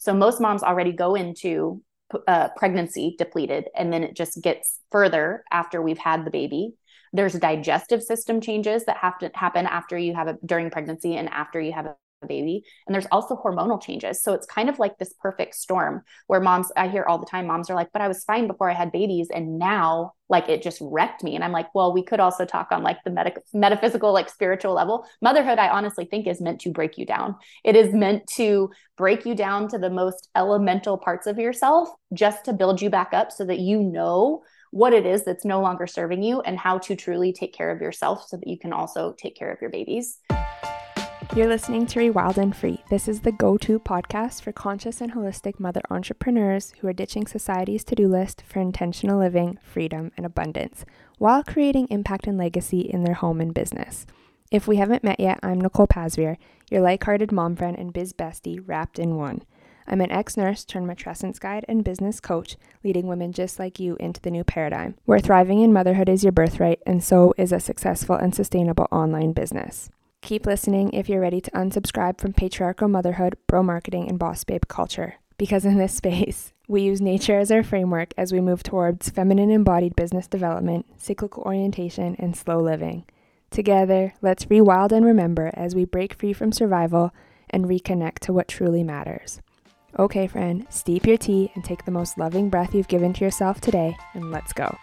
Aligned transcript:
So 0.00 0.14
most 0.14 0.40
moms 0.40 0.62
already 0.62 0.92
go 0.92 1.14
into 1.14 1.82
uh, 2.26 2.48
pregnancy 2.56 3.14
depleted, 3.18 3.68
and 3.76 3.92
then 3.92 4.02
it 4.02 4.16
just 4.16 4.42
gets 4.42 4.80
further 4.90 5.44
after 5.52 5.80
we've 5.80 5.98
had 5.98 6.24
the 6.24 6.30
baby. 6.30 6.74
There's 7.12 7.34
digestive 7.34 8.02
system 8.02 8.40
changes 8.40 8.86
that 8.86 8.96
have 8.96 9.18
to 9.18 9.30
happen 9.34 9.66
after 9.66 9.98
you 9.98 10.14
have 10.14 10.26
a 10.26 10.38
during 10.44 10.70
pregnancy 10.70 11.16
and 11.16 11.28
after 11.28 11.60
you 11.60 11.72
have 11.72 11.86
a 11.86 11.96
baby. 12.26 12.64
And 12.86 12.94
there's 12.94 13.06
also 13.10 13.36
hormonal 13.36 13.82
changes. 13.82 14.22
So 14.22 14.32
it's 14.32 14.46
kind 14.46 14.68
of 14.68 14.78
like 14.78 14.98
this 14.98 15.14
perfect 15.20 15.54
storm 15.54 16.02
where 16.26 16.40
moms, 16.40 16.70
I 16.76 16.88
hear 16.88 17.04
all 17.04 17.18
the 17.18 17.26
time, 17.26 17.46
moms 17.46 17.70
are 17.70 17.74
like, 17.74 17.92
but 17.92 18.02
I 18.02 18.08
was 18.08 18.24
fine 18.24 18.46
before 18.46 18.70
I 18.70 18.74
had 18.74 18.92
babies. 18.92 19.28
And 19.32 19.58
now, 19.58 20.12
like, 20.28 20.48
it 20.48 20.62
just 20.62 20.78
wrecked 20.80 21.24
me. 21.24 21.34
And 21.34 21.42
I'm 21.42 21.52
like, 21.52 21.74
well, 21.74 21.92
we 21.92 22.04
could 22.04 22.20
also 22.20 22.44
talk 22.44 22.68
on 22.70 22.82
like 22.82 22.98
the 23.04 23.34
metaphysical, 23.52 24.12
like 24.12 24.28
spiritual 24.28 24.74
level. 24.74 25.06
Motherhood, 25.22 25.58
I 25.58 25.68
honestly 25.68 26.04
think, 26.04 26.26
is 26.26 26.40
meant 26.40 26.60
to 26.62 26.70
break 26.70 26.98
you 26.98 27.06
down. 27.06 27.36
It 27.64 27.74
is 27.74 27.92
meant 27.92 28.26
to 28.34 28.70
break 28.96 29.24
you 29.24 29.34
down 29.34 29.68
to 29.68 29.78
the 29.78 29.90
most 29.90 30.28
elemental 30.36 30.98
parts 30.98 31.26
of 31.26 31.38
yourself 31.38 31.88
just 32.12 32.44
to 32.44 32.52
build 32.52 32.80
you 32.82 32.90
back 32.90 33.12
up 33.12 33.32
so 33.32 33.44
that 33.44 33.58
you 33.58 33.82
know 33.82 34.42
what 34.72 34.92
it 34.92 35.04
is 35.04 35.24
that's 35.24 35.44
no 35.44 35.60
longer 35.60 35.86
serving 35.86 36.22
you 36.22 36.40
and 36.42 36.56
how 36.56 36.78
to 36.78 36.94
truly 36.94 37.32
take 37.32 37.52
care 37.52 37.70
of 37.70 37.80
yourself 37.80 38.24
so 38.28 38.36
that 38.36 38.46
you 38.46 38.58
can 38.58 38.72
also 38.72 39.14
take 39.18 39.34
care 39.34 39.50
of 39.50 39.60
your 39.60 39.70
babies. 39.70 40.18
You're 41.36 41.46
listening 41.46 41.86
to 41.86 42.00
Rewild 42.00 42.38
and 42.38 42.56
Free. 42.56 42.82
This 42.90 43.06
is 43.06 43.20
the 43.20 43.30
go 43.30 43.56
to 43.58 43.78
podcast 43.78 44.42
for 44.42 44.50
conscious 44.50 45.00
and 45.00 45.12
holistic 45.12 45.60
mother 45.60 45.80
entrepreneurs 45.88 46.72
who 46.80 46.88
are 46.88 46.92
ditching 46.92 47.28
society's 47.28 47.84
to 47.84 47.94
do 47.94 48.08
list 48.08 48.42
for 48.44 48.58
intentional 48.58 49.20
living, 49.20 49.56
freedom, 49.62 50.10
and 50.16 50.26
abundance 50.26 50.84
while 51.18 51.44
creating 51.44 51.86
impact 51.88 52.26
and 52.26 52.36
legacy 52.36 52.80
in 52.80 53.04
their 53.04 53.14
home 53.14 53.40
and 53.40 53.54
business. 53.54 54.06
If 54.50 54.66
we 54.66 54.78
haven't 54.78 55.04
met 55.04 55.20
yet, 55.20 55.38
I'm 55.40 55.60
Nicole 55.60 55.86
Pasvier, 55.86 56.36
your 56.68 56.80
like 56.80 57.04
hearted 57.04 57.30
mom 57.30 57.54
friend 57.54 57.78
and 57.78 57.92
biz 57.92 58.12
bestie 58.12 58.60
wrapped 58.66 58.98
in 58.98 59.14
one. 59.14 59.42
I'm 59.86 60.00
an 60.00 60.10
ex 60.10 60.36
nurse 60.36 60.64
turned 60.64 60.88
matrescence 60.88 61.38
guide 61.38 61.64
and 61.68 61.84
business 61.84 62.18
coach, 62.18 62.56
leading 62.82 63.06
women 63.06 63.32
just 63.32 63.60
like 63.60 63.78
you 63.78 63.96
into 64.00 64.20
the 64.20 64.32
new 64.32 64.42
paradigm, 64.42 64.96
where 65.04 65.20
thriving 65.20 65.60
in 65.60 65.72
motherhood 65.72 66.08
is 66.08 66.24
your 66.24 66.32
birthright, 66.32 66.80
and 66.84 67.04
so 67.04 67.32
is 67.38 67.52
a 67.52 67.60
successful 67.60 68.16
and 68.16 68.34
sustainable 68.34 68.88
online 68.90 69.32
business. 69.32 69.90
Keep 70.22 70.46
listening 70.46 70.92
if 70.92 71.08
you're 71.08 71.20
ready 71.20 71.40
to 71.40 71.50
unsubscribe 71.52 72.20
from 72.20 72.32
patriarchal 72.32 72.88
motherhood, 72.88 73.36
bro 73.46 73.62
marketing, 73.62 74.08
and 74.08 74.18
boss 74.18 74.44
babe 74.44 74.62
culture. 74.68 75.16
Because 75.38 75.64
in 75.64 75.78
this 75.78 75.94
space, 75.94 76.52
we 76.68 76.82
use 76.82 77.00
nature 77.00 77.38
as 77.38 77.50
our 77.50 77.62
framework 77.62 78.12
as 78.16 78.32
we 78.32 78.40
move 78.40 78.62
towards 78.62 79.10
feminine 79.10 79.50
embodied 79.50 79.96
business 79.96 80.28
development, 80.28 80.86
cyclical 80.96 81.42
orientation, 81.44 82.14
and 82.18 82.36
slow 82.36 82.60
living. 82.60 83.06
Together, 83.50 84.14
let's 84.22 84.44
rewild 84.44 84.92
and 84.92 85.04
remember 85.04 85.50
as 85.54 85.74
we 85.74 85.84
break 85.84 86.14
free 86.14 86.32
from 86.32 86.52
survival 86.52 87.12
and 87.48 87.64
reconnect 87.64 88.20
to 88.20 88.32
what 88.32 88.46
truly 88.46 88.84
matters. 88.84 89.40
Okay, 89.98 90.28
friend, 90.28 90.66
steep 90.70 91.06
your 91.06 91.16
tea 91.16 91.50
and 91.56 91.64
take 91.64 91.84
the 91.84 91.90
most 91.90 92.16
loving 92.16 92.48
breath 92.48 92.74
you've 92.74 92.86
given 92.86 93.12
to 93.14 93.24
yourself 93.24 93.60
today, 93.60 93.96
and 94.14 94.30
let's 94.30 94.52
go. 94.52 94.76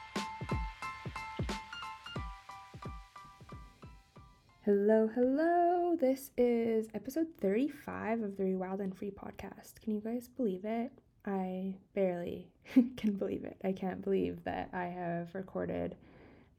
Hello, 4.68 5.10
hello. 5.16 5.96
This 5.98 6.32
is 6.38 6.90
episode 6.94 7.28
35 7.40 8.22
of 8.22 8.36
the 8.36 8.44
Rewild 8.44 8.82
and 8.82 8.94
Free 8.94 9.12
podcast. 9.12 9.80
Can 9.82 9.94
you 9.94 10.02
guys 10.02 10.28
believe 10.28 10.66
it? 10.66 10.92
I 11.26 11.76
barely 11.96 12.50
can 12.98 13.14
believe 13.14 13.46
it. 13.46 13.56
I 13.64 13.72
can't 13.72 14.04
believe 14.04 14.44
that 14.44 14.70
I 14.74 14.88
have 14.88 15.34
recorded 15.34 15.96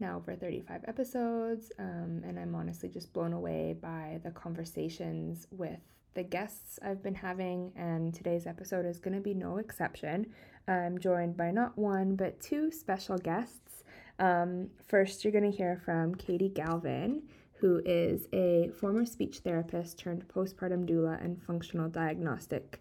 now 0.01 0.17
over 0.17 0.35
35 0.35 0.87
episodes, 0.89 1.71
um, 1.79 2.23
and 2.27 2.39
I'm 2.39 2.55
honestly 2.55 2.89
just 2.89 3.13
blown 3.13 3.35
away 3.35 3.77
by 3.79 4.21
the 4.25 4.31
conversations 4.31 5.47
with 5.51 5.81
the 6.15 6.23
guests 6.23 6.79
I've 6.83 7.03
been 7.03 7.15
having, 7.15 7.75
and 7.77 8.15
today's 8.15 8.47
episode 8.47 8.87
is 8.87 8.99
going 8.99 9.17
to 9.17 9.21
be 9.21 9.35
no 9.35 9.59
exception. 9.59 10.33
I'm 10.67 10.99
joined 10.99 11.37
by 11.37 11.51
not 11.51 11.77
one, 11.77 12.17
but 12.17 12.41
two 12.41 12.71
special 12.71 13.19
guests. 13.19 13.85
Um, 14.19 14.71
first, 14.87 15.25
you're 15.25 15.33
going 15.33 15.53
to 15.53 15.55
hear 15.55 15.77
from 15.85 16.15
Katie 16.15 16.49
Galvin 16.49 17.25
who 17.61 17.83
is 17.85 18.29
a 18.33 18.71
former 18.79 19.05
speech 19.05 19.39
therapist 19.39 19.99
turned 19.99 20.27
postpartum 20.29 20.89
doula 20.89 21.23
and 21.25 21.43
functional 21.43 21.89
diagnostic 21.89 22.81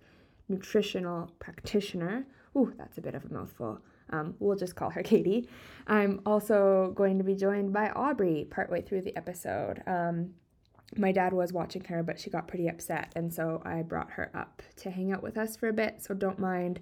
nutritional 0.50 1.32
practitioner. 1.40 2.26
Ooh, 2.56 2.74
that's 2.78 2.98
a 2.98 3.02
bit 3.02 3.16
of 3.16 3.26
a 3.26 3.34
mouthful. 3.34 3.80
Um, 4.10 4.36
we'll 4.40 4.58
just 4.58 4.76
call 4.76 4.90
her 4.92 5.04
Katie. 5.12 5.50
I'm 5.88 6.22
also 6.26 6.94
going 6.96 7.18
to 7.18 7.24
be 7.24 7.36
joined 7.36 7.74
by 7.74 7.90
Aubrey 7.90 8.48
partway 8.50 8.82
through 8.82 9.02
the 9.02 9.16
episode. 9.18 9.82
Um, 9.88 10.34
my 10.96 11.12
dad 11.12 11.34
was 11.34 11.52
watching 11.52 11.84
her, 11.86 12.02
but 12.02 12.20
she 12.20 12.30
got 12.30 12.48
pretty 12.48 12.70
upset, 12.70 13.12
and 13.16 13.34
so 13.34 13.62
I 13.66 13.82
brought 13.82 14.12
her 14.12 14.32
up 14.34 14.62
to 14.78 14.92
hang 14.92 15.12
out 15.12 15.22
with 15.22 15.38
us 15.38 15.58
for 15.58 15.68
a 15.68 15.74
bit. 15.74 16.02
So 16.02 16.14
don't 16.14 16.40
mind 16.40 16.80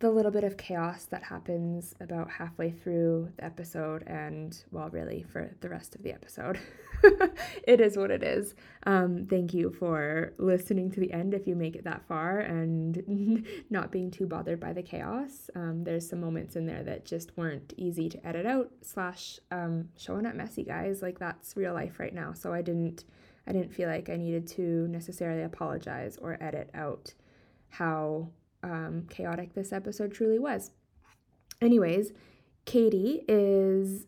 the 0.00 0.10
little 0.10 0.30
bit 0.30 0.44
of 0.44 0.56
chaos 0.56 1.06
that 1.06 1.22
happens 1.22 1.94
about 2.00 2.28
halfway 2.28 2.70
through 2.70 3.30
the 3.36 3.44
episode, 3.44 4.02
and 4.06 4.62
well, 4.70 4.90
really 4.90 5.24
for 5.32 5.54
the 5.60 5.68
rest 5.70 5.94
of 5.94 6.02
the 6.02 6.12
episode. 6.12 6.58
it 7.66 7.80
is 7.80 7.96
what 7.96 8.10
it 8.10 8.22
is. 8.22 8.54
Um, 8.84 9.26
thank 9.28 9.54
you 9.54 9.70
for 9.70 10.32
listening 10.38 10.90
to 10.92 11.00
the 11.00 11.12
end 11.12 11.34
if 11.34 11.46
you 11.46 11.54
make 11.54 11.76
it 11.76 11.84
that 11.84 12.06
far 12.06 12.40
and 12.40 13.46
not 13.70 13.90
being 13.90 14.10
too 14.10 14.26
bothered 14.26 14.60
by 14.60 14.72
the 14.72 14.82
chaos. 14.82 15.50
Um, 15.54 15.84
there's 15.84 16.08
some 16.08 16.20
moments 16.20 16.56
in 16.56 16.66
there 16.66 16.82
that 16.84 17.04
just 17.04 17.36
weren't 17.36 17.72
easy 17.76 18.08
to 18.08 18.26
edit 18.26 18.46
out, 18.46 18.70
slash, 18.82 19.38
um, 19.50 19.88
showing 19.96 20.26
up 20.26 20.34
messy, 20.34 20.64
guys. 20.64 21.02
Like 21.02 21.18
that's 21.18 21.56
real 21.56 21.74
life 21.74 21.98
right 21.98 22.14
now. 22.14 22.32
So 22.32 22.52
I 22.52 22.62
didn't. 22.62 23.04
I 23.44 23.50
didn't 23.50 23.74
feel 23.74 23.88
like 23.88 24.08
I 24.08 24.16
needed 24.16 24.46
to 24.48 24.86
necessarily 24.86 25.42
apologize 25.42 26.16
or 26.16 26.40
edit 26.40 26.70
out 26.74 27.12
how 27.70 28.28
um, 28.62 29.06
chaotic 29.10 29.52
this 29.52 29.72
episode 29.72 30.12
truly 30.12 30.38
was. 30.38 30.70
Anyways, 31.60 32.12
Katie 32.64 33.24
is 33.26 34.06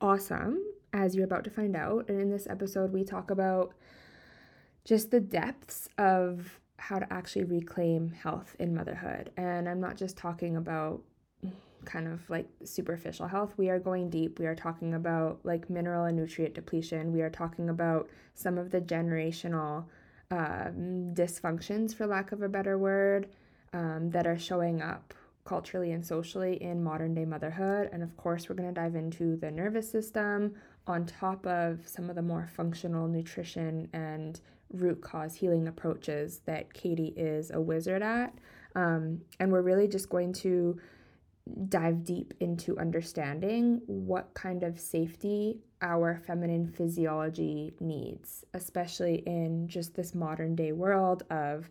awesome 0.00 0.62
as 0.92 1.14
you're 1.14 1.24
about 1.24 1.44
to 1.44 1.50
find 1.50 1.76
out. 1.76 2.08
And 2.08 2.20
in 2.20 2.30
this 2.30 2.46
episode, 2.48 2.92
we 2.92 3.04
talk 3.04 3.30
about 3.30 3.72
just 4.84 5.10
the 5.10 5.20
depths 5.20 5.88
of 5.98 6.60
how 6.78 6.98
to 6.98 7.12
actually 7.12 7.44
reclaim 7.44 8.10
health 8.10 8.56
in 8.58 8.74
motherhood. 8.74 9.30
And 9.36 9.68
I'm 9.68 9.80
not 9.80 9.96
just 9.96 10.16
talking 10.16 10.56
about 10.56 11.02
kind 11.84 12.08
of 12.08 12.28
like 12.28 12.48
superficial 12.64 13.26
health. 13.26 13.54
We 13.56 13.70
are 13.70 13.78
going 13.78 14.10
deep. 14.10 14.38
We 14.38 14.46
are 14.46 14.54
talking 14.54 14.94
about 14.94 15.40
like 15.44 15.70
mineral 15.70 16.04
and 16.04 16.16
nutrient 16.16 16.54
depletion. 16.54 17.12
We 17.12 17.22
are 17.22 17.30
talking 17.30 17.68
about 17.68 18.08
some 18.34 18.58
of 18.58 18.70
the 18.70 18.80
generational 18.80 19.84
um, 20.30 21.12
dysfunctions, 21.14 21.94
for 21.94 22.06
lack 22.06 22.32
of 22.32 22.42
a 22.42 22.48
better 22.48 22.78
word, 22.78 23.28
um, 23.72 24.10
that 24.10 24.26
are 24.26 24.38
showing 24.38 24.82
up 24.82 25.14
culturally 25.44 25.92
and 25.92 26.04
socially 26.04 26.62
in 26.62 26.82
modern 26.82 27.14
day 27.14 27.24
motherhood. 27.24 27.88
And 27.92 28.02
of 28.02 28.16
course, 28.16 28.48
we're 28.48 28.54
going 28.54 28.72
to 28.72 28.80
dive 28.80 28.94
into 28.94 29.36
the 29.36 29.50
nervous 29.50 29.90
system, 29.90 30.54
on 30.86 31.06
top 31.06 31.46
of 31.46 31.86
some 31.86 32.10
of 32.10 32.16
the 32.16 32.22
more 32.22 32.48
functional 32.54 33.06
nutrition 33.08 33.88
and 33.92 34.40
root 34.72 35.00
cause 35.00 35.34
healing 35.34 35.68
approaches 35.68 36.40
that 36.46 36.72
Katie 36.72 37.14
is 37.16 37.50
a 37.50 37.60
wizard 37.60 38.02
at. 38.02 38.34
Um, 38.74 39.20
and 39.38 39.50
we're 39.50 39.62
really 39.62 39.88
just 39.88 40.08
going 40.08 40.32
to 40.34 40.78
dive 41.68 42.04
deep 42.04 42.34
into 42.40 42.78
understanding 42.78 43.80
what 43.86 44.32
kind 44.34 44.62
of 44.62 44.78
safety 44.78 45.58
our 45.82 46.20
feminine 46.26 46.68
physiology 46.68 47.72
needs, 47.80 48.44
especially 48.54 49.16
in 49.26 49.66
just 49.66 49.94
this 49.94 50.14
modern 50.14 50.54
day 50.54 50.72
world 50.72 51.24
of 51.30 51.70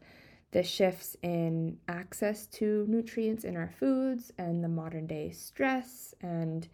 the 0.52 0.64
shifts 0.64 1.16
in 1.22 1.78
access 1.88 2.48
to 2.48 2.86
nutrients 2.90 3.44
in 3.44 3.56
our 3.56 3.72
foods 3.80 4.32
and 4.38 4.64
the 4.64 4.68
modern 4.68 5.06
day 5.06 5.30
stress 5.30 6.14
and 6.22 6.68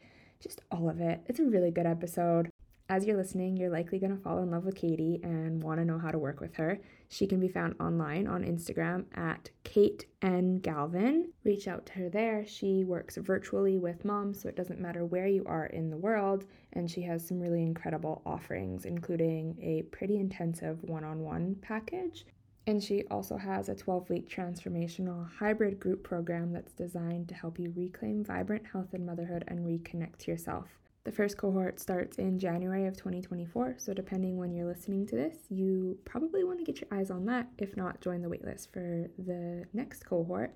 just 0.46 0.62
all 0.72 0.90
of 0.90 1.02
it. 1.02 1.22
It's 1.26 1.40
a 1.40 1.44
really 1.44 1.72
good 1.72 1.88
episode. 1.88 2.52
As 2.88 3.04
you're 3.04 3.18
listening, 3.18 3.58
you're 3.58 3.72
likely 3.72 3.98
going 3.98 4.16
to 4.16 4.22
fall 4.22 4.44
in 4.44 4.52
love 4.52 4.64
with 4.64 4.76
Katie 4.76 5.20
and 5.24 5.64
want 5.64 5.80
to 5.80 5.86
know 5.86 5.98
how 5.98 6.12
to 6.12 6.20
work 6.20 6.40
with 6.40 6.54
her. 6.54 6.80
She 7.10 7.26
can 7.26 7.40
be 7.40 7.48
found 7.48 7.74
online 7.80 8.28
on 8.28 8.44
Instagram 8.44 9.06
at 9.16 9.50
Kate 9.64 10.06
N. 10.22 10.60
Galvin. 10.60 11.32
Reach 11.44 11.68
out 11.68 11.88
to 11.88 11.94
her 11.94 12.10
there. 12.10 12.46
She 12.46 12.84
works 12.84 13.18
virtually 13.18 13.80
with 13.80 14.06
moms, 14.06 14.40
so 14.40 14.50
it 14.50 14.56
doesn't 14.56 14.80
matter 14.80 15.04
where 15.04 15.26
you 15.26 15.44
are 15.48 15.66
in 15.66 15.90
the 15.90 15.98
world. 15.98 16.46
And 16.74 16.90
she 16.90 17.02
has 17.02 17.28
some 17.28 17.40
really 17.40 17.64
incredible 17.64 18.22
offerings, 18.24 18.86
including 18.86 19.58
a 19.60 19.82
pretty 19.90 20.18
intensive 20.20 20.84
one 20.84 21.04
on 21.04 21.22
one 21.22 21.56
package. 21.64 22.24
And 22.68 22.84
she 22.84 23.04
also 23.12 23.38
has 23.38 23.70
a 23.70 23.76
12 23.76 24.10
week 24.10 24.30
transformational 24.30 25.30
hybrid 25.38 25.80
group 25.80 26.04
program 26.04 26.52
that's 26.52 26.74
designed 26.74 27.30
to 27.30 27.36
help 27.36 27.60
you 27.60 27.72
reclaim 27.76 28.24
vibrant 28.24 28.66
health 28.72 28.94
and 28.94 29.06
motherhood 29.06 29.44
and 29.48 29.60
reconnect 29.60 30.18
to 30.20 30.32
yourself. 30.32 30.66
The 31.04 31.12
first 31.12 31.38
cohort 31.38 31.80
starts 31.80 32.18
in 32.18 32.40
January 32.40 32.88
of 32.88 32.98
2024, 32.98 33.76
so 33.78 33.94
depending 33.94 34.38
when 34.38 34.52
you're 34.52 34.66
listening 34.66 35.06
to 35.08 35.16
this, 35.16 35.36
you 35.52 36.00
probably 36.04 36.44
want 36.44 36.58
to 36.58 36.66
get 36.66 36.82
your 36.82 36.88
eyes 36.92 37.12
on 37.12 37.26
that. 37.26 37.48
If 37.60 37.78
not, 37.78 38.02
join 38.02 38.24
the 38.24 38.28
waitlist 38.28 38.72
for 38.74 39.08
the 39.20 39.66
next 39.74 40.04
cohort. 40.04 40.56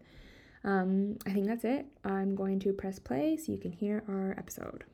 Um, 0.63 1.17
I 1.27 1.33
think 1.33 1.45
that's 1.45 1.65
it. 1.65 1.85
I'm 2.03 2.33
going 2.33 2.59
to 2.61 2.73
press 2.73 2.97
play 2.97 3.37
so 3.37 3.51
you 3.51 3.59
can 3.59 3.71
hear 3.71 4.03
our 4.07 4.33
episode. 4.39 4.85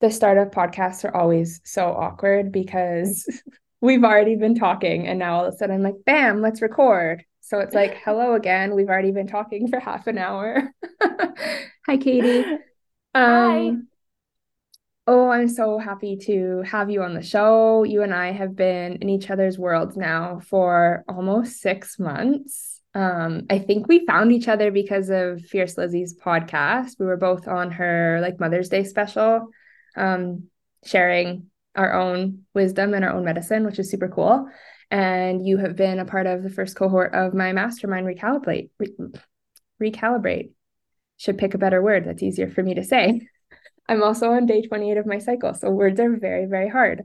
The 0.00 0.12
startup 0.12 0.54
podcasts 0.54 1.04
are 1.04 1.14
always 1.14 1.60
so 1.64 1.86
awkward 1.86 2.52
because 2.52 3.26
we've 3.80 4.04
already 4.04 4.36
been 4.36 4.54
talking 4.54 5.06
and 5.06 5.18
now 5.18 5.36
all 5.36 5.44
of 5.46 5.54
a 5.54 5.56
sudden 5.56 5.76
I'm 5.76 5.82
like, 5.82 6.04
bam, 6.04 6.40
let's 6.40 6.62
record. 6.62 7.24
So 7.40 7.60
it's 7.60 7.74
like, 7.74 7.94
hello 8.04 8.34
again. 8.34 8.74
We've 8.74 8.88
already 8.88 9.12
been 9.12 9.26
talking 9.26 9.68
for 9.68 9.80
half 9.80 10.06
an 10.06 10.18
hour. 10.18 10.72
Hi, 11.86 11.96
Katie. 11.96 12.44
Hi. 13.14 13.68
Um, 13.68 13.88
Oh, 15.12 15.28
I'm 15.28 15.48
so 15.48 15.76
happy 15.78 16.16
to 16.26 16.62
have 16.62 16.88
you 16.88 17.02
on 17.02 17.14
the 17.14 17.22
show. 17.22 17.82
You 17.82 18.02
and 18.02 18.14
I 18.14 18.30
have 18.30 18.54
been 18.54 18.98
in 19.00 19.08
each 19.08 19.28
other's 19.28 19.58
worlds 19.58 19.96
now 19.96 20.38
for 20.38 21.04
almost 21.08 21.60
six 21.60 21.98
months. 21.98 22.80
Um, 22.94 23.46
I 23.50 23.58
think 23.58 23.88
we 23.88 24.06
found 24.06 24.30
each 24.30 24.46
other 24.46 24.70
because 24.70 25.10
of 25.10 25.40
Fierce 25.42 25.76
Lizzie's 25.76 26.16
podcast. 26.16 27.00
We 27.00 27.06
were 27.06 27.16
both 27.16 27.48
on 27.48 27.72
her 27.72 28.20
like 28.22 28.38
Mother's 28.38 28.68
Day 28.68 28.84
special, 28.84 29.48
um, 29.96 30.44
sharing 30.84 31.46
our 31.76 31.92
own 31.92 32.44
wisdom 32.54 32.94
and 32.94 33.04
our 33.04 33.12
own 33.12 33.24
medicine, 33.24 33.64
which 33.64 33.78
is 33.78 33.90
super 33.90 34.08
cool. 34.08 34.48
And 34.90 35.46
you 35.46 35.58
have 35.58 35.76
been 35.76 35.98
a 35.98 36.04
part 36.04 36.26
of 36.26 36.42
the 36.42 36.50
first 36.50 36.76
cohort 36.76 37.14
of 37.14 37.34
my 37.34 37.52
mastermind 37.52 38.06
recalibrate. 38.06 38.70
Re- 38.78 39.12
recalibrate. 39.80 40.50
Should 41.16 41.38
pick 41.38 41.54
a 41.54 41.58
better 41.58 41.82
word 41.82 42.04
that's 42.04 42.22
easier 42.22 42.50
for 42.50 42.62
me 42.62 42.74
to 42.74 42.84
say. 42.84 43.20
I'm 43.88 44.02
also 44.02 44.30
on 44.30 44.46
day 44.46 44.62
28 44.62 44.96
of 44.98 45.06
my 45.06 45.18
cycle. 45.18 45.54
So 45.54 45.70
words 45.70 46.00
are 46.00 46.16
very, 46.16 46.46
very 46.46 46.68
hard. 46.68 47.02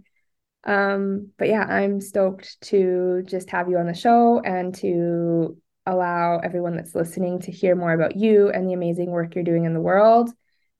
Um, 0.63 1.31
but 1.37 1.47
yeah, 1.47 1.63
I'm 1.63 2.01
stoked 2.01 2.59
to 2.65 3.23
just 3.25 3.49
have 3.51 3.69
you 3.69 3.77
on 3.77 3.87
the 3.87 3.93
show 3.93 4.39
and 4.39 4.73
to 4.75 5.57
allow 5.85 6.39
everyone 6.39 6.75
that's 6.75 6.95
listening 6.95 7.39
to 7.41 7.51
hear 7.51 7.75
more 7.75 7.93
about 7.93 8.15
you 8.15 8.49
and 8.49 8.67
the 8.67 8.73
amazing 8.73 9.11
work 9.11 9.35
you're 9.35 9.43
doing 9.43 9.65
in 9.65 9.73
the 9.73 9.81
world. 9.81 10.29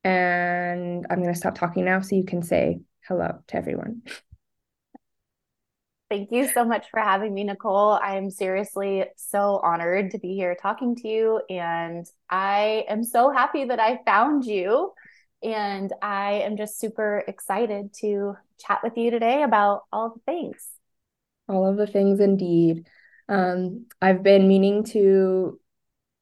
And 0.03 1.05
I'm 1.09 1.21
going 1.21 1.33
to 1.33 1.39
stop 1.39 1.55
talking 1.55 1.85
now 1.85 2.01
so 2.01 2.15
you 2.15 2.25
can 2.25 2.41
say 2.41 2.79
hello 3.07 3.39
to 3.47 3.55
everyone. 3.55 4.01
Thank 6.09 6.31
you 6.31 6.47
so 6.47 6.63
much 6.63 6.85
for 6.91 6.99
having 6.99 7.33
me, 7.33 7.43
Nicole. 7.43 7.91
I 7.91 8.17
am 8.17 8.29
seriously 8.29 9.05
so 9.17 9.59
honored 9.63 10.11
to 10.11 10.19
be 10.19 10.35
here 10.35 10.55
talking 10.59 10.95
to 10.97 11.07
you. 11.07 11.41
And 11.49 12.05
I 12.29 12.85
am 12.87 13.03
so 13.03 13.31
happy 13.31 13.65
that 13.65 13.79
I 13.79 14.01
found 14.05 14.45
you. 14.45 14.93
And 15.43 15.91
I 16.01 16.43
am 16.43 16.57
just 16.57 16.79
super 16.79 17.23
excited 17.27 17.93
to 18.01 18.35
chat 18.65 18.81
with 18.83 18.97
you 18.97 19.11
today 19.11 19.43
about 19.43 19.83
all 19.91 20.09
the 20.09 20.21
things. 20.31 20.67
All 21.49 21.67
of 21.67 21.77
the 21.77 21.87
things, 21.87 22.19
indeed. 22.19 22.87
Um, 23.27 23.87
I've 24.01 24.23
been 24.23 24.47
meaning 24.47 24.83
to 24.85 25.59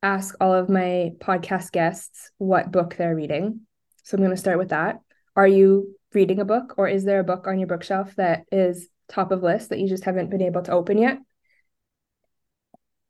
ask 0.01 0.35
all 0.39 0.53
of 0.53 0.69
my 0.69 1.12
podcast 1.19 1.71
guests 1.71 2.31
what 2.38 2.71
book 2.71 2.95
they're 2.97 3.15
reading. 3.15 3.62
So 4.03 4.15
I'm 4.15 4.24
going 4.24 4.31
to 4.31 4.38
start 4.38 4.57
with 4.57 4.69
that. 4.69 5.01
Are 5.35 5.47
you 5.47 5.95
reading 6.15 6.39
a 6.39 6.45
book, 6.45 6.75
or 6.77 6.88
is 6.88 7.04
there 7.04 7.19
a 7.19 7.24
book 7.24 7.48
on 7.48 7.60
your 7.60 7.68
bookshelf 7.68 8.15
that 8.15 8.45
is 8.51 8.88
top 9.07 9.31
of 9.31 9.44
list 9.44 9.69
that 9.69 9.80
you 9.80 9.88
just 9.88 10.06
haven't 10.06 10.30
been 10.30 10.42
able 10.42 10.62
to 10.63 10.71
open 10.71 10.98
yet? 10.98 11.19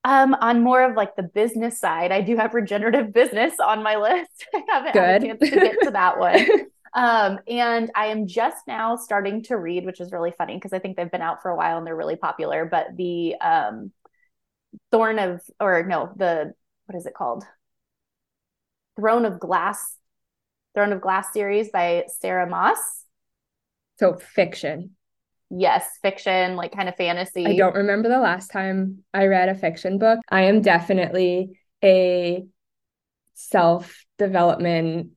Um, 0.06 0.34
on 0.34 0.62
more 0.62 0.84
of 0.84 0.98
like 0.98 1.16
the 1.16 1.24
business 1.24 1.80
side, 1.80 2.12
I 2.12 2.22
do 2.22 2.36
have 2.36 2.54
regenerative 2.54 3.14
business 3.14 3.54
on 3.60 3.84
my 3.84 3.96
list. 3.96 4.46
I 4.54 4.64
haven't 4.68 4.94
Good. 4.94 5.02
had 5.02 5.24
a 5.24 5.28
chance 5.28 5.40
to 5.50 5.60
get 5.60 5.82
to 5.84 5.92
that 5.92 6.20
one. 6.20 6.46
um, 6.94 7.40
and 7.48 7.90
I 7.96 8.08
am 8.08 8.28
just 8.28 8.68
now 8.68 8.98
starting 8.98 9.44
to 9.44 9.58
read, 9.58 9.86
which 9.86 10.02
is 10.02 10.12
really 10.12 10.34
funny 10.38 10.56
because 10.56 10.74
I 10.74 10.80
think 10.80 10.98
they've 10.98 11.10
been 11.10 11.22
out 11.22 11.42
for 11.42 11.52
a 11.52 11.56
while 11.56 11.78
and 11.78 11.88
they're 11.88 11.96
really 11.96 12.18
popular. 12.18 12.66
But 12.66 12.98
the 12.98 13.36
um, 13.36 13.92
Thorn 14.92 15.20
of, 15.20 15.42
or 15.60 15.84
no, 15.84 16.12
the 16.18 16.54
what 16.86 16.98
is 16.98 17.06
it 17.06 17.14
called? 17.14 17.46
Throne 18.98 19.26
of 19.26 19.40
Glass, 19.40 19.98
Throne 20.74 20.94
of 20.94 21.02
Glass 21.02 21.32
series 21.34 21.70
by 21.72 22.06
Sarah 22.20 22.50
Maas. 22.50 22.78
So 24.00 24.16
fiction 24.16 24.96
yes, 25.56 25.98
fiction, 26.02 26.56
like 26.56 26.76
kind 26.76 26.90
of 26.90 26.96
fantasy. 26.96 27.46
I 27.46 27.56
don't 27.56 27.76
remember 27.76 28.10
the 28.10 28.20
last 28.20 28.52
time 28.52 29.04
I 29.14 29.28
read 29.28 29.50
a 29.50 29.56
fiction 29.56 29.98
book. 29.98 30.20
I 30.30 30.44
am 30.44 30.62
definitely 30.62 31.60
a 31.84 32.46
self 33.34 34.06
development, 34.18 35.12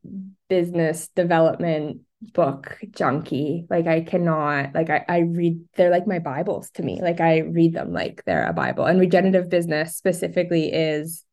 business 0.48 1.08
development 1.08 2.02
book 2.32 2.78
junkie. 2.90 3.66
Like 3.68 3.86
I 3.86 4.00
cannot, 4.00 4.74
like 4.74 4.90
I, 4.90 5.04
I 5.08 5.18
read, 5.18 5.60
they're 5.76 5.90
like 5.90 6.06
my 6.06 6.18
Bibles 6.18 6.70
to 6.72 6.82
me. 6.82 7.00
Like 7.00 7.20
I 7.20 7.38
read 7.38 7.74
them 7.74 7.92
like 7.92 8.22
they're 8.24 8.46
a 8.46 8.52
Bible. 8.52 8.84
And 8.84 9.00
regenerative 9.00 9.48
business 9.48 9.96
specifically 9.96 10.72
is 10.72 11.24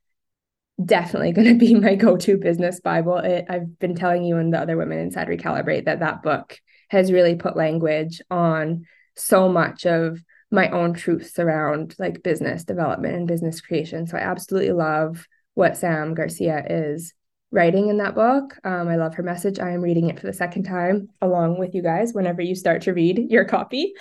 definitely 0.83 1.31
going 1.31 1.47
to 1.47 1.65
be 1.65 1.75
my 1.75 1.95
go-to 1.95 2.37
business 2.37 2.79
Bible. 2.79 3.17
It, 3.17 3.45
I've 3.49 3.77
been 3.79 3.95
telling 3.95 4.23
you 4.23 4.37
and 4.37 4.53
the 4.53 4.59
other 4.59 4.77
women 4.77 4.99
inside 4.99 5.27
Recalibrate 5.27 5.85
that 5.85 5.99
that 5.99 6.23
book 6.23 6.59
has 6.89 7.11
really 7.11 7.35
put 7.35 7.57
language 7.57 8.21
on 8.29 8.85
so 9.15 9.49
much 9.49 9.85
of 9.85 10.21
my 10.51 10.69
own 10.69 10.93
truths 10.93 11.39
around 11.39 11.95
like 11.97 12.23
business 12.23 12.63
development 12.63 13.15
and 13.15 13.27
business 13.27 13.61
creation. 13.61 14.05
So 14.07 14.17
I 14.17 14.21
absolutely 14.21 14.71
love 14.71 15.27
what 15.55 15.77
Sam 15.77 16.13
Garcia 16.13 16.63
is 16.69 17.13
writing 17.51 17.89
in 17.89 17.97
that 17.97 18.15
book. 18.15 18.57
Um, 18.63 18.87
I 18.87 18.95
love 18.95 19.15
her 19.15 19.23
message. 19.23 19.59
I 19.59 19.71
am 19.71 19.81
reading 19.81 20.09
it 20.09 20.19
for 20.19 20.25
the 20.27 20.33
second 20.33 20.63
time 20.63 21.09
along 21.21 21.59
with 21.59 21.75
you 21.75 21.83
guys 21.83 22.13
whenever 22.13 22.41
you 22.41 22.55
start 22.55 22.83
to 22.83 22.93
read 22.93 23.29
your 23.29 23.45
copy. 23.45 23.93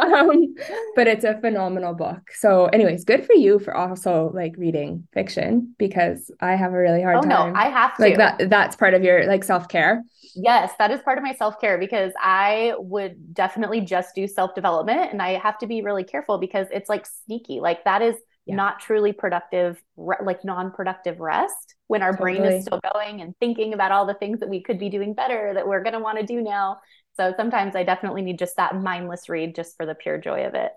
Um, 0.00 0.54
but 0.94 1.06
it's 1.06 1.24
a 1.24 1.40
phenomenal 1.40 1.94
book. 1.94 2.30
So, 2.32 2.66
anyways, 2.66 3.04
good 3.04 3.24
for 3.26 3.34
you 3.34 3.58
for 3.58 3.74
also 3.74 4.30
like 4.34 4.54
reading 4.56 5.06
fiction 5.12 5.74
because 5.78 6.30
I 6.40 6.56
have 6.56 6.72
a 6.72 6.78
really 6.78 7.02
hard 7.02 7.18
oh, 7.18 7.20
time. 7.22 7.52
no, 7.52 7.58
I 7.58 7.68
have 7.68 7.96
to. 7.96 8.02
Like 8.02 8.16
that. 8.16 8.50
That's 8.50 8.76
part 8.76 8.94
of 8.94 9.02
your 9.02 9.26
like 9.26 9.44
self 9.44 9.68
care. 9.68 10.02
Yes, 10.34 10.72
that 10.78 10.90
is 10.90 11.00
part 11.02 11.18
of 11.18 11.24
my 11.24 11.34
self 11.34 11.60
care 11.60 11.78
because 11.78 12.12
I 12.20 12.74
would 12.78 13.34
definitely 13.34 13.80
just 13.80 14.14
do 14.14 14.26
self 14.26 14.54
development, 14.54 15.12
and 15.12 15.22
I 15.22 15.38
have 15.38 15.58
to 15.58 15.66
be 15.66 15.82
really 15.82 16.04
careful 16.04 16.38
because 16.38 16.66
it's 16.72 16.88
like 16.88 17.06
sneaky. 17.06 17.60
Like 17.60 17.84
that 17.84 18.02
is 18.02 18.16
yeah. 18.48 18.56
not 18.56 18.80
truly 18.80 19.12
productive, 19.12 19.80
re- 19.96 20.16
like 20.22 20.44
non 20.44 20.72
productive 20.72 21.20
rest 21.20 21.74
when 21.86 22.02
our 22.02 22.12
totally. 22.12 22.38
brain 22.38 22.52
is 22.52 22.64
still 22.64 22.80
going 22.94 23.20
and 23.20 23.34
thinking 23.38 23.74
about 23.74 23.92
all 23.92 24.06
the 24.06 24.14
things 24.14 24.40
that 24.40 24.48
we 24.48 24.62
could 24.62 24.78
be 24.78 24.88
doing 24.88 25.14
better 25.14 25.52
that 25.54 25.66
we're 25.66 25.82
going 25.82 25.92
to 25.92 26.00
want 26.00 26.18
to 26.18 26.26
do 26.26 26.40
now. 26.40 26.78
So 27.18 27.34
sometimes 27.36 27.74
I 27.74 27.82
definitely 27.82 28.22
need 28.22 28.38
just 28.38 28.56
that 28.56 28.76
mindless 28.76 29.28
read 29.28 29.56
just 29.56 29.76
for 29.76 29.84
the 29.84 29.94
pure 29.94 30.18
joy 30.18 30.46
of 30.46 30.54
it. 30.54 30.72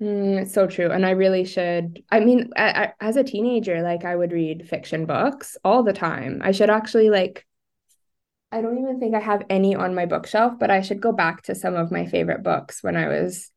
Mm, 0.00 0.48
so 0.48 0.66
true. 0.66 0.90
And 0.90 1.04
I 1.04 1.10
really 1.10 1.44
should. 1.44 2.02
I 2.10 2.20
mean, 2.20 2.50
I, 2.56 2.70
I, 2.84 2.92
as 3.00 3.16
a 3.16 3.24
teenager, 3.24 3.82
like 3.82 4.04
I 4.04 4.14
would 4.16 4.32
read 4.32 4.68
fiction 4.68 5.06
books 5.06 5.56
all 5.64 5.82
the 5.82 5.92
time. 5.92 6.40
I 6.44 6.52
should 6.52 6.70
actually 6.70 7.10
like, 7.10 7.46
I 8.52 8.60
don't 8.60 8.78
even 8.78 9.00
think 9.00 9.14
I 9.14 9.20
have 9.20 9.44
any 9.50 9.74
on 9.74 9.94
my 9.94 10.06
bookshelf, 10.06 10.54
but 10.58 10.70
I 10.70 10.82
should 10.82 11.00
go 11.00 11.12
back 11.12 11.42
to 11.42 11.54
some 11.54 11.74
of 11.74 11.90
my 11.90 12.06
favorite 12.06 12.42
books 12.42 12.82
when 12.82 12.96
I 12.96 13.08
was 13.08 13.50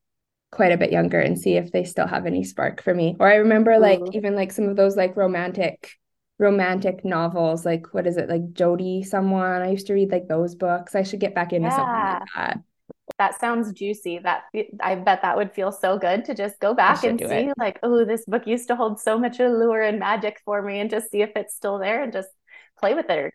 quite 0.52 0.72
a 0.72 0.78
bit 0.78 0.92
younger 0.92 1.20
and 1.20 1.38
see 1.38 1.58
if 1.58 1.72
they 1.72 1.84
still 1.84 2.08
have 2.08 2.26
any 2.26 2.44
spark 2.44 2.82
for 2.82 2.94
me. 2.94 3.18
Or 3.20 3.28
I 3.28 3.36
remember 3.36 3.78
like 3.78 4.02
Ooh. 4.02 4.12
even 4.14 4.36
like 4.36 4.52
some 4.52 4.70
of 4.70 4.78
those 4.78 4.96
like 4.96 5.18
romantic 5.18 5.92
romantic 6.38 7.06
novels 7.06 7.66
like 7.66 7.94
what 7.94 8.06
is 8.06 8.18
it 8.18 8.30
like 8.30 8.54
jody 8.54 9.04
someone? 9.04 9.62
I 9.62 9.72
used 9.72 9.88
to 9.88 9.94
read 9.94 10.12
like 10.12 10.28
those 10.28 10.56
books. 10.56 10.96
I 10.96 11.04
should 11.04 11.20
get 11.20 11.36
back 11.36 11.54
into 11.54 11.70
yeah. 11.70 11.76
something 11.76 12.20
like 12.20 12.30
that. 12.36 12.60
That 13.18 13.40
sounds 13.40 13.72
juicy. 13.72 14.20
That 14.20 14.44
i 14.82 14.96
bet 14.96 15.22
that 15.22 15.38
would 15.38 15.54
feel 15.54 15.72
so 15.72 15.98
good 15.98 16.26
to 16.26 16.36
just 16.36 16.60
go 16.60 16.74
back 16.74 17.04
and 17.04 17.20
see 17.20 17.26
it. 17.26 17.54
like 17.58 17.80
oh 17.84 18.04
this 18.04 18.26
book 18.26 18.46
used 18.46 18.68
to 18.68 18.76
hold 18.76 19.00
so 19.00 19.18
much 19.18 19.40
allure 19.40 19.82
and 19.82 20.00
magic 20.00 20.42
for 20.44 20.62
me 20.62 20.80
and 20.80 20.90
just 20.90 21.10
see 21.12 21.22
if 21.22 21.32
it's 21.36 21.56
still 21.56 21.80
there 21.80 22.04
and 22.04 22.12
just 22.12 22.30
play 22.80 22.94
with 22.94 23.10
it 23.10 23.18
or, 23.18 23.32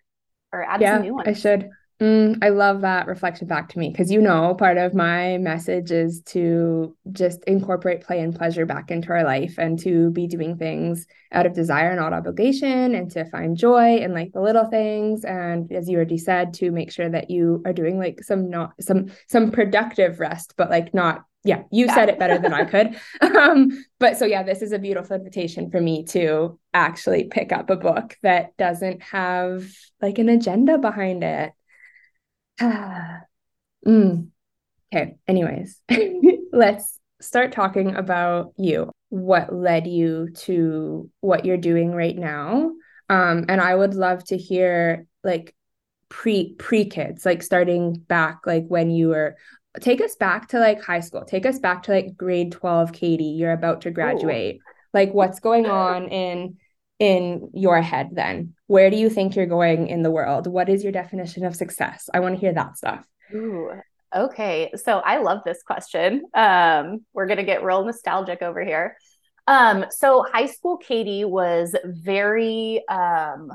or 0.52 0.64
add 0.64 0.80
yeah, 0.80 0.96
some 0.96 1.02
new 1.02 1.14
ones. 1.14 1.28
i 1.28 1.32
should 1.32 1.70
Mm, 2.00 2.38
I 2.42 2.48
love 2.48 2.80
that 2.80 3.06
reflection 3.06 3.46
back 3.46 3.68
to 3.70 3.78
me 3.78 3.90
because 3.90 4.10
you 4.10 4.22
know 4.22 4.54
part 4.54 4.78
of 4.78 4.94
my 4.94 5.36
message 5.36 5.90
is 5.90 6.22
to 6.28 6.96
just 7.12 7.44
incorporate 7.44 8.00
play 8.00 8.20
and 8.20 8.34
pleasure 8.34 8.64
back 8.64 8.90
into 8.90 9.10
our 9.10 9.22
life 9.22 9.56
and 9.58 9.78
to 9.80 10.10
be 10.10 10.26
doing 10.26 10.56
things 10.56 11.06
out 11.30 11.44
of 11.44 11.52
desire, 11.52 11.94
not 11.94 12.14
obligation, 12.14 12.94
and 12.94 13.10
to 13.10 13.26
find 13.26 13.58
joy 13.58 13.98
in 13.98 14.14
like 14.14 14.32
the 14.32 14.40
little 14.40 14.64
things. 14.64 15.26
And 15.26 15.70
as 15.70 15.90
you 15.90 15.96
already 15.96 16.16
said, 16.16 16.54
to 16.54 16.70
make 16.70 16.90
sure 16.90 17.10
that 17.10 17.30
you 17.30 17.62
are 17.66 17.74
doing 17.74 17.98
like 17.98 18.24
some 18.24 18.48
not 18.48 18.72
some 18.80 19.12
some 19.28 19.50
productive 19.50 20.20
rest, 20.20 20.54
but 20.56 20.70
like 20.70 20.94
not 20.94 21.26
yeah, 21.44 21.64
you 21.70 21.86
yeah. 21.86 21.94
said 21.94 22.08
it 22.08 22.18
better 22.18 22.38
than 22.38 22.54
I 22.54 22.64
could. 22.70 22.98
Um, 23.40 23.70
but 23.98 24.18
so 24.18 24.26
yeah, 24.26 24.42
this 24.42 24.60
is 24.60 24.72
a 24.72 24.78
beautiful 24.78 25.16
invitation 25.16 25.70
for 25.70 25.80
me 25.80 26.04
to 26.06 26.58
actually 26.74 27.24
pick 27.24 27.52
up 27.52 27.70
a 27.70 27.76
book 27.76 28.16
that 28.22 28.54
doesn't 28.58 29.02
have 29.02 29.66
like 30.02 30.18
an 30.18 30.28
agenda 30.28 30.76
behind 30.76 31.24
it 31.24 31.52
mm. 33.86 34.28
Okay. 34.92 35.16
Anyways, 35.26 35.80
let's 36.52 36.98
start 37.20 37.52
talking 37.52 37.94
about 37.94 38.52
you. 38.56 38.90
What 39.08 39.54
led 39.54 39.86
you 39.86 40.30
to 40.40 41.10
what 41.20 41.44
you're 41.44 41.56
doing 41.56 41.92
right 41.92 42.16
now? 42.16 42.72
Um, 43.08 43.46
and 43.48 43.60
I 43.60 43.74
would 43.74 43.94
love 43.94 44.24
to 44.24 44.36
hear 44.36 45.06
like 45.24 45.54
pre 46.08 46.54
pre 46.54 46.84
kids, 46.84 47.24
like 47.24 47.42
starting 47.42 47.94
back, 47.94 48.40
like 48.46 48.66
when 48.66 48.90
you 48.90 49.08
were. 49.08 49.36
Take 49.80 50.00
us 50.00 50.16
back 50.16 50.48
to 50.48 50.58
like 50.58 50.82
high 50.82 50.98
school. 50.98 51.24
Take 51.24 51.46
us 51.46 51.60
back 51.60 51.84
to 51.84 51.92
like 51.92 52.16
grade 52.16 52.50
twelve, 52.50 52.92
Katie. 52.92 53.24
You're 53.24 53.52
about 53.52 53.82
to 53.82 53.92
graduate. 53.92 54.56
Ooh. 54.56 54.72
Like, 54.92 55.14
what's 55.14 55.38
going 55.38 55.66
on 55.66 56.08
in 56.08 56.56
in 57.00 57.50
your 57.54 57.80
head 57.80 58.10
then? 58.12 58.54
Where 58.68 58.90
do 58.90 58.96
you 58.96 59.10
think 59.10 59.34
you're 59.34 59.46
going 59.46 59.88
in 59.88 60.02
the 60.02 60.10
world? 60.10 60.46
What 60.46 60.68
is 60.68 60.84
your 60.84 60.92
definition 60.92 61.44
of 61.44 61.56
success? 61.56 62.08
I 62.14 62.20
want 62.20 62.34
to 62.36 62.40
hear 62.40 62.52
that 62.52 62.76
stuff. 62.76 63.04
Ooh, 63.34 63.72
okay. 64.14 64.70
So 64.76 64.98
I 64.98 65.18
love 65.18 65.40
this 65.44 65.62
question. 65.64 66.26
Um, 66.34 67.04
we're 67.12 67.26
going 67.26 67.38
to 67.38 67.44
get 67.44 67.64
real 67.64 67.84
nostalgic 67.84 68.42
over 68.42 68.62
here. 68.62 68.96
Um, 69.46 69.86
so 69.90 70.24
high 70.30 70.46
school 70.46 70.76
Katie 70.76 71.24
was 71.24 71.74
very 71.84 72.86
um 72.88 73.50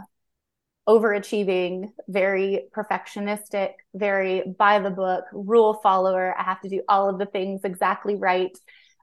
overachieving, 0.88 1.92
very 2.08 2.66
perfectionistic, 2.75 3.72
very 3.94 4.44
by 4.58 4.80
the 4.80 4.92
book, 4.92 5.25
rule 5.34 5.80
follower. 5.82 6.36
I 6.38 6.44
have 6.44 6.62
to 6.62 6.70
do 6.70 6.82
all 6.88 7.10
of 7.10 7.18
the 7.18 7.25
things 7.25 7.62
exactly 7.64 8.16
right. 8.16 8.56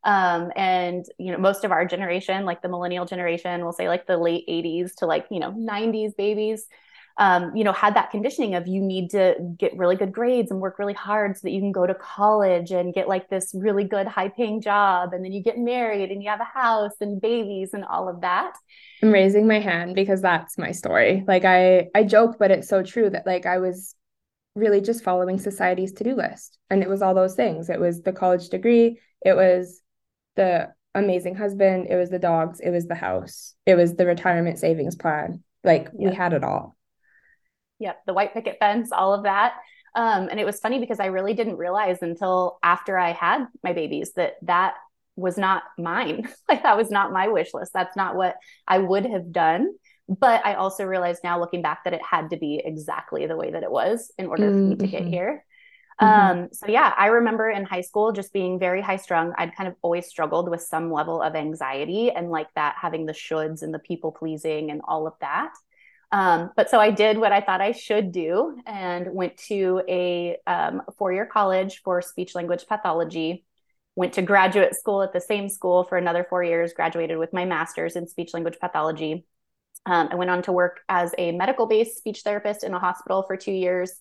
Um, 0.04 0.50
and 0.56 1.04
you 1.18 1.32
know, 1.32 1.38
most 1.38 1.64
of 1.64 1.70
our 1.70 1.86
generation, 1.86 2.44
like 2.44 2.62
the 2.62 2.68
millennial 2.68 3.04
generation, 3.04 3.62
we'll 3.62 3.72
say 3.72 3.88
like 3.88 4.06
the 4.06 4.16
late 4.16 4.44
80s 4.48 4.96
to 4.96 5.06
like, 5.06 5.26
you 5.30 5.40
know, 5.40 5.52
90s 5.52 6.14
babies, 6.14 6.66
um, 7.18 7.54
you 7.54 7.62
know, 7.62 7.72
had 7.72 7.94
that 7.94 8.10
conditioning 8.10 8.54
of 8.54 8.66
you 8.66 8.80
need 8.80 9.10
to 9.10 9.34
get 9.58 9.76
really 9.76 9.96
good 9.96 10.12
grades 10.12 10.50
and 10.50 10.60
work 10.60 10.78
really 10.78 10.94
hard 10.94 11.36
so 11.36 11.40
that 11.44 11.50
you 11.50 11.60
can 11.60 11.72
go 11.72 11.86
to 11.86 11.94
college 11.94 12.70
and 12.70 12.94
get 12.94 13.06
like 13.06 13.28
this 13.28 13.52
really 13.54 13.84
good 13.84 14.06
high 14.06 14.28
paying 14.28 14.60
job. 14.60 15.12
And 15.12 15.24
then 15.24 15.32
you 15.32 15.42
get 15.42 15.58
married 15.58 16.10
and 16.10 16.22
you 16.22 16.30
have 16.30 16.40
a 16.40 16.44
house 16.44 16.94
and 17.00 17.20
babies 17.20 17.74
and 17.74 17.84
all 17.84 18.08
of 18.08 18.22
that. 18.22 18.54
I'm 19.02 19.12
raising 19.12 19.46
my 19.46 19.60
hand 19.60 19.94
because 19.94 20.22
that's 20.22 20.56
my 20.56 20.72
story. 20.72 21.24
Like 21.26 21.44
I 21.44 21.88
I 21.94 22.04
joke, 22.04 22.36
but 22.38 22.50
it's 22.50 22.68
so 22.68 22.82
true 22.82 23.10
that 23.10 23.26
like 23.26 23.46
I 23.46 23.58
was 23.58 23.94
really 24.54 24.80
just 24.80 25.04
following 25.04 25.38
society's 25.38 25.92
to-do 25.92 26.14
list. 26.14 26.58
And 26.70 26.82
it 26.82 26.88
was 26.88 27.02
all 27.02 27.14
those 27.14 27.34
things. 27.34 27.70
It 27.70 27.80
was 27.80 28.02
the 28.02 28.12
college 28.12 28.48
degree, 28.48 29.00
it 29.24 29.34
was 29.34 29.80
the 30.36 30.72
amazing 30.94 31.34
husband, 31.34 31.86
it 31.88 31.96
was 31.96 32.10
the 32.10 32.18
dogs, 32.18 32.60
it 32.60 32.70
was 32.70 32.86
the 32.86 32.94
house, 32.94 33.54
it 33.66 33.74
was 33.74 33.94
the 33.94 34.06
retirement 34.06 34.58
savings 34.58 34.96
plan. 34.96 35.42
Like 35.64 35.90
yeah. 35.96 36.10
we 36.10 36.14
had 36.14 36.32
it 36.32 36.44
all. 36.44 36.76
Yep, 37.78 38.02
the 38.06 38.14
white 38.14 38.34
picket 38.34 38.58
fence, 38.60 38.92
all 38.92 39.14
of 39.14 39.24
that. 39.24 39.54
Um, 39.94 40.28
and 40.30 40.40
it 40.40 40.46
was 40.46 40.60
funny 40.60 40.78
because 40.78 41.00
I 41.00 41.06
really 41.06 41.34
didn't 41.34 41.56
realize 41.56 41.98
until 42.00 42.58
after 42.62 42.98
I 42.98 43.12
had 43.12 43.46
my 43.62 43.72
babies 43.72 44.12
that 44.14 44.34
that 44.42 44.74
was 45.16 45.36
not 45.36 45.62
mine. 45.78 46.28
like 46.48 46.62
that 46.62 46.76
was 46.76 46.90
not 46.90 47.12
my 47.12 47.28
wish 47.28 47.52
list. 47.52 47.72
That's 47.74 47.96
not 47.96 48.16
what 48.16 48.36
I 48.66 48.78
would 48.78 49.06
have 49.06 49.32
done. 49.32 49.74
But 50.08 50.44
I 50.44 50.54
also 50.54 50.84
realized 50.84 51.20
now 51.22 51.38
looking 51.38 51.62
back 51.62 51.84
that 51.84 51.92
it 51.92 52.02
had 52.04 52.30
to 52.30 52.36
be 52.36 52.60
exactly 52.64 53.26
the 53.26 53.36
way 53.36 53.50
that 53.50 53.62
it 53.62 53.70
was 53.70 54.12
in 54.18 54.26
order 54.26 54.44
mm-hmm. 54.44 54.54
for 54.54 54.68
me 54.70 54.76
to 54.76 54.86
get 54.86 55.02
mm-hmm. 55.02 55.12
here. 55.12 55.44
Mm-hmm. 56.00 56.40
Um, 56.40 56.48
so 56.52 56.66
yeah, 56.68 56.92
I 56.96 57.06
remember 57.06 57.50
in 57.50 57.64
high 57.64 57.80
school 57.80 58.12
just 58.12 58.32
being 58.32 58.58
very 58.58 58.80
high 58.80 58.96
strung. 58.96 59.32
I'd 59.36 59.54
kind 59.54 59.68
of 59.68 59.74
always 59.82 60.06
struggled 60.06 60.48
with 60.48 60.62
some 60.62 60.92
level 60.92 61.22
of 61.22 61.34
anxiety 61.34 62.10
and 62.10 62.30
like 62.30 62.48
that 62.54 62.76
having 62.80 63.06
the 63.06 63.12
shoulds 63.12 63.62
and 63.62 63.72
the 63.72 63.78
people 63.78 64.12
pleasing 64.12 64.70
and 64.70 64.80
all 64.84 65.06
of 65.06 65.14
that. 65.20 65.52
Um, 66.10 66.50
but 66.56 66.68
so 66.68 66.78
I 66.78 66.90
did 66.90 67.16
what 67.16 67.32
I 67.32 67.40
thought 67.40 67.62
I 67.62 67.72
should 67.72 68.12
do 68.12 68.58
and 68.66 69.14
went 69.14 69.38
to 69.48 69.82
a 69.88 70.36
um, 70.46 70.82
four 70.98 71.12
year 71.12 71.24
college 71.24 71.80
for 71.82 72.02
speech 72.02 72.34
language 72.34 72.66
pathology. 72.68 73.44
Went 73.94 74.14
to 74.14 74.22
graduate 74.22 74.74
school 74.74 75.02
at 75.02 75.12
the 75.12 75.20
same 75.20 75.48
school 75.48 75.84
for 75.84 75.98
another 75.98 76.26
four 76.28 76.42
years, 76.42 76.72
graduated 76.72 77.18
with 77.18 77.32
my 77.32 77.44
master's 77.44 77.96
in 77.96 78.06
speech 78.06 78.32
language 78.34 78.58
pathology. 78.58 79.26
Um, 79.84 80.08
I 80.10 80.14
went 80.14 80.30
on 80.30 80.42
to 80.42 80.52
work 80.52 80.80
as 80.88 81.14
a 81.18 81.32
medical 81.32 81.66
based 81.66 81.98
speech 81.98 82.22
therapist 82.22 82.62
in 82.64 82.72
a 82.72 82.78
hospital 82.78 83.22
for 83.22 83.36
two 83.36 83.52
years 83.52 83.92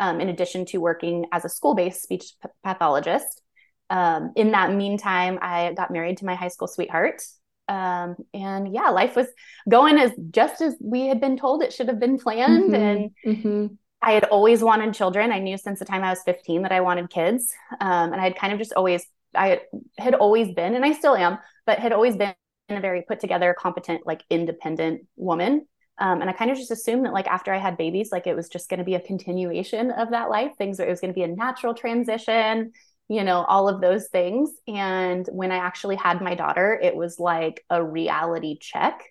um, 0.00 0.20
in 0.20 0.28
addition 0.28 0.64
to 0.64 0.78
working 0.78 1.26
as 1.30 1.44
a 1.44 1.48
school 1.48 1.74
based 1.74 2.02
speech 2.02 2.32
pathologist. 2.64 3.42
Um, 3.90 4.32
in 4.34 4.52
that 4.52 4.72
meantime, 4.72 5.38
I 5.42 5.72
got 5.74 5.90
married 5.90 6.18
to 6.18 6.24
my 6.24 6.34
high 6.34 6.48
school 6.48 6.68
sweetheart. 6.68 7.22
Um, 7.68 8.16
and 8.34 8.72
yeah, 8.72 8.88
life 8.88 9.14
was 9.14 9.28
going 9.68 9.98
as 9.98 10.10
just 10.30 10.60
as 10.60 10.74
we 10.80 11.06
had 11.06 11.20
been 11.20 11.36
told 11.36 11.62
it 11.62 11.72
should 11.72 11.88
have 11.88 12.00
been 12.00 12.18
planned. 12.18 12.72
Mm-hmm. 12.72 12.74
And 12.74 13.10
mm-hmm. 13.24 13.66
I 14.02 14.12
had 14.12 14.24
always 14.24 14.62
wanted 14.62 14.94
children. 14.94 15.30
I 15.30 15.38
knew 15.38 15.58
since 15.58 15.78
the 15.78 15.84
time 15.84 16.02
I 16.02 16.10
was 16.10 16.22
15 16.22 16.62
that 16.62 16.72
I 16.72 16.80
wanted 16.80 17.10
kids. 17.10 17.52
Um, 17.80 18.12
and 18.12 18.20
I 18.20 18.24
had 18.24 18.36
kind 18.36 18.52
of 18.52 18.58
just 18.58 18.72
always, 18.72 19.04
I 19.34 19.60
had 19.98 20.14
always 20.14 20.52
been, 20.54 20.74
and 20.74 20.84
I 20.84 20.92
still 20.94 21.14
am, 21.14 21.38
but 21.66 21.78
had 21.78 21.92
always 21.92 22.16
been 22.16 22.34
a 22.70 22.80
very 22.80 23.02
put 23.02 23.20
together, 23.20 23.54
competent, 23.56 24.06
like 24.06 24.24
independent 24.30 25.02
woman. 25.16 25.66
Um, 26.00 26.22
and 26.22 26.30
I 26.30 26.32
kind 26.32 26.50
of 26.50 26.56
just 26.56 26.70
assumed 26.70 27.04
that 27.04 27.12
like 27.12 27.26
after 27.26 27.52
I 27.52 27.58
had 27.58 27.76
babies, 27.76 28.10
like 28.10 28.26
it 28.26 28.34
was 28.34 28.48
just 28.48 28.70
going 28.70 28.78
to 28.78 28.84
be 28.84 28.94
a 28.94 29.00
continuation 29.00 29.90
of 29.90 30.10
that 30.10 30.30
life. 30.30 30.52
Things 30.56 30.78
were, 30.78 30.86
it 30.86 30.90
was 30.90 31.00
going 31.00 31.12
to 31.12 31.18
be 31.18 31.24
a 31.24 31.28
natural 31.28 31.74
transition, 31.74 32.72
you 33.08 33.22
know, 33.22 33.44
all 33.44 33.68
of 33.68 33.82
those 33.82 34.08
things. 34.08 34.50
And 34.66 35.26
when 35.30 35.52
I 35.52 35.56
actually 35.56 35.96
had 35.96 36.22
my 36.22 36.34
daughter, 36.34 36.78
it 36.82 36.96
was 36.96 37.20
like 37.20 37.62
a 37.68 37.84
reality 37.84 38.56
check. 38.58 39.02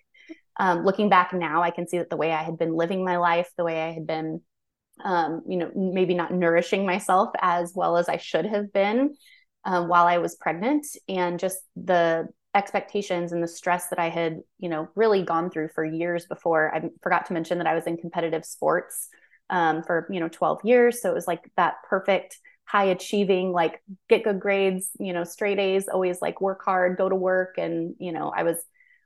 Um, 0.58 0.84
looking 0.84 1.08
back 1.08 1.32
now, 1.32 1.62
I 1.62 1.70
can 1.70 1.86
see 1.86 1.98
that 1.98 2.10
the 2.10 2.16
way 2.16 2.32
I 2.32 2.42
had 2.42 2.58
been 2.58 2.74
living 2.74 3.04
my 3.04 3.18
life, 3.18 3.48
the 3.56 3.64
way 3.64 3.80
I 3.80 3.92
had 3.92 4.06
been, 4.06 4.40
um, 5.02 5.42
you 5.48 5.58
know, 5.58 5.70
maybe 5.74 6.14
not 6.14 6.34
nourishing 6.34 6.84
myself 6.84 7.30
as 7.40 7.72
well 7.74 7.96
as 7.96 8.08
I 8.08 8.16
should 8.16 8.46
have 8.46 8.72
been 8.72 9.14
um, 9.64 9.88
while 9.88 10.06
I 10.06 10.18
was 10.18 10.34
pregnant, 10.34 10.86
and 11.08 11.38
just 11.38 11.58
the 11.76 12.28
expectations 12.54 13.32
and 13.32 13.42
the 13.42 13.48
stress 13.48 13.88
that 13.88 13.98
I 13.98 14.08
had, 14.08 14.40
you 14.58 14.68
know, 14.68 14.88
really 14.94 15.22
gone 15.22 15.50
through 15.50 15.68
for 15.68 15.84
years 15.84 16.26
before. 16.26 16.74
I 16.74 16.90
forgot 17.02 17.26
to 17.26 17.32
mention 17.32 17.58
that 17.58 17.66
I 17.66 17.74
was 17.74 17.86
in 17.86 17.96
competitive 17.96 18.44
sports 18.44 19.08
um, 19.50 19.82
for, 19.82 20.08
you 20.10 20.20
know, 20.20 20.28
12 20.28 20.60
years. 20.64 21.00
So 21.00 21.10
it 21.10 21.14
was 21.14 21.26
like 21.26 21.50
that 21.56 21.74
perfect 21.88 22.38
high 22.64 22.84
achieving, 22.84 23.52
like 23.52 23.82
get 24.08 24.24
good 24.24 24.40
grades, 24.40 24.90
you 24.98 25.12
know, 25.12 25.24
straight 25.24 25.58
A's, 25.58 25.88
always 25.88 26.22
like 26.22 26.40
work 26.40 26.62
hard, 26.64 26.96
go 26.96 27.08
to 27.08 27.16
work. 27.16 27.56
And, 27.58 27.94
you 27.98 28.12
know, 28.12 28.32
I 28.34 28.44
was 28.44 28.56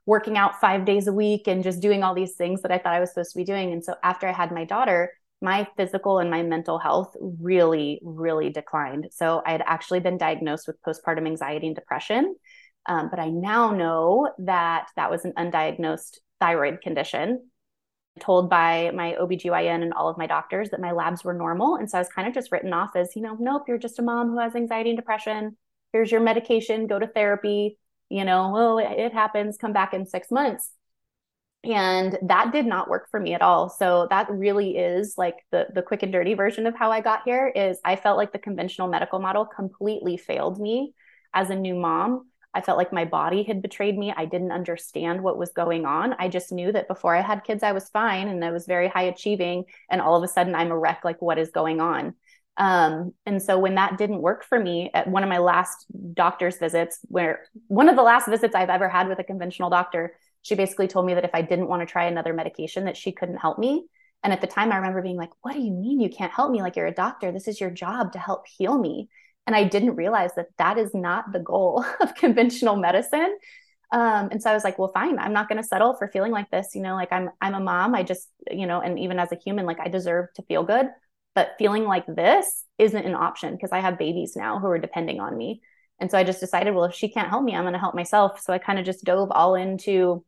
working 0.07 0.37
out 0.37 0.61
five 0.61 0.85
days 0.85 1.07
a 1.07 1.13
week 1.13 1.47
and 1.47 1.63
just 1.65 1.81
doing 1.81 2.03
all 2.03 2.15
these 2.15 2.35
things 2.35 2.63
that 2.63 2.71
I 2.71 2.79
thought 2.79 2.93
I 2.93 3.01
was 3.01 3.11
supposed 3.11 3.33
to 3.33 3.39
be 3.39 3.45
doing. 3.45 3.73
And 3.73 3.83
so 3.83 3.95
after 4.03 4.27
I 4.29 4.33
had 4.33 4.53
my 4.53 4.65
daughter, 4.65 5.11
my 5.41 5.67
physical 5.77 6.19
and 6.19 6.31
my 6.31 6.43
mental 6.43 6.79
health 6.79 7.17
really, 7.21 8.01
really 8.03 8.51
declined. 8.51 9.09
So 9.13 9.43
I 9.47 9.53
had 9.53 9.63
actually 9.67 10.01
been 10.01 10.19
diagnosed 10.19 10.67
with 10.67 10.81
postpartum 10.83 11.27
anxiety 11.27 11.67
and 11.67 11.77
depression. 11.77 12.37
Um, 12.87 13.09
but 13.11 13.19
I 13.19 13.29
now 13.29 13.73
know 13.73 14.31
that 14.39 14.89
that 14.97 15.11
was 15.11 15.25
an 15.25 15.33
undiagnosed 15.33 16.19
thyroid 16.41 16.81
condition. 16.83 17.49
Told 18.21 18.49
by 18.49 18.93
my 18.95 19.17
OBGYN 19.21 19.83
and 19.83 19.93
all 19.93 20.09
of 20.09 20.17
my 20.17 20.29
doctors 20.29 20.71
that 20.71 20.79
my 20.81 20.93
labs 20.93 21.25
were 21.25 21.35
normal. 21.35 21.75
And 21.75 21.91
so 21.91 21.99
I 21.99 22.01
was 22.01 22.09
kind 22.09 22.29
of 22.29 22.35
just 22.35 22.53
written 22.53 22.73
off 22.73 22.95
as, 22.95 23.17
you 23.17 23.23
know, 23.23 23.37
nope, 23.41 23.65
you're 23.67 23.77
just 23.77 23.99
a 23.99 24.03
mom 24.03 24.31
who 24.31 24.39
has 24.39 24.55
anxiety 24.55 24.91
and 24.91 24.97
depression. 24.97 25.57
Here's 25.93 26.13
your 26.13 26.21
medication, 26.21 26.87
go 26.87 27.01
to 27.01 27.09
therapy. 27.09 27.77
You 28.11 28.25
know, 28.25 28.51
well, 28.51 28.79
it 28.79 29.13
happens, 29.13 29.57
come 29.57 29.73
back 29.73 29.95
in 29.95 30.07
six 30.07 30.31
months. 30.31 30.71
And 31.65 32.17
that 32.23 32.53
did 32.53 32.67
not 32.67 32.89
work 32.89 33.09
for 33.11 33.19
me 33.19 33.35
at 33.35 33.43
all. 33.43 33.69
So 33.69 34.07
that 34.11 34.31
really 34.31 34.77
is 34.77 35.15
like 35.17 35.37
the 35.51 35.67
the 35.75 35.83
quick 35.83 36.03
and 36.03 36.13
dirty 36.13 36.35
version 36.35 36.67
of 36.67 36.77
how 36.77 36.93
I 36.93 37.01
got 37.01 37.23
here 37.25 37.49
is 37.49 37.81
I 37.85 37.97
felt 37.97 38.19
like 38.19 38.33
the 38.33 38.39
conventional 38.39 38.87
medical 38.87 39.19
model 39.19 39.47
completely 39.47 40.19
failed 40.19 40.61
me 40.61 40.95
as 41.33 41.51
a 41.51 41.57
new 41.57 41.75
mom 41.75 42.29
I 42.55 42.61
felt 42.61 42.79
like 42.79 42.93
my 42.93 43.05
body 43.05 43.43
had 43.43 43.63
betrayed 43.63 43.99
me. 43.99 44.15
I 44.17 44.27
didn't 44.27 44.53
understand 44.53 45.23
what 45.23 45.37
was 45.37 45.51
going 45.51 45.85
on. 45.85 46.15
I 46.19 46.29
just 46.29 46.53
knew 46.53 46.71
that 46.73 46.89
before 46.89 47.15
I 47.15 47.21
had 47.21 47.45
kids, 47.45 47.63
I 47.63 47.73
was 47.73 47.89
fine 47.89 48.29
and 48.29 48.45
I 48.45 48.53
was 48.53 48.67
very 48.67 48.89
high 48.89 49.03
achieving. 49.03 49.65
And 49.91 50.01
all 50.01 50.17
of 50.17 50.23
a 50.23 50.29
sudden, 50.29 50.55
I'm 50.55 50.71
a 50.71 50.79
wreck. 50.79 51.01
Like, 51.05 51.21
what 51.21 51.39
is 51.39 51.51
going 51.51 51.81
on? 51.81 52.15
Um, 52.57 53.13
and 53.27 53.43
so 53.43 53.59
when 53.59 53.75
that 53.75 53.99
didn't 53.99 54.23
work 54.23 54.45
for 54.45 54.59
me 54.59 54.91
at 54.95 55.09
one 55.09 55.25
of 55.25 55.29
my 55.29 55.39
last 55.39 55.87
doctor's 56.15 56.59
visits, 56.59 57.01
where 57.09 57.47
one 57.67 57.89
of 57.89 57.97
the 57.97 58.03
last 58.03 58.29
visits 58.29 58.55
I've 58.55 58.71
ever 58.71 58.89
had 58.89 59.09
with 59.09 59.19
a 59.19 59.25
conventional 59.25 59.71
doctor, 59.71 60.15
she 60.43 60.55
basically 60.55 60.87
told 60.87 61.07
me 61.07 61.15
that 61.15 61.25
if 61.25 61.35
I 61.35 61.43
didn't 61.43 61.69
want 61.69 61.83
to 61.83 61.91
try 61.91 62.05
another 62.05 62.33
medication, 62.33 62.85
that 62.85 62.97
she 62.97 63.11
couldn't 63.11 63.39
help 63.39 63.59
me. 63.59 63.87
And 64.23 64.33
at 64.33 64.41
the 64.41 64.47
time, 64.47 64.71
I 64.71 64.77
remember 64.77 65.03
being 65.03 65.17
like, 65.17 65.31
What 65.43 65.55
do 65.55 65.61
you 65.61 65.73
mean 65.73 66.01
you 66.01 66.09
can't 66.09 66.33
help 66.33 66.53
me? 66.53 66.63
Like, 66.63 66.77
you're 66.77 66.87
a 66.87 66.95
doctor. 66.95 67.33
This 67.33 67.49
is 67.49 67.61
your 67.61 67.71
job 67.71 68.13
to 68.13 68.19
help 68.19 68.47
heal 68.47 68.79
me 68.79 69.09
and 69.47 69.55
i 69.55 69.65
didn't 69.65 69.97
realize 69.97 70.31
that 70.37 70.49
that 70.59 70.79
is 70.79 70.95
not 70.95 71.33
the 71.33 71.39
goal 71.39 71.85
of 72.01 72.15
conventional 72.15 72.77
medicine. 72.77 73.39
Um, 73.93 74.31
and 74.33 74.43
so 74.43 74.51
i 74.51 74.55
was 74.55 74.65
like 74.65 74.79
well 74.79 74.91
fine 74.93 75.19
i'm 75.19 75.33
not 75.33 75.49
going 75.49 75.61
to 75.61 75.69
settle 75.69 75.95
for 75.95 76.09
feeling 76.09 76.33
like 76.33 76.51
this 76.51 76.75
you 76.75 76.83
know 76.83 76.95
like 76.95 77.13
i'm 77.13 77.31
i'm 77.41 77.55
a 77.55 77.61
mom 77.61 77.95
i 77.95 78.03
just 78.03 78.29
you 78.51 78.67
know 78.67 78.81
and 78.81 78.99
even 78.99 79.21
as 79.21 79.31
a 79.31 79.37
human 79.37 79.67
like 79.67 79.79
i 79.79 79.89
deserve 79.89 80.33
to 80.35 80.43
feel 80.43 80.65
good. 80.65 80.87
But 81.35 81.57
feeling 81.59 81.85
like 81.85 82.07
this 82.07 82.65
isn't 82.79 83.07
an 83.07 83.15
option 83.15 83.55
because 83.55 83.73
i 83.73 83.81
have 83.81 83.99
babies 83.99 84.35
now 84.37 84.59
who 84.59 84.67
are 84.69 84.79
depending 84.79 85.21
on 85.21 85.37
me. 85.37 85.61
And 86.01 86.11
so 86.11 86.19
i 86.19 86.25
just 86.25 86.41
decided 86.41 86.75
well 86.75 86.85
if 86.85 86.95
she 86.95 87.09
can't 87.09 87.29
help 87.29 87.45
me 87.45 87.55
i'm 87.55 87.65
going 87.65 87.75
to 87.75 87.79
help 87.79 87.95
myself. 87.95 88.41
So 88.41 88.53
i 88.53 88.59
kind 88.59 88.79
of 88.79 88.85
just 88.85 89.05
dove 89.05 89.31
all 89.31 89.55
into 89.55 90.25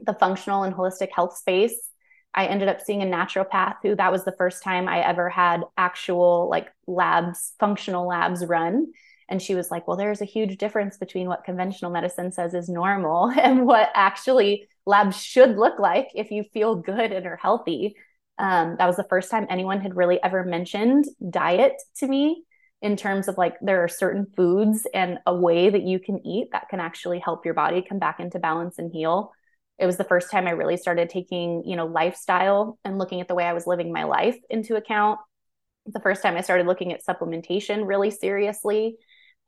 the 0.00 0.14
functional 0.14 0.62
and 0.62 0.74
holistic 0.74 1.08
health 1.14 1.36
space 1.36 1.90
I 2.36 2.46
ended 2.46 2.68
up 2.68 2.82
seeing 2.82 3.02
a 3.02 3.06
naturopath 3.06 3.76
who 3.82 3.96
that 3.96 4.12
was 4.12 4.24
the 4.24 4.34
first 4.36 4.62
time 4.62 4.88
I 4.88 5.00
ever 5.00 5.30
had 5.30 5.62
actual 5.78 6.48
like 6.50 6.68
labs, 6.86 7.54
functional 7.58 8.06
labs 8.06 8.44
run. 8.44 8.92
And 9.28 9.40
she 9.40 9.54
was 9.54 9.70
like, 9.70 9.88
well, 9.88 9.96
there's 9.96 10.20
a 10.20 10.26
huge 10.26 10.58
difference 10.58 10.98
between 10.98 11.28
what 11.28 11.44
conventional 11.44 11.90
medicine 11.90 12.30
says 12.30 12.52
is 12.52 12.68
normal 12.68 13.30
and 13.40 13.66
what 13.66 13.90
actually 13.94 14.68
labs 14.84 15.20
should 15.20 15.56
look 15.56 15.78
like 15.78 16.08
if 16.14 16.30
you 16.30 16.44
feel 16.52 16.76
good 16.76 17.10
and 17.10 17.26
are 17.26 17.36
healthy. 17.40 17.96
Um, 18.38 18.76
that 18.78 18.86
was 18.86 18.96
the 18.96 19.04
first 19.04 19.30
time 19.30 19.46
anyone 19.48 19.80
had 19.80 19.96
really 19.96 20.22
ever 20.22 20.44
mentioned 20.44 21.06
diet 21.30 21.74
to 21.96 22.06
me 22.06 22.44
in 22.82 22.96
terms 22.96 23.28
of 23.28 23.38
like 23.38 23.56
there 23.62 23.82
are 23.82 23.88
certain 23.88 24.26
foods 24.36 24.86
and 24.92 25.18
a 25.26 25.34
way 25.34 25.70
that 25.70 25.82
you 25.82 25.98
can 25.98 26.24
eat 26.26 26.48
that 26.52 26.68
can 26.68 26.78
actually 26.78 27.18
help 27.18 27.46
your 27.46 27.54
body 27.54 27.80
come 27.80 27.98
back 27.98 28.20
into 28.20 28.38
balance 28.38 28.78
and 28.78 28.92
heal 28.92 29.32
it 29.78 29.86
was 29.86 29.96
the 29.96 30.04
first 30.04 30.30
time 30.30 30.46
I 30.46 30.52
really 30.52 30.76
started 30.76 31.10
taking, 31.10 31.62
you 31.64 31.76
know, 31.76 31.86
lifestyle 31.86 32.78
and 32.84 32.98
looking 32.98 33.20
at 33.20 33.28
the 33.28 33.34
way 33.34 33.44
I 33.44 33.52
was 33.52 33.66
living 33.66 33.92
my 33.92 34.04
life 34.04 34.36
into 34.48 34.76
account. 34.76 35.20
The 35.86 36.00
first 36.00 36.22
time 36.22 36.36
I 36.36 36.40
started 36.40 36.66
looking 36.66 36.92
at 36.92 37.04
supplementation 37.04 37.86
really 37.86 38.10
seriously. 38.10 38.96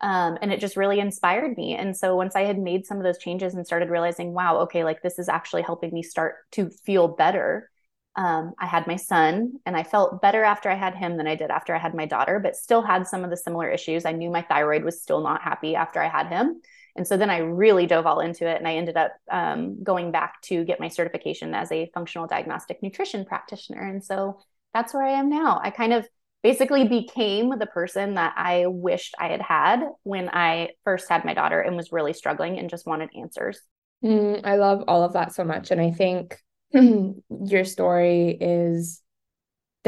Um, 0.01 0.39
and 0.41 0.53
it 0.53 0.61
just 0.61 0.77
really 0.77 1.01
inspired 1.01 1.57
me. 1.57 1.75
And 1.75 1.97
so 1.97 2.15
once 2.15 2.37
I 2.37 2.43
had 2.43 2.59
made 2.59 2.87
some 2.87 2.99
of 2.99 3.03
those 3.03 3.19
changes 3.19 3.55
and 3.55 3.67
started 3.67 3.91
realizing, 3.91 4.33
wow, 4.33 4.59
okay, 4.59 4.85
like 4.85 5.03
this 5.03 5.19
is 5.19 5.29
actually 5.29 5.63
helping 5.63 5.93
me 5.93 6.03
start 6.03 6.37
to 6.53 6.71
feel 6.71 7.09
better. 7.09 7.69
Um, 8.15 8.53
I 8.61 8.67
had 8.67 8.87
my 8.87 8.97
son 8.97 9.55
and 9.67 9.77
I 9.77 9.83
felt 9.83 10.21
better 10.23 10.45
after 10.45 10.71
I 10.71 10.75
had 10.75 10.95
him 10.95 11.17
than 11.17 11.27
I 11.27 11.35
did 11.35 11.51
after 11.51 11.75
I 11.75 11.79
had 11.79 11.95
my 11.95 12.07
daughter, 12.07 12.39
but 12.39 12.55
still 12.55 12.83
had 12.83 13.09
some 13.09 13.25
of 13.25 13.31
the 13.31 13.37
similar 13.37 13.69
issues. 13.69 14.05
I 14.05 14.13
knew 14.13 14.31
my 14.31 14.43
thyroid 14.43 14.85
was 14.85 15.03
still 15.03 15.23
not 15.23 15.43
happy 15.43 15.75
after 15.75 16.01
I 16.01 16.09
had 16.09 16.29
him. 16.29 16.61
And 16.99 17.07
so 17.07 17.17
then 17.17 17.31
I 17.31 17.39
really 17.39 17.87
dove 17.87 18.07
all 18.07 18.21
into 18.21 18.47
it 18.47 18.59
and 18.59 18.67
I 18.67 18.75
ended 18.75 18.97
up 18.97 19.13
um, 19.31 19.83
going 19.83 20.11
back 20.11 20.43
to 20.43 20.65
get 20.65 20.81
my 20.81 20.89
certification 20.89 21.55
as 21.55 21.71
a 21.71 21.91
functional 21.95 22.27
diagnostic 22.27 22.83
nutrition 22.83 23.25
practitioner. 23.25 23.81
And 23.81 24.05
so 24.05 24.41
that's 24.75 24.93
where 24.93 25.05
I 25.05 25.13
am 25.13 25.31
now. 25.31 25.61
I 25.63 25.71
kind 25.71 25.93
of 25.93 26.07
basically 26.43 26.87
became 26.87 27.57
the 27.57 27.67
person 27.67 28.15
that 28.15 28.35
I 28.37 28.67
wished 28.67 29.15
I 29.19 29.29
had 29.29 29.41
had 29.41 29.81
when 30.03 30.29
I 30.29 30.71
first 30.85 31.09
had 31.09 31.25
my 31.25 31.35
daughter 31.35 31.61
and 31.61 31.77
was 31.77 31.93
really 31.93 32.13
struggling 32.13 32.59
and 32.59 32.69
just 32.69 32.87
wanted 32.87 33.11
answers. 33.17 33.61
Mm, 34.05 34.45
I 34.45 34.57
love 34.57 34.85
all 34.89 35.05
of 35.05 35.13
that 35.15 35.33
so 35.33 35.45
much. 35.45 35.71
And 35.71 35.81
I 35.81 35.93
think 35.93 36.37
your 36.73 37.65
story 37.65 38.37
is 38.41 39.03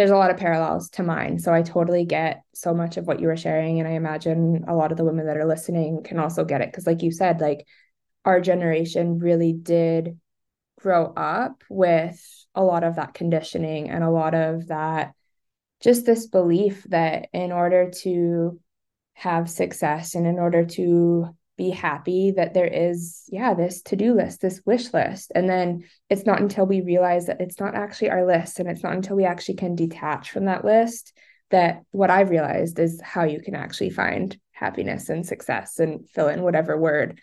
there's 0.00 0.10
a 0.10 0.16
lot 0.16 0.30
of 0.30 0.38
parallels 0.38 0.88
to 0.88 1.02
mine. 1.02 1.38
So 1.38 1.52
I 1.52 1.60
totally 1.60 2.06
get 2.06 2.42
so 2.54 2.72
much 2.72 2.96
of 2.96 3.06
what 3.06 3.20
you 3.20 3.26
were 3.26 3.36
sharing. 3.36 3.80
And 3.80 3.86
I 3.86 3.92
imagine 3.92 4.64
a 4.66 4.74
lot 4.74 4.92
of 4.92 4.96
the 4.96 5.04
women 5.04 5.26
that 5.26 5.36
are 5.36 5.44
listening 5.44 6.02
can 6.02 6.18
also 6.18 6.42
get 6.42 6.62
it. 6.62 6.72
Cause, 6.72 6.86
like 6.86 7.02
you 7.02 7.12
said, 7.12 7.38
like 7.42 7.66
our 8.24 8.40
generation 8.40 9.18
really 9.18 9.52
did 9.52 10.18
grow 10.80 11.12
up 11.14 11.62
with 11.68 12.18
a 12.54 12.64
lot 12.64 12.82
of 12.82 12.96
that 12.96 13.12
conditioning 13.12 13.90
and 13.90 14.02
a 14.02 14.08
lot 14.10 14.34
of 14.34 14.68
that 14.68 15.12
just 15.82 16.06
this 16.06 16.26
belief 16.26 16.82
that 16.84 17.28
in 17.34 17.52
order 17.52 17.90
to 17.90 18.58
have 19.12 19.50
success 19.50 20.14
and 20.14 20.26
in 20.26 20.38
order 20.38 20.64
to 20.64 21.26
be 21.60 21.70
happy 21.70 22.30
that 22.30 22.54
there 22.54 22.66
is 22.66 23.24
yeah 23.28 23.52
this 23.52 23.82
to-do 23.82 24.14
list 24.14 24.40
this 24.40 24.62
wish 24.64 24.94
list 24.94 25.30
and 25.34 25.46
then 25.46 25.84
it's 26.08 26.24
not 26.24 26.40
until 26.40 26.64
we 26.64 26.80
realize 26.80 27.26
that 27.26 27.40
it's 27.40 27.60
not 27.60 27.74
actually 27.74 28.08
our 28.08 28.24
list 28.26 28.58
and 28.58 28.68
it's 28.68 28.82
not 28.82 28.94
until 28.94 29.14
we 29.14 29.26
actually 29.26 29.56
can 29.56 29.74
detach 29.74 30.30
from 30.30 30.46
that 30.46 30.64
list 30.64 31.12
that 31.50 31.82
what 31.90 32.08
i've 32.08 32.30
realized 32.30 32.78
is 32.78 32.98
how 33.02 33.24
you 33.24 33.42
can 33.42 33.54
actually 33.54 33.90
find 33.90 34.38
happiness 34.52 35.10
and 35.10 35.26
success 35.26 35.78
and 35.78 36.08
fill 36.08 36.28
in 36.28 36.40
whatever 36.40 36.78
word 36.78 37.20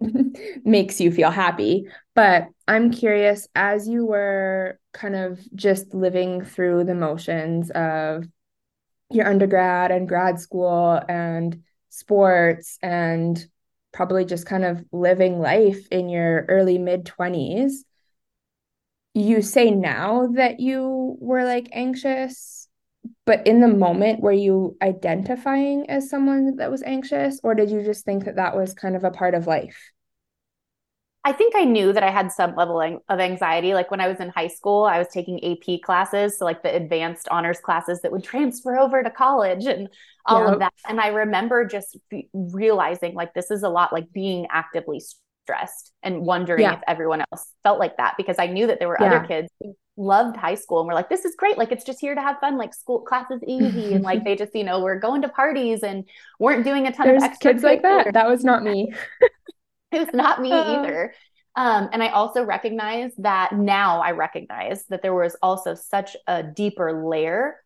makes 0.64 1.00
you 1.00 1.10
feel 1.10 1.30
happy. 1.30 1.88
But 2.14 2.48
I'm 2.68 2.90
curious, 2.90 3.48
as 3.54 3.88
you 3.88 4.04
were 4.04 4.78
kind 4.92 5.16
of 5.16 5.40
just 5.54 5.94
living 5.94 6.44
through 6.44 6.84
the 6.84 6.94
motions 6.94 7.70
of 7.70 8.24
your 9.10 9.26
undergrad 9.28 9.90
and 9.90 10.08
grad 10.08 10.40
school 10.40 11.00
and 11.08 11.62
sports 11.96 12.78
and 12.82 13.44
probably 13.92 14.24
just 14.24 14.46
kind 14.46 14.64
of 14.64 14.84
living 14.92 15.40
life 15.40 15.86
in 15.90 16.08
your 16.08 16.44
early 16.48 16.78
mid 16.78 17.04
20s, 17.04 17.84
you 19.14 19.40
say 19.40 19.70
now 19.70 20.26
that 20.34 20.60
you 20.60 21.16
were 21.20 21.44
like 21.44 21.68
anxious 21.72 22.68
but 23.24 23.46
in 23.46 23.60
the 23.60 23.68
moment 23.68 24.20
were 24.20 24.32
you 24.32 24.76
identifying 24.82 25.88
as 25.88 26.10
someone 26.10 26.56
that 26.56 26.70
was 26.70 26.82
anxious 26.82 27.40
or 27.42 27.54
did 27.54 27.70
you 27.70 27.82
just 27.82 28.04
think 28.04 28.24
that 28.24 28.36
that 28.36 28.54
was 28.56 28.74
kind 28.74 28.94
of 28.94 29.04
a 29.04 29.10
part 29.10 29.34
of 29.34 29.46
life 29.46 29.90
I 31.26 31.32
think 31.32 31.54
I 31.56 31.64
knew 31.64 31.92
that 31.92 32.04
I 32.04 32.10
had 32.12 32.30
some 32.30 32.54
level 32.54 32.80
of 33.08 33.18
anxiety. 33.18 33.74
Like 33.74 33.90
when 33.90 34.00
I 34.00 34.06
was 34.06 34.20
in 34.20 34.28
high 34.28 34.46
school, 34.46 34.84
I 34.84 34.98
was 34.98 35.08
taking 35.08 35.42
AP 35.44 35.82
classes, 35.82 36.38
so 36.38 36.44
like 36.44 36.62
the 36.62 36.72
advanced 36.72 37.26
honors 37.32 37.58
classes 37.58 38.00
that 38.02 38.12
would 38.12 38.22
transfer 38.32 38.78
over 38.78 39.02
to 39.02 39.10
college 39.10 39.66
and 39.66 39.88
all 40.24 40.44
yep. 40.44 40.52
of 40.52 40.58
that. 40.60 40.72
And 40.88 41.00
I 41.00 41.08
remember 41.08 41.64
just 41.64 41.98
realizing 42.32 43.14
like 43.14 43.34
this 43.34 43.50
is 43.50 43.64
a 43.64 43.68
lot 43.68 43.92
like 43.92 44.12
being 44.12 44.46
actively 44.52 45.02
stressed 45.42 45.90
and 46.04 46.20
wondering 46.20 46.62
yeah. 46.62 46.74
if 46.74 46.80
everyone 46.86 47.24
else 47.32 47.52
felt 47.64 47.80
like 47.80 47.96
that 47.96 48.14
because 48.16 48.36
I 48.38 48.46
knew 48.46 48.68
that 48.68 48.78
there 48.78 48.86
were 48.86 48.98
yeah. 49.00 49.06
other 49.06 49.26
kids 49.26 49.48
who 49.60 49.74
loved 49.96 50.36
high 50.36 50.54
school 50.54 50.78
and 50.78 50.86
were 50.86 50.94
like, 50.94 51.08
this 51.08 51.24
is 51.24 51.34
great. 51.34 51.58
Like 51.58 51.72
it's 51.72 51.84
just 51.84 52.00
here 52.00 52.14
to 52.14 52.20
have 52.20 52.38
fun. 52.38 52.56
Like 52.56 52.72
school 52.72 53.00
class 53.00 53.32
is 53.32 53.42
easy. 53.48 53.94
and 53.94 54.04
like 54.04 54.22
they 54.24 54.36
just, 54.36 54.54
you 54.54 54.62
know, 54.62 54.78
were 54.78 55.00
going 55.00 55.22
to 55.22 55.28
parties 55.28 55.82
and 55.82 56.04
weren't 56.38 56.64
doing 56.64 56.86
a 56.86 56.92
ton 56.92 57.08
There's 57.08 57.24
of 57.24 57.30
extra 57.30 57.52
kids 57.52 57.64
like 57.64 57.82
that. 57.82 58.12
That 58.12 58.28
was 58.28 58.44
not 58.44 58.62
me. 58.62 58.92
it 59.92 59.98
was 59.98 60.14
not 60.14 60.40
me 60.40 60.52
uh. 60.52 60.80
either. 60.80 61.14
Um, 61.56 61.88
and 61.90 62.02
I 62.02 62.08
also 62.08 62.44
recognize 62.44 63.12
that 63.16 63.52
now 63.52 64.00
I 64.00 64.10
recognize 64.10 64.84
that 64.90 65.00
there 65.00 65.14
was 65.14 65.36
also 65.42 65.74
such 65.74 66.14
a 66.26 66.42
deeper 66.42 67.02
layer 67.08 67.56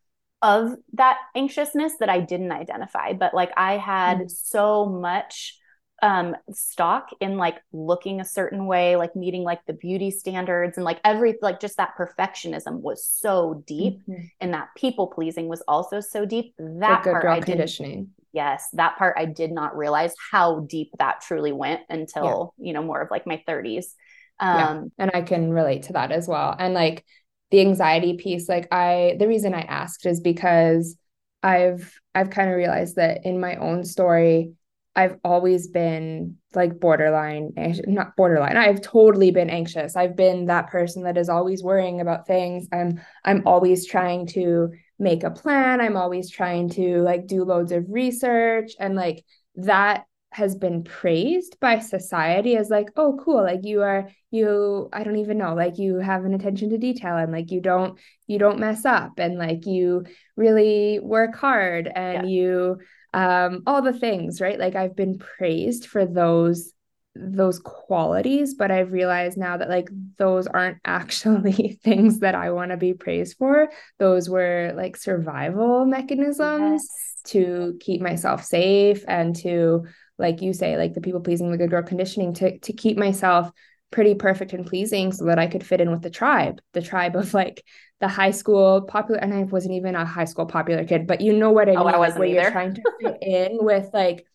of 0.43 0.77
that 0.95 1.19
anxiousness 1.35 1.95
that 1.99 2.09
I 2.09 2.21
didn't 2.21 2.53
identify. 2.53 3.13
But 3.15 3.35
like 3.35 3.51
I 3.57 3.79
had 3.79 4.19
mm. 4.19 4.31
so 4.31 4.87
much 4.87 5.57
um 6.03 6.35
stock 6.51 7.11
in 7.21 7.37
like 7.37 7.57
looking 7.73 8.23
a 8.23 8.25
certain 8.25 8.65
way 8.65 8.97
like 8.97 9.15
meeting 9.15 9.43
like 9.43 9.61
the 9.67 9.75
beauty 9.75 10.11
standards 10.11 10.79
and 10.79 10.85
like 10.85 10.99
every 11.05 11.37
like 11.43 11.61
just 11.61 11.77
that 11.77 11.93
perfectionism 11.99 12.81
was 12.81 13.07
so 13.07 13.63
deep 13.67 14.01
mm-hmm. 14.09 14.23
and 14.41 14.55
that 14.55 14.69
people 14.77 15.09
pleasing 15.09 15.47
was 15.47 15.63
also 15.69 16.01
so 16.01 16.25
deep 16.25 16.55
that 16.59 17.05
part 17.05 17.27
I 17.27 17.41
conditioning 17.41 18.09
yes 18.33 18.69
that 18.75 18.97
part 18.97 19.17
I 19.19 19.25
did 19.25 19.53
not 19.53 19.77
realize 19.77 20.15
how 20.31 20.61
deep 20.61 20.91
that 20.99 21.21
truly 21.21 21.53
went 21.53 21.83
until 21.89 22.55
yeah. 22.59 22.67
you 22.67 22.73
know 22.73 22.83
more 22.83 23.01
of 23.01 23.11
like 23.11 23.27
my 23.27 23.43
30s 23.49 23.95
um 24.39 24.59
yeah. 24.99 25.05
and 25.05 25.11
I 25.15 25.23
can 25.23 25.53
relate 25.53 25.85
to 25.85 25.95
that 25.95 26.13
as 26.13 26.29
well 26.29 26.55
and 26.59 26.75
like 26.75 27.05
the 27.51 27.61
anxiety 27.61 28.17
piece 28.17 28.49
like 28.49 28.69
I 28.73 29.17
the 29.19 29.29
reason 29.29 29.55
I 29.55 29.63
asked 29.63 30.07
is 30.07 30.21
because 30.21 30.97
I've 31.43 31.93
I've 32.15 32.31
kind 32.31 32.51
of 32.51 32.57
realized 32.57 32.97
that 32.97 33.25
in 33.25 33.41
my 33.41 33.57
own 33.57 33.85
story 33.85 34.53
I've 34.97 35.19
always 35.23 35.69
been 35.69 36.37
like 36.55 36.81
borderline, 36.81 37.53
not 37.87 38.17
borderline. 38.17 38.57
I've 38.57 38.83
totally 38.83 39.31
been 39.31 39.49
anxious. 39.49 39.95
I've 39.95 40.17
been 40.17 40.47
that 40.47 40.69
person 40.69 41.05
that 41.05 41.17
is 41.17 41.29
always 41.29 41.63
worrying 41.63 42.01
about 42.01 42.27
things. 42.27 42.67
I'm 42.73 43.01
I'm 43.25 43.47
always 43.47 43.87
trying 43.87 44.27
to 44.29 44.73
make 45.01 45.25
a 45.25 45.31
plan. 45.31 45.81
I'm 45.81 45.97
always 45.97 46.31
trying 46.31 46.69
to 46.71 47.01
like 47.03 47.27
do 47.27 47.45
loads 47.45 47.73
of 47.73 47.87
research 47.89 48.73
and 48.79 48.95
like 48.95 49.25
that 49.57 50.05
has 50.33 50.55
been 50.55 50.85
praised 50.85 51.59
by 51.61 51.81
society 51.81 52.57
as 52.57 52.71
like 52.71 52.87
oh 52.95 53.19
cool 53.25 53.43
like 53.43 53.65
you 53.65 53.83
are 53.83 54.09
you 54.31 54.89
i 54.93 55.03
don't 55.03 55.17
even 55.17 55.37
know 55.37 55.55
like 55.55 55.77
you 55.77 55.97
have 55.97 56.25
an 56.25 56.35
attention 56.35 56.71
to 56.71 56.79
detail 56.79 57.17
and 57.17 57.33
like 57.33 57.51
you 57.51 57.61
don't 57.61 57.99
you 58.29 58.39
don't 58.39 58.61
mess 58.61 58.85
up 58.85 59.19
and 59.19 59.39
like 59.39 59.67
you 59.67 60.05
really 60.37 61.01
work 61.01 61.35
hard 61.35 61.91
and 61.93 62.31
yeah. 62.31 62.33
you 62.33 62.79
um, 63.13 63.63
all 63.67 63.83
the 63.83 63.93
things, 63.93 64.41
right? 64.41 64.59
Like 64.59 64.75
I've 64.75 64.97
been 64.97 65.19
praised 65.19 65.87
for 65.87 66.07
those 66.07 66.73
those 67.15 67.59
qualities 67.59 68.55
but 68.55 68.71
i've 68.71 68.93
realized 68.93 69.37
now 69.37 69.57
that 69.57 69.69
like 69.69 69.91
those 70.17 70.47
aren't 70.47 70.79
actually 70.85 71.79
things 71.83 72.21
that 72.21 72.35
i 72.35 72.51
want 72.51 72.71
to 72.71 72.77
be 72.77 72.95
praised 72.95 73.37
for 73.37 73.69
those 73.99 74.29
were 74.29 74.73
like 74.77 74.97
survival 74.97 75.85
mechanisms 75.85 76.83
yes. 76.83 77.23
to 77.25 77.77
keep 77.81 78.01
myself 78.01 78.45
safe 78.45 79.05
and 79.09 79.35
to 79.35 79.85
like 80.19 80.41
you 80.41 80.53
say 80.53 80.77
like 80.77 80.95
the 80.95 81.01
people 81.01 81.21
pleasing 81.21 81.51
the 81.51 81.57
good 81.57 81.71
girl 81.71 81.83
conditioning 81.83 82.33
to 82.33 82.59
to 82.61 82.73
keep 82.73 82.97
myself 82.97 83.51
pretty 83.91 84.15
perfect 84.15 84.53
and 84.53 84.67
pleasing 84.67 85.13
so 85.13 85.25
that 85.25 85.39
I 85.39 85.47
could 85.47 85.67
fit 85.67 85.81
in 85.81 85.91
with 85.91 86.03
the 86.03 86.11
tribe, 86.11 86.61
the 86.73 86.83
tribe 86.83 87.17
of 87.17 87.35
like 87.35 87.65
the 88.01 88.09
high 88.09 88.31
school 88.31 88.83
popular. 88.83 89.21
And 89.21 89.35
I 89.35 89.43
wasn't 89.45 89.75
even 89.75 89.97
a 89.97 90.05
high 90.05 90.25
school 90.25 90.47
popular 90.47 90.85
kid, 90.85 91.07
but 91.07 91.21
you 91.21 91.33
know 91.33 91.51
what 91.51 91.69
I 91.69 91.75
oh, 91.75 91.85
mean? 91.85 91.95
I 91.95 91.99
wasn't 91.99 92.21
where 92.21 92.29
either. 92.29 92.43
you're 92.43 92.51
trying 92.51 92.75
to 92.75 92.83
fit 93.01 93.19
in 93.21 93.59
with 93.61 93.91
like, 93.93 94.27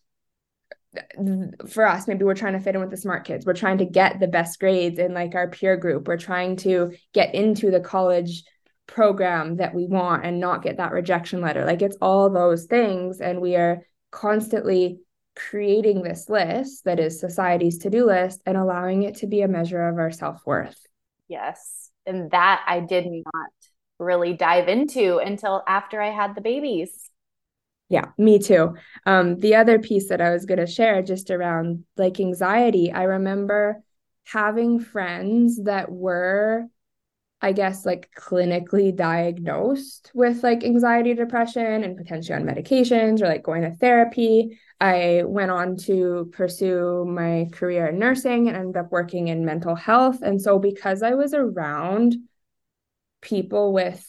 for 1.67 1.86
us, 1.86 2.08
maybe 2.08 2.23
we're 2.23 2.36
trying 2.36 2.53
to 2.53 2.60
fit 2.60 2.75
in 2.75 2.81
with 2.81 2.89
the 2.89 2.97
smart 2.97 3.25
kids. 3.25 3.45
We're 3.45 3.53
trying 3.53 3.79
to 3.79 3.86
get 3.86 4.19
the 4.19 4.27
best 4.27 4.60
grades 4.60 4.99
in 4.99 5.13
like 5.13 5.36
our 5.36 5.49
peer 5.49 5.77
group. 5.77 6.08
We're 6.08 6.17
trying 6.17 6.58
to 6.58 6.93
get 7.13 7.34
into 7.36 7.71
the 7.71 7.79
college 7.79 8.43
program 8.88 9.58
that 9.58 9.73
we 9.73 9.88
want 9.88 10.25
and 10.25 10.39
not 10.39 10.62
get 10.62 10.77
that 10.77 10.91
rejection 10.91 11.41
letter. 11.41 11.65
Like 11.65 11.81
it's 11.81 11.97
all 12.01 12.29
those 12.29 12.65
things. 12.65 13.19
And 13.19 13.41
we 13.41 13.55
are 13.55 13.81
constantly 14.12 14.99
creating 15.36 16.03
this 16.03 16.29
list 16.29 16.86
that 16.86 16.99
is 16.99 17.19
society's 17.19 17.79
to-do 17.79 18.05
list 18.05 18.41
and 18.45 18.55
allowing 18.55 19.03
it 19.03 19.15
to 19.15 19.27
be 19.27 19.41
a 19.41 19.47
measure 19.47 19.88
of 19.88 19.97
our 19.97 20.12
self-worth. 20.12 20.79
Yes. 21.27 21.89
And 22.05 22.29
that 22.31 22.63
I 22.67 22.79
did 22.79 23.05
not 23.05 23.49
really 23.97 24.34
dive 24.34 24.67
into 24.67 25.17
until 25.17 25.63
after 25.67 26.01
I 26.01 26.12
had 26.12 26.36
the 26.36 26.41
babies. 26.41 27.10
Yeah, 27.89 28.06
me 28.17 28.39
too. 28.39 28.76
Um, 29.06 29.38
the 29.39 29.56
other 29.56 29.78
piece 29.80 30.10
that 30.10 30.21
I 30.21 30.32
was 30.32 30.45
going 30.45 30.60
to 30.60 30.65
share 30.65 31.02
just 31.04 31.30
around 31.30 31.86
like 31.98 32.19
anxiety, 32.19 32.91
I 32.91 33.04
remember 33.04 33.84
having 34.26 34.80
friends 34.80 35.63
that 35.63 35.91
were 35.91 36.65
I 37.41 37.52
guess 37.52 37.86
like 37.86 38.10
clinically 38.17 38.95
diagnosed 38.95 40.12
with 40.15 40.41
like 40.43 40.63
anxiety, 40.63 41.13
depression, 41.13 41.84
and 41.84 41.95
potentially 41.98 42.36
on 42.36 42.45
medications 42.45 43.21
or 43.21 43.28
like 43.28 43.43
going 43.43 43.62
to 43.62 43.71
therapy. 43.76 44.60
I 44.82 45.24
went 45.26 45.52
on 45.52 45.78
to 45.80 46.32
pursue 46.34 47.06
my 47.06 47.50
career 47.52 47.88
in 47.88 48.00
nursing 48.00 48.48
and 48.48 48.58
ended 48.58 48.78
up 48.78 48.91
working 48.91 49.28
in 49.28 49.45
mental 49.45 49.76
health. 49.76 50.21
And 50.24 50.41
so, 50.41 50.58
because 50.60 51.04
I 51.04 51.13
was 51.13 51.34
around 51.36 52.15
people 53.21 53.74
with 53.74 54.04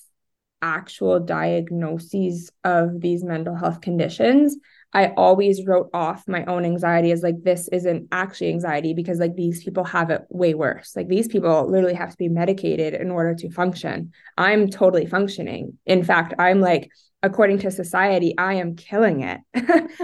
actual 0.62 1.20
diagnoses 1.20 2.50
of 2.64 3.00
these 3.00 3.22
mental 3.24 3.54
health 3.54 3.80
conditions, 3.80 4.56
I 4.92 5.08
always 5.16 5.66
wrote 5.66 5.90
off 5.92 6.26
my 6.26 6.44
own 6.46 6.64
anxiety 6.64 7.12
as 7.12 7.22
like, 7.22 7.42
this 7.42 7.68
isn't 7.68 8.08
actually 8.12 8.48
anxiety 8.48 8.94
because 8.94 9.18
like 9.18 9.34
these 9.34 9.62
people 9.62 9.84
have 9.84 10.10
it 10.10 10.22
way 10.30 10.54
worse. 10.54 10.96
Like 10.96 11.08
these 11.08 11.28
people 11.28 11.70
literally 11.70 11.94
have 11.94 12.10
to 12.12 12.16
be 12.16 12.28
medicated 12.28 12.94
in 12.94 13.10
order 13.10 13.34
to 13.34 13.50
function. 13.50 14.12
I'm 14.38 14.68
totally 14.68 15.06
functioning. 15.06 15.78
In 15.84 16.02
fact, 16.02 16.34
I'm 16.38 16.60
like, 16.60 16.90
according 17.22 17.58
to 17.58 17.70
society, 17.70 18.34
I 18.38 18.54
am 18.54 18.76
killing 18.76 19.22
it. 19.22 19.40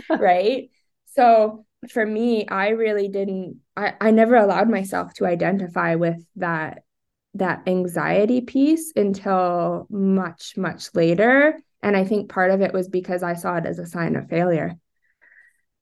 right. 0.11 0.69
So 1.07 1.65
for 1.91 2.05
me, 2.05 2.47
I 2.47 2.71
really 2.71 3.09
didn't, 3.09 3.61
I, 3.77 3.95
I 4.01 4.11
never 4.11 4.37
allowed 4.37 4.69
myself 4.69 5.15
to 5.15 5.27
identify 5.27 5.95
with 5.95 6.23
that 6.37 6.83
that 7.35 7.63
anxiety 7.67 8.41
piece 8.41 8.93
until 8.95 9.87
much 9.91 10.57
much 10.57 10.95
later 10.95 11.59
and 11.83 11.97
i 11.97 12.05
think 12.05 12.29
part 12.29 12.51
of 12.51 12.61
it 12.61 12.73
was 12.73 12.89
because 12.89 13.23
i 13.23 13.35
saw 13.35 13.57
it 13.57 13.67
as 13.67 13.79
a 13.79 13.87
sign 13.87 14.17
of 14.17 14.29
failure 14.29 14.77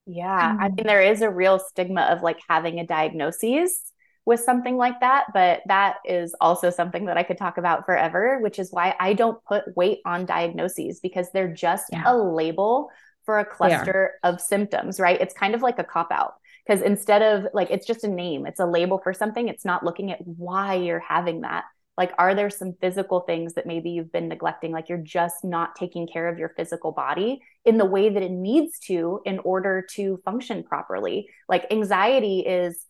yeah 0.07 0.57
i 0.61 0.69
mean 0.69 0.77
mm. 0.77 0.87
there 0.87 1.03
is 1.03 1.23
a 1.23 1.31
real 1.31 1.59
stigma 1.59 2.03
of 2.03 2.23
like 2.23 2.39
having 2.49 2.79
a 2.79 2.87
diagnosis 2.87 3.93
with 4.25 4.41
something 4.41 4.77
like 4.77 5.01
that 5.01 5.25
but 5.35 5.61
that 5.67 5.97
is 6.05 6.35
also 6.41 6.71
something 6.71 7.07
that 7.07 7.17
i 7.17 7.23
could 7.23 7.39
talk 7.39 7.59
about 7.59 7.85
forever 7.85 8.39
which 8.41 8.59
is 8.59 8.71
why 8.71 8.95
i 9.01 9.13
don't 9.13 9.43
put 9.45 9.65
weight 9.77 9.99
on 10.05 10.27
diagnoses 10.27 11.01
because 11.01 11.29
they're 11.33 11.53
just 11.53 11.87
yeah. 11.91 12.05
a 12.07 12.15
label 12.17 12.91
for 13.25 13.39
a 13.39 13.45
cluster 13.45 14.15
of 14.23 14.41
symptoms, 14.41 14.99
right? 14.99 15.21
It's 15.21 15.35
kind 15.35 15.55
of 15.55 15.63
like 15.63 15.79
a 15.79 15.85
cop 15.85 16.11
out 16.11 16.35
because 16.71 16.83
instead 16.83 17.21
of 17.21 17.49
like 17.53 17.69
it's 17.71 17.87
just 17.87 18.05
a 18.05 18.09
name, 18.09 18.47
it's 18.47 18.61
a 18.61 18.67
label 18.67 18.99
for 18.99 19.13
something, 19.13 19.49
it's 19.49 19.65
not 19.65 19.85
looking 19.85 20.13
at 20.13 20.25
why 20.25 20.75
you're 20.75 21.01
having 21.01 21.41
that. 21.41 21.65
Like, 21.97 22.13
are 22.17 22.35
there 22.35 22.49
some 22.49 22.75
physical 22.81 23.21
things 23.21 23.55
that 23.55 23.67
maybe 23.67 23.91
you've 23.91 24.13
been 24.13 24.29
neglecting? 24.29 24.71
Like, 24.71 24.89
you're 24.89 24.99
just 24.99 25.45
not 25.45 25.75
taking 25.75 26.07
care 26.07 26.29
of 26.29 26.39
your 26.39 26.51
physical 26.57 26.93
body 26.93 27.41
in 27.65 27.77
the 27.77 27.85
way 27.85 28.09
that 28.09 28.23
it 28.23 28.31
needs 28.31 28.79
to 28.87 29.21
in 29.27 29.41
order 29.41 29.85
to 29.97 30.21
function 30.25 30.63
properly. 30.63 31.29
Like, 31.49 31.67
anxiety 31.71 32.41
is 32.41 32.87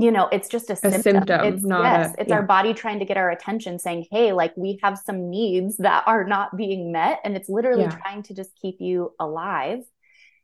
you 0.00 0.12
know 0.12 0.28
it's 0.30 0.48
just 0.48 0.70
a, 0.70 0.74
a 0.74 0.76
symptom, 0.76 1.02
symptom 1.02 1.52
it's, 1.52 1.64
yes 1.66 2.14
a, 2.16 2.20
it's 2.20 2.28
yeah. 2.28 2.36
our 2.36 2.44
body 2.44 2.72
trying 2.72 3.00
to 3.00 3.04
get 3.04 3.16
our 3.16 3.28
attention 3.28 3.76
saying 3.76 4.06
hey 4.12 4.32
like 4.32 4.56
we 4.56 4.78
have 4.84 4.96
some 4.96 5.28
needs 5.28 5.78
that 5.78 6.04
are 6.06 6.22
not 6.22 6.56
being 6.56 6.92
met 6.92 7.18
and 7.24 7.36
it's 7.36 7.48
literally 7.48 7.82
yeah. 7.82 7.90
trying 7.96 8.22
to 8.22 8.32
just 8.32 8.50
keep 8.62 8.76
you 8.78 9.12
alive 9.18 9.80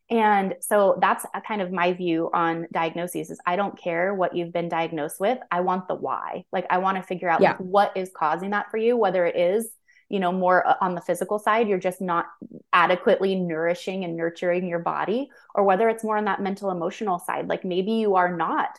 and 0.08 0.54
so 0.60 0.96
that's 1.00 1.26
kind 1.46 1.60
of 1.60 1.72
my 1.72 1.92
view 1.92 2.30
on 2.32 2.66
diagnoses 2.72 3.30
is 3.30 3.40
i 3.46 3.56
don't 3.56 3.78
care 3.78 4.14
what 4.14 4.36
you've 4.36 4.52
been 4.52 4.68
diagnosed 4.68 5.18
with 5.18 5.38
i 5.50 5.60
want 5.60 5.88
the 5.88 5.94
why 5.94 6.44
like 6.52 6.66
i 6.70 6.78
want 6.78 6.96
to 6.96 7.02
figure 7.02 7.28
out 7.28 7.40
yeah. 7.40 7.50
like 7.50 7.58
what 7.58 7.92
is 7.96 8.10
causing 8.14 8.50
that 8.50 8.70
for 8.70 8.76
you 8.76 8.96
whether 8.96 9.26
it 9.26 9.36
is 9.36 9.68
you 10.08 10.20
know 10.20 10.30
more 10.30 10.66
uh, 10.66 10.74
on 10.80 10.94
the 10.94 11.00
physical 11.00 11.38
side 11.38 11.68
you're 11.68 11.78
just 11.78 12.00
not 12.00 12.26
adequately 12.72 13.34
nourishing 13.34 14.04
and 14.04 14.16
nurturing 14.16 14.68
your 14.68 14.78
body 14.78 15.28
or 15.54 15.64
whether 15.64 15.88
it's 15.88 16.04
more 16.04 16.16
on 16.16 16.26
that 16.26 16.40
mental 16.40 16.70
emotional 16.70 17.18
side 17.18 17.48
like 17.48 17.64
maybe 17.64 17.92
you 17.92 18.14
are 18.14 18.36
not 18.36 18.78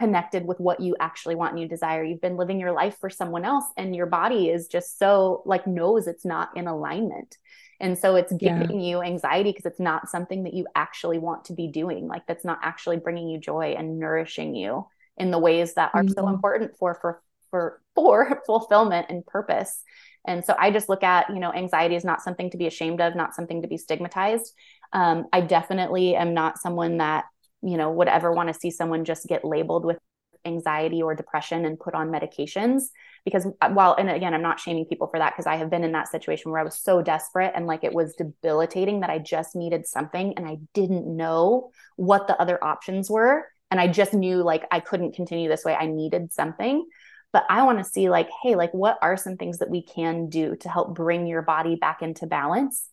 connected 0.00 0.46
with 0.46 0.60
what 0.60 0.80
you 0.80 0.96
actually 1.00 1.34
want 1.34 1.52
and 1.52 1.60
you 1.60 1.68
desire. 1.68 2.04
You've 2.04 2.20
been 2.20 2.36
living 2.36 2.60
your 2.60 2.72
life 2.72 2.96
for 3.00 3.10
someone 3.10 3.44
else 3.44 3.64
and 3.76 3.94
your 3.94 4.06
body 4.06 4.48
is 4.48 4.68
just 4.68 4.98
so 4.98 5.42
like 5.44 5.66
knows 5.66 6.06
it's 6.06 6.24
not 6.24 6.56
in 6.56 6.66
alignment. 6.66 7.36
And 7.80 7.96
so 7.96 8.16
it's 8.16 8.32
giving 8.32 8.80
yeah. 8.80 8.88
you 8.88 9.02
anxiety 9.02 9.50
because 9.50 9.66
it's 9.66 9.80
not 9.80 10.08
something 10.08 10.44
that 10.44 10.54
you 10.54 10.66
actually 10.74 11.18
want 11.18 11.46
to 11.46 11.52
be 11.52 11.68
doing. 11.68 12.08
Like 12.08 12.26
that's 12.26 12.44
not 12.44 12.58
actually 12.62 12.96
bringing 12.96 13.28
you 13.28 13.38
joy 13.38 13.74
and 13.78 13.98
nourishing 13.98 14.54
you 14.54 14.86
in 15.16 15.30
the 15.30 15.38
ways 15.38 15.74
that 15.74 15.90
are 15.94 16.02
mm-hmm. 16.02 16.12
so 16.12 16.28
important 16.28 16.76
for 16.76 16.94
for 16.94 17.22
for 17.50 17.80
for 17.94 18.42
fulfillment 18.46 19.06
and 19.08 19.26
purpose. 19.26 19.82
And 20.26 20.44
so 20.44 20.54
I 20.58 20.70
just 20.70 20.88
look 20.88 21.02
at, 21.02 21.30
you 21.30 21.38
know, 21.38 21.52
anxiety 21.52 21.94
is 21.94 22.04
not 22.04 22.22
something 22.22 22.50
to 22.50 22.56
be 22.56 22.66
ashamed 22.66 23.00
of, 23.00 23.16
not 23.16 23.34
something 23.34 23.62
to 23.62 23.68
be 23.68 23.78
stigmatized. 23.78 24.52
Um, 24.92 25.26
I 25.32 25.40
definitely 25.40 26.16
am 26.16 26.34
not 26.34 26.58
someone 26.58 26.98
that 26.98 27.24
you 27.62 27.76
know 27.76 27.90
would 27.90 28.08
ever 28.08 28.32
want 28.32 28.48
to 28.48 28.58
see 28.58 28.70
someone 28.70 29.04
just 29.04 29.26
get 29.26 29.44
labeled 29.44 29.84
with 29.84 29.98
anxiety 30.44 31.02
or 31.02 31.14
depression 31.14 31.64
and 31.64 31.78
put 31.78 31.94
on 31.94 32.08
medications. 32.10 32.84
Because 33.24 33.46
uh, 33.60 33.70
while 33.70 33.94
and 33.98 34.08
again 34.08 34.32
i'm 34.32 34.42
not 34.42 34.60
shaming 34.60 34.86
people 34.86 35.08
for 35.08 35.18
that 35.18 35.34
because 35.34 35.46
i 35.46 35.56
have 35.56 35.70
been 35.70 35.84
in 35.84 35.92
that 35.92 36.08
situation 36.08 36.50
where 36.50 36.60
i 36.60 36.64
was 36.64 36.78
so 36.78 37.02
desperate 37.02 37.52
and 37.54 37.66
like 37.66 37.84
it 37.84 37.92
was 37.92 38.14
debilitating 38.14 39.00
that 39.00 39.10
i 39.10 39.18
just 39.18 39.54
needed 39.54 39.86
something 39.86 40.34
and 40.36 40.46
i 40.46 40.56
didn't 40.72 41.06
know 41.06 41.70
what 41.96 42.26
the 42.26 42.40
other 42.40 42.62
options 42.62 43.10
were. 43.10 43.44
And 43.70 43.80
i 43.80 43.88
just 43.88 44.14
knew 44.14 44.36
like 44.42 44.64
i 44.70 44.80
couldn't 44.80 45.14
continue 45.14 45.48
this 45.48 45.64
way. 45.64 45.74
I 45.74 45.86
needed 45.86 46.32
something. 46.32 46.86
But 47.32 47.44
i 47.50 47.62
want 47.64 47.78
to 47.78 47.84
see 47.84 48.08
like 48.08 48.30
hey 48.42 48.54
like 48.54 48.72
what 48.72 48.98
are 49.02 49.16
some 49.16 49.36
things 49.36 49.58
that 49.58 49.70
we 49.70 49.82
can 49.82 50.28
do 50.28 50.56
to 50.56 50.68
help 50.68 50.94
bring 50.94 51.26
your 51.26 51.42
body 51.42 51.76
back 51.76 52.00
into 52.00 52.26
balance 52.26 52.88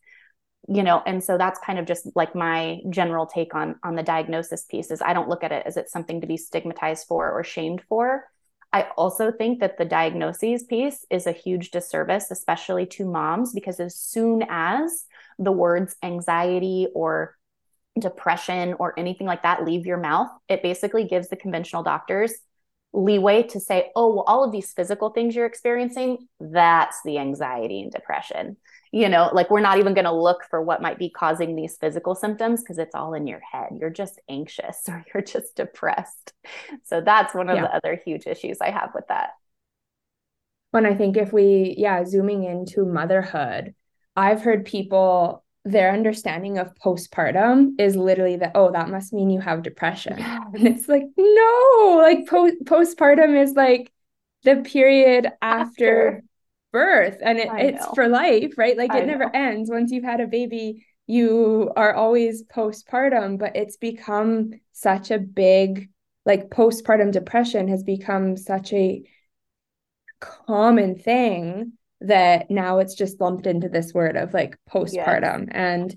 you 0.67 0.84
know 0.84 1.01
and 1.06 1.23
so 1.23 1.38
that's 1.38 1.60
kind 1.60 1.78
of 1.78 1.86
just 1.86 2.08
like 2.15 2.34
my 2.36 2.80
general 2.89 3.25
take 3.25 3.54
on 3.54 3.75
on 3.84 3.95
the 3.95 4.04
diagnosis 4.04 4.63
piece 4.63 4.89
is 4.89 5.01
i 5.01 5.13
don't 5.13 5.30
look 5.30 5.43
at 5.43 5.51
it 5.51 5.63
as 5.65 5.78
it's 5.78 5.91
something 5.91 6.21
to 6.21 6.28
be 6.28 6.38
stigmatized 6.38 7.08
for 7.08 7.32
or 7.32 7.43
shamed 7.43 7.82
for. 7.88 8.25
I 8.73 8.89
also 8.97 9.32
think 9.32 9.62
that 9.62 9.78
the 9.78 9.86
diagnoses 9.86 10.63
piece 10.63 11.06
is 11.10 11.28
a 11.28 11.32
huge 11.32 11.71
disservice 11.71 12.30
especially 12.30 12.86
to 12.88 13.06
moms 13.06 13.54
because 13.54 13.80
as 13.80 13.95
soon 13.95 14.43
as 14.49 15.06
the 15.39 15.51
words 15.51 15.95
anxiety 16.04 16.88
or 16.93 17.38
depression 17.97 18.73
or 18.78 18.97
anything 18.99 19.28
like 19.28 19.43
that 19.43 19.63
leave 19.63 19.86
your 19.86 19.97
mouth 19.97 20.30
it 20.49 20.62
basically 20.62 21.06
gives 21.06 21.30
the 21.30 21.38
conventional 21.38 21.84
doctors 21.84 22.34
leeway 22.91 23.43
to 23.43 23.60
say 23.62 23.91
oh 23.95 24.13
well 24.13 24.25
all 24.28 24.43
of 24.43 24.51
these 24.51 24.73
physical 24.73 25.10
things 25.10 25.36
you're 25.36 25.45
experiencing 25.45 26.28
that's 26.41 26.99
the 27.06 27.17
anxiety 27.17 27.82
and 27.82 27.91
depression 27.91 28.58
you 28.95 29.10
know 29.10 29.29
like 29.34 29.51
we're 29.51 29.60
not 29.60 29.77
even 29.77 29.93
going 29.93 30.05
to 30.05 30.13
look 30.13 30.45
for 30.49 30.62
what 30.62 30.81
might 30.81 30.97
be 30.97 31.10
causing 31.10 31.53
these 31.53 31.75
physical 31.75 32.15
symptoms 32.15 32.62
because 32.62 32.77
it's 32.77 32.95
all 32.95 33.13
in 33.13 33.27
your 33.27 33.41
head. 33.41 33.71
You're 33.77 33.89
just 33.89 34.21
anxious 34.29 34.84
or 34.88 35.03
you're 35.13 35.21
just 35.21 35.58
depressed. 35.58 36.34
So 36.86 37.01
that's 37.01 37.36
one 37.36 37.49
of 37.49 37.58
yeah. 37.58 37.63
the 37.63 37.75
other 37.75 37.99
huge 38.03 38.25
issues 38.25 38.58
i 38.62 38.71
have 38.71 38.91
with 38.95 39.08
that. 39.10 39.31
When 40.71 40.86
i 40.86 40.95
think 40.95 41.17
if 41.17 41.34
we 41.34 41.75
yeah 41.77 42.05
zooming 42.05 42.45
into 42.45 42.86
motherhood 42.86 43.75
i've 44.15 44.41
heard 44.41 44.65
people 44.65 45.43
their 45.65 45.91
understanding 45.91 46.58
of 46.58 46.75
postpartum 46.75 47.71
is 47.79 47.95
literally 47.95 48.38
that 48.38 48.51
oh 48.55 48.71
that 48.71 48.89
must 48.89 49.12
mean 49.12 49.29
you 49.29 49.41
have 49.41 49.62
depression. 49.62 50.15
Yes. 50.17 50.41
and 50.53 50.67
it's 50.67 50.88
like 50.88 51.03
no 51.17 51.97
like 52.01 52.27
po- 52.27 52.63
postpartum 52.63 53.41
is 53.41 53.53
like 53.53 53.91
the 54.43 54.58
period 54.58 55.31
after, 55.41 56.17
after 56.17 56.23
birth 56.76 57.18
and 57.22 57.40
it, 57.40 57.48
it's 57.54 57.86
for 57.96 58.10
life 58.10 58.54
right? 58.58 58.78
Like 58.78 58.92
I 58.92 59.00
it 59.00 59.08
never 59.08 59.34
ends. 59.34 59.70
Once 59.70 59.92
you've 59.92 60.04
had 60.04 60.20
a 60.20 60.28
baby 60.28 60.86
you 61.08 61.72
are 61.78 61.94
always 61.94 62.44
postpartum 62.44 63.38
but 63.38 63.56
it's 63.56 63.78
become 63.78 64.52
such 64.74 65.10
a 65.10 65.18
big 65.18 65.90
like 66.26 66.50
postpartum 66.50 67.14
depression 67.14 67.70
has 67.70 67.84
become 67.84 68.36
such 68.36 68.74
a 68.74 69.04
common 70.20 70.96
thing 70.96 71.72
that 72.02 72.52
now 72.52 72.80
it's 72.80 72.96
just 72.96 73.22
lumped 73.22 73.48
into 73.48 73.70
this 73.70 73.94
word 73.94 74.18
of 74.18 74.34
like 74.34 74.58
postpartum. 74.70 75.48
Yes. 75.48 75.52
and 75.52 75.96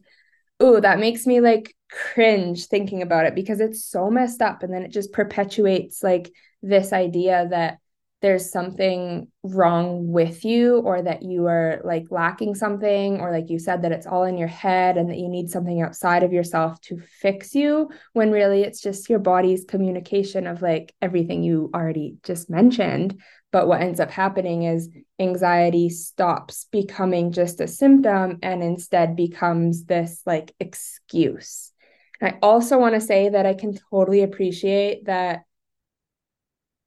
oh 0.61 0.79
that 0.79 1.01
makes 1.01 1.27
me 1.27 1.41
like 1.41 1.75
cringe 1.91 2.67
thinking 2.67 3.03
about 3.03 3.27
it 3.27 3.35
because 3.35 3.59
it's 3.59 3.85
so 3.85 4.11
messed 4.11 4.43
up 4.43 4.63
and 4.63 4.73
then 4.73 4.83
it 4.83 4.93
just 4.93 5.13
perpetuates 5.13 6.05
like 6.05 6.31
this 6.63 6.93
idea 6.93 7.49
that 7.51 7.79
there's 8.21 8.51
something 8.51 9.29
wrong 9.45 10.09
with 10.11 10.45
you 10.45 10.79
or 10.79 11.01
that 11.03 11.23
you 11.23 11.47
are 11.47 11.81
like 11.85 12.07
lacking 12.11 12.55
something 12.55 13.21
or 13.21 13.31
like 13.31 13.49
you 13.49 13.61
said 13.61 13.83
that 13.83 13.93
it's 13.93 14.09
all 14.09 14.25
in 14.25 14.37
your 14.37 14.49
head 14.49 14.97
and 14.97 15.09
that 15.09 15.19
you 15.19 15.29
need 15.29 15.49
something 15.49 15.81
outside 15.81 16.25
of 16.25 16.33
yourself 16.33 16.81
to 16.81 16.99
fix 17.21 17.55
you 17.55 17.89
when 18.15 18.33
really 18.33 18.63
it's 18.63 18.81
just 18.81 19.09
your 19.09 19.21
body's 19.21 19.65
communication 19.65 20.49
of 20.49 20.63
like 20.63 20.93
everything 21.01 21.45
you 21.45 21.71
already 21.73 22.17
just 22.25 22.51
mentioned. 22.51 23.21
But 23.53 23.69
what 23.69 23.81
ends 23.81 24.01
up 24.01 24.11
happening 24.11 24.65
is 24.65 24.91
anxiety 25.21 25.89
stops 25.89 26.67
becoming 26.73 27.31
just 27.31 27.61
a 27.61 27.69
symptom 27.69 28.41
and 28.43 28.63
instead 28.65 29.15
becomes 29.15 29.85
this 29.85 30.23
like 30.27 30.53
excuse. 30.59 31.73
I 32.21 32.35
also 32.43 32.79
want 32.79 32.97
to 32.97 33.01
say 33.01 33.29
that 33.29 33.47
i 33.47 33.55
can 33.55 33.79
totally 33.93 34.25
appreciate 34.25 35.05
that 35.05 35.45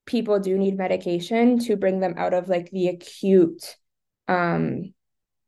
people 0.06 0.40
do 0.40 0.58
need 0.58 0.78
medication 0.78 1.60
to 1.60 1.76
bring 1.76 2.00
them 2.00 2.16
out 2.18 2.34
of 2.34 2.50
like 2.50 2.70
the 2.72 2.88
acute 2.88 3.78
um 4.28 4.94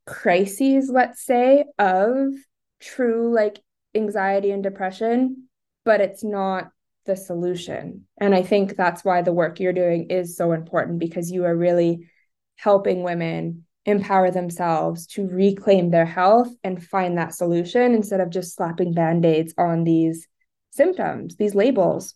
crises 0.06 0.90
let's 0.90 1.26
say 1.26 1.64
of 1.80 2.34
true 2.80 3.34
like 3.34 3.60
anxiety 3.96 4.52
and 4.52 4.64
depression 4.64 5.48
but 5.86 6.02
it's 6.02 6.24
not 6.24 6.70
the 7.06 7.16
solution. 7.16 8.06
And 8.18 8.34
i 8.34 8.42
think 8.42 8.76
that's 8.76 9.04
why 9.04 9.22
the 9.22 9.34
work 9.34 9.60
you're 9.60 9.74
doing 9.74 10.10
is 10.10 10.38
so 10.38 10.52
important 10.52 11.00
because 11.00 11.32
you 11.32 11.46
are 11.46 11.56
really 11.56 12.08
helping 12.56 13.04
women 13.04 13.66
empower 13.86 14.32
themselves 14.32 15.08
to 15.08 15.28
reclaim 15.28 15.90
their 15.92 16.06
health 16.06 16.48
and 16.64 16.84
find 16.84 17.18
that 17.18 17.36
solution 17.36 17.94
instead 17.94 18.22
of 18.22 18.30
just 18.30 18.56
slapping 18.56 18.94
band-aids 18.94 19.54
on 19.58 19.84
these 19.84 20.28
symptoms 20.72 21.36
these 21.36 21.56
labels 21.56 22.16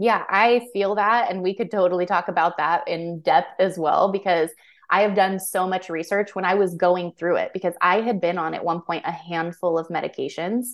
yeah, 0.00 0.24
I 0.30 0.66
feel 0.72 0.94
that. 0.94 1.30
And 1.30 1.42
we 1.42 1.54
could 1.54 1.70
totally 1.70 2.06
talk 2.06 2.28
about 2.28 2.56
that 2.56 2.88
in 2.88 3.20
depth 3.20 3.60
as 3.60 3.78
well, 3.78 4.10
because 4.10 4.48
I 4.88 5.02
have 5.02 5.14
done 5.14 5.38
so 5.38 5.68
much 5.68 5.90
research 5.90 6.34
when 6.34 6.46
I 6.46 6.54
was 6.54 6.74
going 6.74 7.12
through 7.12 7.36
it, 7.36 7.52
because 7.52 7.74
I 7.82 8.00
had 8.00 8.18
been 8.18 8.38
on 8.38 8.54
at 8.54 8.64
one 8.64 8.80
point 8.80 9.04
a 9.06 9.12
handful 9.12 9.78
of 9.78 9.88
medications. 9.88 10.64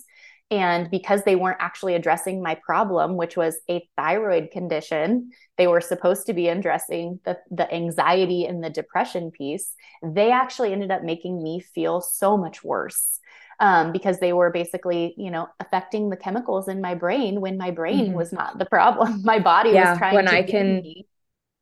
And 0.49 0.89
because 0.89 1.23
they 1.23 1.35
weren't 1.35 1.57
actually 1.59 1.93
addressing 1.93 2.41
my 2.41 2.55
problem, 2.55 3.17
which 3.17 3.35
was 3.35 3.59
a 3.69 3.85
thyroid 3.97 4.49
condition, 4.51 5.31
they 5.57 5.67
were 5.67 5.81
supposed 5.81 6.25
to 6.27 6.33
be 6.33 6.47
addressing 6.47 7.19
the, 7.25 7.37
the 7.51 7.69
anxiety 7.69 8.45
and 8.45 8.63
the 8.63 8.69
depression 8.69 9.29
piece. 9.29 9.73
They 10.01 10.31
actually 10.31 10.71
ended 10.71 10.89
up 10.89 11.03
making 11.03 11.43
me 11.43 11.59
feel 11.59 11.99
so 11.99 12.37
much 12.37 12.63
worse 12.63 13.19
um, 13.59 13.91
because 13.91 14.19
they 14.19 14.33
were 14.33 14.51
basically, 14.51 15.13
you 15.17 15.31
know, 15.31 15.47
affecting 15.59 16.09
the 16.09 16.17
chemicals 16.17 16.67
in 16.67 16.81
my 16.81 16.95
brain 16.95 17.41
when 17.41 17.57
my 17.57 17.71
brain 17.71 18.07
mm-hmm. 18.07 18.13
was 18.13 18.31
not 18.31 18.59
the 18.59 18.65
problem. 18.65 19.21
My 19.25 19.39
body 19.39 19.71
yeah, 19.71 19.91
was 19.91 19.97
trying 19.97 20.15
when 20.15 20.25
to 20.25 20.33
I 20.33 20.43
can 20.43 20.75
me. 20.77 21.07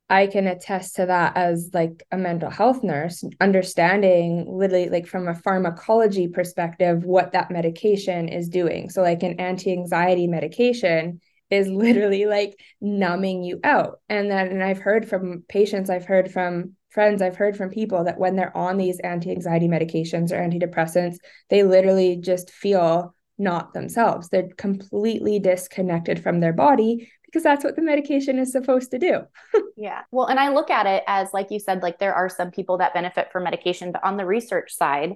I 0.10 0.27
can 0.27 0.45
attest 0.45 0.97
to 0.97 1.08
that 1.08 1.36
as 1.36 1.71
like 1.73 2.03
a 2.12 2.17
mental 2.17 2.51
health 2.51 2.84
nurse, 2.84 3.23
understanding 3.41 4.45
literally 4.47 4.89
like 4.89 5.08
from 5.08 5.27
a 5.27 5.34
pharmacology 5.34 6.27
perspective 6.27 7.03
what 7.03 7.31
that 7.31 7.49
medication 7.49 8.27
is 8.27 8.49
doing. 8.49 8.89
So 8.89 9.01
like 9.01 9.23
an 9.23 9.39
anti-anxiety 9.39 10.27
medication 10.27 11.21
is 11.49 11.67
literally 11.69 12.25
like 12.25 12.60
numbing 12.81 13.43
you 13.43 13.60
out. 13.63 13.99
And 14.08 14.29
then 14.29 14.49
and 14.49 14.63
I've 14.63 14.79
heard 14.79 15.10
from 15.10 15.43
patients, 15.47 15.89
I've 15.89 16.05
heard 16.05 16.31
from 16.31 16.75
friends, 16.95 17.21
I've 17.21 17.36
heard 17.36 17.55
from 17.55 17.69
people 17.69 18.05
that 18.05 18.17
when 18.17 18.36
they're 18.36 18.58
on 18.58 18.77
these 18.77 18.99
anti-anxiety 19.01 19.67
medications 19.67 20.31
or 20.31 20.38
antidepressants, 20.38 21.17
they 21.49 21.62
literally 21.62 22.15
just 22.15 22.49
feel 22.49 23.13
not 23.38 23.73
themselves. 23.73 24.29
They're 24.29 24.49
completely 24.58 25.38
disconnected 25.39 26.23
from 26.23 26.39
their 26.39 26.53
body 26.53 27.12
because 27.25 27.43
that's 27.43 27.65
what 27.65 27.75
the 27.75 27.81
medication 27.81 28.39
is 28.39 28.53
supposed 28.53 28.91
to 28.91 28.97
do. 28.97 29.19
yeah. 29.77 30.03
Well, 30.10 30.27
and 30.27 30.39
I 30.39 30.49
look 30.49 30.71
at 30.71 30.88
it 30.88 31.03
as, 31.05 31.34
like 31.34 31.51
you 31.51 31.60
said, 31.60 31.84
like 31.84 31.99
there 31.99 32.15
are 32.15 32.29
some 32.29 32.49
people 32.49 32.77
that 32.77 32.93
benefit 32.93 33.31
from 33.31 33.43
medication, 33.43 33.91
but 33.91 34.03
on 34.03 34.15
the 34.15 34.25
research 34.25 34.73
side, 34.73 35.15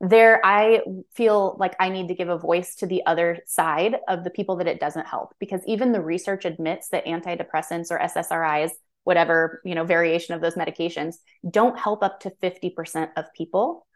there 0.00 0.40
I 0.44 0.80
feel 1.14 1.56
like 1.60 1.76
I 1.78 1.90
need 1.90 2.08
to 2.08 2.14
give 2.14 2.28
a 2.28 2.38
voice 2.38 2.74
to 2.76 2.86
the 2.86 3.04
other 3.06 3.38
side 3.46 3.96
of 4.08 4.24
the 4.24 4.30
people 4.30 4.56
that 4.56 4.66
it 4.66 4.80
doesn't 4.80 5.06
help 5.06 5.34
because 5.38 5.60
even 5.66 5.92
the 5.92 6.00
research 6.00 6.44
admits 6.44 6.88
that 6.88 7.04
antidepressants 7.04 7.90
or 7.90 7.98
SSRIs 7.98 8.70
whatever 9.04 9.60
you 9.64 9.74
know 9.74 9.84
variation 9.84 10.34
of 10.34 10.40
those 10.40 10.54
medications 10.54 11.16
don't 11.48 11.78
help 11.78 12.02
up 12.02 12.20
to 12.20 12.30
50% 12.42 13.10
of 13.16 13.32
people 13.34 13.86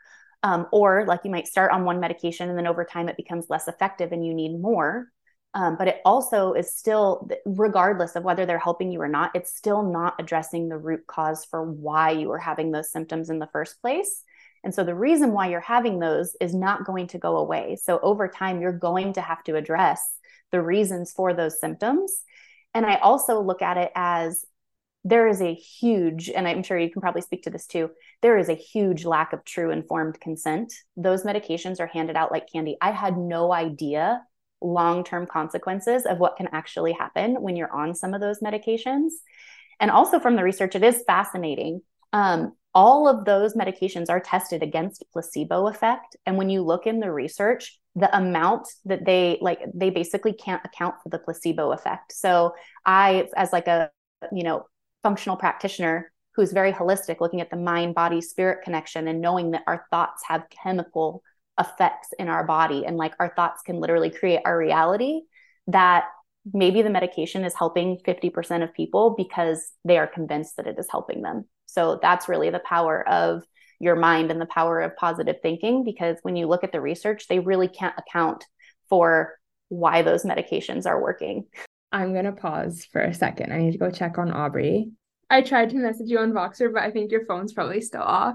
um, 0.43 0.67
or 0.73 1.05
like 1.07 1.21
you 1.25 1.31
might 1.31 1.47
start 1.47 1.73
on 1.73 1.85
one 1.85 2.01
medication 2.01 2.49
and 2.49 2.59
then 2.59 2.67
over 2.67 2.85
time 2.85 3.09
it 3.09 3.17
becomes 3.17 3.47
less 3.49 3.69
effective 3.69 4.13
and 4.13 4.27
you 4.27 4.35
need 4.35 4.59
more 4.59 5.09
um, 5.55 5.77
but 5.77 5.87
it 5.87 6.01
also 6.05 6.53
is 6.53 6.75
still, 6.75 7.29
regardless 7.47 8.17
of 8.17 8.25
whether 8.25 8.45
they're 8.45 8.59
helping 8.59 8.91
you 8.91 9.01
or 9.01 9.09
not, 9.09 9.31
it's 9.37 9.55
still 9.55 9.85
not 9.85 10.17
addressing 10.19 10.69
the 10.69 10.77
root 10.77 11.07
cause 11.07 11.45
for 11.45 11.63
why 11.63 12.11
you 12.11 12.33
are 12.33 12.39
having 12.39 12.73
those 12.73 12.91
symptoms 12.91 13.31
in 13.31 13.39
the 13.39 13.49
first 13.53 13.81
place. 13.81 14.23
And 14.65 14.75
so 14.75 14.83
the 14.83 14.97
reason 14.97 15.31
why 15.31 15.49
you're 15.49 15.61
having 15.61 16.01
those 16.01 16.37
is 16.41 16.55
not 16.55 16.85
going 16.85 17.07
to 17.09 17.19
go 17.19 17.37
away. 17.37 17.77
So 17.81 18.01
over 18.03 18.27
time, 18.27 18.61
you're 18.61 18.73
going 18.73 19.13
to 19.13 19.21
have 19.21 19.45
to 19.45 19.55
address 19.55 20.17
the 20.51 20.61
reasons 20.61 21.13
for 21.13 21.33
those 21.33 21.61
symptoms. 21.61 22.23
And 22.73 22.85
I 22.85 22.97
also 22.97 23.41
look 23.41 23.63
at 23.63 23.77
it 23.77 23.93
as 23.95 24.45
there 25.05 25.29
is 25.29 25.41
a 25.43 25.55
huge, 25.55 26.31
and 26.31 26.49
I'm 26.49 26.63
sure 26.63 26.79
you 26.79 26.91
can 26.91 27.03
probably 27.03 27.21
speak 27.21 27.43
to 27.43 27.51
this 27.51 27.67
too, 27.67 27.91
there 28.23 28.39
is 28.39 28.49
a 28.49 28.55
huge 28.55 29.05
lack 29.05 29.33
of 29.33 29.45
true 29.45 29.71
informed 29.71 30.19
consent. 30.21 30.73
Those 30.97 31.25
medications 31.25 31.79
are 31.79 31.87
handed 31.87 32.17
out 32.17 32.33
like 32.33 32.51
candy. 32.51 32.77
I 32.81 32.91
had 32.91 33.19
no 33.19 33.53
idea 33.53 34.23
long 34.63 35.05
term 35.05 35.27
consequences 35.27 36.07
of 36.07 36.19
what 36.19 36.37
can 36.37 36.49
actually 36.53 36.93
happen 36.93 37.43
when 37.43 37.55
you're 37.55 37.73
on 37.73 37.95
some 37.95 38.15
of 38.15 38.21
those 38.23 38.41
medications. 38.41 39.11
And 39.79 39.91
also 39.91 40.19
from 40.21 40.37
the 40.37 40.43
research, 40.43 40.75
it 40.75 40.83
is 40.83 41.05
fascinating. 41.07 41.83
Um, 42.15 42.53
all 42.75 43.07
of 43.07 43.25
those 43.25 43.55
medications 43.55 44.09
are 44.09 44.21
tested 44.21 44.63
against 44.63 45.05
placebo 45.13 45.67
effect. 45.69 46.17
And 46.27 46.39
when 46.39 46.49
you 46.49 46.63
look 46.63 46.87
in 46.87 47.01
the 47.01 47.13
research, 47.13 47.79
the 47.95 48.15
amount 48.17 48.67
that 48.87 49.05
they 49.05 49.39
like, 49.41 49.61
they 49.75 49.91
basically 49.91 50.33
can't 50.33 50.65
account 50.65 50.97
for 51.03 51.11
the 51.11 51.19
placebo 51.19 51.73
effect. 51.73 52.13
So 52.13 52.55
I, 52.85 53.29
as 53.37 53.53
like 53.53 53.69
a, 53.69 53.91
you 54.33 54.43
know, 54.43 54.67
functional 55.05 55.37
practitioner 55.37 56.11
who's 56.35 56.51
very 56.51 56.73
holistic, 56.73 57.21
looking 57.21 57.41
at 57.41 57.51
the 57.51 57.57
mind, 57.57 57.95
body, 57.95 58.21
spirit 58.21 58.65
connection 58.65 59.07
and 59.07 59.21
knowing 59.21 59.53
that 59.53 59.63
our 59.69 59.87
thoughts 59.91 60.25
have 60.27 60.51
chemical 60.51 61.23
effects 61.61 62.09
in 62.19 62.29
our 62.29 62.45
body 62.45 62.85
and 62.85 62.97
like 62.97 63.15
our 63.21 63.33
thoughts 63.37 63.63
can 63.63 63.79
literally 63.79 64.11
create 64.11 64.41
our 64.45 64.59
reality 64.59 65.21
that 65.69 66.07
maybe 66.53 66.83
the 66.83 66.91
medication 66.91 67.45
is 67.45 67.55
helping 67.55 67.99
50% 68.07 68.65
of 68.65 68.75
people 68.75 69.15
because 69.17 69.71
they 69.85 69.97
are 69.97 70.09
convinced 70.09 70.57
that 70.57 70.67
it 70.67 70.77
is 70.79 70.89
helping 70.91 71.23
them. 71.23 71.45
So 71.67 72.01
that's 72.03 72.29
really 72.29 72.51
the 72.51 72.59
power 72.59 73.09
of 73.09 73.45
your 73.81 73.97
mind 73.97 74.31
and 74.31 74.41
the 74.41 74.47
power 74.47 74.81
of 74.81 74.97
positive 74.97 75.37
thinking 75.43 75.85
because 75.85 76.17
when 76.23 76.37
you 76.37 76.47
look 76.47 76.65
at 76.65 76.73
the 76.73 76.81
research, 76.81 77.29
they 77.29 77.39
really 77.39 77.69
can't 77.69 77.95
account 77.97 78.45
for 78.89 79.39
why 79.69 80.03
those 80.03 80.25
medications 80.25 80.87
are 80.87 81.01
working. 81.01 81.47
I'm 81.95 82.13
going 82.13 82.25
to 82.25 82.33
pause 82.33 82.87
for 82.91 83.01
a 83.01 83.15
second. 83.15 83.53
I 83.53 83.59
need 83.59 83.73
to 83.73 83.79
go 83.79 83.89
check 83.89 84.19
on 84.19 84.33
Aubrey. 84.33 84.91
I 85.31 85.43
tried 85.43 85.71
to 85.71 85.77
message 85.77 86.11
you 86.11 86.19
on 86.19 86.33
Voxer, 86.33 86.73
but 86.73 86.83
I 86.83 86.91
think 86.91 87.13
your 87.13 87.25
phone's 87.25 87.53
probably 87.53 87.81
still 87.81 88.03
off. 88.03 88.35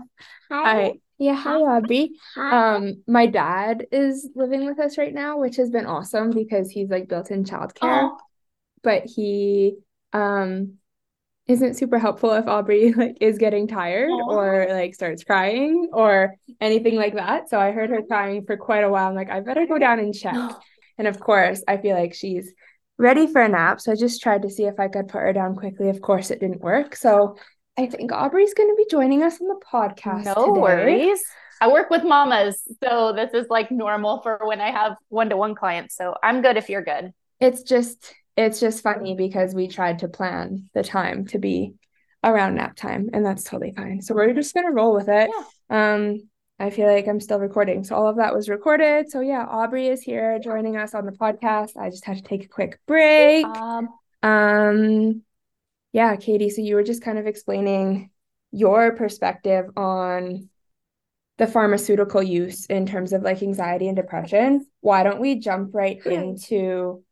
Hi. 0.49 0.81
I 0.81 0.93
yeah, 1.17 1.35
hi 1.35 1.59
Aubrey. 1.59 2.11
Hi. 2.35 2.75
Um, 2.75 3.03
my 3.05 3.25
dad 3.25 3.85
is 3.91 4.29
living 4.33 4.65
with 4.65 4.79
us 4.79 4.97
right 4.97 5.13
now, 5.13 5.39
which 5.39 5.57
has 5.57 5.69
been 5.69 5.85
awesome 5.85 6.31
because 6.31 6.71
he's 6.71 6.89
like 6.89 7.09
built-in 7.09 7.43
childcare. 7.43 8.03
Oh. 8.03 8.17
But 8.81 9.03
he 9.05 9.75
um 10.13 10.75
isn't 11.45 11.75
super 11.75 11.99
helpful 11.99 12.31
if 12.31 12.47
Aubrey 12.47 12.93
like 12.97 13.17
is 13.19 13.37
getting 13.37 13.67
tired 13.67 14.09
oh. 14.09 14.37
or 14.37 14.67
like 14.69 14.95
starts 14.95 15.25
crying 15.25 15.89
or 15.91 16.35
anything 16.61 16.95
like 16.95 17.15
that. 17.15 17.49
So 17.49 17.59
I 17.59 17.71
heard 17.71 17.89
her 17.89 18.03
crying 18.03 18.45
for 18.45 18.55
quite 18.55 18.85
a 18.85 18.89
while. 18.89 19.09
I'm 19.09 19.15
like, 19.15 19.29
I 19.29 19.41
better 19.41 19.67
go 19.67 19.77
down 19.77 19.99
and 19.99 20.15
check. 20.15 20.33
and 20.97 21.07
of 21.09 21.19
course, 21.19 21.61
I 21.67 21.75
feel 21.75 21.97
like 21.97 22.13
she's 22.13 22.53
ready 22.99 23.25
for 23.25 23.41
a 23.41 23.49
nap. 23.49 23.81
So 23.81 23.91
I 23.91 23.95
just 23.95 24.21
tried 24.21 24.43
to 24.43 24.49
see 24.49 24.65
if 24.65 24.79
I 24.79 24.89
could 24.89 25.07
put 25.07 25.21
her 25.21 25.33
down 25.33 25.55
quickly. 25.55 25.89
Of 25.89 26.01
course, 26.01 26.29
it 26.29 26.39
didn't 26.39 26.61
work. 26.61 26.95
So 26.95 27.37
I 27.77 27.87
think 27.87 28.11
Aubrey's 28.11 28.53
going 28.53 28.69
to 28.69 28.75
be 28.75 28.85
joining 28.91 29.23
us 29.23 29.41
on 29.41 29.47
the 29.47 29.59
podcast. 29.65 30.25
No 30.25 30.47
today. 30.47 30.61
worries. 30.61 31.19
I 31.61 31.69
work 31.69 31.89
with 31.89 32.03
mamas, 32.03 32.61
so 32.81 33.11
this 33.11 33.31
is 33.33 33.47
like 33.49 33.69
normal 33.69 34.21
for 34.21 34.39
when 34.43 34.61
I 34.61 34.71
have 34.71 34.95
one-to-one 35.09 35.55
clients. 35.55 35.95
So 35.95 36.15
I'm 36.23 36.41
good 36.41 36.55
if 36.55 36.69
you're 36.69 36.83
good. 36.83 37.11
It's 37.39 37.63
just 37.63 38.13
it's 38.37 38.61
just 38.61 38.83
funny 38.83 39.15
because 39.15 39.53
we 39.53 39.67
tried 39.67 39.99
to 39.99 40.07
plan 40.07 40.69
the 40.73 40.83
time 40.83 41.25
to 41.27 41.39
be 41.39 41.73
around 42.23 42.55
nap 42.55 42.75
time 42.77 43.09
and 43.11 43.25
that's 43.25 43.43
totally 43.43 43.73
fine. 43.73 44.01
So 44.01 44.13
we're 44.13 44.33
just 44.33 44.53
going 44.53 44.67
to 44.67 44.71
roll 44.71 44.93
with 44.93 45.09
it. 45.09 45.29
Yeah. 45.69 45.93
Um 45.95 46.29
I 46.59 46.69
feel 46.69 46.87
like 46.87 47.07
I'm 47.07 47.21
still 47.21 47.39
recording. 47.39 47.83
So 47.83 47.95
all 47.95 48.07
of 48.07 48.17
that 48.17 48.33
was 48.33 48.49
recorded. 48.49 49.09
So 49.09 49.21
yeah, 49.21 49.45
Aubrey 49.45 49.87
is 49.87 50.01
here 50.01 50.39
joining 50.39 50.75
us 50.75 50.93
on 50.93 51.05
the 51.05 51.11
podcast. 51.13 51.77
I 51.77 51.89
just 51.89 52.05
had 52.05 52.17
to 52.17 52.23
take 52.23 52.43
a 52.43 52.49
quick 52.49 52.79
break. 52.85 53.45
Um, 53.45 53.89
um 54.21 55.21
yeah, 55.93 56.15
Katie, 56.17 56.49
so 56.49 56.61
you 56.61 56.75
were 56.75 56.83
just 56.83 57.01
kind 57.01 57.17
of 57.17 57.25
explaining 57.25 58.11
your 58.51 58.95
perspective 58.95 59.65
on 59.77 60.49
the 61.37 61.47
pharmaceutical 61.47 62.21
use 62.21 62.65
in 62.65 62.85
terms 62.85 63.13
of 63.13 63.23
like 63.23 63.41
anxiety 63.41 63.87
and 63.87 63.95
depression. 63.95 64.67
Why 64.81 65.03
don't 65.03 65.21
we 65.21 65.35
jump 65.39 65.73
right 65.73 66.05
into 66.05 67.03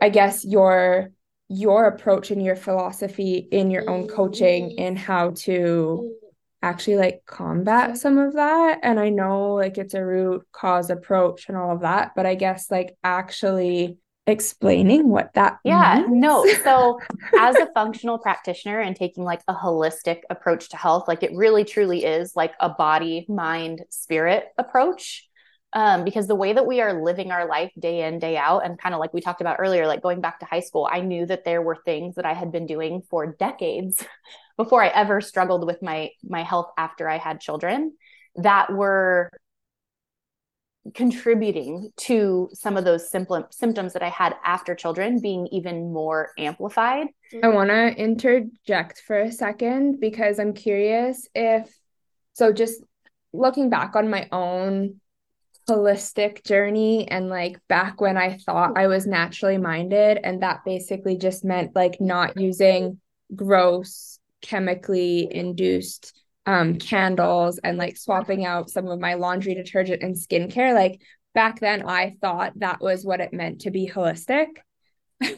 I 0.00 0.08
guess 0.08 0.44
your 0.44 1.10
your 1.48 1.86
approach 1.86 2.30
and 2.30 2.42
your 2.42 2.56
philosophy 2.56 3.48
in 3.50 3.70
your 3.70 3.88
own 3.88 4.08
coaching 4.08 4.72
in 4.72 4.96
how 4.96 5.30
to 5.30 6.14
actually 6.62 6.96
like 6.96 7.22
combat 7.26 7.96
some 7.96 8.18
of 8.18 8.34
that 8.34 8.80
and 8.82 8.98
i 8.98 9.08
know 9.08 9.54
like 9.54 9.78
it's 9.78 9.94
a 9.94 10.04
root 10.04 10.44
cause 10.52 10.90
approach 10.90 11.48
and 11.48 11.56
all 11.56 11.72
of 11.72 11.82
that 11.82 12.12
but 12.16 12.26
i 12.26 12.34
guess 12.34 12.70
like 12.70 12.96
actually 13.04 13.96
explaining 14.26 15.08
what 15.08 15.32
that 15.34 15.58
yeah 15.64 16.00
means? 16.00 16.08
no 16.10 16.46
so 16.64 16.98
as 17.38 17.56
a 17.56 17.68
functional 17.74 18.18
practitioner 18.18 18.80
and 18.80 18.94
taking 18.96 19.24
like 19.24 19.40
a 19.48 19.54
holistic 19.54 20.20
approach 20.30 20.68
to 20.68 20.76
health 20.76 21.08
like 21.08 21.22
it 21.22 21.32
really 21.32 21.64
truly 21.64 22.04
is 22.04 22.36
like 22.36 22.52
a 22.60 22.68
body 22.68 23.24
mind 23.28 23.82
spirit 23.88 24.46
approach 24.58 25.28
um, 25.74 26.04
because 26.04 26.26
the 26.26 26.34
way 26.34 26.52
that 26.52 26.66
we 26.66 26.80
are 26.80 27.02
living 27.02 27.30
our 27.30 27.46
life 27.46 27.70
day 27.78 28.06
in 28.06 28.18
day 28.18 28.36
out 28.36 28.64
and 28.64 28.78
kind 28.78 28.94
of 28.94 29.00
like 29.00 29.12
we 29.12 29.20
talked 29.20 29.40
about 29.40 29.56
earlier 29.58 29.86
like 29.86 30.02
going 30.02 30.20
back 30.20 30.40
to 30.40 30.46
high 30.46 30.60
school 30.60 30.88
i 30.90 31.00
knew 31.00 31.26
that 31.26 31.44
there 31.44 31.62
were 31.62 31.76
things 31.84 32.14
that 32.14 32.24
i 32.24 32.32
had 32.32 32.50
been 32.50 32.66
doing 32.66 33.02
for 33.10 33.34
decades 33.38 34.04
before 34.56 34.82
i 34.82 34.88
ever 34.88 35.20
struggled 35.20 35.66
with 35.66 35.82
my 35.82 36.10
my 36.24 36.42
health 36.42 36.70
after 36.78 37.08
i 37.08 37.18
had 37.18 37.40
children 37.40 37.92
that 38.36 38.72
were 38.72 39.30
contributing 40.94 41.90
to 41.96 42.48
some 42.52 42.76
of 42.76 42.84
those 42.84 43.10
simple 43.10 43.46
symptoms 43.50 43.92
that 43.92 44.02
I 44.02 44.08
had 44.08 44.34
after 44.44 44.74
children 44.74 45.20
being 45.20 45.46
even 45.48 45.92
more 45.92 46.30
amplified. 46.38 47.08
I 47.42 47.48
want 47.48 47.70
to 47.70 47.94
interject 47.94 49.02
for 49.06 49.20
a 49.20 49.32
second 49.32 50.00
because 50.00 50.38
I'm 50.38 50.54
curious 50.54 51.28
if 51.34 51.68
so 52.32 52.52
just 52.52 52.82
looking 53.32 53.68
back 53.68 53.96
on 53.96 54.08
my 54.08 54.28
own 54.32 55.00
holistic 55.68 56.44
journey 56.44 57.06
and 57.08 57.28
like 57.28 57.60
back 57.68 58.00
when 58.00 58.16
I 58.16 58.38
thought 58.38 58.78
I 58.78 58.86
was 58.86 59.06
naturally 59.06 59.58
minded 59.58 60.18
and 60.22 60.42
that 60.42 60.64
basically 60.64 61.16
just 61.18 61.44
meant 61.44 61.76
like 61.76 62.00
not 62.00 62.40
using 62.40 63.00
gross 63.34 64.18
chemically 64.40 65.28
induced 65.30 66.16
um, 66.46 66.76
candles 66.78 67.58
and 67.58 67.76
like 67.76 67.98
swapping 67.98 68.46
out 68.46 68.70
some 68.70 68.88
of 68.88 68.98
my 68.98 69.14
laundry 69.14 69.54
detergent 69.54 70.02
and 70.02 70.14
skincare. 70.14 70.74
Like 70.74 71.02
back 71.34 71.60
then 71.60 71.86
I 71.86 72.16
thought 72.22 72.52
that 72.56 72.80
was 72.80 73.04
what 73.04 73.20
it 73.20 73.34
meant 73.34 73.62
to 73.62 73.70
be 73.70 73.90
holistic. 73.94 74.46
and 75.20 75.34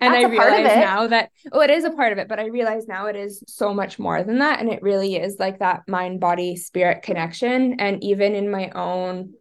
I 0.00 0.24
realize 0.24 0.76
now 0.76 1.06
that 1.08 1.30
oh 1.52 1.60
it 1.60 1.70
is 1.70 1.84
a 1.84 1.90
part 1.90 2.12
of 2.12 2.18
it, 2.18 2.26
but 2.26 2.40
I 2.40 2.46
realize 2.46 2.88
now 2.88 3.06
it 3.06 3.16
is 3.16 3.44
so 3.46 3.72
much 3.72 3.98
more 3.98 4.24
than 4.24 4.38
that. 4.38 4.60
And 4.60 4.70
it 4.70 4.82
really 4.82 5.16
is 5.16 5.36
like 5.38 5.60
that 5.60 5.82
mind, 5.86 6.20
body, 6.20 6.56
spirit 6.56 7.02
connection. 7.02 7.78
And 7.78 8.02
even 8.02 8.34
in 8.34 8.50
my 8.50 8.70
own 8.70 9.34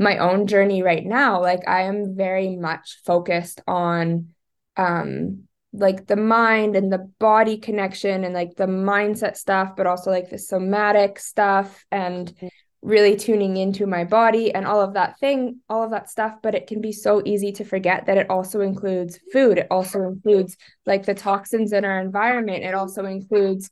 my 0.00 0.18
own 0.18 0.46
journey 0.46 0.82
right 0.82 1.04
now, 1.04 1.40
like 1.40 1.68
I 1.68 1.82
am 1.82 2.16
very 2.16 2.56
much 2.56 3.00
focused 3.04 3.62
on 3.68 4.30
um 4.76 5.44
like 5.72 6.06
the 6.08 6.16
mind 6.16 6.74
and 6.74 6.92
the 6.92 7.08
body 7.20 7.58
connection 7.58 8.24
and 8.24 8.34
like 8.34 8.56
the 8.56 8.66
mindset 8.66 9.36
stuff, 9.36 9.76
but 9.76 9.86
also 9.86 10.10
like 10.10 10.28
the 10.28 10.38
somatic 10.38 11.20
stuff 11.20 11.84
and 11.92 12.34
mm-hmm 12.34 12.48
really 12.82 13.14
tuning 13.14 13.56
into 13.56 13.86
my 13.86 14.04
body 14.04 14.54
and 14.54 14.66
all 14.66 14.80
of 14.80 14.94
that 14.94 15.18
thing, 15.18 15.60
all 15.68 15.82
of 15.82 15.90
that 15.90 16.08
stuff. 16.08 16.36
But 16.42 16.54
it 16.54 16.66
can 16.66 16.80
be 16.80 16.92
so 16.92 17.22
easy 17.24 17.52
to 17.52 17.64
forget 17.64 18.06
that 18.06 18.16
it 18.16 18.30
also 18.30 18.60
includes 18.60 19.18
food. 19.32 19.58
It 19.58 19.66
also 19.70 20.00
includes 20.02 20.56
like 20.86 21.04
the 21.04 21.14
toxins 21.14 21.72
in 21.72 21.84
our 21.84 22.00
environment. 22.00 22.64
It 22.64 22.74
also 22.74 23.04
includes 23.04 23.70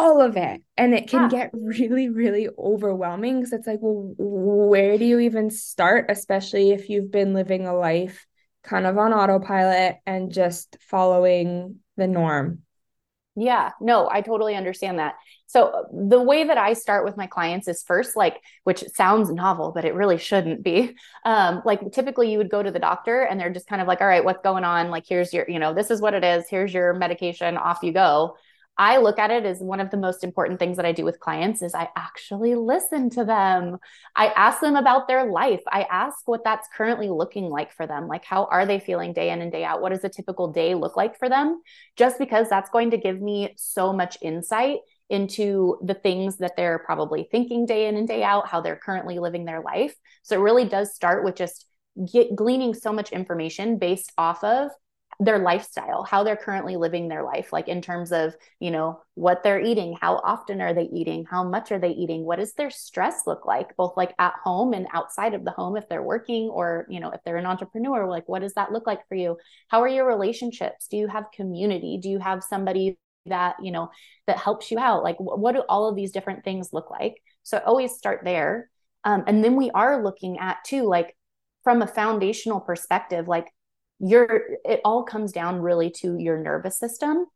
all 0.00 0.22
of 0.22 0.36
it. 0.36 0.62
And 0.76 0.94
it 0.94 1.08
can 1.08 1.22
yeah. 1.22 1.28
get 1.28 1.50
really, 1.52 2.08
really 2.08 2.48
overwhelming 2.58 3.40
because 3.40 3.52
it's 3.52 3.66
like, 3.66 3.80
well, 3.82 4.14
where 4.16 4.96
do 4.96 5.04
you 5.04 5.20
even 5.20 5.50
start, 5.50 6.06
especially 6.08 6.70
if 6.70 6.88
you've 6.88 7.10
been 7.10 7.34
living 7.34 7.66
a 7.66 7.74
life 7.74 8.26
kind 8.62 8.86
of 8.86 8.96
on 8.96 9.12
autopilot 9.12 9.96
and 10.06 10.32
just 10.32 10.76
following 10.80 11.76
the 11.96 12.06
norm? 12.06 12.62
Yeah, 13.36 13.70
no, 13.80 14.08
I 14.10 14.22
totally 14.22 14.56
understand 14.56 14.98
that. 14.98 15.14
So 15.46 15.86
the 15.92 16.20
way 16.20 16.44
that 16.44 16.58
I 16.58 16.72
start 16.72 17.04
with 17.04 17.16
my 17.16 17.26
clients 17.26 17.68
is 17.68 17.82
first, 17.82 18.16
like, 18.16 18.40
which 18.64 18.84
sounds 18.94 19.30
novel, 19.30 19.72
but 19.72 19.84
it 19.84 19.94
really 19.94 20.18
shouldn't 20.18 20.62
be. 20.62 20.96
Um, 21.26 21.60
like 21.66 21.92
typically 21.92 22.32
you 22.32 22.38
would 22.38 22.48
go 22.48 22.62
to 22.62 22.70
the 22.70 22.78
doctor 22.78 23.20
and 23.20 23.38
they're 23.38 23.52
just 23.52 23.66
kind 23.66 23.82
of 23.82 23.86
like, 23.86 24.00
all 24.00 24.06
right, 24.06 24.24
what's 24.24 24.42
going 24.42 24.64
on? 24.64 24.88
Like, 24.88 25.04
here's 25.06 25.34
your, 25.34 25.44
you 25.50 25.58
know, 25.58 25.74
this 25.74 25.90
is 25.90 26.00
what 26.00 26.14
it 26.14 26.24
is. 26.24 26.46
Here's 26.48 26.72
your 26.72 26.94
medication. 26.94 27.58
Off 27.58 27.80
you 27.82 27.92
go. 27.92 28.36
I 28.80 28.96
look 28.96 29.18
at 29.18 29.30
it 29.30 29.44
as 29.44 29.58
one 29.58 29.78
of 29.78 29.90
the 29.90 29.98
most 29.98 30.24
important 30.24 30.58
things 30.58 30.78
that 30.78 30.86
I 30.86 30.92
do 30.92 31.04
with 31.04 31.20
clients 31.20 31.60
is 31.60 31.74
I 31.74 31.90
actually 31.96 32.54
listen 32.54 33.10
to 33.10 33.26
them. 33.26 33.76
I 34.16 34.28
ask 34.28 34.62
them 34.62 34.74
about 34.74 35.06
their 35.06 35.30
life. 35.30 35.60
I 35.70 35.82
ask 35.82 36.26
what 36.26 36.44
that's 36.44 36.66
currently 36.74 37.10
looking 37.10 37.50
like 37.50 37.74
for 37.74 37.86
them. 37.86 38.08
Like 38.08 38.24
how 38.24 38.46
are 38.46 38.64
they 38.64 38.80
feeling 38.80 39.12
day 39.12 39.32
in 39.32 39.42
and 39.42 39.52
day 39.52 39.64
out? 39.64 39.82
What 39.82 39.90
does 39.90 40.02
a 40.02 40.08
typical 40.08 40.50
day 40.50 40.74
look 40.74 40.96
like 40.96 41.18
for 41.18 41.28
them? 41.28 41.60
Just 41.98 42.18
because 42.18 42.48
that's 42.48 42.70
going 42.70 42.92
to 42.92 42.96
give 42.96 43.20
me 43.20 43.52
so 43.58 43.92
much 43.92 44.16
insight 44.22 44.78
into 45.10 45.78
the 45.84 45.92
things 45.92 46.38
that 46.38 46.56
they're 46.56 46.78
probably 46.78 47.28
thinking 47.30 47.66
day 47.66 47.86
in 47.86 47.98
and 47.98 48.08
day 48.08 48.22
out, 48.22 48.48
how 48.48 48.62
they're 48.62 48.80
currently 48.82 49.18
living 49.18 49.44
their 49.44 49.60
life. 49.60 49.94
So 50.22 50.36
it 50.36 50.42
really 50.42 50.64
does 50.64 50.94
start 50.94 51.22
with 51.22 51.34
just 51.34 51.66
get 52.10 52.34
gleaning 52.34 52.72
so 52.72 52.94
much 52.94 53.12
information 53.12 53.76
based 53.76 54.10
off 54.16 54.42
of 54.42 54.70
their 55.20 55.38
lifestyle 55.38 56.02
how 56.02 56.24
they're 56.24 56.34
currently 56.34 56.76
living 56.76 57.06
their 57.06 57.22
life 57.22 57.52
like 57.52 57.68
in 57.68 57.82
terms 57.82 58.10
of 58.10 58.34
you 58.58 58.70
know 58.70 58.98
what 59.14 59.42
they're 59.42 59.60
eating 59.60 59.94
how 60.00 60.16
often 60.24 60.62
are 60.62 60.72
they 60.72 60.88
eating 60.92 61.26
how 61.30 61.44
much 61.44 61.70
are 61.70 61.78
they 61.78 61.90
eating 61.90 62.24
what 62.24 62.38
does 62.38 62.54
their 62.54 62.70
stress 62.70 63.26
look 63.26 63.44
like 63.44 63.76
both 63.76 63.94
like 63.98 64.14
at 64.18 64.32
home 64.42 64.72
and 64.72 64.86
outside 64.94 65.34
of 65.34 65.44
the 65.44 65.50
home 65.50 65.76
if 65.76 65.86
they're 65.90 66.02
working 66.02 66.48
or 66.48 66.86
you 66.88 67.00
know 67.00 67.10
if 67.10 67.20
they're 67.24 67.36
an 67.36 67.44
entrepreneur 67.44 68.08
like 68.08 68.26
what 68.28 68.40
does 68.42 68.54
that 68.54 68.72
look 68.72 68.86
like 68.86 69.06
for 69.08 69.14
you? 69.14 69.36
How 69.68 69.82
are 69.82 69.88
your 69.88 70.06
relationships? 70.06 70.88
Do 70.88 70.96
you 70.96 71.08
have 71.08 71.30
community? 71.34 71.98
Do 72.02 72.08
you 72.08 72.18
have 72.18 72.42
somebody 72.42 72.98
that 73.26 73.56
you 73.62 73.72
know 73.72 73.90
that 74.26 74.38
helps 74.38 74.70
you 74.70 74.78
out? 74.78 75.02
Like 75.02 75.16
what 75.18 75.54
do 75.54 75.62
all 75.68 75.88
of 75.88 75.96
these 75.96 76.12
different 76.12 76.44
things 76.44 76.72
look 76.72 76.90
like? 76.90 77.14
So 77.42 77.58
always 77.58 77.92
start 77.92 78.20
there. 78.24 78.70
Um, 79.04 79.24
and 79.26 79.42
then 79.42 79.56
we 79.56 79.70
are 79.70 80.02
looking 80.02 80.38
at 80.38 80.58
too 80.64 80.82
like 80.82 81.16
from 81.64 81.82
a 81.82 81.86
foundational 81.86 82.60
perspective 82.60 83.28
like 83.28 83.48
your 84.00 84.42
it 84.64 84.80
all 84.84 85.02
comes 85.04 85.32
down 85.32 85.60
really 85.60 85.90
to 85.90 86.16
your 86.18 86.38
nervous 86.38 86.78
system 86.78 87.26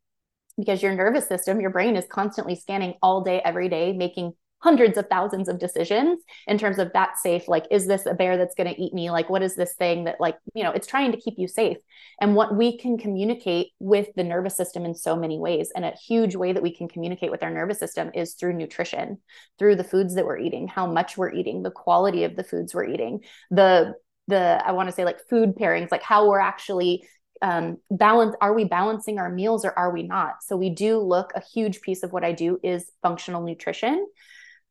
because 0.57 0.83
your 0.83 0.95
nervous 0.95 1.29
system 1.29 1.61
your 1.61 1.71
brain 1.71 1.97
is 1.97 2.07
constantly 2.11 2.57
scanning 2.57 2.95
all 3.03 3.23
day 3.23 3.41
every 3.45 3.69
day 3.69 3.93
making 3.93 4.33
hundreds 4.65 4.97
of 4.97 5.07
thousands 5.11 5.47
of 5.51 5.59
decisions 5.59 6.23
in 6.47 6.57
terms 6.57 6.79
of 6.79 6.91
that 6.95 7.19
safe 7.19 7.49
like 7.49 7.67
is 7.71 7.87
this 7.87 8.07
a 8.07 8.15
bear 8.15 8.39
that's 8.39 8.55
going 8.55 8.75
to 8.75 8.81
eat 8.81 8.95
me? 8.95 9.11
Like 9.11 9.29
what 9.29 9.43
is 9.43 9.55
this 9.55 9.75
thing 9.75 10.05
that 10.05 10.19
like 10.21 10.39
you 10.55 10.65
know 10.65 10.71
it's 10.71 10.87
trying 10.87 11.13
to 11.13 11.21
keep 11.21 11.35
you 11.37 11.47
safe. 11.47 11.77
And 12.19 12.35
what 12.35 12.57
we 12.57 12.79
can 12.79 12.97
communicate 12.97 13.73
with 13.79 14.09
the 14.17 14.25
nervous 14.25 14.57
system 14.57 14.87
in 14.87 14.95
so 14.95 15.17
many 15.17 15.39
ways. 15.39 15.71
And 15.77 15.85
a 15.85 15.93
huge 16.07 16.35
way 16.35 16.55
that 16.55 16.63
we 16.63 16.75
can 16.75 16.89
communicate 16.89 17.31
with 17.31 17.43
our 17.43 17.51
nervous 17.51 17.79
system 17.79 18.11
is 18.15 18.35
through 18.35 18.55
nutrition 18.55 19.19
through 19.59 19.77
the 19.77 19.85
foods 19.85 20.15
that 20.15 20.25
we're 20.25 20.39
eating 20.39 20.67
how 20.67 20.87
much 20.91 21.19
we're 21.19 21.33
eating 21.33 21.63
the 21.63 21.71
quality 21.71 22.25
of 22.25 22.35
the 22.35 22.45
foods 22.45 22.75
we're 22.75 22.89
eating 22.89 23.21
the 23.51 23.95
the 24.29 24.63
i 24.67 24.73
want 24.73 24.89
to 24.89 24.95
say 24.95 25.05
like 25.05 25.19
food 25.29 25.55
pairings 25.55 25.91
like 25.91 26.03
how 26.03 26.29
we're 26.29 26.41
actually 26.41 27.07
um, 27.43 27.79
balance 27.91 28.35
are 28.41 28.55
we 28.55 28.65
balancing 28.65 29.19
our 29.19 29.29
meals 29.29 29.65
or 29.65 29.79
are 29.79 29.93
we 29.93 30.03
not 30.03 30.37
so 30.43 30.57
we 30.57 30.71
do 30.71 30.99
look 30.99 31.33
a 31.35 31.43
huge 31.43 31.81
piece 31.83 32.03
of 32.03 32.13
what 32.13 32.25
i 32.25 32.33
do 32.33 32.59
is 32.63 32.91
functional 33.03 33.43
nutrition 33.43 34.07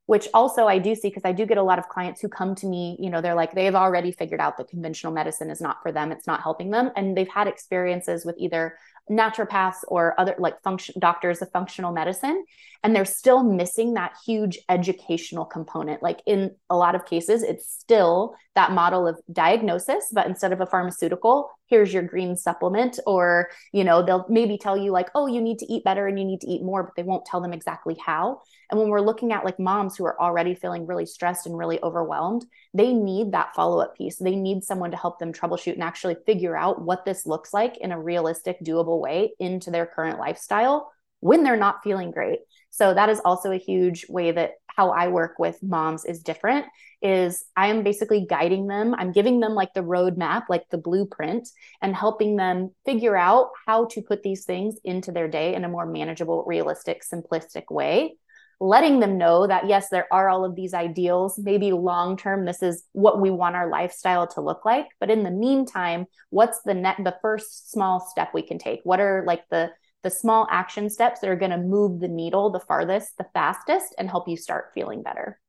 which 0.06 0.28
also 0.34 0.68
I 0.68 0.80
do 0.80 0.96
see 0.96 1.08
because 1.08 1.24
I 1.24 1.32
do 1.32 1.46
get 1.46 1.58
a 1.58 1.64
lot 1.64 1.80
of 1.80 1.88
clients 1.88 2.20
who 2.20 2.28
come 2.28 2.56
to 2.56 2.68
me, 2.68 2.98
you 3.00 3.10
know, 3.10 3.22
they're 3.22 3.36
like, 3.36 3.54
they've 3.54 3.76
already 3.76 4.12
figured 4.12 4.42
out 4.42 4.58
that 4.58 4.68
conventional 4.68 5.14
medicine 5.14 5.50
is 5.50 5.62
not 5.62 5.78
for 5.82 5.92
them, 5.92 6.12
it's 6.12 6.28
not 6.28 6.42
helping 6.42 6.72
them. 6.72 6.92
And 6.96 7.16
they've 7.16 7.28
had 7.28 7.48
experiences 7.48 8.26
with 8.26 8.36
either 8.38 8.78
naturopaths 9.10 9.80
or 9.88 10.20
other 10.20 10.36
like 10.40 10.62
function 10.62 10.96
doctors 11.00 11.42
of 11.42 11.52
functional 11.52 11.92
medicine 11.92 12.46
and 12.84 12.96
they're 12.96 13.06
still 13.06 13.44
missing 13.44 13.94
that 13.94 14.14
huge 14.26 14.58
educational 14.70 15.46
component. 15.46 16.02
Like 16.02 16.22
in 16.26 16.52
a 16.70 16.78
lot 16.78 16.96
of 16.96 17.06
cases 17.06 17.44
it's 17.44 17.70
still 17.70 18.36
that 18.56 18.72
model 18.72 19.08
of 19.08 19.20
diagnosis 19.32 20.06
but 20.14 20.28
instead 20.28 20.54
of 20.54 20.62
a 20.62 20.66
pharmaceutical 20.66 21.50
here's 21.68 21.94
your 21.94 22.04
green 22.04 22.38
supplement 22.38 23.00
or 23.08 23.50
you 23.72 23.84
know 23.84 24.04
they'll 24.04 24.26
maybe 24.30 24.58
tell 24.58 24.78
you 24.78 24.92
like 24.92 25.10
oh 25.16 25.28
you 25.28 25.42
need 25.42 25.58
to 25.58 25.66
eat 25.72 25.84
better 25.84 26.08
and 26.08 26.20
you 26.20 26.26
need 26.26 26.40
to 26.40 26.48
eat 26.48 26.64
more 26.64 26.84
but 26.84 26.94
they 26.96 27.04
won't 27.04 27.26
tell 27.26 27.42
them 27.42 27.54
exactly 27.54 27.98
how 28.06 28.40
and 28.70 28.80
when 28.80 28.90
we're 28.90 29.02
looking 29.02 29.32
at 29.32 29.46
like 29.46 29.60
moms 29.60 29.96
who 29.96 30.06
are 30.06 30.20
already 30.20 30.56
feeling 30.56 30.86
really 30.86 31.06
stressed 31.06 31.46
and 31.46 31.58
really 31.58 31.80
overwhelmed 31.84 32.46
they 32.74 32.94
need 32.94 33.32
that 33.32 33.54
follow-up 33.56 33.96
piece. 33.96 34.18
They 34.18 34.36
need 34.36 34.64
someone 34.64 34.92
to 34.92 34.98
help 34.98 35.20
them 35.20 35.32
troubleshoot 35.32 35.74
and 35.74 35.84
actually 35.84 36.18
figure 36.26 36.58
out 36.58 36.82
what 36.82 37.06
this 37.06 37.26
looks 37.26 37.54
like 37.54 37.78
in 37.78 37.92
a 37.92 38.00
realistic 38.00 38.60
doable 38.64 39.00
way 39.00 39.34
into 39.40 39.70
their 39.70 39.86
current 39.86 40.20
lifestyle 40.20 40.92
when 41.20 41.44
they're 41.44 41.56
not 41.56 41.84
feeling 41.84 42.12
great. 42.12 42.40
So 42.72 42.94
that 42.94 43.10
is 43.10 43.22
also 43.24 43.52
a 43.52 43.58
huge 43.58 44.08
way 44.10 44.32
that 44.32 44.54
how 44.66 44.90
I 44.90 45.10
work 45.10 45.38
with 45.38 45.62
moms 45.62 46.04
is 46.04 46.24
different 46.24 46.66
is 47.04 47.46
I 47.56 47.68
am 47.68 47.84
basically 47.84 48.26
guiding 48.28 48.66
them. 48.66 48.96
I'm 48.96 49.12
giving 49.12 49.40
them 49.40 49.54
like 49.54 49.74
the 49.76 49.84
roadmap, 49.84 50.46
like 50.50 50.68
the 50.72 50.80
blueprint 50.80 51.48
and 51.82 51.96
helping 51.96 52.38
them 52.38 52.74
figure 52.86 53.16
out 53.16 53.52
how 53.68 53.86
to 53.86 54.02
put 54.02 54.24
these 54.24 54.46
things 54.46 54.80
into 54.84 55.12
their 55.12 55.28
day 55.28 55.54
in 55.54 55.64
a 55.64 55.70
more 55.70 55.86
manageable, 55.86 56.44
realistic, 56.48 57.04
simplistic 57.04 57.66
way 57.70 58.16
letting 58.60 59.00
them 59.00 59.18
know 59.18 59.48
that 59.48 59.68
yes 59.68 59.90
there 59.90 60.08
are 60.12 60.30
all 60.30 60.46
of 60.46 60.56
these 60.56 60.74
ideals. 60.74 61.38
Maybe 61.38 61.72
long 61.72 62.18
term 62.18 62.46
this 62.46 62.64
is 62.64 62.84
what 62.92 63.22
we 63.22 63.30
want 63.30 63.56
our 63.56 63.70
lifestyle 63.70 64.28
to 64.28 64.42
look 64.42 64.66
like. 64.66 64.88
But 65.00 65.10
in 65.12 65.24
the 65.24 65.32
meantime 65.32 66.06
what's 66.30 66.62
the 66.64 66.74
net 66.74 66.98
the 67.04 67.18
first 67.22 67.72
small 67.72 68.00
step 68.00 68.30
we 68.34 68.42
can 68.42 68.58
take? 68.58 68.82
What 68.84 69.00
are 69.00 69.24
like 69.26 69.44
the 69.50 69.72
the 70.04 70.10
small 70.10 70.48
action 70.52 70.90
steps 70.90 71.22
that 71.22 71.30
are 71.30 71.36
going 71.36 71.52
to 71.52 71.58
move 71.58 72.00
the 72.02 72.08
needle 72.10 72.50
the 72.50 72.60
farthest 72.60 73.18
the 73.18 73.26
fastest 73.34 73.96
and 73.98 74.10
help 74.10 74.28
you 74.28 74.38
start 74.38 74.72
feeling 74.74 75.02
better? 75.02 75.40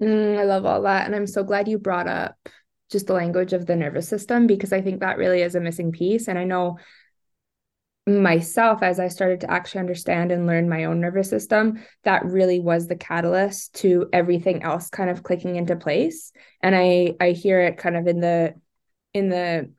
Mm, 0.00 0.38
i 0.38 0.44
love 0.44 0.66
all 0.66 0.82
that. 0.82 1.06
And 1.06 1.14
i'm 1.14 1.26
so 1.26 1.44
glad 1.44 1.68
you 1.68 1.78
brought 1.78 2.08
up 2.08 2.36
just 2.90 3.06
the 3.06 3.14
language 3.14 3.52
of 3.52 3.66
the 3.66 3.74
nervous 3.74 4.08
system 4.08 4.46
because 4.46 4.72
i 4.72 4.80
think 4.80 5.00
that 5.00 5.18
really 5.18 5.42
is 5.42 5.54
a 5.54 5.60
missing 5.60 5.92
piece. 5.92 6.28
And 6.28 6.38
i 6.38 6.44
know 6.44 6.78
myself 8.06 8.82
as 8.82 9.00
I 9.00 9.08
started 9.08 9.40
to 9.40 9.50
actually 9.50 9.80
understand 9.80 10.30
and 10.30 10.46
learn 10.46 10.68
my 10.68 10.84
own 10.84 11.00
nervous 11.00 11.30
system, 11.30 11.82
that 12.02 12.24
really 12.24 12.60
was 12.60 12.86
the 12.86 12.96
catalyst 12.96 13.74
to 13.76 14.08
everything 14.12 14.62
else 14.62 14.90
kind 14.90 15.08
of 15.08 15.22
clicking 15.22 15.56
into 15.56 15.76
place. 15.76 16.32
And 16.62 16.74
I 16.76 17.14
I 17.20 17.30
hear 17.30 17.60
it 17.60 17.78
kind 17.78 17.96
of 17.96 18.06
in 18.06 18.20
the 18.20 18.54
in 19.14 19.28
the 19.30 19.70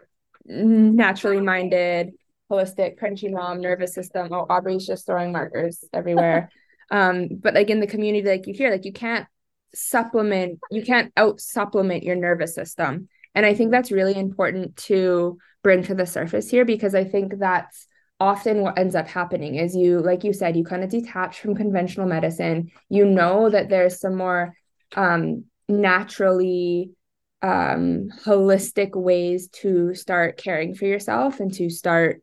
naturally 0.45 1.41
minded, 1.41 2.13
holistic, 2.51 2.99
crunchy 2.99 3.31
mom 3.31 3.61
nervous 3.61 3.93
system. 3.93 4.29
Oh, 4.31 4.45
Aubrey's 4.49 4.87
just 4.87 5.05
throwing 5.05 5.31
markers 5.31 5.83
everywhere. 5.93 6.49
um, 6.91 7.27
but 7.31 7.53
like 7.53 7.69
in 7.69 7.79
the 7.79 7.87
community, 7.87 8.27
like 8.27 8.47
you 8.47 8.53
hear, 8.53 8.71
like 8.71 8.85
you 8.85 8.93
can't 8.93 9.27
supplement, 9.75 10.59
you 10.71 10.83
can't 10.83 11.11
out 11.17 11.39
supplement 11.39 12.03
your 12.03 12.15
nervous 12.15 12.55
system. 12.55 13.07
And 13.35 13.45
I 13.45 13.53
think 13.53 13.71
that's 13.71 13.91
really 13.91 14.15
important 14.15 14.77
to 14.77 15.37
bring 15.61 15.83
to 15.83 15.95
the 15.95 16.05
surface 16.05 16.49
here 16.49 16.63
because 16.63 16.95
I 16.95 17.03
think 17.03 17.37
that's 17.37 17.87
often 18.19 18.61
what 18.61 18.77
ends 18.77 18.95
up 18.95 19.07
happening 19.07 19.55
is 19.55 19.75
you 19.75 19.99
like 19.99 20.23
you 20.23 20.33
said 20.33 20.55
you 20.55 20.63
kind 20.63 20.83
of 20.83 20.89
detach 20.89 21.39
from 21.39 21.55
conventional 21.55 22.07
medicine. 22.07 22.71
You 22.89 23.05
know 23.05 23.49
that 23.49 23.69
there's 23.69 23.99
some 23.99 24.15
more 24.15 24.55
um, 24.95 25.45
naturally 25.67 26.91
um, 27.41 28.09
holistic 28.23 28.95
ways 28.95 29.49
to 29.49 29.93
start 29.93 30.37
caring 30.37 30.75
for 30.75 30.85
yourself 30.85 31.39
and 31.39 31.53
to 31.55 31.69
start 31.69 32.21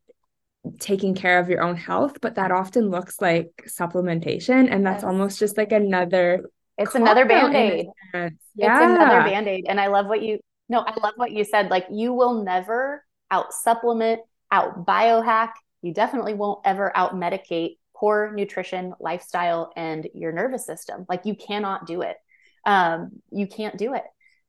taking 0.79 1.15
care 1.15 1.41
of 1.41 1.49
your 1.49 1.61
own 1.61 1.75
health 1.75 2.19
but 2.21 2.37
that 2.37 2.53
often 2.53 2.89
looks 2.89 3.21
like 3.21 3.51
supplementation 3.67 4.73
and 4.73 4.87
that's 4.87 5.03
almost 5.03 5.41
just 5.41 5.57
like 5.57 5.73
another 5.73 6.49
it's 6.79 6.95
another 6.95 7.25
band-aid. 7.25 7.87
yeah. 8.15 8.29
it's 8.29 8.41
another 8.57 9.29
band-aid 9.29 9.67
and 9.69 9.81
i 9.81 9.89
love 9.89 10.07
what 10.07 10.23
you 10.23 10.39
no 10.69 10.79
i 10.81 10.95
love 11.03 11.15
what 11.17 11.33
you 11.33 11.45
said. 11.45 11.69
Like 11.69 11.87
you 11.91 12.13
will 12.13 12.45
never 12.45 13.05
out 13.31 13.53
supplement 13.53 14.21
out 14.51 14.87
biohack 14.87 15.51
you 15.83 15.93
definitely 15.93 16.35
won't 16.35 16.61
ever 16.65 16.97
out 16.97 17.15
medicate 17.15 17.77
poor 17.95 18.33
nutrition 18.35 18.95
lifestyle 18.99 19.73
and 19.77 20.09
your 20.15 20.33
nervous 20.33 20.67
system. 20.67 21.05
Like 21.09 21.25
you 21.25 21.35
cannot 21.35 21.87
do 21.87 22.03
it. 22.03 22.17
Um, 22.65 23.11
you 23.31 23.47
can't 23.47 23.77
do 23.77 23.95
it. 23.95 24.05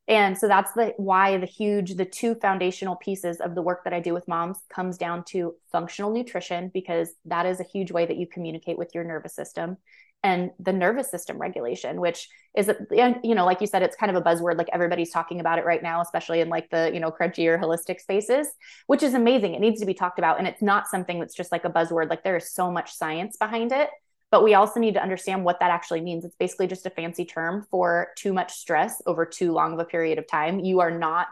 And 0.08 0.38
so 0.38 0.48
that's 0.48 0.74
the 0.74 0.94
why 0.98 1.38
the 1.38 1.46
huge 1.46 1.96
the 1.96 2.06
two 2.06 2.36
foundational 2.36 2.96
pieces 2.96 3.40
of 3.40 3.56
the 3.56 3.62
work 3.62 3.86
that 3.86 3.94
i 3.94 4.02
do 4.02 4.14
with 4.14 4.28
moms 4.28 4.58
comes 4.70 4.98
down 4.98 5.24
to 5.24 5.56
functional 5.72 6.12
nutrition 6.12 6.70
because 6.74 7.10
that 7.26 7.46
is 7.46 7.62
a 7.62 7.64
huge 7.64 7.92
way 7.92 8.06
that 8.06 8.18
you 8.18 8.28
communicate 8.28 8.78
with 8.78 8.94
your 8.94 9.06
nervous 9.06 9.34
system 9.34 9.78
and 10.24 10.52
the 10.60 10.74
nervous 10.74 11.12
system 11.12 11.38
regulation 11.38 12.00
which 12.00 12.30
is 12.56 12.72
you 12.92 13.36
know 13.36 13.46
like 13.46 13.62
you 13.62 13.68
said 13.68 13.84
it's 13.84 13.96
kind 13.96 14.16
of 14.16 14.16
a 14.16 14.26
buzzword 14.26 14.58
like 14.58 14.70
everybody's 14.72 15.12
talking 15.12 15.40
about 15.40 15.58
it 15.58 15.66
right 15.66 15.84
now 15.84 16.02
especially 16.02 16.40
in 16.40 16.50
like 16.50 16.70
the 16.70 16.92
you 16.94 17.00
know 17.00 17.12
crunchy 17.12 17.46
or 17.48 17.58
holistic 17.58 18.00
spaces 18.00 18.48
which 18.88 19.04
is 19.04 19.14
amazing. 19.14 19.54
It 19.54 19.62
needs 19.62 19.80
to 19.80 19.86
be 19.86 19.94
talked 19.94 20.20
about 20.20 20.40
and 20.40 20.48
it's 20.48 20.62
not 20.62 20.88
something 20.88 21.20
that's 21.20 21.36
just 21.36 21.52
like 21.52 21.66
a 21.66 21.70
buzzword. 21.70 22.10
Like 22.10 22.24
there 22.24 22.38
is 22.38 22.52
so 22.52 22.72
much 22.72 22.94
science 22.94 23.38
behind 23.38 23.72
it 23.72 23.90
but 24.32 24.44
we 24.44 24.56
also 24.56 24.80
need 24.80 24.96
to 24.96 25.02
understand 25.02 25.46
what 25.46 25.60
that 25.60 25.70
actually 25.70 26.02
means. 26.02 26.26
It's 26.26 26.36
basically 26.36 26.66
just 26.66 26.88
a 26.88 26.90
fancy 26.90 27.24
term 27.24 27.68
for 27.70 28.08
too 28.18 28.34
much 28.34 28.52
stress 28.54 29.00
over 29.06 29.28
too 29.28 29.52
long 29.52 29.74
of 29.74 29.80
a 29.80 29.86
period 29.86 30.18
of 30.18 30.28
time. 30.28 30.60
You 30.60 30.80
are 30.80 30.90
not 30.90 31.28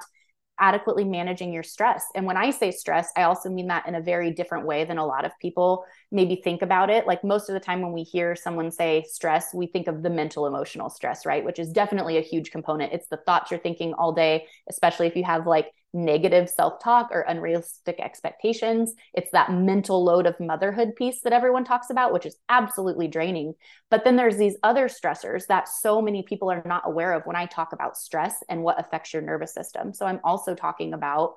adequately 0.61 1.03
managing 1.03 1.51
your 1.51 1.63
stress. 1.63 2.05
And 2.15 2.25
when 2.25 2.37
I 2.37 2.51
say 2.51 2.71
stress, 2.71 3.11
I 3.17 3.23
also 3.23 3.49
mean 3.49 3.67
that 3.67 3.87
in 3.87 3.95
a 3.95 4.01
very 4.01 4.31
different 4.31 4.65
way 4.65 4.85
than 4.85 4.99
a 4.99 5.05
lot 5.05 5.25
of 5.25 5.37
people 5.39 5.85
maybe 6.11 6.35
think 6.35 6.61
about 6.61 6.89
it. 6.89 7.07
Like 7.07 7.23
most 7.23 7.49
of 7.49 7.53
the 7.53 7.59
time 7.59 7.81
when 7.81 7.91
we 7.91 8.03
hear 8.03 8.35
someone 8.35 8.71
say 8.71 9.03
stress, 9.09 9.53
we 9.53 9.65
think 9.65 9.87
of 9.87 10.03
the 10.03 10.09
mental 10.09 10.45
emotional 10.45 10.89
stress, 10.89 11.25
right? 11.25 11.43
Which 11.43 11.59
is 11.59 11.73
definitely 11.73 12.17
a 12.17 12.21
huge 12.21 12.51
component. 12.51 12.93
It's 12.93 13.07
the 13.07 13.17
thoughts 13.17 13.49
you're 13.49 13.59
thinking 13.59 13.93
all 13.93 14.13
day, 14.13 14.45
especially 14.69 15.07
if 15.07 15.15
you 15.15 15.23
have 15.23 15.47
like 15.47 15.71
negative 15.93 16.49
self 16.49 16.81
talk 16.81 17.09
or 17.11 17.21
unrealistic 17.21 17.99
expectations. 17.99 18.93
It's 19.13 19.31
that 19.31 19.51
mental 19.51 20.03
load 20.03 20.25
of 20.25 20.39
motherhood 20.39 20.95
piece 20.95 21.21
that 21.21 21.33
everyone 21.33 21.65
talks 21.65 21.89
about, 21.89 22.13
which 22.13 22.25
is 22.25 22.37
absolutely 22.49 23.07
draining. 23.07 23.53
But 23.89 24.03
then 24.03 24.15
there's 24.15 24.37
these 24.37 24.57
other 24.63 24.87
stressors 24.87 25.47
that 25.47 25.67
so 25.67 26.01
many 26.01 26.23
people 26.23 26.49
are 26.51 26.63
not 26.65 26.83
aware 26.85 27.13
of 27.13 27.25
when 27.25 27.35
I 27.35 27.45
talk 27.45 27.73
about 27.73 27.97
stress 27.97 28.43
and 28.49 28.63
what 28.63 28.79
affects 28.79 29.13
your 29.13 29.21
nervous 29.21 29.53
system. 29.53 29.93
So 29.93 30.05
I'm 30.05 30.21
also 30.23 30.55
talking 30.55 30.93
about 30.93 31.35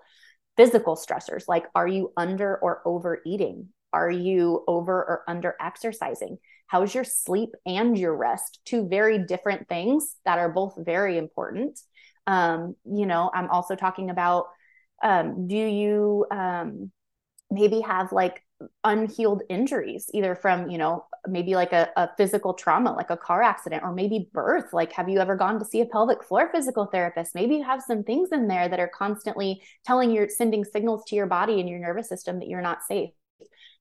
physical 0.57 0.96
stressors 0.96 1.48
like 1.48 1.64
are 1.74 1.88
you 1.88 2.12
under 2.16 2.57
or 2.57 2.82
overeating? 2.84 3.68
Are 3.92 4.11
you 4.11 4.64
over 4.66 4.92
or 4.92 5.22
under 5.28 5.55
exercising? 5.61 6.38
How's 6.66 6.94
your 6.94 7.05
sleep 7.05 7.50
and 7.66 7.96
your 7.96 8.16
rest? 8.16 8.61
Two 8.64 8.88
very 8.88 9.18
different 9.18 9.68
things 9.68 10.16
that 10.24 10.38
are 10.38 10.48
both 10.48 10.74
very 10.76 11.18
important 11.18 11.78
um, 12.27 12.75
you 12.85 13.07
know 13.07 13.31
i'm 13.35 13.51
also 13.51 13.75
talking 13.75 14.11
about 14.11 14.47
um, 15.03 15.47
do 15.49 15.57
you 15.57 16.25
um, 16.31 16.91
maybe 17.51 17.81
have 17.81 18.12
like 18.12 18.43
unhealed 18.83 19.43
injuries 19.49 20.09
either 20.14 20.35
from 20.35 20.70
you 20.70 20.79
know 20.79 21.05
maybe 21.27 21.55
like 21.55 21.72
a, 21.72 21.91
a, 21.97 22.11
physical 22.16 22.55
trauma 22.55 22.93
like 22.93 23.11
a 23.11 23.16
car 23.16 23.43
accident 23.43 23.83
or 23.83 23.93
maybe 23.93 24.29
birth? 24.33 24.72
Like 24.72 24.93
have 24.93 25.09
you 25.09 25.20
ever 25.20 25.37
gone 25.37 25.59
to 25.59 25.64
see 25.64 25.81
a 25.81 25.87
pelvic 25.87 26.22
floor 26.22 26.51
physical 26.53 26.87
therapist? 26.87 27.35
Maybe 27.35 27.57
you 27.57 27.64
have 27.64 27.83
some 27.83 28.03
things 28.03 28.31
in 28.33 28.49
there 28.49 28.68
that 28.68 28.81
are 28.81 28.89
constantly 28.89 29.62
telling 29.85 30.11
you 30.11 30.29
sending 30.29 30.64
signals 30.64 31.05
to 31.07 31.16
your 31.16 31.27
body 31.27 31.61
and 31.61 31.68
your 31.68 31.79
nervous 31.79 32.09
system 32.09 32.39
that 32.39 32.49
you're 32.49 32.62
not 32.62 32.83
safe. 32.83 33.11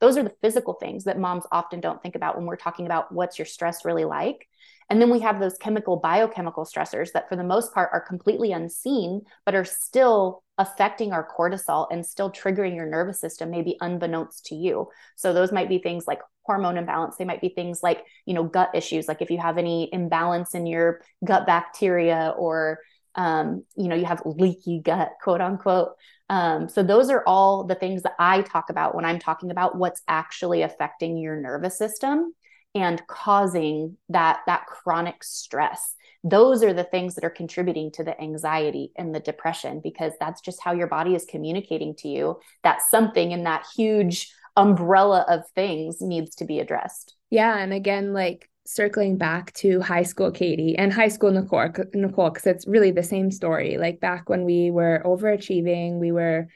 Those 0.01 0.17
are 0.17 0.23
the 0.23 0.35
physical 0.41 0.73
things 0.73 1.05
that 1.05 1.19
moms 1.19 1.45
often 1.51 1.79
don't 1.79 2.01
think 2.01 2.15
about 2.15 2.35
when 2.35 2.45
we're 2.45 2.55
talking 2.55 2.85
about 2.85 3.11
what's 3.11 3.39
your 3.39 3.45
stress 3.45 3.85
really 3.85 4.05
like 4.05 4.47
and 4.89 5.01
then 5.01 5.09
we 5.09 5.19
have 5.19 5.39
those 5.39 5.57
chemical, 5.57 5.97
biochemical 5.97 6.65
stressors 6.65 7.11
that, 7.13 7.29
for 7.29 7.35
the 7.35 7.43
most 7.43 7.73
part, 7.73 7.89
are 7.93 8.01
completely 8.01 8.51
unseen, 8.51 9.21
but 9.45 9.55
are 9.55 9.65
still 9.65 10.43
affecting 10.57 11.11
our 11.11 11.27
cortisol 11.27 11.87
and 11.91 12.05
still 12.05 12.31
triggering 12.31 12.75
your 12.75 12.85
nervous 12.85 13.19
system, 13.19 13.49
maybe 13.49 13.77
unbeknownst 13.81 14.45
to 14.47 14.55
you. 14.55 14.89
So, 15.15 15.33
those 15.33 15.51
might 15.51 15.69
be 15.69 15.79
things 15.79 16.05
like 16.07 16.19
hormone 16.43 16.77
imbalance. 16.77 17.17
They 17.17 17.25
might 17.25 17.41
be 17.41 17.49
things 17.49 17.81
like, 17.81 18.03
you 18.25 18.33
know, 18.33 18.43
gut 18.43 18.71
issues, 18.73 19.07
like 19.07 19.21
if 19.21 19.31
you 19.31 19.37
have 19.39 19.57
any 19.57 19.89
imbalance 19.93 20.53
in 20.53 20.65
your 20.65 21.01
gut 21.23 21.45
bacteria 21.47 22.33
or, 22.37 22.79
um, 23.15 23.63
you 23.75 23.87
know, 23.87 23.95
you 23.95 24.05
have 24.05 24.21
leaky 24.25 24.79
gut, 24.79 25.11
quote 25.21 25.41
unquote. 25.41 25.93
Um, 26.29 26.69
so, 26.69 26.83
those 26.83 27.09
are 27.09 27.23
all 27.25 27.63
the 27.63 27.75
things 27.75 28.03
that 28.03 28.15
I 28.19 28.41
talk 28.41 28.69
about 28.69 28.95
when 28.95 29.05
I'm 29.05 29.19
talking 29.19 29.49
about 29.49 29.77
what's 29.77 30.01
actually 30.07 30.61
affecting 30.61 31.17
your 31.17 31.35
nervous 31.35 31.77
system 31.77 32.33
and 32.75 33.05
causing 33.07 33.97
that 34.09 34.41
that 34.47 34.65
chronic 34.65 35.23
stress. 35.23 35.95
Those 36.23 36.63
are 36.63 36.73
the 36.73 36.85
things 36.85 37.15
that 37.15 37.25
are 37.25 37.29
contributing 37.29 37.91
to 37.93 38.03
the 38.03 38.19
anxiety 38.19 38.91
and 38.95 39.13
the 39.13 39.19
depression 39.19 39.81
because 39.83 40.13
that's 40.19 40.41
just 40.41 40.61
how 40.63 40.73
your 40.73 40.87
body 40.87 41.15
is 41.15 41.25
communicating 41.25 41.95
to 41.97 42.07
you 42.07 42.39
that 42.63 42.81
something 42.81 43.31
in 43.31 43.43
that 43.43 43.65
huge 43.75 44.33
umbrella 44.55 45.25
of 45.27 45.41
things 45.53 45.99
needs 45.99 46.35
to 46.35 46.45
be 46.45 46.59
addressed. 46.59 47.15
Yeah 47.29 47.57
and 47.57 47.73
again 47.73 48.13
like 48.13 48.49
circling 48.65 49.17
back 49.17 49.51
to 49.53 49.81
high 49.81 50.03
school 50.03 50.31
Katie 50.31 50.77
and 50.77 50.93
high 50.93 51.09
school 51.09 51.31
Nicole 51.31 51.69
Nicole 51.93 52.29
because 52.29 52.47
it's 52.47 52.67
really 52.67 52.91
the 52.91 53.03
same 53.03 53.29
story. 53.29 53.77
Like 53.77 53.99
back 53.99 54.29
when 54.29 54.45
we 54.45 54.71
were 54.71 55.01
overachieving 55.05 55.99
we 55.99 56.11
were 56.11 56.47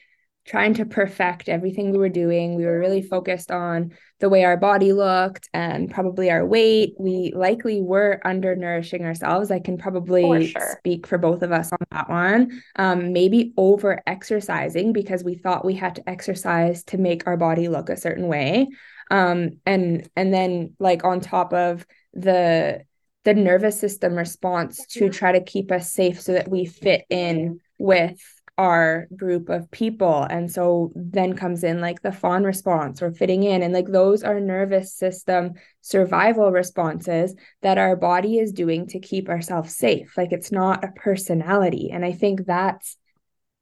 trying 0.48 0.74
to 0.74 0.86
perfect 0.86 1.50
everything 1.50 1.92
we 1.92 1.98
were 1.98 2.10
doing. 2.10 2.56
We 2.56 2.66
were 2.66 2.80
really 2.80 3.02
focused 3.02 3.52
on 3.52 3.92
the 4.20 4.30
way 4.30 4.46
our 4.46 4.56
body 4.56 4.94
looked 4.94 5.50
and 5.54 5.92
probably 5.92 6.32
our 6.32 6.46
weight. 6.46 6.94
We 6.98 7.34
likely 7.36 7.82
were 7.82 8.22
undernourishing 8.24 9.04
ourselves. 9.04 9.52
I 9.52 9.60
can 9.60 9.78
probably 9.78 10.24
for 10.24 10.60
sure. 10.60 10.78
speak 10.80 11.06
for 11.06 11.18
both 11.18 11.44
of 11.44 11.52
us 11.52 11.72
on 11.74 11.80
that 11.92 12.10
one. 12.10 12.62
Um, 12.78 13.12
maybe 13.12 13.54
over 13.58 14.02
exercising 14.08 14.94
because 14.94 15.22
we 15.24 15.36
thought 15.36 15.66
we 15.66 15.76
had 15.76 15.96
to 15.96 16.10
exercise 16.10 16.84
to 16.86 16.98
make 16.98 17.28
our 17.28 17.38
body 17.38 17.68
look 17.68 17.90
a 17.90 17.98
certain 17.98 18.28
way. 18.28 18.68
Um, 19.12 19.60
and 19.66 20.10
and 20.16 20.34
then 20.34 20.76
like 20.80 21.04
on 21.04 21.20
top 21.20 21.54
of 21.54 21.86
the 22.14 22.84
the 23.26 23.34
nervous 23.34 23.78
system 23.78 24.16
response 24.16 24.86
to 24.88 25.10
try 25.10 25.34
to 25.34 25.44
keep 25.44 25.74
us 25.74 25.92
safe 25.92 26.22
so 26.22 26.32
that 26.32 26.50
we 26.50 26.66
fit 26.66 27.04
in 27.10 27.60
with 27.78 28.18
our 28.58 29.08
group 29.16 29.50
of 29.50 29.70
people. 29.70 30.24
And 30.24 30.52
so 30.52 30.92
then 30.96 31.36
comes 31.36 31.64
in 31.64 31.80
like 31.80 32.02
the 32.02 32.12
fawn 32.12 32.44
response 32.44 33.02
or 33.02 33.12
fitting 33.12 33.44
in. 33.44 33.62
And 33.62 33.74
like 33.74 33.88
those 33.88 34.24
are 34.24 34.40
nervous 34.40 34.94
system 34.96 35.54
survival 35.82 36.52
responses 36.52 37.36
that 37.62 37.78
our 37.78 37.96
body 37.96 38.40
is 38.40 38.52
doing 38.52 38.88
to 38.88 39.00
keep 39.00 39.30
ourselves 39.30 39.76
safe. 39.76 40.18
Like 40.18 40.32
it's 40.32 40.52
not 40.52 40.84
a 40.84 40.92
personality. 40.92 41.92
And 41.92 42.04
i 42.04 42.12
think 42.12 42.46
that's 42.46 42.98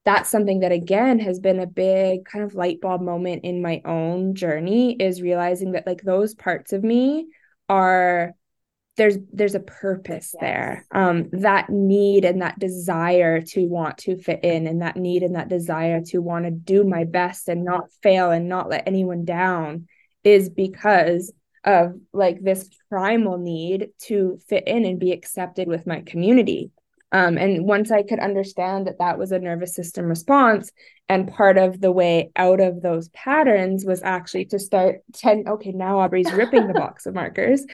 that's 0.06 0.30
something 0.30 0.60
that 0.60 0.72
again 0.72 1.20
has 1.20 1.40
been 1.40 1.60
a 1.60 1.66
big 1.66 2.26
kind 2.26 2.46
of 2.46 2.54
light 2.54 2.80
bulb 2.80 3.02
moment 3.02 3.44
in 3.44 3.62
my 3.62 3.82
own 3.86 4.36
journey 4.36 4.94
is 4.94 5.22
realizing 5.22 5.72
that 5.72 5.88
like 5.88 6.04
those 6.04 6.36
parts 6.36 6.74
of 6.74 6.84
me 6.84 7.28
are 7.68 8.34
there's 8.98 9.18
there's 9.34 9.56
a 9.56 9.60
purpose 9.60 10.34
yes. 10.34 10.42
there 10.42 10.86
um 10.92 11.30
that 11.32 11.70
need 11.70 12.24
and 12.24 12.42
that 12.42 12.58
desire 12.60 13.42
to 13.42 13.66
want 13.66 13.98
to 13.98 14.18
fit 14.18 14.44
in 14.44 14.68
and 14.68 14.82
that 14.82 14.96
need 14.96 15.24
and 15.24 15.36
that 15.36 15.50
desire 15.50 16.02
to 16.02 16.20
want 16.20 16.46
to 16.46 16.52
do 16.52 16.84
my 16.84 17.04
best 17.04 17.50
and 17.50 17.66
not 17.66 17.92
fail 18.02 18.32
and 18.32 18.48
not 18.48 18.70
let 18.70 18.88
anyone 18.88 19.26
down 19.26 19.88
is 20.24 20.50
because 20.50 21.32
of 21.66 21.94
like 22.14 22.42
this 22.42 22.70
primal 22.90 23.38
need 23.38 23.90
to 24.00 24.40
fit 24.48 24.68
in 24.68 24.86
and 24.86 25.00
be 25.00 25.12
accepted 25.12 25.68
with 25.68 25.88
my 25.88 26.02
community. 26.02 26.72
Um, 27.12 27.38
and 27.38 27.66
once 27.66 27.92
I 27.92 28.04
could 28.04 28.20
understand 28.20 28.88
that 28.88 29.00
that 29.00 29.18
was 29.18 29.32
a 29.32 29.40
nervous 29.40 29.74
system 29.74 30.06
response, 30.06 30.72
and 31.08 31.32
part 31.32 31.58
of 31.58 31.80
the 31.80 31.92
way 31.92 32.32
out 32.36 32.60
of 32.60 32.82
those 32.82 33.10
patterns 33.10 33.86
was 33.86 34.04
actually 34.04 34.46
to 34.46 34.60
start 34.60 35.02
10, 35.14 35.46
okay, 35.48 35.72
now 35.72 36.00
Aubrey's 36.00 36.32
ripping 36.34 36.68
the 36.68 36.74
box 36.80 37.06
of 37.06 37.14
markers 37.14 37.66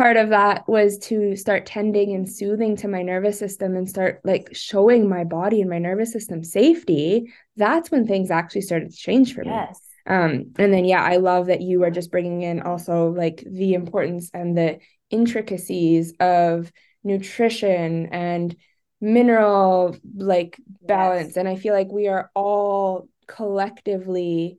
part 0.00 0.16
of 0.16 0.30
that 0.30 0.66
was 0.66 0.96
to 0.96 1.36
start 1.36 1.66
tending 1.66 2.14
and 2.14 2.26
soothing 2.26 2.74
to 2.74 2.88
my 2.88 3.02
nervous 3.02 3.38
system 3.38 3.76
and 3.76 3.86
start 3.86 4.18
like 4.24 4.48
showing 4.54 5.06
my 5.06 5.24
body 5.24 5.60
and 5.60 5.68
my 5.68 5.78
nervous 5.78 6.10
system 6.10 6.42
safety 6.42 7.30
that's 7.56 7.90
when 7.90 8.06
things 8.06 8.30
actually 8.30 8.62
started 8.62 8.90
to 8.90 8.96
change 8.96 9.34
for 9.34 9.44
yes. 9.44 9.78
me 10.06 10.14
um 10.14 10.52
and 10.58 10.72
then 10.72 10.86
yeah 10.86 11.04
i 11.04 11.18
love 11.18 11.48
that 11.48 11.60
you 11.60 11.82
are 11.82 11.90
just 11.90 12.10
bringing 12.10 12.40
in 12.40 12.62
also 12.62 13.10
like 13.10 13.44
the 13.46 13.74
importance 13.74 14.30
and 14.32 14.56
the 14.56 14.78
intricacies 15.10 16.14
of 16.18 16.72
nutrition 17.04 18.06
and 18.06 18.56
mineral 19.02 19.94
like 20.16 20.58
balance 20.80 21.28
yes. 21.28 21.36
and 21.36 21.46
i 21.46 21.56
feel 21.56 21.74
like 21.74 21.92
we 21.92 22.08
are 22.08 22.30
all 22.34 23.06
collectively 23.26 24.58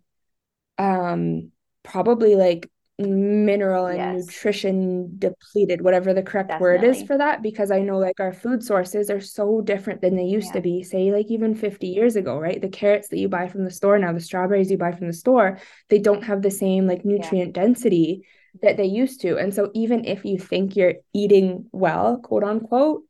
um 0.78 1.52
probably 1.82 2.36
like 2.36 2.71
mineral 3.00 3.88
and 3.88 3.98
yes. 3.98 4.28
nutrition 4.28 5.16
depleted, 5.18 5.82
whatever 5.82 6.14
the 6.14 6.22
correct 6.22 6.50
Definitely. 6.50 6.78
word 6.78 6.84
is 6.84 7.04
for 7.04 7.18
that, 7.18 7.42
because 7.42 7.72
I 7.72 7.80
know 7.80 7.98
like 7.98 8.20
our 8.20 8.34
food 8.34 8.64
sources 8.64 9.10
are 9.10 9.22
so 9.22 9.62
different 9.62 10.02
than 10.02 10.16
they 10.16 10.24
used 10.24 10.48
yeah. 10.48 10.54
to 10.54 10.62
be, 10.62 10.84
say, 10.84 11.12
like 11.12 11.28
even 11.30 11.56
50 11.56 11.88
years 11.88 12.16
ago, 12.16 12.39
right? 12.39 12.62
The 12.62 12.70
carrots 12.70 13.10
that 13.10 13.18
you 13.18 13.30
buy 13.30 13.48
from 13.48 13.64
the 13.64 13.72
store 13.72 13.98
now, 13.98 14.14
the 14.14 14.20
strawberries 14.20 14.70
you 14.70 14.78
buy 14.78 14.92
from 14.92 15.08
the 15.08 15.14
store, 15.14 15.60
they 15.89 16.00
don't 16.00 16.24
have 16.24 16.42
the 16.42 16.52
same 16.52 16.88
like 16.88 17.06
nutrient 17.06 17.56
yeah. 17.56 17.64
density 17.64 18.26
that 18.62 18.78
they 18.78 18.86
used 18.86 19.22
to. 19.22 19.38
And 19.38 19.54
so 19.54 19.72
even 19.74 20.06
if 20.06 20.26
you 20.26 20.38
think 20.38 20.76
you're 20.76 20.96
eating 21.14 21.68
well, 21.72 22.18
quote 22.18 22.44
unquote, 22.44 23.04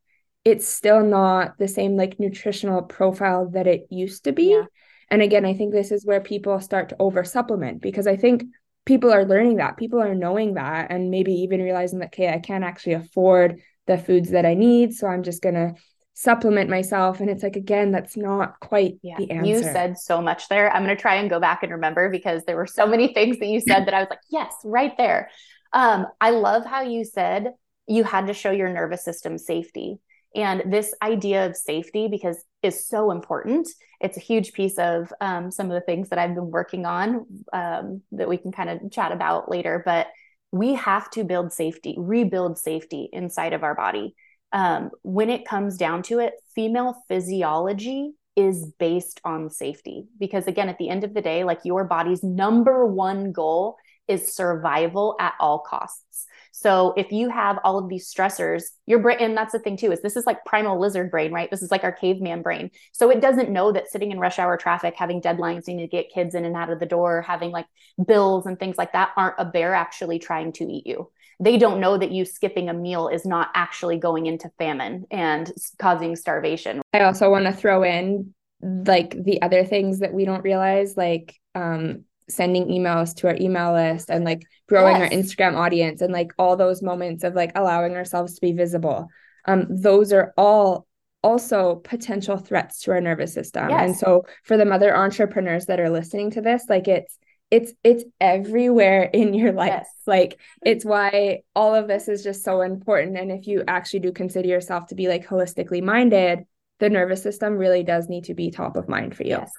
it's 0.43 0.67
still 0.67 1.03
not 1.03 1.57
the 1.57 1.67
same 1.67 1.95
like 1.97 2.19
nutritional 2.19 2.81
profile 2.81 3.49
that 3.49 3.67
it 3.67 3.87
used 3.89 4.23
to 4.23 4.31
be. 4.31 4.51
Yeah. 4.51 4.65
And 5.09 5.21
again, 5.21 5.45
I 5.45 5.53
think 5.53 5.73
this 5.73 5.91
is 5.91 6.05
where 6.05 6.21
people 6.21 6.59
start 6.61 6.89
to 6.89 6.95
over 6.97 7.23
supplement 7.25 7.81
because 7.81 8.07
I 8.07 8.15
think 8.15 8.45
people 8.85 9.11
are 9.11 9.25
learning 9.25 9.57
that. 9.57 9.77
People 9.77 10.01
are 10.01 10.15
knowing 10.15 10.55
that 10.55 10.87
and 10.89 11.11
maybe 11.11 11.33
even 11.33 11.61
realizing 11.61 11.99
that, 11.99 12.07
okay, 12.07 12.29
I 12.29 12.39
can't 12.39 12.63
actually 12.63 12.93
afford 12.93 13.61
the 13.87 13.97
foods 13.97 14.31
that 14.31 14.45
I 14.45 14.53
need. 14.53 14.93
So 14.93 15.07
I'm 15.07 15.23
just 15.23 15.41
going 15.41 15.55
to 15.55 15.73
supplement 16.13 16.69
myself. 16.69 17.19
And 17.19 17.29
it's 17.29 17.43
like, 17.43 17.55
again, 17.55 17.91
that's 17.91 18.17
not 18.17 18.59
quite 18.59 18.95
yeah. 19.01 19.15
the 19.17 19.31
answer. 19.31 19.49
You 19.49 19.63
said 19.63 19.97
so 19.97 20.21
much 20.21 20.49
there. 20.49 20.71
I'm 20.71 20.83
going 20.83 20.95
to 20.95 21.01
try 21.01 21.15
and 21.15 21.29
go 21.29 21.39
back 21.39 21.63
and 21.63 21.71
remember 21.71 22.09
because 22.09 22.43
there 22.45 22.57
were 22.57 22.67
so 22.67 22.85
many 22.85 23.13
things 23.13 23.39
that 23.39 23.47
you 23.47 23.59
said 23.59 23.85
that 23.85 23.93
I 23.93 23.99
was 23.99 24.09
like, 24.09 24.19
yes, 24.29 24.53
right 24.63 24.95
there. 24.97 25.29
Um, 25.73 26.07
I 26.19 26.31
love 26.31 26.65
how 26.65 26.81
you 26.81 27.05
said 27.05 27.53
you 27.87 28.03
had 28.03 28.27
to 28.27 28.33
show 28.33 28.51
your 28.51 28.69
nervous 28.69 29.03
system 29.03 29.37
safety. 29.37 29.99
And 30.35 30.71
this 30.71 30.93
idea 31.01 31.45
of 31.45 31.57
safety, 31.57 32.07
because 32.09 32.43
is 32.63 32.87
so 32.87 33.11
important. 33.11 33.67
It's 33.99 34.17
a 34.17 34.21
huge 34.21 34.53
piece 34.53 34.77
of 34.77 35.11
um, 35.21 35.51
some 35.51 35.67
of 35.67 35.73
the 35.73 35.85
things 35.85 36.09
that 36.09 36.19
I've 36.19 36.35
been 36.35 36.51
working 36.51 36.85
on 36.85 37.25
um, 37.53 38.01
that 38.11 38.29
we 38.29 38.37
can 38.37 38.51
kind 38.51 38.69
of 38.69 38.91
chat 38.91 39.11
about 39.11 39.49
later. 39.49 39.81
But 39.85 40.07
we 40.51 40.73
have 40.75 41.09
to 41.11 41.23
build 41.23 41.53
safety, 41.53 41.95
rebuild 41.97 42.57
safety 42.57 43.09
inside 43.11 43.53
of 43.53 43.63
our 43.63 43.75
body. 43.75 44.15
Um, 44.51 44.91
when 45.01 45.29
it 45.29 45.45
comes 45.45 45.77
down 45.77 46.03
to 46.03 46.19
it, 46.19 46.33
female 46.53 46.95
physiology 47.07 48.11
is 48.35 48.71
based 48.79 49.21
on 49.23 49.49
safety. 49.49 50.05
Because 50.19 50.47
again, 50.47 50.69
at 50.69 50.77
the 50.77 50.89
end 50.89 51.03
of 51.03 51.13
the 51.13 51.21
day, 51.21 51.43
like 51.43 51.59
your 51.63 51.85
body's 51.85 52.23
number 52.23 52.85
one 52.85 53.31
goal 53.31 53.77
is 54.07 54.33
survival 54.33 55.15
at 55.19 55.33
all 55.39 55.59
costs. 55.59 56.25
So 56.51 56.93
if 56.97 57.11
you 57.11 57.29
have 57.29 57.59
all 57.63 57.77
of 57.77 57.89
these 57.89 58.13
stressors, 58.13 58.63
your 58.85 58.99
brain, 58.99 59.17
and 59.19 59.35
that's 59.35 59.53
the 59.53 59.59
thing 59.59 59.77
too, 59.77 59.91
is 59.91 60.01
this 60.01 60.17
is 60.17 60.25
like 60.25 60.43
primal 60.45 60.79
lizard 60.79 61.09
brain, 61.09 61.31
right? 61.31 61.49
This 61.49 61.61
is 61.61 61.71
like 61.71 61.83
our 61.83 61.91
caveman 61.91 62.41
brain. 62.41 62.69
So 62.91 63.09
it 63.09 63.21
doesn't 63.21 63.49
know 63.49 63.71
that 63.71 63.89
sitting 63.89 64.11
in 64.11 64.19
rush 64.19 64.37
hour 64.37 64.57
traffic, 64.57 64.95
having 64.97 65.21
deadlines, 65.21 65.67
needing 65.67 65.87
to 65.87 65.87
get 65.87 66.11
kids 66.13 66.35
in 66.35 66.45
and 66.45 66.55
out 66.55 66.69
of 66.69 66.79
the 66.79 66.85
door, 66.85 67.21
having 67.21 67.51
like 67.51 67.67
bills 68.05 68.45
and 68.45 68.59
things 68.59 68.77
like 68.77 68.93
that 68.93 69.11
aren't 69.15 69.35
a 69.39 69.45
bear 69.45 69.73
actually 69.73 70.19
trying 70.19 70.51
to 70.53 70.65
eat 70.65 70.85
you. 70.85 71.09
They 71.39 71.57
don't 71.57 71.79
know 71.79 71.97
that 71.97 72.11
you 72.11 72.25
skipping 72.25 72.69
a 72.69 72.73
meal 72.73 73.07
is 73.07 73.25
not 73.25 73.49
actually 73.55 73.97
going 73.97 74.27
into 74.27 74.51
famine 74.59 75.05
and 75.09 75.51
causing 75.79 76.15
starvation. 76.15 76.81
I 76.93 77.01
also 77.01 77.31
want 77.31 77.45
to 77.45 77.53
throw 77.53 77.83
in 77.83 78.33
like 78.61 79.15
the 79.23 79.41
other 79.41 79.65
things 79.65 79.99
that 79.99 80.13
we 80.13 80.25
don't 80.25 80.43
realize, 80.43 80.95
like 80.95 81.35
um, 81.55 82.03
sending 82.29 82.67
emails 82.67 83.15
to 83.15 83.27
our 83.27 83.35
email 83.39 83.73
list 83.73 84.09
and 84.09 84.23
like 84.23 84.43
growing 84.67 84.97
yes. 84.97 85.11
our 85.11 85.17
Instagram 85.17 85.55
audience 85.55 86.01
and 86.01 86.13
like 86.13 86.31
all 86.37 86.55
those 86.55 86.81
moments 86.81 87.23
of 87.23 87.35
like 87.35 87.51
allowing 87.55 87.95
ourselves 87.95 88.35
to 88.35 88.41
be 88.41 88.53
visible. 88.53 89.07
Um, 89.45 89.67
those 89.69 90.13
are 90.13 90.33
all 90.37 90.87
also 91.23 91.75
potential 91.75 92.37
threats 92.37 92.81
to 92.81 92.91
our 92.91 93.01
nervous 93.01 93.33
system. 93.33 93.69
Yes. 93.69 93.81
And 93.81 93.95
so 93.95 94.25
for 94.43 94.57
the 94.57 94.65
mother 94.65 94.95
entrepreneurs 94.95 95.67
that 95.67 95.79
are 95.79 95.89
listening 95.89 96.31
to 96.31 96.41
this, 96.41 96.65
like 96.69 96.87
it's 96.87 97.17
it's 97.51 97.73
it's 97.83 98.05
everywhere 98.19 99.03
in 99.03 99.33
your 99.33 99.51
life. 99.53 99.69
Yes. 99.69 99.89
Like 100.07 100.39
it's 100.63 100.85
why 100.85 101.41
all 101.55 101.75
of 101.75 101.87
this 101.87 102.07
is 102.07 102.23
just 102.23 102.43
so 102.43 102.61
important. 102.61 103.17
And 103.17 103.31
if 103.31 103.47
you 103.47 103.63
actually 103.67 103.99
do 103.99 104.11
consider 104.11 104.47
yourself 104.47 104.87
to 104.87 104.95
be 104.95 105.07
like 105.07 105.27
holistically 105.27 105.83
minded, 105.83 106.45
the 106.79 106.89
nervous 106.89 107.21
system 107.21 107.57
really 107.57 107.83
does 107.83 108.09
need 108.09 108.25
to 108.25 108.33
be 108.33 108.49
top 108.49 108.75
of 108.75 108.89
mind 108.89 109.15
for 109.15 109.23
you. 109.23 109.31
Yes. 109.31 109.51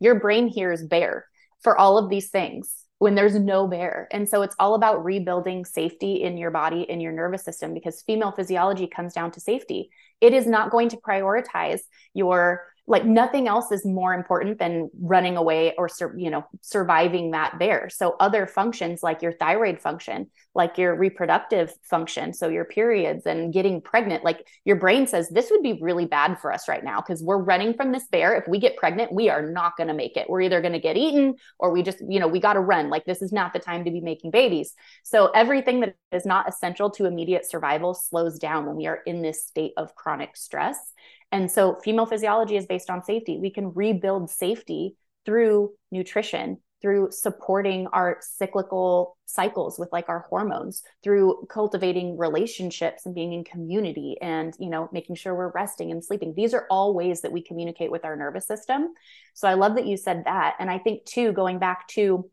Your 0.00 0.20
brain 0.20 0.48
here 0.48 0.70
is 0.70 0.86
bear 0.86 1.26
for 1.64 1.76
all 1.76 1.98
of 1.98 2.10
these 2.10 2.30
things 2.30 2.72
when 2.98 3.16
there's 3.16 3.34
no 3.34 3.66
bear. 3.66 4.06
And 4.12 4.28
so 4.28 4.42
it's 4.42 4.54
all 4.58 4.74
about 4.74 5.04
rebuilding 5.04 5.64
safety 5.64 6.22
in 6.22 6.38
your 6.38 6.52
body, 6.52 6.82
in 6.82 7.00
your 7.00 7.10
nervous 7.10 7.44
system, 7.44 7.74
because 7.74 8.02
female 8.02 8.30
physiology 8.30 8.86
comes 8.86 9.12
down 9.12 9.32
to 9.32 9.40
safety. 9.40 9.90
It 10.20 10.32
is 10.32 10.46
not 10.46 10.70
going 10.70 10.90
to 10.90 10.96
prioritize 10.98 11.80
your 12.12 12.66
like 12.86 13.04
nothing 13.04 13.48
else 13.48 13.72
is 13.72 13.84
more 13.84 14.12
important 14.12 14.58
than 14.58 14.90
running 15.00 15.36
away 15.36 15.74
or 15.78 15.88
you 16.16 16.30
know 16.30 16.44
surviving 16.60 17.30
that 17.30 17.58
bear. 17.58 17.88
So 17.88 18.14
other 18.20 18.46
functions 18.46 19.02
like 19.02 19.22
your 19.22 19.32
thyroid 19.32 19.80
function 19.80 20.30
like 20.54 20.78
your 20.78 20.94
reproductive 20.94 21.72
function 21.82 22.32
so 22.32 22.48
your 22.48 22.64
periods 22.64 23.26
and 23.26 23.52
getting 23.52 23.80
pregnant 23.80 24.22
like 24.22 24.46
your 24.64 24.76
brain 24.76 25.06
says 25.06 25.28
this 25.30 25.50
would 25.50 25.62
be 25.62 25.78
really 25.80 26.04
bad 26.04 26.38
for 26.38 26.52
us 26.52 26.68
right 26.68 26.84
now 26.84 27.00
because 27.00 27.22
we're 27.22 27.38
running 27.38 27.74
from 27.74 27.90
this 27.90 28.06
bear. 28.08 28.36
If 28.36 28.46
we 28.46 28.58
get 28.58 28.76
pregnant 28.76 29.12
we 29.12 29.30
are 29.30 29.42
not 29.50 29.76
going 29.76 29.88
to 29.88 29.94
make 29.94 30.16
it. 30.16 30.28
We're 30.28 30.42
either 30.42 30.60
going 30.60 30.74
to 30.74 30.80
get 30.80 30.96
eaten 30.96 31.36
or 31.58 31.72
we 31.72 31.82
just 31.82 31.98
you 32.06 32.20
know 32.20 32.28
we 32.28 32.40
got 32.40 32.54
to 32.54 32.60
run. 32.60 32.90
Like 32.90 33.06
this 33.06 33.22
is 33.22 33.32
not 33.32 33.52
the 33.52 33.58
time 33.60 33.84
to 33.84 33.90
be 33.90 34.00
making 34.00 34.30
babies. 34.30 34.74
So 35.04 35.28
everything 35.28 35.80
that 35.80 35.96
is 36.12 36.26
not 36.26 36.48
essential 36.48 36.90
to 36.90 37.06
immediate 37.06 37.48
survival 37.50 37.94
slows 37.94 38.38
down 38.38 38.66
when 38.66 38.76
we 38.76 38.86
are 38.86 39.00
in 39.06 39.22
this 39.22 39.46
state 39.46 39.72
of 39.76 39.94
chronic 39.94 40.36
stress 40.36 40.92
and 41.34 41.50
so 41.50 41.74
female 41.82 42.06
physiology 42.06 42.56
is 42.56 42.64
based 42.64 42.88
on 42.88 43.02
safety. 43.02 43.38
We 43.38 43.50
can 43.50 43.72
rebuild 43.74 44.30
safety 44.30 44.94
through 45.26 45.72
nutrition, 45.90 46.58
through 46.80 47.08
supporting 47.10 47.88
our 47.88 48.18
cyclical 48.20 49.18
cycles 49.26 49.76
with 49.76 49.88
like 49.90 50.08
our 50.08 50.26
hormones, 50.30 50.84
through 51.02 51.44
cultivating 51.50 52.16
relationships 52.16 53.04
and 53.04 53.16
being 53.16 53.32
in 53.32 53.42
community 53.42 54.16
and, 54.22 54.54
you 54.60 54.70
know, 54.70 54.88
making 54.92 55.16
sure 55.16 55.34
we're 55.34 55.50
resting 55.50 55.90
and 55.90 56.04
sleeping. 56.04 56.34
These 56.36 56.54
are 56.54 56.68
all 56.70 56.94
ways 56.94 57.22
that 57.22 57.32
we 57.32 57.42
communicate 57.42 57.90
with 57.90 58.04
our 58.04 58.14
nervous 58.14 58.46
system. 58.46 58.94
So 59.34 59.48
I 59.48 59.54
love 59.54 59.74
that 59.74 59.86
you 59.86 59.96
said 59.96 60.26
that. 60.26 60.54
And 60.60 60.70
I 60.70 60.78
think 60.78 61.04
too, 61.04 61.32
going 61.32 61.58
back 61.58 61.88
to 61.88 62.30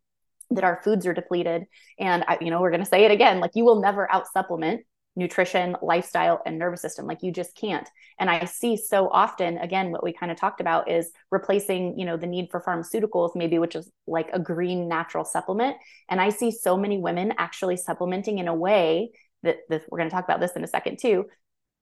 that 0.52 0.64
our 0.64 0.80
foods 0.84 1.08
are 1.08 1.14
depleted 1.14 1.64
and 1.98 2.24
I, 2.28 2.38
you 2.40 2.52
know 2.52 2.60
we're 2.60 2.72
going 2.72 2.84
to 2.84 2.90
say 2.90 3.06
it 3.06 3.12
again 3.12 3.40
like 3.40 3.52
you 3.54 3.64
will 3.64 3.80
never 3.80 4.12
out 4.12 4.28
supplement 4.28 4.82
nutrition, 5.16 5.76
lifestyle, 5.82 6.42
and 6.46 6.58
nervous 6.58 6.82
system. 6.82 7.06
Like 7.06 7.22
you 7.22 7.32
just 7.32 7.56
can't. 7.56 7.88
And 8.18 8.30
I 8.30 8.46
see 8.46 8.78
so 8.78 9.10
often, 9.10 9.58
again, 9.58 9.92
what 9.92 10.04
we 10.04 10.14
kind 10.14 10.32
of 10.32 10.38
talked 10.38 10.62
about 10.62 10.90
is 10.90 11.12
replacing, 11.32 12.00
you 12.00 12.06
know, 12.06 12.16
the 12.16 12.28
need 12.28 12.50
for 12.50 12.62
pharmaceuticals, 12.62 13.36
maybe 13.36 13.60
which 13.60 13.76
is 13.76 13.92
like 14.08 14.30
a 14.32 14.40
green 14.40 14.88
natural 14.88 15.26
supplement. 15.26 15.76
And 16.10 16.22
I 16.22 16.30
see 16.30 16.52
so 16.52 16.78
many 16.78 16.98
women 16.98 17.34
actually 17.38 17.78
supplementing 17.78 18.40
in 18.40 18.48
a 18.48 18.56
way 18.56 19.12
that, 19.44 19.58
we're 19.70 19.98
going 19.98 20.10
to 20.10 20.16
talk 20.16 20.24
about 20.24 20.40
this 20.40 20.54
in 20.54 20.64
a 20.64 20.68
second 20.68 21.00
too, 21.00 21.26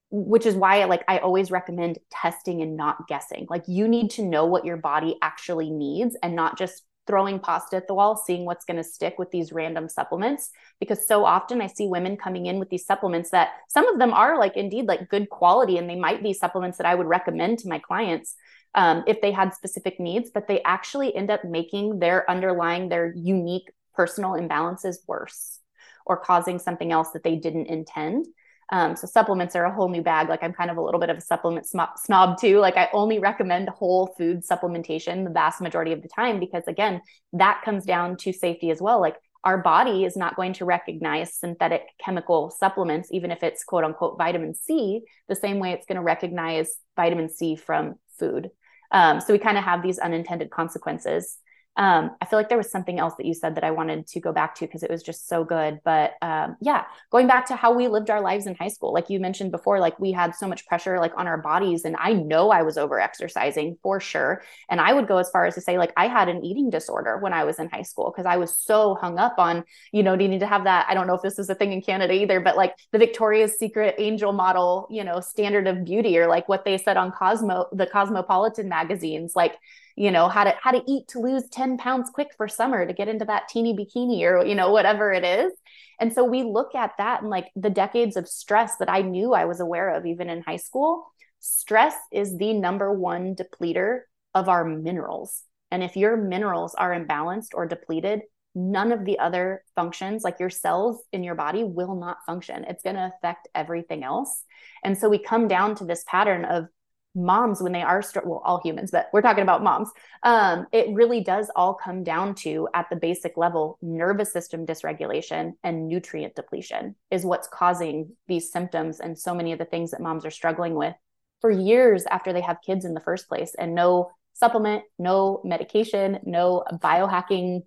which 0.10 0.46
is 0.46 0.56
why 0.56 0.84
like 0.86 1.04
I 1.08 1.20
always 1.20 1.52
recommend 1.52 2.00
testing 2.10 2.62
and 2.62 2.76
not 2.76 3.08
guessing. 3.08 3.46
Like 3.48 3.66
you 3.68 3.88
need 3.88 4.10
to 4.12 4.24
know 4.24 4.48
what 4.48 4.66
your 4.66 4.78
body 4.78 5.18
actually 5.22 5.70
needs 5.70 6.18
and 6.24 6.36
not 6.36 6.58
just 6.58 6.84
throwing 7.10 7.40
pasta 7.40 7.76
at 7.76 7.88
the 7.88 7.94
wall, 7.96 8.16
seeing 8.16 8.46
what's 8.46 8.66
going 8.66 8.78
to 8.78 8.84
stick 8.84 9.18
with 9.18 9.32
these 9.32 9.52
random 9.52 9.90
supplements. 9.90 10.52
Because 10.80 11.08
so 11.08 11.26
often 11.26 11.60
I 11.60 11.66
see 11.66 11.88
women 11.88 12.16
coming 12.16 12.46
in 12.46 12.60
with 12.60 12.70
these 12.70 12.86
supplements 12.86 13.32
that 13.32 13.50
some 13.68 13.88
of 13.88 13.98
them 13.98 14.14
are 14.14 14.38
like 14.38 14.56
indeed 14.56 14.86
like 14.86 15.10
good 15.10 15.30
quality 15.32 15.80
and 15.80 15.90
they 15.90 15.96
might 15.96 16.22
be 16.22 16.34
supplements 16.34 16.78
that 16.78 16.86
I 16.86 16.94
would 16.94 17.08
recommend 17.08 17.58
to 17.60 17.68
my 17.68 17.80
clients 17.80 18.36
um, 18.76 19.04
if 19.08 19.22
they 19.22 19.32
had 19.32 19.56
specific 19.56 20.00
needs, 20.00 20.30
but 20.32 20.48
they 20.48 20.62
actually 20.62 21.16
end 21.16 21.32
up 21.32 21.44
making 21.44 21.98
their 21.98 22.30
underlying, 22.30 22.90
their 22.90 23.12
unique 23.16 23.72
personal 23.96 24.34
imbalances 24.34 24.98
worse 25.08 25.58
or 26.06 26.16
causing 26.18 26.60
something 26.60 26.92
else 26.92 27.10
that 27.12 27.24
they 27.24 27.38
didn't 27.38 27.66
intend. 27.66 28.28
Um, 28.72 28.96
so 28.96 29.08
supplements 29.08 29.56
are 29.56 29.66
a 29.66 29.74
whole 29.74 29.90
new 29.90 30.02
bag. 30.02 30.30
Like 30.30 30.44
I'm 30.44 30.54
kind 30.54 30.70
of 30.70 30.78
a 30.78 30.82
little 30.82 31.00
bit 31.00 31.10
of 31.10 31.18
a 31.18 31.22
supplement 31.22 31.68
snob 31.68 32.40
too. 32.40 32.60
Like 32.60 32.78
I 32.78 32.90
only 32.94 33.20
recommend 33.20 33.70
whole 33.70 34.14
food 34.18 34.44
supplementation 34.46 35.24
the 35.24 35.32
vast 35.32 35.60
majority 35.60 35.92
of 35.92 36.02
the 36.02 36.08
time 36.08 36.40
because 36.40 36.64
again, 36.68 37.02
that 37.34 37.62
comes 37.66 37.86
down 37.86 38.18
to 38.18 38.32
safety 38.32 38.70
as 38.70 38.82
well. 38.82 39.02
Like 39.02 39.16
our 39.44 39.58
body 39.58 40.04
is 40.04 40.16
not 40.18 40.36
going 40.36 40.54
to 40.54 40.66
recognize 40.66 41.34
synthetic 41.34 41.84
chemical 42.04 42.52
supplements, 42.52 43.10
even 43.12 43.32
if 43.32 43.42
it's 43.42 43.64
quote 43.64 43.84
unquote 43.84 44.18
vitamin 44.18 44.54
C, 44.54 45.02
the 45.28 45.36
same 45.36 45.60
way 45.60 45.72
it's 45.72 45.86
going 45.86 45.96
to 45.96 46.04
recognize 46.04 46.76
vitamin 46.96 47.30
C 47.30 47.56
from 47.56 47.96
food. 48.20 48.50
Um, 48.92 49.22
so 49.22 49.34
we 49.34 49.40
kind 49.40 49.58
of 49.58 49.64
have 49.64 49.82
these 49.82 50.00
unintended 50.00 50.50
consequences. 50.50 51.38
Um, 51.78 52.12
I 52.22 52.26
feel 52.26 52.38
like 52.38 52.50
there 52.50 52.58
was 52.58 52.70
something 52.70 53.00
else 53.00 53.14
that 53.16 53.26
you 53.26 53.34
said 53.34 53.56
that 53.56 53.64
I 53.64 53.72
wanted 53.72 54.06
to 54.08 54.20
go 54.20 54.34
back 54.34 54.56
to 54.56 54.66
because 54.66 54.84
it 54.84 54.92
was 54.92 55.02
just 55.02 55.30
so 55.30 55.46
good. 55.46 55.80
But 55.86 56.14
um, 56.22 56.58
yeah, 56.60 56.84
going 57.10 57.26
back 57.28 57.46
to 57.48 57.56
how 57.56 57.74
we 57.74 57.88
lived 57.88 58.10
our 58.10 58.20
lives 58.20 58.48
in 58.48 58.56
high 58.56 58.68
school, 58.68 58.94
like 58.94 59.10
you 59.10 59.20
mentioned 59.20 59.52
before, 59.52 59.80
like 59.80 59.98
we 59.98 60.12
had 60.12 60.36
so 60.36 60.46
much 60.46 60.66
pressure 60.68 61.00
like 61.00 61.14
on 61.16 61.26
our 61.26 61.38
bodies, 61.38 61.86
and 61.86 61.96
I 61.98 62.12
know 62.14 62.50
I 62.50 62.64
was 62.64 62.78
over 62.78 63.00
exercising 63.00 63.78
for 63.82 64.02
sure. 64.02 64.44
And 64.70 64.82
I 64.82 64.92
would 64.92 65.08
go 65.08 65.18
as 65.18 65.30
far 65.30 65.46
as 65.46 65.56
to 65.56 65.62
say 65.62 65.78
like 65.78 65.94
I 65.96 66.08
had 66.08 66.28
an 66.28 66.44
eating 66.44 66.70
disorder 66.70 67.18
when 67.18 67.32
I 67.32 67.46
was 67.46 67.60
in 67.60 67.70
high 67.70 67.84
school 67.84 68.12
because 68.12 68.26
I 68.26 68.36
was 68.36 68.58
so 68.58 68.96
hung 68.96 69.18
up 69.18 69.36
on 69.38 69.64
you 69.94 70.04
know 70.04 70.16
needing 70.16 70.42
to 70.42 70.48
have 70.48 70.66
that. 70.66 70.86
I 70.90 70.94
don't 70.94 71.08
know 71.08 71.16
if 71.16 71.22
this 71.22 71.40
is 71.40 71.50
a 71.50 71.56
thing 71.56 71.72
in 71.72 71.82
Canada 71.82 72.14
either, 72.14 72.42
but 72.42 72.58
like 72.58 72.76
the 72.92 73.00
Victoria's 73.00 73.58
Secret 73.58 73.96
angel 73.98 74.34
model, 74.34 74.88
you 74.90 75.06
know, 75.06 75.22
standard 75.22 75.66
of 75.68 75.86
beauty 75.86 76.18
or 76.18 76.28
like 76.28 76.50
what 76.50 76.66
they 76.66 76.78
said 76.78 76.98
on 76.98 77.12
Cosmo, 77.12 77.68
the 77.72 77.88
Cosmopolitan 77.88 78.68
magazines, 78.68 79.34
like 79.34 79.56
you 80.00 80.12
know 80.12 80.30
how 80.30 80.46
to 80.46 80.56
how 80.62 80.72
to 80.72 80.82
eat 80.88 81.10
to 81.10 81.20
lose 81.20 81.44
10 81.52 81.78
pounds 81.78 82.10
quick 82.10 82.30
for 82.38 82.48
summer 82.48 82.88
to 82.88 82.94
get 82.94 83.10
into 83.10 83.26
that 83.26 83.50
teeny 83.50 83.76
bikini 83.76 84.22
or 84.22 84.46
you 84.46 84.56
know 84.56 84.72
whatever 84.72 85.12
it 85.12 85.26
is 85.26 85.52
and 86.00 86.14
so 86.14 86.24
we 86.24 86.42
look 86.42 86.74
at 86.74 86.94
that 86.98 87.22
and 87.22 87.30
like 87.30 87.48
the 87.56 87.70
decades 87.70 88.16
of 88.16 88.28
stress 88.28 88.78
that 88.78 88.90
i 88.90 89.02
knew 89.02 89.34
i 89.34 89.46
was 89.46 89.60
aware 89.60 89.94
of 89.94 90.06
even 90.06 90.30
in 90.30 90.42
high 90.42 90.56
school 90.56 91.06
stress 91.42 91.96
is 92.12 92.38
the 92.38 92.54
number 92.54 92.94
one 92.94 93.36
depleter 93.36 94.02
of 94.34 94.48
our 94.48 94.64
minerals 94.64 95.44
and 95.70 95.84
if 95.84 95.98
your 95.98 96.16
minerals 96.16 96.74
are 96.76 96.98
imbalanced 96.98 97.50
or 97.54 97.68
depleted 97.68 98.22
none 98.56 98.92
of 98.92 99.06
the 99.06 99.20
other 99.20 99.64
functions, 99.76 100.24
like 100.24 100.40
your 100.40 100.50
cells 100.50 101.04
in 101.14 101.24
your 101.24 101.36
body, 101.36 101.64
will 101.64 101.96
not 101.96 102.18
function. 102.26 102.66
It's 102.66 102.84
going 102.84 102.96
to 102.96 103.12
affect 103.16 103.48
everything 103.54 104.04
else. 104.04 104.44
And 104.84 104.98
so 104.98 105.08
we 105.08 105.20
come 105.20 105.48
down 105.48 105.76
to 105.76 105.86
this 105.86 106.04
pattern 106.08 106.46
of 106.46 106.68
moms 107.16 107.62
when 107.62 107.72
they 107.72 107.82
are 107.82 108.04
well 108.24 108.42
all 108.46 108.62
humans 108.64 108.92
but 108.92 109.08
we're 109.12 109.22
talking 109.22 109.42
about 109.42 109.64
moms 109.64 109.90
um, 110.24 110.68
it 110.72 110.94
really 110.94 111.22
does 111.22 111.50
all 111.56 111.74
come 111.74 112.04
down 112.04 112.36
to 112.36 112.68
at 112.74 112.88
the 112.90 112.96
basic 112.96 113.36
level 113.36 113.78
nervous 113.82 114.32
system 114.32 114.66
dysregulation 114.66 115.54
and 115.64 115.88
nutrient 115.88 116.36
depletion 116.36 116.96
is 117.10 117.26
what's 117.26 117.48
causing 117.48 118.12
these 118.28 118.52
symptoms 118.52 119.00
and 119.00 119.18
so 119.18 119.34
many 119.34 119.52
of 119.52 119.60
the 119.60 119.66
things 119.66 119.92
that 119.92 120.02
moms 120.02 120.26
are 120.26 120.32
struggling 120.32 120.76
with 120.76 120.94
for 121.42 121.50
years 121.50 122.06
after 122.12 122.32
they 122.32 122.42
have 122.42 122.58
kids 122.66 122.86
in 122.86 122.94
the 122.94 123.02
first 123.02 123.28
place 123.28 123.56
and 123.58 123.74
no 123.74 124.12
supplement 124.34 124.84
no 125.00 125.42
medication 125.44 126.20
no 126.24 126.64
biohacking 126.74 127.62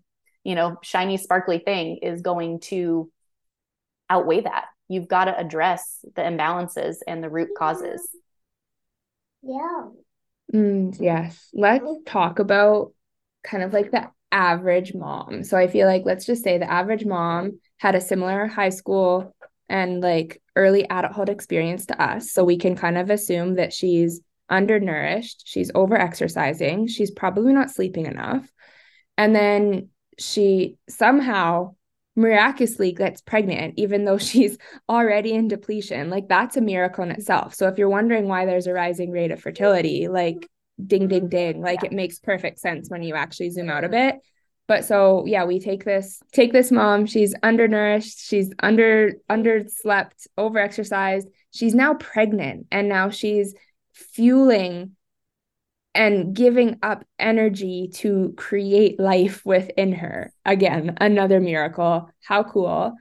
you 0.45 0.55
know 0.55 0.76
shiny 0.82 1.16
sparkly 1.16 1.59
thing 1.59 1.99
is 2.01 2.22
going 2.22 2.61
to 2.61 3.11
outweigh 4.12 4.43
that. 4.43 4.66
You've 4.88 5.09
got 5.09 5.24
to 5.24 5.38
address 5.38 6.05
the 6.14 6.22
imbalances 6.22 6.97
and 7.07 7.24
the 7.24 7.30
root 7.30 7.49
causes 7.57 8.07
yeah. 9.43 9.88
Mm, 10.55 10.97
yes. 11.01 11.49
Let's 11.53 11.84
talk 12.07 12.38
about 12.38 12.93
kind 13.43 13.62
of 13.62 13.72
like 13.72 13.90
the 13.90 14.11
average 14.30 14.95
mom. 14.95 15.45
So 15.45 15.57
I 15.57 15.66
feel 15.66 15.86
like 15.86 16.03
let's 16.05 16.26
just 16.26 16.43
say 16.43 16.59
the 16.59 16.70
average 16.70 17.05
mom 17.05 17.61
had 17.78 17.95
a 17.95 18.01
similar 18.01 18.47
high 18.47 18.70
school 18.70 19.34
and 19.68 20.01
like 20.01 20.40
early 20.57 20.84
adulthood 20.84 21.28
experience 21.28 21.86
to 21.86 22.03
us. 22.03 22.32
So 22.32 22.45
we 22.45 22.59
can 22.59 22.76
kind 22.76 22.99
of 22.99 23.11
assume 23.11 23.57
that 23.57 23.72
she's 23.72 24.20
undernourished, 24.49 25.43
she's 25.47 25.70
over 25.74 25.97
exercising, 25.97 26.86
she's 26.86 27.11
probably 27.11 27.53
not 27.53 27.70
sleeping 27.70 28.07
enough. 28.07 28.47
And 29.16 29.34
then 29.34 29.88
she 30.18 30.76
somehow 30.88 31.74
miraculously 32.15 32.93
gets 32.93 33.21
pregnant 33.21 33.75
even 33.77 34.05
though 34.05 34.19
she's 34.31 34.59
already 34.89 35.33
in 35.33 35.49
depletion. 35.49 36.11
Like 36.11 36.29
that's 36.29 36.57
a 36.57 36.61
miracle 36.61 37.05
in 37.05 37.11
itself. 37.11 37.55
So 37.55 37.69
if 37.69 37.79
you're 37.79 37.89
wondering 37.89 38.29
why 38.29 38.47
there's 38.47 38.67
a 38.67 38.73
rising 38.73 39.11
rate 39.11 39.31
of 39.31 39.41
fertility 39.41 40.09
like 40.09 40.49
ding 40.85 41.07
ding 41.07 41.29
ding 41.29 41.61
like 41.61 41.83
yeah. 41.83 41.89
it 41.89 41.93
makes 41.93 42.19
perfect 42.19 42.59
sense 42.59 42.89
when 42.89 43.03
you 43.03 43.15
actually 43.15 43.51
zoom 43.51 43.71
out 43.71 43.85
a 43.85 43.89
bit. 43.89 44.17
But 44.69 44.85
so 44.85 45.25
yeah 45.27 45.45
we 45.45 45.59
take 45.61 45.85
this 45.85 46.21
take 46.33 46.53
this 46.53 46.71
mom. 46.71 47.07
She's 47.07 47.35
undernourished. 47.43 48.19
She's 48.21 48.53
under 48.59 49.13
underslept 49.31 50.27
overexercised. 50.39 51.27
She's 51.53 51.75
now 51.75 51.95
pregnant 51.95 52.67
and 52.71 52.89
now 52.89 53.11
she's 53.11 53.55
fueling 53.93 54.97
and 55.95 56.34
giving 56.34 56.78
up 56.82 57.05
energy 57.18 57.90
to 57.95 58.34
create 58.36 58.99
life 58.99 59.45
within 59.45 59.93
her. 59.93 60.32
Again, 60.45 60.97
another 61.01 61.40
miracle. 61.40 62.11
How 62.22 62.45
cool. 62.45 62.95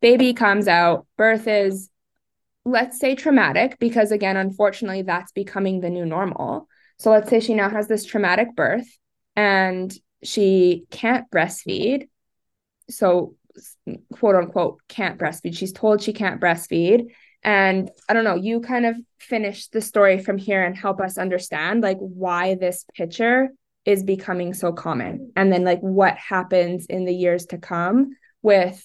Baby 0.00 0.34
comes 0.34 0.68
out, 0.68 1.06
birth 1.16 1.46
is, 1.46 1.90
let's 2.64 2.98
say, 2.98 3.14
traumatic, 3.14 3.78
because 3.78 4.12
again, 4.12 4.36
unfortunately, 4.36 5.02
that's 5.02 5.32
becoming 5.32 5.80
the 5.80 5.90
new 5.90 6.06
normal. 6.06 6.68
So 6.98 7.10
let's 7.10 7.28
say 7.28 7.40
she 7.40 7.54
now 7.54 7.68
has 7.68 7.88
this 7.88 8.04
traumatic 8.04 8.54
birth 8.54 8.86
and 9.34 9.92
she 10.22 10.84
can't 10.90 11.30
breastfeed. 11.30 12.08
So, 12.88 13.34
quote 14.12 14.36
unquote, 14.36 14.80
can't 14.88 15.18
breastfeed. 15.18 15.56
She's 15.56 15.72
told 15.72 16.02
she 16.02 16.12
can't 16.12 16.40
breastfeed. 16.40 17.08
And 17.46 17.92
I 18.08 18.12
don't 18.12 18.24
know, 18.24 18.34
you 18.34 18.60
kind 18.60 18.84
of 18.84 18.96
finish 19.20 19.68
the 19.68 19.80
story 19.80 20.18
from 20.18 20.36
here 20.36 20.64
and 20.64 20.76
help 20.76 21.00
us 21.00 21.16
understand 21.16 21.80
like 21.80 21.98
why 21.98 22.56
this 22.56 22.84
picture 22.94 23.50
is 23.84 24.02
becoming 24.02 24.52
so 24.52 24.72
common. 24.72 25.32
And 25.36 25.52
then 25.52 25.62
like 25.62 25.78
what 25.78 26.16
happens 26.16 26.86
in 26.86 27.04
the 27.04 27.14
years 27.14 27.46
to 27.46 27.58
come 27.58 28.16
with 28.42 28.82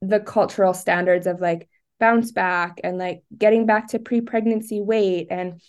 the 0.00 0.20
cultural 0.20 0.74
standards 0.74 1.26
of 1.26 1.40
like 1.40 1.68
bounce 1.98 2.30
back 2.30 2.80
and 2.84 2.98
like 2.98 3.24
getting 3.36 3.66
back 3.66 3.88
to 3.88 3.98
pre-pregnancy 3.98 4.80
weight 4.80 5.26
and 5.30 5.60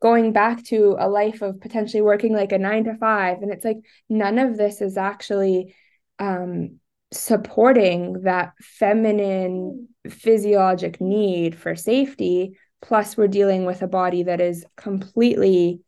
going 0.00 0.32
back 0.32 0.62
to 0.64 0.96
a 0.98 1.08
life 1.08 1.40
of 1.40 1.60
potentially 1.60 2.02
working 2.02 2.34
like 2.34 2.52
a 2.52 2.58
9 2.58 2.84
to 2.84 2.96
5 2.96 3.38
and 3.42 3.52
it's 3.52 3.64
like 3.64 3.76
none 4.08 4.38
of 4.38 4.56
this 4.56 4.80
is 4.80 4.96
actually 4.96 5.74
um 6.18 6.80
supporting 7.12 8.22
that 8.22 8.52
feminine 8.60 9.88
physiologic 10.08 11.00
need 11.00 11.54
for 11.54 11.76
safety 11.76 12.58
plus 12.82 13.16
we're 13.16 13.28
dealing 13.28 13.64
with 13.64 13.80
a 13.82 13.86
body 13.86 14.24
that 14.24 14.40
is 14.40 14.66
completely 14.76 15.80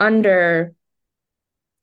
under 0.00 0.74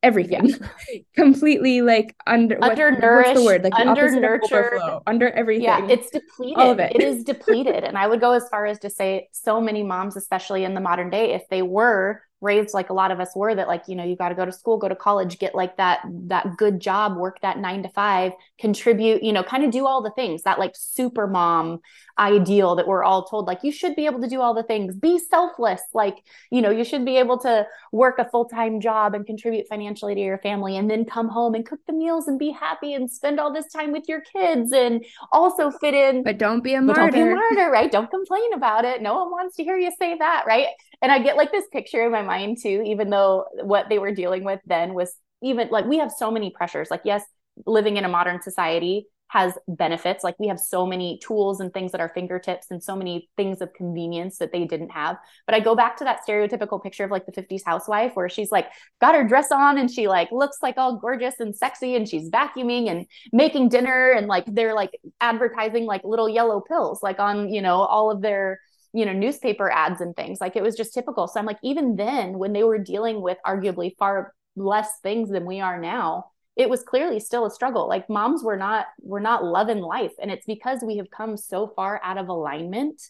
everything. 0.02 0.50
Completely 1.14 1.82
like 1.82 2.16
under 2.26 2.62
undernourished 2.62 3.28
what's 3.28 3.40
the 3.40 3.44
word? 3.44 3.62
Like 3.62 3.74
under 3.74 4.10
nurtured 4.10 4.80
under 5.06 5.28
everything. 5.30 5.64
Yeah 5.64 5.86
it's 5.86 6.10
depleted. 6.10 6.58
All 6.58 6.70
of 6.70 6.78
it. 6.78 6.92
it 6.94 7.02
is 7.02 7.22
depleted. 7.22 7.84
And 7.84 7.96
i 7.96 8.06
would 8.06 8.20
go 8.20 8.32
as 8.32 8.48
far 8.48 8.66
as 8.66 8.78
to 8.80 8.90
say 8.90 9.28
so 9.32 9.60
many 9.60 9.82
moms 9.82 10.16
especially 10.16 10.64
in 10.64 10.74
the 10.74 10.80
modern 10.80 11.10
day 11.10 11.34
if 11.34 11.48
they 11.48 11.62
were 11.62 12.22
raised 12.40 12.74
like 12.74 12.90
a 12.90 12.92
lot 12.92 13.10
of 13.10 13.20
us 13.20 13.34
were 13.36 13.54
that 13.54 13.68
like 13.68 13.82
you 13.86 13.94
know 13.94 14.04
you 14.04 14.16
got 14.16 14.30
to 14.30 14.34
go 14.34 14.44
to 14.44 14.52
school 14.52 14.76
go 14.78 14.88
to 14.88 14.96
college 14.96 15.38
get 15.38 15.54
like 15.54 15.76
that 15.76 16.00
that 16.06 16.56
good 16.56 16.80
job 16.80 17.16
work 17.16 17.40
that 17.40 17.58
9 17.58 17.82
to 17.82 17.88
5 17.88 18.32
contribute 18.58 19.22
you 19.22 19.32
know 19.32 19.42
kind 19.42 19.64
of 19.64 19.70
do 19.70 19.86
all 19.86 20.02
the 20.02 20.10
things 20.12 20.42
that 20.42 20.58
like 20.58 20.72
super 20.74 21.26
mom 21.26 21.80
ideal 22.20 22.76
that 22.76 22.86
we're 22.86 23.02
all 23.02 23.24
told 23.24 23.46
like 23.46 23.60
you 23.64 23.72
should 23.72 23.96
be 23.96 24.04
able 24.04 24.20
to 24.20 24.28
do 24.28 24.40
all 24.40 24.54
the 24.54 24.62
things. 24.62 24.94
Be 24.94 25.18
selfless. 25.18 25.80
Like 25.94 26.18
you 26.50 26.60
know 26.60 26.70
you 26.70 26.84
should 26.84 27.04
be 27.04 27.16
able 27.16 27.38
to 27.38 27.66
work 27.90 28.18
a 28.18 28.28
full-time 28.28 28.80
job 28.80 29.14
and 29.14 29.26
contribute 29.26 29.66
financially 29.68 30.14
to 30.14 30.20
your 30.20 30.38
family 30.38 30.76
and 30.76 30.88
then 30.88 31.04
come 31.04 31.28
home 31.28 31.54
and 31.54 31.64
cook 31.64 31.80
the 31.86 31.94
meals 31.94 32.28
and 32.28 32.38
be 32.38 32.50
happy 32.50 32.92
and 32.94 33.10
spend 33.10 33.40
all 33.40 33.52
this 33.52 33.72
time 33.72 33.90
with 33.90 34.04
your 34.06 34.20
kids 34.20 34.70
and 34.72 35.04
also 35.32 35.70
fit 35.70 35.94
in. 35.94 36.22
But 36.22 36.38
don't 36.38 36.62
be 36.62 36.74
a 36.74 36.82
martyr 36.82 37.00
don't 37.00 37.12
be 37.12 37.20
a 37.20 37.34
martyr 37.34 37.70
right? 37.70 37.90
Don't 37.90 38.10
complain 38.10 38.52
about 38.52 38.84
it. 38.84 39.00
No 39.00 39.14
one 39.14 39.30
wants 39.30 39.56
to 39.56 39.64
hear 39.64 39.78
you 39.78 39.90
say 39.98 40.16
that 40.18 40.44
right? 40.46 40.66
And 41.02 41.10
i 41.10 41.18
get 41.18 41.36
like 41.36 41.50
this 41.50 41.64
picture 41.72 42.04
in 42.04 42.12
my 42.12 42.22
mind 42.22 42.58
too 42.62 42.82
even 42.84 43.08
though 43.08 43.46
what 43.62 43.88
they 43.88 43.98
were 43.98 44.14
dealing 44.14 44.44
with 44.44 44.60
then 44.66 44.92
was 44.92 45.12
even 45.42 45.68
like 45.70 45.86
we 45.86 45.98
have 45.98 46.12
so 46.12 46.30
many 46.30 46.50
pressures. 46.50 46.90
Like 46.90 47.02
yes 47.04 47.24
living 47.66 47.96
in 47.96 48.04
a 48.04 48.08
modern 48.08 48.40
society 48.42 49.06
has 49.30 49.56
benefits. 49.68 50.24
Like 50.24 50.34
we 50.40 50.48
have 50.48 50.58
so 50.58 50.84
many 50.84 51.20
tools 51.22 51.60
and 51.60 51.72
things 51.72 51.94
at 51.94 52.00
our 52.00 52.08
fingertips 52.08 52.66
and 52.70 52.82
so 52.82 52.96
many 52.96 53.30
things 53.36 53.60
of 53.60 53.72
convenience 53.72 54.38
that 54.38 54.50
they 54.50 54.64
didn't 54.64 54.90
have. 54.90 55.18
But 55.46 55.54
I 55.54 55.60
go 55.60 55.76
back 55.76 55.96
to 55.98 56.04
that 56.04 56.22
stereotypical 56.28 56.82
picture 56.82 57.04
of 57.04 57.12
like 57.12 57.26
the 57.26 57.32
50s 57.32 57.62
housewife 57.64 58.10
where 58.14 58.28
she's 58.28 58.50
like 58.50 58.66
got 59.00 59.14
her 59.14 59.22
dress 59.22 59.52
on 59.52 59.78
and 59.78 59.88
she 59.88 60.08
like 60.08 60.32
looks 60.32 60.58
like 60.62 60.78
all 60.78 60.96
gorgeous 60.96 61.38
and 61.38 61.54
sexy 61.54 61.94
and 61.94 62.08
she's 62.08 62.28
vacuuming 62.28 62.90
and 62.90 63.06
making 63.32 63.68
dinner 63.68 64.10
and 64.10 64.26
like 64.26 64.46
they're 64.48 64.74
like 64.74 64.98
advertising 65.20 65.84
like 65.84 66.02
little 66.02 66.28
yellow 66.28 66.60
pills 66.60 67.00
like 67.00 67.20
on, 67.20 67.48
you 67.48 67.62
know, 67.62 67.82
all 67.82 68.10
of 68.10 68.22
their 68.22 68.58
you 68.92 69.06
know 69.06 69.12
newspaper 69.12 69.70
ads 69.70 70.00
and 70.00 70.16
things 70.16 70.40
like 70.40 70.56
it 70.56 70.64
was 70.64 70.74
just 70.74 70.92
typical 70.92 71.28
so 71.28 71.38
i'm 71.38 71.46
like 71.46 71.60
even 71.62 71.94
then 71.94 72.36
when 72.36 72.52
they 72.52 72.64
were 72.64 72.76
dealing 72.76 73.22
with 73.22 73.38
arguably 73.46 73.96
far 73.96 74.34
less 74.56 74.98
things 75.04 75.30
than 75.30 75.46
we 75.46 75.60
are 75.60 75.80
now 75.80 76.24
it 76.60 76.68
was 76.68 76.82
clearly 76.82 77.18
still 77.20 77.46
a 77.46 77.50
struggle. 77.50 77.88
Like 77.88 78.10
moms 78.10 78.44
were 78.44 78.58
not 78.58 78.84
were 79.00 79.18
not 79.18 79.42
loving 79.42 79.80
life 79.80 80.12
and 80.20 80.30
it's 80.30 80.44
because 80.44 80.82
we 80.82 80.98
have 80.98 81.10
come 81.10 81.38
so 81.38 81.72
far 81.74 81.98
out 82.04 82.18
of 82.18 82.28
alignment 82.28 83.00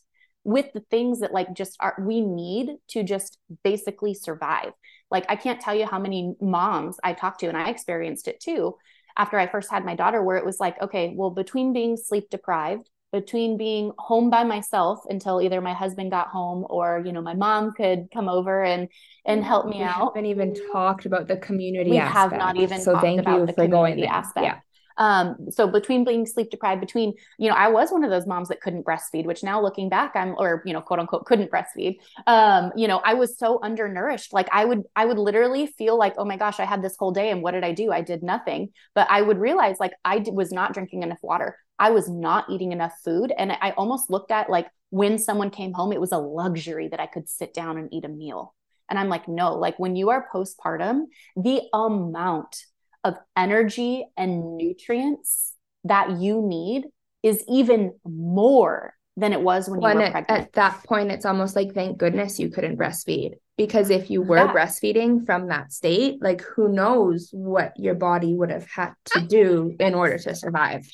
with 0.45 0.73
the 0.73 0.85
things 0.89 1.19
that 1.19 1.33
like 1.33 1.53
just 1.53 1.77
are 1.81 1.97
we 1.99 2.21
need 2.21 2.77
to 2.91 3.03
just 3.03 3.39
basically 3.65 4.15
survive. 4.15 4.71
Like 5.11 5.27
i 5.29 5.35
can't 5.35 5.61
tell 5.61 5.75
you 5.75 5.85
how 5.85 5.99
many 5.99 6.35
moms 6.41 6.99
i 7.03 7.13
talked 7.13 7.41
to 7.41 7.49
and 7.49 7.57
i 7.57 7.69
experienced 7.69 8.29
it 8.29 8.39
too 8.39 8.77
after 9.17 9.37
i 9.37 9.49
first 9.49 9.69
had 9.69 9.85
my 9.85 9.97
daughter 9.97 10.23
where 10.23 10.37
it 10.37 10.47
was 10.47 10.61
like 10.61 10.81
okay 10.81 11.13
well 11.17 11.31
between 11.31 11.73
being 11.73 11.97
sleep 11.97 12.31
deprived 12.31 12.89
between 13.13 13.57
being 13.57 13.93
home 13.99 14.31
by 14.31 14.45
myself 14.45 15.01
until 15.09 15.41
either 15.41 15.61
my 15.61 15.75
husband 15.75 16.11
got 16.11 16.29
home 16.29 16.67
or 16.71 17.03
you 17.05 17.13
know 17.13 17.23
my 17.23 17.35
mom 17.35 17.73
could 17.73 18.09
come 18.13 18.29
over 18.29 18.63
and 18.63 18.89
and 19.25 19.45
help 19.45 19.67
me 19.67 19.79
we 19.79 19.83
out. 19.83 20.13
Haven't 20.15 20.27
even 20.27 20.55
talked 20.73 21.07
about 21.07 21.29
the 21.29 21.37
community. 21.37 21.91
We 21.91 21.99
aspect. 21.99 22.17
have 22.17 22.33
not 22.33 22.57
even 22.57 22.81
so 22.81 22.99
thank 23.01 23.27
you 23.27 23.49
for 23.55 23.67
going 23.67 23.97
the 23.97 24.07
aspect. 24.07 24.45
Yeah. 24.45 24.59
Um, 25.01 25.51
so 25.51 25.67
between 25.67 26.05
being 26.05 26.27
sleep 26.27 26.51
deprived, 26.51 26.83
between, 26.83 27.15
you 27.39 27.49
know, 27.49 27.57
I 27.57 27.69
was 27.69 27.91
one 27.91 28.05
of 28.05 28.11
those 28.11 28.27
moms 28.27 28.49
that 28.49 28.61
couldn't 28.61 28.85
breastfeed, 28.85 29.25
which 29.25 29.43
now 29.43 29.61
looking 29.61 29.89
back, 29.89 30.13
I'm, 30.15 30.35
or, 30.37 30.63
you 30.67 30.75
know, 30.75 30.83
quote 30.83 31.01
unquote, 31.01 31.25
couldn't 31.25 31.51
breastfeed. 31.51 31.97
Um, 32.27 32.71
you 32.77 32.87
know, 32.87 33.01
I 33.03 33.15
was 33.15 33.39
so 33.39 33.61
undernourished. 33.63 34.35
Like 34.35 34.49
I 34.53 34.67
would, 34.67 34.83
I 34.95 35.07
would 35.07 35.19
literally 35.19 35.67
feel 35.67 35.97
like, 35.99 36.15
oh 36.19 36.27
my 36.27 36.37
gosh, 36.37 36.61
I 36.61 36.67
had 36.67 36.83
this 36.83 36.97
whole 36.99 37.13
day 37.13 37.31
and 37.31 37.43
what 37.43 37.53
did 37.53 37.65
I 37.65 37.73
do? 37.73 37.91
I 37.91 38.03
did 38.03 38.23
nothing. 38.23 38.71
But 38.95 39.07
I 39.11 39.23
would 39.23 39.39
realize 39.39 39.81
like 39.81 39.93
I 40.05 40.19
d- 40.19 40.33
was 40.33 40.53
not 40.53 40.75
drinking 40.75 41.03
enough 41.03 41.21
water. 41.23 41.57
I 41.81 41.91
was 41.91 42.09
not 42.09 42.45
eating 42.51 42.73
enough 42.73 42.93
food. 43.03 43.33
And 43.37 43.51
I 43.51 43.71
almost 43.71 44.11
looked 44.11 44.31
at 44.31 44.51
like 44.51 44.69
when 44.91 45.19
someone 45.19 45.51
came 45.51 45.73
home, 45.73 45.93
it 45.93 46.01
was 46.01 46.13
a 46.13 46.19
luxury 46.19 46.89
that 46.89 47.01
I 47.01 47.07
could 47.07 47.29
sit 47.29 47.55
down 47.55 47.79
and 47.79 47.93
eat 47.93 48.05
a 48.05 48.09
meal. 48.09 48.55
And 48.91 48.99
I'm 48.99 49.09
like, 49.09 49.27
no, 49.27 49.55
like 49.55 49.79
when 49.79 49.97
you 49.97 50.11
are 50.11 50.29
postpartum, 50.33 51.05
the 51.37 51.63
amount 51.73 52.65
of 53.03 53.15
energy 53.35 54.07
and 54.17 54.59
nutrients 54.59 55.55
that 55.85 56.21
you 56.21 56.43
need 56.43 56.85
is 57.23 57.43
even 57.49 57.95
more 58.05 58.95
than 59.17 59.33
it 59.33 59.41
was 59.41 59.69
when 59.69 59.81
you 59.81 59.89
were 59.89 60.11
pregnant. 60.11 60.31
At 60.31 60.53
that 60.55 60.85
point, 60.85 61.11
it's 61.11 61.25
almost 61.25 61.57
like, 61.57 61.73
thank 61.73 61.99
goodness 61.99 62.39
you 62.39 62.51
couldn't 62.51 62.79
breastfeed 62.79 63.35
because 63.57 63.91
if 63.91 64.11
you 64.11 64.23
were 64.23 64.37
yeah. 64.37 64.53
breastfeeding 64.53 65.27
from 65.27 65.49
that 65.49 65.71
state 65.71 66.23
like 66.23 66.41
who 66.41 66.73
knows 66.73 67.29
what 67.31 67.75
your 67.77 67.95
body 67.95 68.33
would 68.35 68.51
have 68.51 68.67
had 68.67 68.95
to 69.05 69.21
do 69.21 69.77
in 69.79 69.95
order 69.95 70.17
to 70.17 70.35
survive 70.35 70.89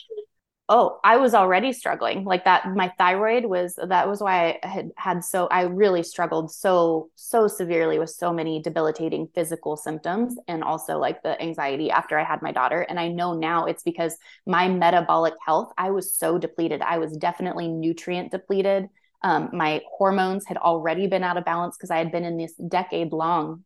oh 0.69 0.99
i 1.05 1.17
was 1.17 1.35
already 1.35 1.73
struggling 1.73 2.25
like 2.25 2.45
that 2.45 2.67
my 2.75 2.93
thyroid 2.99 3.45
was 3.45 3.79
that 3.89 4.09
was 4.09 4.21
why 4.21 4.59
i 4.63 4.67
had 4.67 4.91
had 4.97 5.25
so 5.25 5.47
i 5.49 5.63
really 5.63 6.03
struggled 6.03 6.51
so 6.51 7.09
so 7.15 7.47
severely 7.47 7.99
with 7.99 8.11
so 8.11 8.33
many 8.33 8.61
debilitating 8.61 9.29
physical 9.35 9.77
symptoms 9.77 10.37
and 10.49 10.65
also 10.65 10.99
like 10.99 11.23
the 11.23 11.41
anxiety 11.41 11.91
after 11.91 12.19
i 12.19 12.25
had 12.25 12.43
my 12.43 12.53
daughter. 12.53 12.81
And 12.83 12.99
i 12.99 13.09
know 13.09 13.35
now 13.35 13.67
it's 13.67 13.83
because 13.83 14.17
my 14.47 14.69
metabolic 14.69 15.35
health 15.45 15.73
i 15.79 15.91
was 15.91 16.19
so 16.19 16.39
depleted. 16.39 16.83
I 16.83 16.99
was 16.99 17.17
definitely 17.17 17.69
nutrient 17.69 18.31
depleted. 18.31 18.89
Um, 19.23 19.51
my 19.53 19.83
hormones 19.91 20.47
had 20.47 20.57
already 20.57 21.07
been 21.07 21.23
out 21.23 21.37
of 21.37 21.45
balance 21.45 21.77
because 21.77 21.91
i 21.91 21.99
had 21.99 22.11
been 22.11 22.25
in 22.25 22.37
this 22.37 22.55
decade 22.55 23.13
long 23.13 23.65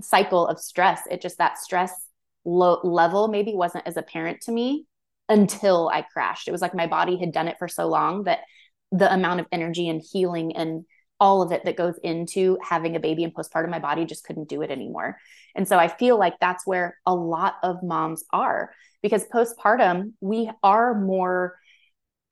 cycle 0.00 0.46
of 0.46 0.58
stress. 0.58 1.02
It 1.10 1.20
just 1.20 1.38
that 1.38 1.58
stress 1.58 1.92
level 2.44 3.28
maybe 3.28 3.54
wasn't 3.54 3.86
as 3.86 3.96
apparent 3.96 4.40
to 4.42 4.52
me 4.52 4.86
until 5.32 5.88
I 5.88 6.02
crashed. 6.02 6.46
It 6.46 6.52
was 6.52 6.60
like 6.60 6.74
my 6.74 6.86
body 6.86 7.16
had 7.16 7.32
done 7.32 7.48
it 7.48 7.56
for 7.58 7.66
so 7.66 7.88
long 7.88 8.24
that 8.24 8.40
the 8.92 9.12
amount 9.12 9.40
of 9.40 9.46
energy 9.50 9.88
and 9.88 10.02
healing 10.02 10.54
and 10.54 10.84
all 11.18 11.40
of 11.40 11.52
it 11.52 11.64
that 11.64 11.76
goes 11.76 11.98
into 12.02 12.58
having 12.62 12.96
a 12.96 13.00
baby 13.00 13.24
and 13.24 13.34
postpartum, 13.34 13.70
my 13.70 13.78
body 13.78 14.04
just 14.04 14.24
couldn't 14.24 14.48
do 14.48 14.60
it 14.60 14.70
anymore. 14.70 15.16
And 15.54 15.66
so 15.66 15.78
I 15.78 15.88
feel 15.88 16.18
like 16.18 16.34
that's 16.38 16.66
where 16.66 16.98
a 17.06 17.14
lot 17.14 17.54
of 17.62 17.82
moms 17.82 18.24
are 18.30 18.72
because 19.02 19.24
postpartum, 19.32 20.12
we 20.20 20.50
are 20.62 21.00
more 21.00 21.56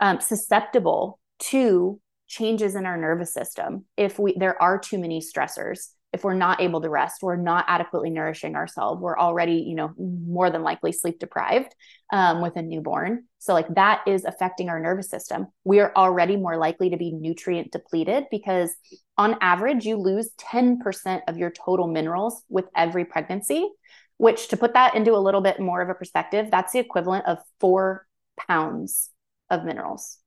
um, 0.01 0.21
susceptible 0.21 1.19
to 1.39 2.01
changes 2.29 2.75
in 2.75 2.85
our 2.85 2.99
nervous 2.99 3.33
system 3.33 3.87
if 3.97 4.19
we 4.19 4.35
there 4.39 4.61
are 4.63 4.79
too 4.79 4.99
many 4.99 5.21
stressors 5.21 5.89
if 6.13 6.25
we're 6.25 6.35
not 6.35 6.61
able 6.61 6.81
to 6.81 6.89
rest 6.89 7.23
we're 7.23 7.37
not 7.37 7.65
adequately 7.69 8.11
nourishing 8.11 8.57
ourselves 8.57 9.01
we're 9.01 9.19
already 9.19 9.65
you 9.69 9.75
know 9.75 9.93
more 9.99 10.51
than 10.51 10.63
likely 10.63 10.93
sleep 10.93 11.19
deprived 11.19 11.75
um, 12.13 12.43
with 12.43 12.57
a 12.57 12.63
newborn. 12.63 13.25
So 13.39 13.55
like 13.55 13.73
that 13.75 14.03
is 14.07 14.25
affecting 14.25 14.69
our 14.69 14.81
nervous 14.81 15.09
system. 15.09 15.47
We 15.65 15.81
are 15.81 15.93
already 15.95 16.37
more 16.37 16.57
likely 16.57 16.91
to 16.91 16.97
be 16.97 17.13
nutrient 17.13 17.73
depleted 17.73 18.27
because 18.31 18.75
on 19.17 19.37
average 19.41 19.85
you 19.87 19.97
lose 19.97 20.31
10% 20.39 21.21
of 21.29 21.39
your 21.39 21.51
total 21.51 21.87
minerals 21.87 22.43
with 22.49 22.67
every 22.77 23.05
pregnancy 23.05 23.69
which 24.17 24.49
to 24.49 24.57
put 24.59 24.75
that 24.75 24.95
into 24.95 25.15
a 25.15 25.19
little 25.19 25.41
bit 25.41 25.59
more 25.59 25.81
of 25.81 25.89
a 25.89 25.95
perspective 25.95 26.49
that's 26.51 26.73
the 26.73 26.79
equivalent 26.79 27.27
of 27.27 27.39
four 27.59 28.07
pounds 28.37 29.11
of 29.49 29.65
minerals. 29.65 30.19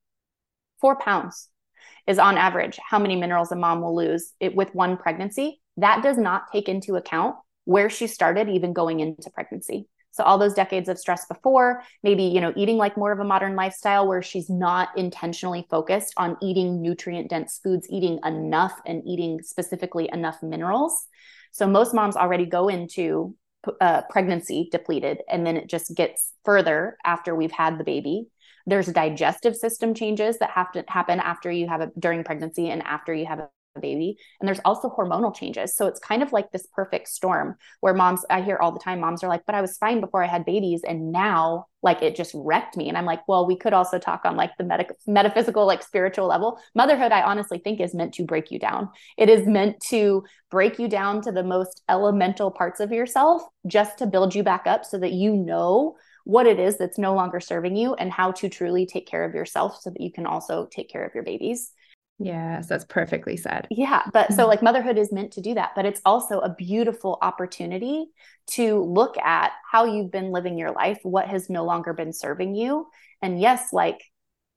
Four 0.80 0.98
pounds 0.98 1.48
is 2.06 2.18
on 2.18 2.36
average 2.36 2.78
how 2.84 2.98
many 2.98 3.16
minerals 3.16 3.52
a 3.52 3.56
mom 3.56 3.80
will 3.80 3.94
lose 3.94 4.32
it 4.40 4.54
with 4.54 4.74
one 4.74 4.96
pregnancy 4.96 5.60
that 5.76 6.02
does 6.02 6.18
not 6.18 6.50
take 6.52 6.68
into 6.68 6.96
account 6.96 7.36
where 7.64 7.90
she 7.90 8.06
started 8.06 8.48
even 8.48 8.72
going 8.72 9.00
into 9.00 9.30
pregnancy. 9.30 9.88
So 10.14 10.22
all 10.22 10.38
those 10.38 10.54
decades 10.54 10.88
of 10.88 10.98
stress 10.98 11.26
before 11.26 11.82
maybe 12.04 12.24
you 12.24 12.40
know 12.40 12.52
eating 12.56 12.76
like 12.76 12.96
more 12.96 13.10
of 13.10 13.18
a 13.18 13.24
modern 13.24 13.56
lifestyle 13.56 14.06
where 14.06 14.22
she's 14.22 14.48
not 14.48 14.96
intentionally 14.96 15.66
focused 15.68 16.14
on 16.16 16.36
eating 16.40 16.80
nutrient 16.80 17.28
dense 17.30 17.58
foods 17.62 17.88
eating 17.90 18.20
enough 18.24 18.80
and 18.86 19.02
eating 19.04 19.40
specifically 19.42 20.08
enough 20.12 20.40
minerals. 20.42 21.08
So 21.50 21.66
most 21.66 21.94
moms 21.94 22.16
already 22.16 22.46
go 22.46 22.68
into 22.68 23.34
uh, 23.80 24.02
pregnancy 24.10 24.68
depleted 24.70 25.22
and 25.28 25.44
then 25.44 25.56
it 25.56 25.68
just 25.68 25.94
gets 25.94 26.32
further 26.44 26.96
after 27.04 27.34
we've 27.34 27.52
had 27.52 27.78
the 27.78 27.84
baby. 27.84 28.28
There's 28.66 28.86
digestive 28.86 29.56
system 29.56 29.94
changes 29.94 30.38
that 30.38 30.50
have 30.50 30.70
to 30.72 30.84
happen 30.86 31.18
after 31.18 31.50
you 31.50 31.66
have 31.68 31.80
a 31.80 31.90
during 31.98 32.22
pregnancy 32.22 32.70
and 32.70 32.82
after 32.82 33.12
you 33.12 33.26
have 33.26 33.40
a 33.40 33.48
baby. 33.80 34.16
And 34.40 34.48
there's 34.48 34.60
also 34.64 34.88
hormonal 34.88 35.34
changes. 35.34 35.76
So 35.76 35.86
it's 35.86 36.00
kind 36.00 36.22
of 36.22 36.32
like 36.32 36.50
this 36.50 36.66
perfect 36.74 37.08
storm 37.08 37.56
where 37.80 37.94
moms 37.94 38.24
i 38.30 38.40
hear 38.40 38.56
all 38.56 38.72
the 38.72 38.78
time 38.78 39.00
moms 39.00 39.22
are 39.22 39.28
like 39.28 39.44
but 39.46 39.54
i 39.54 39.60
was 39.60 39.76
fine 39.78 40.00
before 40.00 40.22
i 40.22 40.26
had 40.26 40.44
babies 40.44 40.82
and 40.86 41.12
now 41.12 41.66
like 41.82 42.02
it 42.02 42.16
just 42.16 42.32
wrecked 42.34 42.76
me. 42.76 42.88
And 42.88 42.96
i'm 42.96 43.04
like 43.04 43.26
well 43.28 43.46
we 43.46 43.56
could 43.56 43.72
also 43.72 43.98
talk 43.98 44.24
on 44.24 44.36
like 44.36 44.52
the 44.58 44.86
metaphysical 45.06 45.66
like 45.66 45.82
spiritual 45.82 46.26
level. 46.26 46.58
Motherhood 46.74 47.12
i 47.12 47.22
honestly 47.22 47.58
think 47.58 47.80
is 47.80 47.94
meant 47.94 48.14
to 48.14 48.24
break 48.24 48.50
you 48.50 48.58
down. 48.58 48.88
It 49.16 49.28
is 49.28 49.46
meant 49.46 49.80
to 49.88 50.24
break 50.50 50.78
you 50.78 50.88
down 50.88 51.22
to 51.22 51.32
the 51.32 51.42
most 51.42 51.82
elemental 51.88 52.50
parts 52.50 52.80
of 52.80 52.92
yourself 52.92 53.42
just 53.66 53.98
to 53.98 54.06
build 54.06 54.34
you 54.34 54.42
back 54.42 54.66
up 54.66 54.84
so 54.84 54.98
that 54.98 55.12
you 55.12 55.34
know 55.34 55.96
what 56.24 56.46
it 56.46 56.58
is 56.58 56.78
that's 56.78 56.98
no 56.98 57.14
longer 57.14 57.38
serving 57.38 57.76
you 57.76 57.94
and 57.94 58.10
how 58.10 58.32
to 58.32 58.48
truly 58.48 58.86
take 58.86 59.06
care 59.06 59.24
of 59.24 59.34
yourself 59.34 59.78
so 59.80 59.90
that 59.90 60.00
you 60.00 60.10
can 60.10 60.26
also 60.26 60.66
take 60.70 60.88
care 60.88 61.04
of 61.04 61.14
your 61.14 61.22
babies. 61.22 61.70
Yes, 62.18 62.68
that's 62.68 62.84
perfectly 62.84 63.36
said. 63.36 63.66
Yeah. 63.70 64.02
But 64.12 64.32
so, 64.32 64.38
mm-hmm. 64.38 64.48
like, 64.48 64.62
motherhood 64.62 64.98
is 64.98 65.12
meant 65.12 65.32
to 65.32 65.40
do 65.40 65.54
that, 65.54 65.72
but 65.74 65.84
it's 65.84 66.00
also 66.04 66.38
a 66.38 66.54
beautiful 66.54 67.18
opportunity 67.20 68.06
to 68.52 68.82
look 68.84 69.18
at 69.18 69.52
how 69.70 69.84
you've 69.84 70.12
been 70.12 70.30
living 70.30 70.56
your 70.56 70.70
life, 70.70 70.98
what 71.02 71.28
has 71.28 71.50
no 71.50 71.64
longer 71.64 71.92
been 71.92 72.12
serving 72.12 72.54
you. 72.54 72.86
And 73.20 73.40
yes, 73.40 73.72
like, 73.72 74.00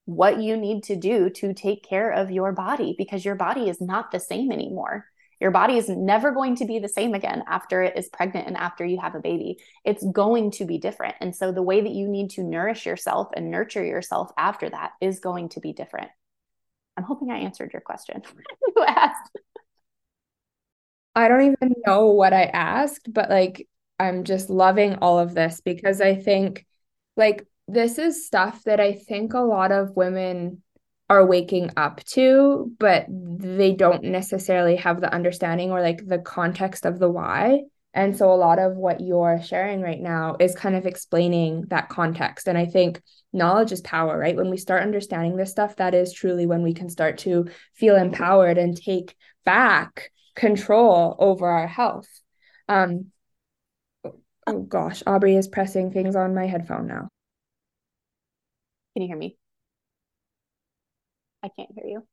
what 0.06 0.40
you 0.40 0.56
need 0.56 0.84
to 0.84 0.96
do 0.96 1.30
to 1.30 1.54
take 1.54 1.84
care 1.84 2.12
of 2.12 2.32
your 2.32 2.54
body 2.54 2.96
because 2.98 3.26
your 3.26 3.36
body 3.36 3.68
is 3.70 3.82
not 3.82 4.12
the 4.12 4.20
same 4.20 4.52
anymore. 4.52 5.06
Your 5.42 5.52
body 5.52 5.78
is 5.78 5.90
never 5.90 6.32
going 6.32 6.56
to 6.56 6.66
be 6.66 6.80
the 6.80 6.88
same 6.88 7.14
again 7.14 7.44
after 7.48 7.84
it 7.84 7.98
is 7.98 8.08
pregnant 8.08 8.48
and 8.48 8.56
after 8.56 8.86
you 8.86 9.00
have 9.00 9.16
a 9.16 9.20
baby. 9.20 9.58
It's 9.84 10.06
going 10.06 10.52
to 10.52 10.66
be 10.66 10.78
different. 10.78 11.16
And 11.20 11.36
so 11.36 11.52
the 11.52 11.62
way 11.62 11.82
that 11.82 11.92
you 11.92 12.08
need 12.08 12.30
to 12.32 12.44
nourish 12.44 12.86
yourself 12.86 13.28
and 13.36 13.52
nurture 13.52 13.84
yourself 13.84 14.32
after 14.38 14.70
that 14.70 14.92
is 15.02 15.20
going 15.20 15.50
to 15.50 15.60
be 15.60 15.74
different. 15.74 16.10
I'm 16.98 17.04
hoping 17.04 17.32
I 17.32 17.40
answered 17.40 17.72
your 17.72 17.82
question 17.82 18.22
you 18.76 18.84
asked. 18.84 19.38
I 21.16 21.28
don't 21.28 21.42
even 21.42 21.76
know 21.86 22.08
what 22.08 22.34
I 22.34 22.44
asked, 22.44 23.12
but 23.12 23.30
like 23.30 23.68
I'm 24.00 24.24
just 24.24 24.50
loving 24.50 24.96
all 24.96 25.20
of 25.20 25.34
this 25.34 25.62
because 25.62 26.02
I 26.02 26.16
think 26.16 26.66
like 27.16 27.48
this 27.68 27.98
is 27.98 28.26
stuff 28.26 28.64
that 28.64 28.80
I 28.80 28.94
think 28.94 29.34
a 29.34 29.40
lot 29.40 29.72
of 29.72 29.96
women 29.96 30.62
are 31.10 31.26
waking 31.26 31.72
up 31.78 32.04
to, 32.04 32.72
but 32.80 33.06
they 33.10 33.74
don't 33.74 34.04
necessarily 34.04 34.76
have 34.76 35.02
the 35.02 35.14
understanding 35.14 35.72
or 35.72 35.82
like 35.82 36.06
the 36.06 36.20
context 36.20 36.86
of 36.86 37.00
the 37.00 37.10
why. 37.10 37.62
And 37.94 38.16
so 38.16 38.32
a 38.32 38.36
lot 38.36 38.60
of 38.60 38.76
what 38.76 39.02
you're 39.02 39.42
sharing 39.42 39.82
right 39.82 40.00
now 40.00 40.36
is 40.40 40.56
kind 40.56 40.76
of 40.76 40.86
explaining 40.86 41.64
that 41.70 41.90
context. 41.90 42.48
And 42.48 42.58
I 42.58 42.66
think 42.66 43.02
knowledge 43.34 43.72
is 43.72 43.82
power, 43.82 44.18
right? 44.18 44.36
When 44.36 44.50
we 44.50 44.58
start 44.58 44.84
understanding 44.84 45.36
this 45.36 45.52
stuff, 45.52 45.78
that 45.78 45.96
is 45.96 46.14
truly 46.14 46.46
when 46.46 46.62
we 46.62 46.74
can 46.74 46.90
start 46.90 47.18
to 47.20 47.48
feel 47.74 47.96
empowered 47.96 48.58
and 48.58 48.78
take 48.78 49.16
back 49.46 50.12
control 50.36 51.16
over 51.18 51.48
our 51.48 51.68
health. 51.68 52.08
Um, 52.70 53.12
oh 54.46 54.62
gosh, 54.62 55.02
Aubrey 55.08 55.36
is 55.36 55.48
pressing 55.48 55.92
things 55.92 56.16
on 56.16 56.36
my 56.36 56.46
headphone 56.46 56.88
now. 56.88 57.10
Can 58.94 59.02
you 59.04 59.08
hear 59.08 59.18
me? 59.18 59.38
I 61.44 61.50
can't 61.50 61.70
hear 61.74 61.86
you. 61.86 62.08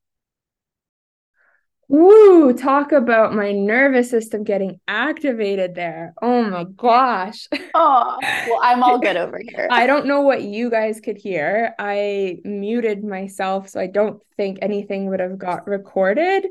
Woo, 1.95 2.53
talk 2.53 2.90
about 2.90 3.36
my 3.36 3.53
nervous 3.53 4.11
system 4.11 4.42
getting 4.42 4.80
activated 4.88 5.76
there. 5.76 6.12
Oh 6.20 6.42
my 6.42 6.64
gosh. 6.64 7.47
Oh, 7.72 8.18
well, 8.20 8.59
I'm 8.61 8.82
all 8.82 8.99
good 8.99 9.16
over 9.16 9.40
here. 9.49 9.68
I 9.70 9.86
don't 9.86 10.07
know 10.07 10.22
what 10.22 10.42
you 10.42 10.70
guys 10.70 11.01
could 11.01 11.16
hear. 11.16 11.72
I 11.78 12.38
muted 12.42 13.05
myself, 13.05 13.68
so 13.68 13.78
I 13.78 13.86
don't 13.86 14.20
think 14.36 14.59
anything 14.61 15.09
would 15.11 15.20
have 15.20 15.38
got 15.38 15.68
recorded. 15.68 16.49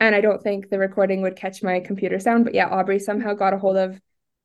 And 0.00 0.14
I 0.14 0.20
don't 0.20 0.42
think 0.42 0.68
the 0.68 0.78
recording 0.78 1.22
would 1.22 1.36
catch 1.36 1.62
my 1.62 1.80
computer 1.80 2.20
sound. 2.20 2.44
But 2.44 2.52
yeah, 2.52 2.68
Aubrey 2.68 2.98
somehow 2.98 3.32
got 3.32 3.54
a 3.54 3.58
hold 3.58 3.78
of 3.78 3.98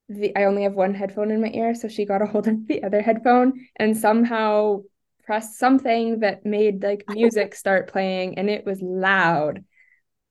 the 0.07 0.33
I 0.37 0.45
only 0.45 0.63
have 0.63 0.73
one 0.73 0.93
headphone 0.93 1.31
in 1.31 1.41
my 1.41 1.51
ear, 1.53 1.75
so 1.75 1.89
she 1.89 2.05
got 2.05 2.21
a 2.21 2.25
hold 2.25 2.47
of 2.47 2.65
the 2.65 2.81
other 2.83 3.01
headphone 3.01 3.67
and 3.75 3.97
somehow 3.97 4.83
pressed 5.25 5.59
something 5.59 6.21
that 6.21 6.45
made 6.45 6.81
like 6.81 7.03
music 7.09 7.55
start 7.55 7.91
playing 7.91 8.37
and 8.39 8.49
it 8.49 8.65
was 8.65 8.81
loud. 8.81 9.65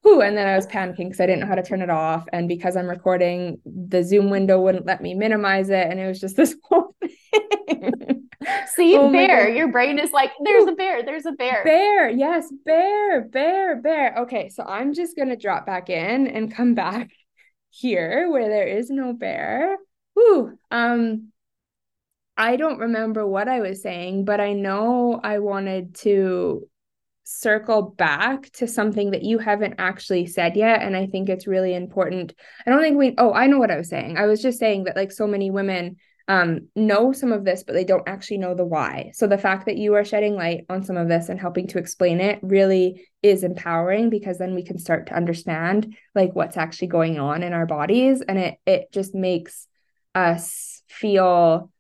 Whew, 0.09 0.23
and 0.23 0.39
then 0.39 0.47
I 0.47 0.57
was 0.57 0.67
panicking 0.67 0.97
because 1.09 1.21
I 1.21 1.27
didn't 1.27 1.41
know 1.41 1.47
how 1.49 1.55
to 1.55 1.63
turn 1.63 1.83
it 1.83 1.91
off. 1.91 2.27
And 2.33 2.49
because 2.49 2.79
I'm 2.79 2.89
recording, 2.89 3.61
the 3.67 4.03
Zoom 4.03 4.31
window 4.31 4.59
wouldn't 4.59 4.87
let 4.87 5.03
me 5.03 5.13
minimize 5.13 5.69
it. 5.69 5.87
And 5.87 6.01
it 6.01 6.07
was 6.07 6.19
just 6.19 6.35
this 6.37 6.57
whole 6.65 6.97
thing. 6.99 8.29
See, 8.75 8.97
oh 8.97 9.13
bear. 9.13 9.51
Your 9.51 9.71
brain 9.71 9.99
is 9.99 10.11
like, 10.11 10.33
there's 10.43 10.67
a 10.67 10.73
bear, 10.73 11.03
there's 11.03 11.27
a 11.27 11.33
bear. 11.33 11.63
Bear, 11.63 12.09
yes, 12.09 12.51
bear, 12.65 13.21
bear, 13.21 13.77
bear. 13.77 14.15
Okay, 14.21 14.49
so 14.49 14.65
I'm 14.65 14.95
just 14.95 15.15
gonna 15.15 15.37
drop 15.37 15.67
back 15.67 15.91
in 15.91 16.27
and 16.27 16.55
come 16.55 16.75
back 16.75 17.11
here 17.71 18.31
where 18.31 18.49
there 18.49 18.67
is 18.67 18.89
no 18.89 19.13
bear. 19.13 19.77
Whew. 20.15 20.59
Um, 20.71 21.33
I 22.39 22.57
don't 22.57 22.79
remember 22.79 23.27
what 23.27 23.47
I 23.47 23.61
was 23.61 23.83
saying, 23.83 24.25
but 24.25 24.41
I 24.41 24.55
know 24.55 25.21
I 25.23 25.41
wanted 25.41 25.97
to 25.97 26.67
circle 27.31 27.83
back 27.83 28.51
to 28.53 28.67
something 28.67 29.11
that 29.11 29.23
you 29.23 29.39
haven't 29.39 29.75
actually 29.77 30.25
said 30.27 30.57
yet. 30.57 30.81
And 30.81 30.97
I 30.97 31.07
think 31.07 31.29
it's 31.29 31.47
really 31.47 31.75
important. 31.75 32.33
I 32.67 32.71
don't 32.71 32.81
think 32.81 32.97
we, 32.97 33.15
oh, 33.19 33.35
I 33.35 33.47
know 33.47 33.59
what 33.59 33.71
I 33.71 33.77
was 33.77 33.91
saying. 33.91 34.17
I 34.17 34.25
was 34.25 34.41
just 34.41 34.59
saying 34.59 34.85
that 34.85 34.97
like 34.97 35.13
so 35.13 35.27
many 35.27 35.51
women 35.51 35.97
um, 36.27 36.69
know 36.75 37.13
some 37.13 37.33
of 37.33 37.45
this, 37.45 37.65
but 37.65 37.75
they 37.75 37.85
don't 37.85 38.09
actually 38.09 38.39
know 38.39 38.55
the 38.55 38.65
why. 38.65 39.13
So 39.15 39.27
the 39.27 39.37
fact 39.37 39.67
that 39.67 39.77
you 39.77 39.95
are 39.95 40.07
shedding 40.07 40.37
light 40.37 40.65
on 40.71 40.83
some 40.83 40.97
of 40.97 41.09
this 41.09 41.29
and 41.29 41.39
helping 41.39 41.67
to 41.69 41.79
explain 41.79 42.21
it 42.21 42.39
really 42.43 43.07
is 43.23 43.45
empowering 43.45 44.09
because 44.09 44.39
then 44.39 44.55
we 44.55 44.65
can 44.65 44.79
start 44.79 45.09
to 45.09 45.15
understand 45.15 45.95
like 46.15 46.35
what's 46.35 46.57
actually 46.57 46.89
going 46.89 47.19
on 47.19 47.43
in 47.43 47.53
our 47.53 47.67
bodies. 47.67 48.23
And 48.23 48.39
it 48.39 48.55
it 48.67 48.91
just 48.91 49.15
makes 49.15 49.67
us 50.15 50.83
feel 50.89 51.71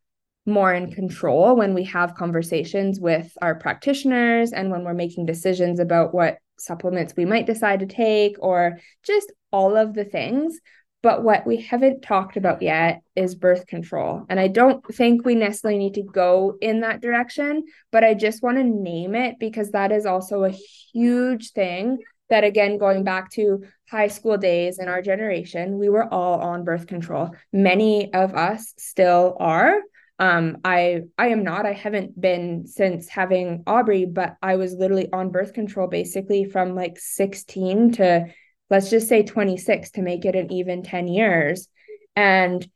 more 0.48 0.72
in 0.72 0.90
control 0.90 1.54
when 1.54 1.74
we 1.74 1.84
have 1.84 2.14
conversations 2.14 2.98
with 2.98 3.32
our 3.40 3.54
practitioners 3.54 4.52
and 4.52 4.70
when 4.70 4.82
we're 4.82 4.94
making 4.94 5.26
decisions 5.26 5.78
about 5.78 6.12
what 6.12 6.38
supplements 6.58 7.14
we 7.16 7.24
might 7.24 7.46
decide 7.46 7.80
to 7.80 7.86
take 7.86 8.34
or 8.40 8.78
just 9.04 9.30
all 9.52 9.76
of 9.76 9.94
the 9.94 10.04
things 10.04 10.58
but 11.02 11.22
what 11.22 11.46
we 11.46 11.58
haven't 11.58 12.02
talked 12.02 12.36
about 12.36 12.60
yet 12.60 13.02
is 13.14 13.36
birth 13.36 13.66
control. 13.66 14.24
And 14.28 14.40
I 14.40 14.48
don't 14.48 14.84
think 14.84 15.24
we 15.24 15.36
necessarily 15.36 15.78
need 15.78 15.94
to 15.94 16.02
go 16.02 16.56
in 16.60 16.80
that 16.80 17.00
direction, 17.00 17.64
but 17.92 18.02
I 18.02 18.14
just 18.14 18.42
want 18.42 18.58
to 18.58 18.64
name 18.64 19.14
it 19.14 19.36
because 19.38 19.70
that 19.70 19.92
is 19.92 20.06
also 20.06 20.44
a 20.44 20.50
huge 20.92 21.52
thing 21.52 21.98
that, 22.30 22.44
again, 22.44 22.78
going 22.78 23.04
back 23.04 23.30
to 23.32 23.64
high 23.88 24.08
school 24.08 24.36
days 24.36 24.78
in 24.78 24.88
our 24.88 25.00
generation, 25.00 25.78
we 25.78 25.88
were 25.88 26.12
all 26.12 26.40
on 26.40 26.64
birth 26.64 26.86
control. 26.86 27.30
Many 27.52 28.12
of 28.12 28.34
us 28.34 28.74
still 28.76 29.36
are. 29.38 29.80
Um, 30.18 30.58
I 30.64 31.02
I 31.16 31.28
am 31.28 31.44
not. 31.44 31.66
I 31.66 31.72
haven't 31.72 32.20
been 32.20 32.66
since 32.66 33.08
having 33.08 33.62
Aubrey, 33.66 34.04
but 34.04 34.36
I 34.42 34.56
was 34.56 34.74
literally 34.74 35.08
on 35.12 35.30
birth 35.30 35.52
control 35.52 35.86
basically 35.86 36.44
from 36.44 36.74
like 36.74 36.98
16 36.98 37.92
to 37.92 38.26
let's 38.70 38.90
just 38.90 39.08
say 39.08 39.22
26 39.22 39.92
to 39.92 40.02
make 40.02 40.24
it 40.24 40.34
an 40.34 40.52
even 40.52 40.82
10 40.82 41.08
years. 41.08 41.68
And 42.16 42.66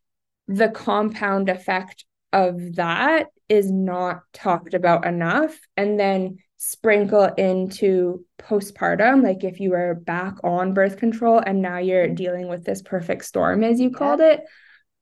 the 0.49 0.69
compound 0.69 1.49
effect 1.49 2.05
of 2.33 2.77
that 2.77 3.27
is 3.49 3.71
not 3.71 4.23
talked 4.33 4.75
about 4.75 5.05
enough. 5.07 5.59
And 5.77 5.99
then 5.99 6.39
sprinkle 6.57 7.25
into 7.25 8.25
postpartum, 8.39 9.23
like 9.23 9.43
if 9.43 9.59
you 9.59 9.71
were 9.71 9.95
back 9.95 10.37
on 10.45 10.75
birth 10.75 10.97
control 10.97 11.43
and 11.45 11.61
now 11.61 11.79
you're 11.79 12.09
dealing 12.09 12.49
with 12.49 12.65
this 12.65 12.83
perfect 12.83 13.25
storm, 13.25 13.65
as 13.65 13.81
you 13.81 13.91
called 13.91 14.21
it. 14.21 14.43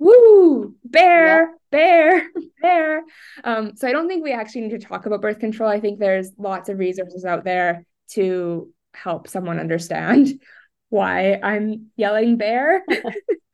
Woo, 0.01 0.75
bear, 0.83 1.55
bear, 1.71 2.27
bear. 2.63 3.03
Um, 3.45 3.77
so 3.77 3.87
I 3.87 3.93
don't 3.93 4.09
think 4.09 4.25
we 4.25 4.33
actually 4.33 4.63
need 4.63 4.81
to 4.81 4.87
talk 4.87 5.05
about 5.05 5.21
birth 5.21 5.39
control. 5.39 5.69
I 5.69 5.79
think 5.79 5.99
there's 5.99 6.33
lots 6.39 6.71
of 6.71 6.79
resources 6.79 7.27
out 7.27 7.45
there 7.45 7.85
to 8.13 8.73
help 8.95 9.29
someone 9.29 9.61
understand 9.61 10.41
why 10.89 11.39
I'm 11.43 11.91
yelling 11.97 12.39
bear. 12.39 12.83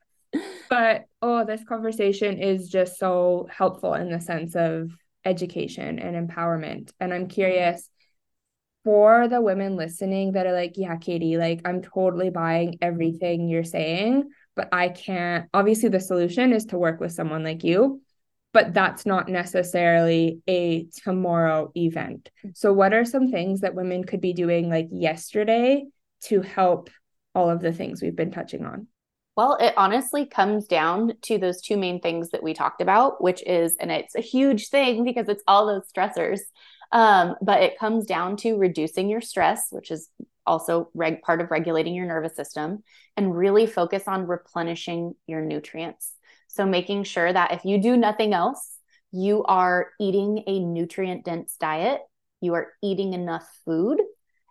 but 0.69 1.05
oh, 1.21 1.43
this 1.43 1.65
conversation 1.65 2.37
is 2.41 2.69
just 2.69 2.97
so 2.97 3.47
helpful 3.51 3.93
in 3.93 4.09
the 4.09 4.21
sense 4.21 4.55
of 4.55 4.89
education 5.25 5.99
and 5.99 6.29
empowerment. 6.29 6.91
And 7.01 7.13
I'm 7.13 7.27
curious 7.27 7.89
for 8.85 9.27
the 9.27 9.41
women 9.41 9.75
listening 9.75 10.31
that 10.31 10.47
are 10.47 10.53
like, 10.53 10.75
yeah, 10.77 10.95
Katie, 10.95 11.35
like 11.35 11.59
I'm 11.65 11.81
totally 11.81 12.29
buying 12.29 12.77
everything 12.81 13.49
you're 13.49 13.65
saying, 13.65 14.29
but 14.57 14.67
I 14.73 14.89
can't. 14.89 15.47
Obviously, 15.53 15.87
the 15.87 16.01
solution 16.01 16.51
is 16.51 16.65
to 16.65 16.77
work 16.77 16.99
with 16.99 17.13
someone 17.13 17.43
like 17.43 17.63
you, 17.63 18.01
but 18.51 18.73
that's 18.73 19.05
not 19.05 19.29
necessarily 19.29 20.41
a 20.47 20.87
tomorrow 21.03 21.71
event. 21.77 22.29
So, 22.55 22.73
what 22.73 22.93
are 22.93 23.05
some 23.05 23.31
things 23.31 23.61
that 23.61 23.75
women 23.75 24.03
could 24.03 24.19
be 24.19 24.33
doing 24.33 24.69
like 24.69 24.89
yesterday 24.91 25.85
to 26.23 26.41
help 26.41 26.89
all 27.35 27.49
of 27.49 27.61
the 27.61 27.71
things 27.71 28.01
we've 28.01 28.15
been 28.15 28.31
touching 28.31 28.65
on? 28.65 28.87
Well, 29.37 29.57
it 29.59 29.75
honestly 29.77 30.25
comes 30.25 30.65
down 30.65 31.13
to 31.21 31.37
those 31.37 31.61
two 31.61 31.77
main 31.77 32.01
things 32.01 32.31
that 32.31 32.41
we 32.41 32.55
talked 32.55 32.81
about, 32.81 33.21
which 33.23 33.43
is, 33.45 33.75
and 33.79 33.91
it's 33.91 34.15
a 34.15 34.21
huge 34.21 34.69
thing 34.69 35.03
because 35.03 35.29
it's 35.29 35.43
all 35.47 35.67
those 35.67 35.83
stressors. 35.95 36.39
Um, 36.91 37.35
but 37.41 37.61
it 37.61 37.77
comes 37.77 38.07
down 38.07 38.37
to 38.37 38.57
reducing 38.57 39.09
your 39.09 39.21
stress, 39.21 39.67
which 39.69 39.91
is 39.91 40.09
also 40.47 40.89
reg- 40.93 41.21
part 41.21 41.41
of 41.41 41.51
regulating 41.51 41.93
your 41.93 42.05
nervous 42.05 42.35
system, 42.35 42.83
and 43.15 43.35
really 43.35 43.65
focus 43.67 44.03
on 44.07 44.27
replenishing 44.27 45.13
your 45.27 45.41
nutrients. 45.41 46.13
So, 46.47 46.65
making 46.65 47.03
sure 47.03 47.31
that 47.31 47.51
if 47.51 47.65
you 47.65 47.81
do 47.81 47.97
nothing 47.97 48.33
else, 48.33 48.77
you 49.11 49.43
are 49.43 49.91
eating 49.99 50.43
a 50.47 50.59
nutrient 50.59 51.25
dense 51.25 51.55
diet, 51.59 52.01
you 52.41 52.53
are 52.53 52.73
eating 52.83 53.13
enough 53.13 53.47
food 53.65 53.99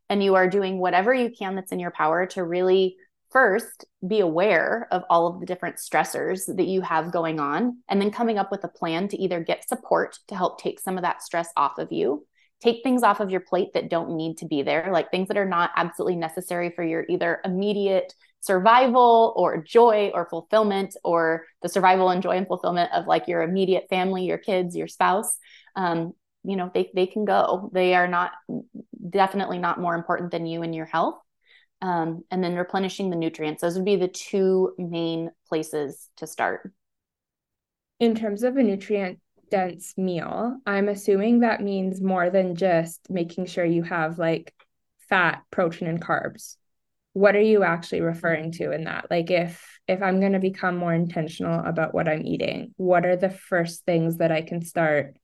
and 0.09 0.23
you 0.23 0.35
are 0.35 0.49
doing 0.49 0.79
whatever 0.79 1.13
you 1.13 1.31
can 1.31 1.55
that's 1.55 1.73
in 1.73 1.81
your 1.81 1.91
power 1.91 2.27
to 2.27 2.45
really 2.45 2.97
first 3.31 3.85
be 4.07 4.21
aware 4.21 4.87
of 4.91 5.03
all 5.11 5.27
of 5.27 5.41
the 5.41 5.47
different 5.47 5.77
stressors 5.77 6.47
that 6.57 6.67
you 6.67 6.81
have 6.81 7.13
going 7.13 7.41
on 7.41 7.79
and 7.89 8.01
then 8.01 8.11
coming 8.11 8.39
up 8.39 8.51
with 8.51 8.63
a 8.65 8.69
plan 8.69 9.09
to 9.09 9.21
either 9.21 9.41
get 9.41 9.69
support 9.69 10.19
to 10.29 10.37
help 10.37 10.61
take 10.61 10.79
some 10.79 10.97
of 10.97 11.03
that 11.03 11.23
stress 11.23 11.49
off 11.57 11.79
of 11.79 11.91
you 11.91 12.25
take 12.63 12.83
things 12.83 13.03
off 13.03 13.21
of 13.21 13.31
your 13.31 13.41
plate 13.41 13.69
that 13.75 13.91
don't 13.91 14.17
need 14.17 14.39
to 14.39 14.47
be 14.47 14.63
there 14.63 14.89
like 14.93 15.11
things 15.11 15.29
that 15.29 15.37
are 15.37 15.49
not 15.49 15.71
absolutely 15.77 16.17
necessary 16.17 16.71
for 16.71 16.83
your 16.83 17.05
either 17.09 17.41
immediate 17.45 18.15
survival 18.41 19.35
or 19.37 19.63
joy 19.63 20.11
or 20.15 20.29
fulfillment 20.29 20.97
or 21.05 21.45
the 21.63 21.69
survival 21.69 22.11
and 22.11 22.23
joy 22.23 22.37
and 22.37 22.47
fulfillment 22.47 22.91
of 22.93 23.07
like 23.07 23.29
your 23.29 23.43
immediate 23.43 23.87
family 23.91 24.25
your 24.25 24.39
kids 24.39 24.77
your 24.77 24.89
spouse. 24.89 25.37
Um, 25.75 26.15
you 26.47 26.57
know 26.57 26.71
they, 26.73 26.91
they 26.95 27.07
can 27.07 27.25
go. 27.25 27.71
They 27.73 27.95
are 27.95 28.09
not 28.09 28.33
definitely 29.11 29.59
not 29.59 29.81
more 29.81 29.95
important 29.95 30.31
than 30.31 30.47
you 30.47 30.63
and 30.63 30.75
your 30.75 30.87
health. 30.87 31.21
Um, 31.83 32.25
and 32.31 32.43
then 32.43 32.55
replenishing 32.55 33.11
the 33.11 33.17
nutrients. 33.17 33.61
Those 33.61 33.75
would 33.75 33.85
be 33.85 33.97
the 33.97 34.09
two 34.09 34.73
main 34.79 35.31
places 35.47 36.09
to 36.17 36.27
start. 36.27 36.73
In 38.01 38.15
terms 38.15 38.45
of 38.45 38.57
a 38.57 38.63
nutrient 38.63 39.19
dense 39.51 39.95
meal 39.97 40.59
i'm 40.67 40.89
assuming 40.89 41.41
that 41.41 41.63
means 41.63 42.01
more 42.01 42.31
than 42.31 42.55
just 42.55 43.01
making 43.11 43.47
sure 43.47 43.65
you 43.65 43.83
have 43.83 44.19
like 44.19 44.53
fat 45.09 45.43
protein 45.51 45.89
and 45.89 46.03
carbs 46.03 46.57
what 47.13 47.37
are 47.37 47.41
you 47.41 47.63
actually 47.63 48.01
referring 48.01 48.53
to 48.53 48.73
in 48.73 48.85
that 48.85 49.07
like 49.11 49.31
if 49.31 49.79
if 49.87 50.03
i'm 50.03 50.21
going 50.21 50.33
to 50.33 50.39
become 50.39 50.77
more 50.77 50.93
intentional 50.93 51.65
about 51.65 51.95
what 51.95 52.09
i'm 52.09 52.27
eating 52.27 52.75
what 52.77 53.07
are 53.07 53.17
the 53.17 53.31
first 53.31 53.85
things 53.85 54.19
that 54.19 54.33
i 54.33 54.43
can 54.43 54.63
start 54.63 55.17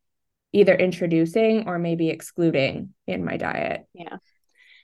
either 0.53 0.75
introducing 0.75 1.66
or 1.66 1.79
maybe 1.79 2.11
excluding 2.11 2.91
in 3.07 3.25
my 3.25 3.37
diet. 3.37 3.87
Yeah. 3.95 4.18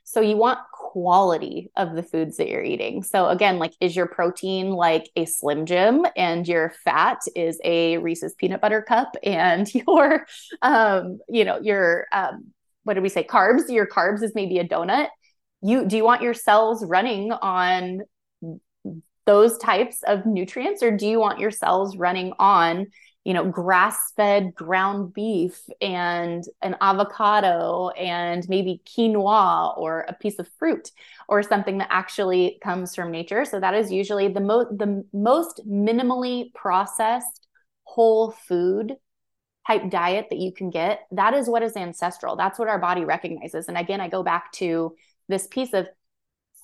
So 0.04 0.20
you 0.20 0.36
want 0.36 0.58
quality 0.88 1.70
of 1.76 1.94
the 1.94 2.02
foods 2.02 2.38
that 2.38 2.48
you're 2.48 2.64
eating. 2.64 3.02
So 3.02 3.28
again, 3.28 3.58
like 3.58 3.74
is 3.78 3.94
your 3.94 4.06
protein 4.06 4.70
like 4.70 5.10
a 5.16 5.26
Slim 5.26 5.66
Jim 5.66 6.06
and 6.16 6.48
your 6.48 6.72
fat 6.82 7.18
is 7.36 7.60
a 7.62 7.98
Reese's 7.98 8.32
peanut 8.32 8.62
butter 8.62 8.80
cup 8.80 9.14
and 9.22 9.72
your 9.86 10.26
um 10.62 11.18
you 11.28 11.44
know 11.44 11.58
your 11.60 12.06
um 12.10 12.52
what 12.84 12.94
did 12.94 13.02
we 13.02 13.10
say 13.10 13.22
carbs 13.22 13.68
your 13.68 13.86
carbs 13.86 14.22
is 14.22 14.34
maybe 14.34 14.58
a 14.58 14.66
donut. 14.66 15.08
You 15.60 15.86
do 15.86 15.98
you 15.98 16.04
want 16.04 16.22
your 16.22 16.32
cells 16.32 16.82
running 16.86 17.32
on 17.32 18.00
those 19.26 19.58
types 19.58 20.02
of 20.04 20.24
nutrients 20.24 20.82
or 20.82 20.90
do 20.90 21.06
you 21.06 21.18
want 21.20 21.38
your 21.38 21.50
cells 21.50 21.98
running 21.98 22.32
on 22.38 22.86
you 23.28 23.34
know, 23.34 23.44
grass 23.44 24.12
fed 24.16 24.54
ground 24.54 25.12
beef 25.12 25.60
and 25.82 26.44
an 26.62 26.74
avocado 26.80 27.90
and 27.90 28.48
maybe 28.48 28.80
quinoa 28.86 29.76
or 29.76 30.06
a 30.08 30.14
piece 30.14 30.38
of 30.38 30.48
fruit 30.58 30.90
or 31.28 31.42
something 31.42 31.76
that 31.76 31.88
actually 31.90 32.58
comes 32.64 32.94
from 32.94 33.10
nature. 33.10 33.44
So 33.44 33.60
that 33.60 33.74
is 33.74 33.92
usually 33.92 34.28
the 34.28 34.40
most 34.40 34.78
the 34.78 35.04
most 35.12 35.60
minimally 35.68 36.54
processed 36.54 37.46
whole 37.84 38.30
food 38.30 38.94
type 39.66 39.90
diet 39.90 40.28
that 40.30 40.38
you 40.38 40.50
can 40.50 40.70
get. 40.70 41.00
That 41.10 41.34
is 41.34 41.50
what 41.50 41.62
is 41.62 41.76
ancestral. 41.76 42.34
That's 42.34 42.58
what 42.58 42.68
our 42.68 42.78
body 42.78 43.04
recognizes. 43.04 43.68
And 43.68 43.76
again, 43.76 44.00
I 44.00 44.08
go 44.08 44.22
back 44.22 44.52
to 44.52 44.96
this 45.28 45.46
piece 45.46 45.74
of 45.74 45.86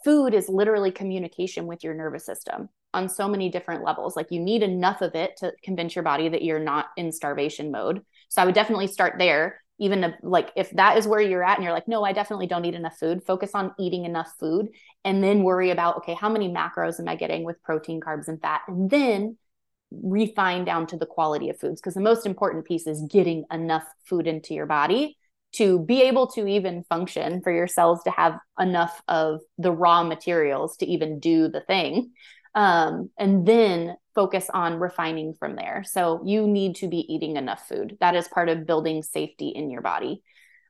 food 0.05 0.35
is 0.35 0.49
literally 0.49 0.93
communication 0.93 1.67
with 1.67 1.83
your 1.83 1.95
nervous 1.95 2.25
system 2.25 2.69
on 2.93 3.09
so 3.09 3.27
many 3.27 3.49
different 3.51 3.83
levels. 3.83 4.15
Like 4.15 4.31
you 4.31 4.39
need 4.39 4.63
enough 4.63 5.01
of 5.01 5.15
it 5.15 5.37
to 5.39 5.53
convince 5.63 5.97
your 5.97 6.05
body 6.05 6.29
that 6.29 6.43
you're 6.43 6.61
not 6.61 6.87
in 6.97 7.11
starvation 7.11 7.73
mode. 7.73 8.03
So 8.29 8.41
I 8.41 8.45
would 8.45 8.55
definitely 8.55 8.87
start 8.87 9.15
there. 9.19 9.61
Even 9.81 10.05
if, 10.05 10.15
like 10.23 10.53
if 10.55 10.71
that 10.71 10.97
is 10.99 11.09
where 11.09 11.21
you're 11.21 11.43
at 11.43 11.59
and 11.59 11.65
you're 11.65 11.73
like, 11.73 11.89
no, 11.89 12.05
I 12.05 12.13
definitely 12.13 12.47
don't 12.47 12.65
eat 12.65 12.75
enough 12.75 12.97
food, 12.97 13.25
focus 13.27 13.51
on 13.55 13.75
eating 13.77 14.05
enough 14.05 14.33
food 14.39 14.69
and 15.05 15.23
then 15.23 15.43
worry 15.43 15.71
about, 15.71 15.97
okay, 15.97 16.15
how 16.15 16.29
many 16.29 16.49
macros 16.49 17.01
am 17.01 17.09
I 17.09 17.17
getting 17.17 17.43
with 17.43 17.61
protein, 17.61 18.01
carbs, 18.01 18.29
and 18.29 18.41
fat? 18.41 18.61
And 18.69 18.89
then 18.89 19.37
refine 19.91 20.65
down 20.65 20.87
to 20.89 20.97
the 20.97 21.07
quality 21.07 21.51
of 21.51 21.59
foods 21.59 21.81
because 21.81 21.95
the 21.95 22.01
most 22.01 22.25
important 22.25 22.65
piece 22.65 22.87
is 22.87 23.03
getting 23.11 23.45
enough 23.51 23.85
food 24.05 24.29
into 24.29 24.55
your 24.55 24.67
body 24.67 25.17
to 25.57 25.79
be 25.81 26.03
able 26.03 26.27
to 26.29 26.47
even 26.47 26.85
function 26.85 27.41
for 27.43 27.53
your 27.53 27.67
cells 27.67 28.03
to 28.05 28.11
have 28.11 28.39
enough 28.59 29.03
of 29.09 29.41
the 29.59 29.73
raw 29.73 30.03
materials 30.03 30.77
to 30.79 30.87
even 30.87 31.21
do 31.21 31.49
the 31.49 31.61
thing 31.61 32.13
um, 32.55 33.11
and 33.19 33.47
then 33.47 33.97
focus 34.15 34.49
on 34.53 34.79
refining 34.79 35.35
from 35.35 35.57
there. 35.57 35.83
So 35.85 36.23
you 36.25 36.47
need 36.47 36.77
to 36.77 36.89
be 36.89 37.13
eating 37.13 37.37
enough 37.37 37.67
food. 37.69 37.97
That 38.01 38.15
is 38.15 38.29
part 38.29 38.49
of 38.49 38.67
building 38.67 39.03
safety 39.03 39.49
in 39.49 39.71
your 39.71 39.83
body. 39.83 40.23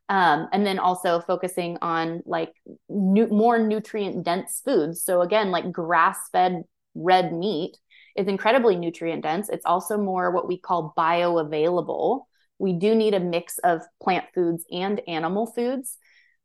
Um, 0.07 0.49
and 0.51 0.65
then 0.65 0.77
also 0.77 1.19
focusing 1.19 1.77
on 1.81 2.21
like 2.25 2.53
nu- 2.89 3.27
more 3.27 3.59
nutrient 3.59 4.23
dense 4.23 4.61
foods. 4.63 5.03
So 5.03 5.21
again, 5.21 5.51
like 5.51 5.71
grass 5.71 6.17
fed 6.31 6.63
red 6.93 7.33
meat 7.33 7.77
is 8.15 8.27
incredibly 8.27 8.75
nutrient 8.75 9.23
dense. 9.23 9.49
It's 9.49 9.65
also 9.65 9.97
more 9.97 10.31
what 10.31 10.47
we 10.47 10.57
call 10.57 10.93
bioavailable. 10.97 12.21
We 12.59 12.73
do 12.73 12.95
need 12.95 13.13
a 13.13 13.19
mix 13.19 13.57
of 13.59 13.81
plant 14.01 14.25
foods 14.33 14.65
and 14.71 15.01
animal 15.07 15.47
foods. 15.47 15.97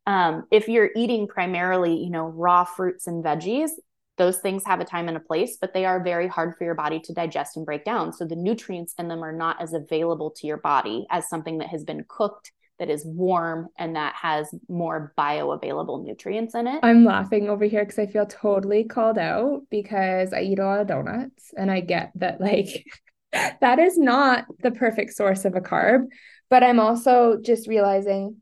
Um, 0.07 0.45
if 0.51 0.67
you're 0.67 0.89
eating 0.95 1.27
primarily, 1.27 1.95
you 1.95 2.09
know, 2.09 2.25
raw 2.25 2.63
fruits 2.65 3.07
and 3.07 3.23
veggies, 3.23 3.69
those 4.17 4.39
things 4.39 4.63
have 4.65 4.79
a 4.79 4.85
time 4.85 5.07
and 5.07 5.17
a 5.17 5.21
place, 5.21 5.57
but 5.59 5.73
they 5.73 5.85
are 5.85 6.03
very 6.03 6.27
hard 6.27 6.55
for 6.57 6.63
your 6.63 6.75
body 6.75 6.99
to 6.99 7.13
digest 7.13 7.57
and 7.57 7.65
break 7.65 7.85
down. 7.85 8.13
So 8.13 8.25
the 8.25 8.35
nutrients 8.35 8.93
in 8.99 9.07
them 9.07 9.23
are 9.23 9.31
not 9.31 9.61
as 9.61 9.73
available 9.73 10.31
to 10.37 10.47
your 10.47 10.57
body 10.57 11.07
as 11.09 11.29
something 11.29 11.59
that 11.59 11.69
has 11.69 11.83
been 11.83 12.05
cooked 12.07 12.51
that 12.81 12.89
is 12.89 13.05
warm 13.05 13.67
and 13.77 13.95
that 13.95 14.15
has 14.15 14.53
more 14.67 15.13
bioavailable 15.15 16.03
nutrients 16.03 16.55
in 16.55 16.65
it. 16.65 16.79
I'm 16.81 17.05
laughing 17.05 17.47
over 17.47 17.65
here 17.65 17.85
because 17.85 17.99
I 17.99 18.07
feel 18.07 18.25
totally 18.25 18.83
called 18.83 19.19
out 19.19 19.61
because 19.69 20.33
I 20.33 20.41
eat 20.41 20.57
a 20.57 20.65
lot 20.65 20.81
of 20.81 20.87
donuts 20.87 21.53
and 21.55 21.69
I 21.69 21.81
get 21.81 22.11
that 22.15 22.41
like 22.41 22.85
that 23.31 23.79
is 23.79 23.97
not 23.97 24.45
the 24.61 24.71
perfect 24.71 25.13
source 25.13 25.45
of 25.45 25.55
a 25.55 25.61
carb. 25.61 26.07
But 26.49 26.63
I'm 26.63 26.79
also 26.79 27.37
just 27.41 27.67
realizing 27.67 28.41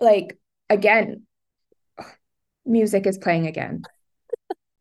like 0.00 0.38
again, 0.68 1.26
music 2.66 3.06
is 3.06 3.18
playing 3.18 3.46
again. 3.46 3.82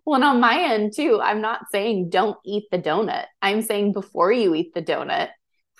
Well, 0.05 0.15
and 0.15 0.23
on 0.23 0.39
my 0.39 0.73
end 0.73 0.93
too, 0.95 1.19
I'm 1.21 1.41
not 1.41 1.65
saying 1.71 2.09
don't 2.09 2.37
eat 2.45 2.65
the 2.71 2.79
donut. 2.79 3.25
I'm 3.41 3.61
saying 3.61 3.91
before 3.93 4.31
you 4.31 4.55
eat 4.55 4.73
the 4.73 4.81
donut, 4.81 5.29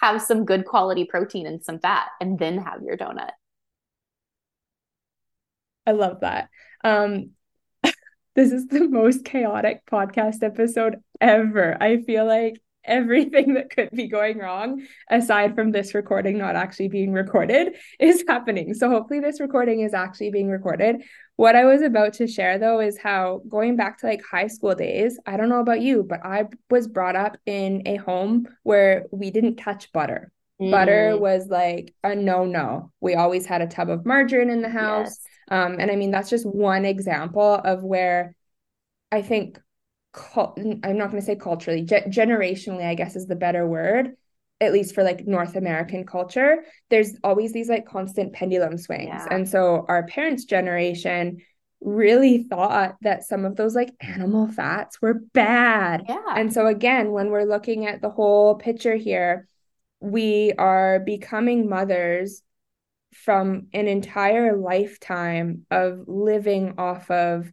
have 0.02 0.22
some 0.22 0.46
good 0.46 0.66
quality 0.66 1.06
protein 1.06 1.48
and 1.48 1.64
some 1.64 1.80
fat, 1.80 2.10
and 2.20 2.38
then 2.38 2.58
have 2.58 2.82
your 2.84 2.98
donut. 2.98 3.32
I 5.86 5.92
love 5.92 6.20
that. 6.20 6.50
Um, 6.84 7.32
this 8.36 8.52
is 8.52 8.68
the 8.68 8.88
most 8.88 9.24
chaotic 9.24 9.84
podcast 9.90 10.44
episode 10.44 10.98
ever. 11.22 11.82
I 11.82 12.02
feel 12.02 12.26
like 12.26 12.62
everything 12.88 13.54
that 13.56 13.70
could 13.70 13.90
be 13.92 14.08
going 14.08 14.40
wrong, 14.40 14.86
aside 15.10 15.56
from 15.56 15.72
this 15.72 15.94
recording 15.94 16.38
not 16.38 16.56
actually 16.56 16.88
being 16.88 17.14
recorded, 17.14 17.76
is 18.00 18.24
happening. 18.28 18.74
So 18.74 18.90
hopefully, 18.90 19.20
this 19.20 19.40
recording 19.40 19.82
is 19.82 19.94
actually 19.94 20.32
being 20.32 20.50
recorded. 20.50 21.04
What 21.36 21.56
I 21.56 21.66
was 21.66 21.82
about 21.84 22.14
to 22.14 22.28
share 22.28 22.58
though 22.58 22.80
is 22.80 22.98
how 22.98 23.42
going 23.48 23.76
back 23.76 24.00
to 24.00 24.08
like 24.08 24.22
high 24.24 24.48
school 24.48 24.74
days, 24.74 25.20
I 25.26 25.38
don't 25.38 25.50
know 25.50 25.60
about 25.60 25.82
you, 25.82 26.04
but 26.04 26.26
I 26.26 26.46
was 26.70 26.88
brought 26.88 27.16
up 27.16 27.38
in 27.46 27.84
a 27.86 27.98
home 27.98 28.48
where 28.64 29.06
we 29.12 29.30
didn't 29.30 29.58
touch 29.58 29.92
butter. 29.92 30.32
Mm. 30.60 30.72
Butter 30.72 31.18
was 31.18 31.48
like 31.48 31.94
a 32.04 32.16
no 32.16 32.46
no. 32.46 32.92
We 33.00 33.14
always 33.14 33.46
had 33.46 33.62
a 33.62 33.68
tub 33.68 33.90
of 33.90 34.06
margarine 34.06 34.50
in 34.50 34.62
the 34.62 34.70
house. 34.70 35.20
Yes. 35.20 35.28
Um, 35.50 35.80
and 35.80 35.92
I 35.92 35.96
mean, 35.96 36.12
that's 36.12 36.30
just 36.30 36.46
one 36.46 36.86
example 36.86 37.54
of 37.54 37.84
where 37.84 38.36
I 39.12 39.22
think 39.22 39.60
I'm 40.36 40.98
not 40.98 41.12
going 41.12 41.22
to 41.22 41.26
say 41.26 41.36
culturally, 41.36 41.84
ge- 41.84 42.10
generationally, 42.10 42.86
I 42.86 42.96
guess 42.96 43.16
is 43.16 43.28
the 43.28 43.36
better 43.36 43.68
word, 43.68 44.16
at 44.60 44.74
least 44.74 44.96
for 44.96 45.04
like 45.04 45.28
North 45.28 45.56
American 45.56 46.06
culture, 46.06 46.64
there's 46.90 47.14
always 47.24 47.54
these 47.54 47.70
like 47.70 47.86
constant 47.86 48.34
pendulum 48.34 48.78
swings. 48.78 49.08
Yeah. 49.08 49.28
And 49.30 49.48
so 49.48 49.86
our 49.88 50.08
parents' 50.08 50.46
generation 50.46 51.42
really 51.80 52.44
thought 52.44 52.96
that 53.02 53.24
some 53.24 53.46
of 53.46 53.56
those 53.56 53.76
like 53.76 53.92
animal 54.02 54.48
fats 54.48 55.02
were 55.02 55.14
bad. 55.34 56.04
Yeah. 56.10 56.34
And 56.36 56.52
so 56.52 56.66
again, 56.66 57.12
when 57.12 57.30
we're 57.30 57.44
looking 57.44 57.86
at 57.86 58.02
the 58.02 58.10
whole 58.10 58.56
picture 58.56 58.96
here, 58.96 59.48
we 60.00 60.54
are 60.58 61.00
becoming 61.00 61.70
mothers 61.70 62.42
from 63.14 63.68
an 63.74 63.88
entire 63.88 64.58
lifetime 64.58 65.66
of 65.72 66.04
living 66.08 66.76
off 66.78 67.10
of 67.12 67.52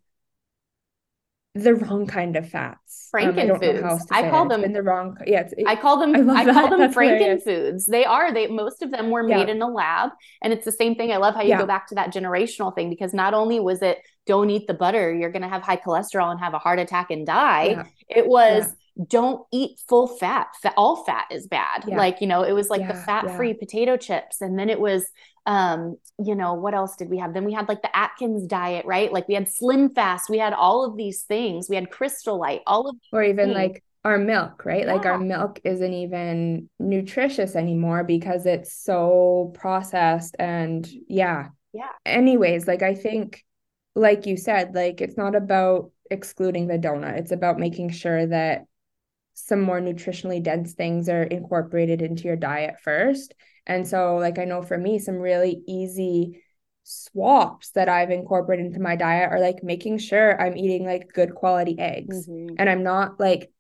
the 1.55 1.75
wrong 1.75 2.07
kind 2.07 2.37
of 2.37 2.49
fats. 2.49 3.11
Frankenfoods. 3.15 3.85
um. 3.85 3.99
I, 4.11 4.27
I 4.27 4.31
call 4.31 4.49
them 4.49 4.65
in 4.65 4.73
the 4.73 4.83
wrong. 4.83 5.17
Yeah, 5.25 5.49
it, 5.57 5.65
I 5.67 5.77
call 5.77 5.99
them. 5.99 6.29
I, 6.29 6.43
I 6.43 6.53
call 6.53 6.69
them 6.69 6.93
Franken 6.93 7.43
foods. 7.43 7.87
They 7.87 8.05
are. 8.05 8.33
They 8.35 8.49
most 8.49 8.83
of 8.83 8.91
them 8.91 9.11
were 9.11 9.23
made 9.23 9.49
yeah. 9.49 9.55
in 9.55 9.63
a 9.63 9.69
lab, 9.69 10.11
and 10.43 10.53
it's 10.53 10.65
the 10.65 10.73
same 10.73 10.97
thing. 10.97 11.13
I 11.13 11.19
love 11.19 11.35
how 11.35 11.43
you 11.43 11.51
yeah. 11.51 11.59
go 11.59 11.67
back 11.67 11.87
to 11.89 11.95
that 11.95 12.13
generational 12.13 12.75
thing 12.75 12.91
because 12.91 13.15
not 13.15 13.35
only 13.35 13.61
was 13.61 13.83
it 13.83 13.99
don't 14.27 14.51
eat 14.51 14.67
the 14.67 14.75
butter, 14.75 15.15
you're 15.15 15.31
going 15.31 15.43
to 15.43 15.49
have 15.49 15.63
high 15.63 15.77
cholesterol 15.77 16.31
and 16.31 16.41
have 16.41 16.55
a 16.55 16.59
heart 16.59 16.79
attack 16.79 17.11
and 17.11 17.27
die. 17.27 17.67
Yeah. 17.67 17.85
It 18.09 18.27
was 18.27 18.75
don't 19.09 19.45
eat 19.53 19.81
full 19.89 20.07
fat. 20.07 20.49
fat. 20.61 20.75
All 20.77 21.05
fat 21.05 21.27
is 21.31 21.47
bad. 21.47 21.87
Like 21.87 22.21
you 22.21 22.27
know, 22.27 22.43
it 22.43 22.53
was 22.53 22.69
like 22.69 22.87
the 22.87 22.95
fat 22.95 23.37
free 23.37 23.55
potato 23.55 23.97
chips, 23.97 24.41
and 24.41 24.59
then 24.59 24.71
it 24.71 24.81
was 24.81 25.07
um 25.47 25.97
you 26.19 26.35
know 26.35 26.55
what 26.55 26.75
else 26.75 26.97
did 26.97 27.11
we 27.11 27.19
have? 27.19 27.35
Then 27.35 27.45
we 27.45 27.53
had 27.53 27.69
like 27.69 27.83
the 27.83 27.95
atkins 27.97 28.47
diet 28.47 28.87
right? 28.87 29.13
Like 29.13 29.29
we 29.29 29.35
had 29.35 29.49
slim 29.49 29.91
fast 29.95 30.31
we 30.31 30.39
had 30.39 30.53
all 30.53 30.85
of 30.85 30.97
these 30.97 31.23
things. 31.23 31.69
We 31.69 31.77
had 31.77 31.91
crystal 31.91 32.39
light 32.39 32.63
all 32.67 32.89
of 32.89 32.97
or 33.13 33.23
even 33.23 33.53
things. 33.53 33.55
like 33.55 33.85
our 34.05 34.19
milk 34.19 34.65
right? 34.65 34.87
Yeah. 34.87 34.93
like 34.93 35.07
our 35.07 35.19
milk 35.19 35.61
isn't 35.65 35.93
even 35.93 36.69
nutritious 36.79 37.57
anymore 37.57 38.05
because 38.05 38.47
it's 38.47 38.75
so 38.75 39.53
processed 39.55 40.37
and 40.39 40.89
yeah. 41.09 41.49
Yeah. 41.73 41.91
Anyways 42.07 42.67
like 42.67 42.83
i 42.83 42.95
think 42.95 43.45
like 43.97 44.27
you 44.27 44.37
said 44.37 44.75
like 44.75 45.01
it's 45.01 45.17
not 45.17 45.35
about 45.35 45.91
excluding 46.11 46.67
the 46.67 46.79
donut. 46.79 47.19
It's 47.19 47.33
about 47.33 47.59
making 47.59 47.91
sure 47.91 48.27
that 48.27 48.65
some 49.35 49.61
more 49.61 49.81
nutritionally 49.81 50.43
dense 50.43 50.75
things 50.75 51.09
are 51.09 51.23
incorporated 51.25 52.03
into 52.03 52.25
your 52.25 52.37
diet 52.37 52.77
first 52.83 53.35
and 53.67 53.87
so, 53.87 54.17
like, 54.17 54.39
I 54.39 54.45
know 54.45 54.63
for 54.63 54.77
me, 54.77 54.99
some 54.99 55.17
really 55.17 55.63
easy 55.67 56.43
swaps 56.83 57.71
that 57.71 57.89
I've 57.89 58.11
incorporated 58.11 58.67
into 58.67 58.81
my 58.81 58.95
diet 58.95 59.33
are 59.33 59.41
like 59.41 59.63
making 59.63 59.99
sure 59.99 60.41
I'm 60.41 60.57
eating 60.57 60.85
like 60.85 61.13
good 61.13 61.35
quality 61.35 61.79
eggs. 61.79 62.29
Mm-hmm. 62.29 62.57
And 62.59 62.69
I'm 62.69 62.83
not 62.83 63.19
like, 63.19 63.51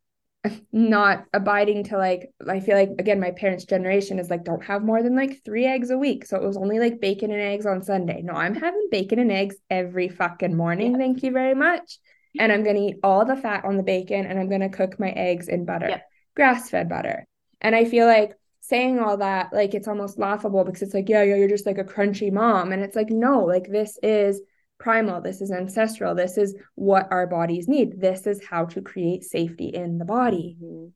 not 0.72 1.24
abiding 1.32 1.84
to 1.84 1.96
like 1.96 2.30
I 2.46 2.60
feel 2.60 2.76
like 2.76 2.90
again 2.98 3.18
my 3.18 3.30
parents 3.30 3.64
generation 3.64 4.18
is 4.18 4.28
like 4.28 4.44
don't 4.44 4.62
have 4.62 4.84
more 4.84 5.02
than 5.02 5.16
like 5.16 5.42
3 5.42 5.64
eggs 5.64 5.88
a 5.88 5.96
week 5.96 6.26
so 6.26 6.36
it 6.36 6.42
was 6.44 6.58
only 6.58 6.78
like 6.78 7.00
bacon 7.00 7.30
and 7.30 7.40
eggs 7.40 7.64
on 7.64 7.82
Sunday. 7.82 8.20
No, 8.22 8.34
I'm 8.34 8.54
having 8.54 8.88
bacon 8.90 9.18
and 9.18 9.32
eggs 9.32 9.56
every 9.70 10.08
fucking 10.08 10.54
morning. 10.54 10.92
Yeah. 10.92 10.98
Thank 10.98 11.22
you 11.22 11.30
very 11.30 11.54
much. 11.54 11.98
And 12.38 12.52
I'm 12.52 12.64
going 12.64 12.76
to 12.76 12.82
eat 12.82 12.96
all 13.02 13.24
the 13.24 13.36
fat 13.36 13.64
on 13.64 13.76
the 13.76 13.82
bacon 13.82 14.26
and 14.26 14.38
I'm 14.38 14.48
going 14.48 14.60
to 14.60 14.68
cook 14.68 14.98
my 14.98 15.10
eggs 15.10 15.48
in 15.48 15.64
butter. 15.64 15.88
Yep. 15.88 16.02
Grass-fed 16.36 16.88
butter. 16.88 17.26
And 17.60 17.74
I 17.76 17.84
feel 17.84 18.06
like 18.06 18.34
saying 18.68 18.98
all 18.98 19.18
that 19.18 19.52
like 19.52 19.74
it's 19.74 19.88
almost 19.88 20.18
laughable 20.18 20.64
because 20.64 20.80
it's 20.80 20.94
like 20.94 21.08
yeah 21.08 21.22
yeah 21.22 21.34
you're 21.34 21.48
just 21.48 21.66
like 21.66 21.78
a 21.78 21.84
crunchy 21.84 22.32
mom. 22.32 22.72
And 22.72 22.82
it's 22.82 22.96
like 22.96 23.10
no 23.10 23.44
like 23.44 23.68
this 23.68 23.98
is 24.02 24.40
primal. 24.78 25.20
This 25.20 25.40
is 25.40 25.50
ancestral. 25.50 26.14
This 26.14 26.38
is 26.38 26.54
what 26.74 27.08
our 27.10 27.26
bodies 27.26 27.68
need. 27.68 28.00
This 28.00 28.26
is 28.26 28.44
how 28.44 28.64
to 28.66 28.80
create 28.80 29.24
safety 29.24 29.66
in 29.68 29.98
the 29.98 30.04
body. 30.04 30.56
Mm-hmm. 30.62 30.88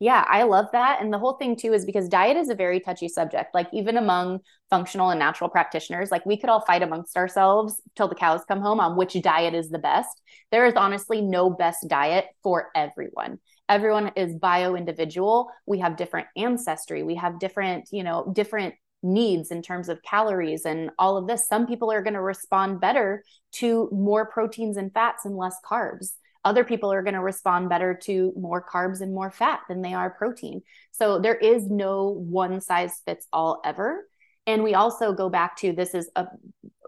yeah 0.00 0.24
i 0.28 0.42
love 0.42 0.66
that. 0.72 1.00
And 1.00 1.12
the 1.12 1.18
whole 1.18 1.34
thing 1.34 1.54
too 1.54 1.72
is 1.72 1.84
because 1.84 2.08
diet 2.08 2.36
is 2.36 2.48
a 2.48 2.56
very 2.56 2.80
touchy 2.80 3.08
subject. 3.08 3.54
Like 3.54 3.68
even 3.72 3.96
among 3.96 4.40
functional 4.68 5.10
and 5.10 5.20
natural 5.20 5.48
practitioners 5.48 6.10
like 6.10 6.26
we 6.26 6.36
could 6.36 6.50
all 6.50 6.64
fight 6.66 6.82
amongst 6.82 7.16
ourselves 7.16 7.80
till 7.94 8.08
the 8.08 8.16
cows 8.16 8.40
come 8.48 8.60
home 8.60 8.80
on 8.80 8.96
which 8.96 9.20
diet 9.22 9.54
is 9.54 9.68
the 9.70 9.78
best. 9.78 10.20
There 10.50 10.66
is 10.66 10.74
honestly 10.74 11.20
no 11.22 11.50
best 11.50 11.86
diet 11.88 12.26
for 12.42 12.70
everyone 12.74 13.38
everyone 13.68 14.12
is 14.16 14.34
bio 14.34 14.74
individual 14.74 15.50
we 15.66 15.78
have 15.78 15.96
different 15.96 16.28
ancestry. 16.36 17.02
We 17.02 17.14
have 17.16 17.38
different 17.38 17.88
you 17.92 18.02
know 18.02 18.32
different 18.34 18.74
needs 19.02 19.50
in 19.50 19.62
terms 19.62 19.88
of 19.88 20.02
calories 20.02 20.64
and 20.64 20.90
all 20.98 21.16
of 21.16 21.26
this. 21.26 21.48
Some 21.48 21.66
people 21.66 21.90
are 21.90 22.02
going 22.02 22.14
to 22.14 22.22
respond 22.22 22.80
better 22.80 23.24
to 23.52 23.88
more 23.92 24.26
proteins 24.26 24.76
and 24.76 24.92
fats 24.92 25.24
and 25.24 25.36
less 25.36 25.56
carbs. 25.68 26.12
Other 26.44 26.64
people 26.64 26.92
are 26.92 27.02
going 27.02 27.14
to 27.14 27.20
respond 27.20 27.68
better 27.68 27.98
to 28.04 28.32
more 28.36 28.64
carbs 28.64 29.00
and 29.00 29.14
more 29.14 29.30
fat 29.30 29.60
than 29.68 29.82
they 29.82 29.94
are 29.94 30.10
protein. 30.10 30.62
So 30.92 31.18
there 31.20 31.36
is 31.36 31.68
no 31.68 32.10
one 32.10 32.60
size 32.60 33.00
fits 33.04 33.26
all 33.32 33.60
ever. 33.64 34.06
And 34.46 34.62
we 34.62 34.74
also 34.74 35.12
go 35.12 35.28
back 35.28 35.56
to 35.58 35.72
this 35.72 35.94
is 35.94 36.10
a 36.16 36.26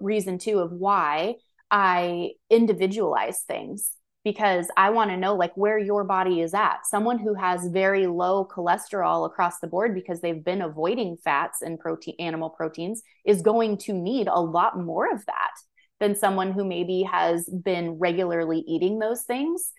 reason 0.00 0.38
too 0.38 0.58
of 0.58 0.72
why 0.72 1.34
i 1.70 2.30
individualize 2.50 3.40
things 3.40 3.92
because 4.24 4.68
I 4.76 4.90
want 4.90 5.10
to 5.10 5.18
know 5.18 5.34
like 5.34 5.54
where 5.54 5.78
your 5.78 6.02
body 6.02 6.40
is 6.40 6.54
at. 6.54 6.86
Someone 6.86 7.18
who 7.18 7.34
has 7.34 7.68
very 7.68 8.06
low 8.06 8.46
cholesterol 8.46 9.26
across 9.26 9.60
the 9.60 9.66
board 9.66 9.94
because 9.94 10.20
they've 10.20 10.42
been 10.42 10.62
avoiding 10.62 11.18
fats 11.22 11.60
and 11.60 11.78
protein 11.78 12.16
animal 12.18 12.48
proteins 12.48 13.02
is 13.26 13.42
going 13.42 13.76
to 13.78 13.92
need 13.92 14.26
a 14.26 14.40
lot 14.40 14.80
more 14.80 15.12
of 15.12 15.24
that 15.26 15.52
than 16.00 16.16
someone 16.16 16.52
who 16.52 16.64
maybe 16.64 17.02
has 17.02 17.44
been 17.44 17.98
regularly 17.98 18.64
eating 18.66 18.98
those 18.98 19.22
things. 19.22 19.70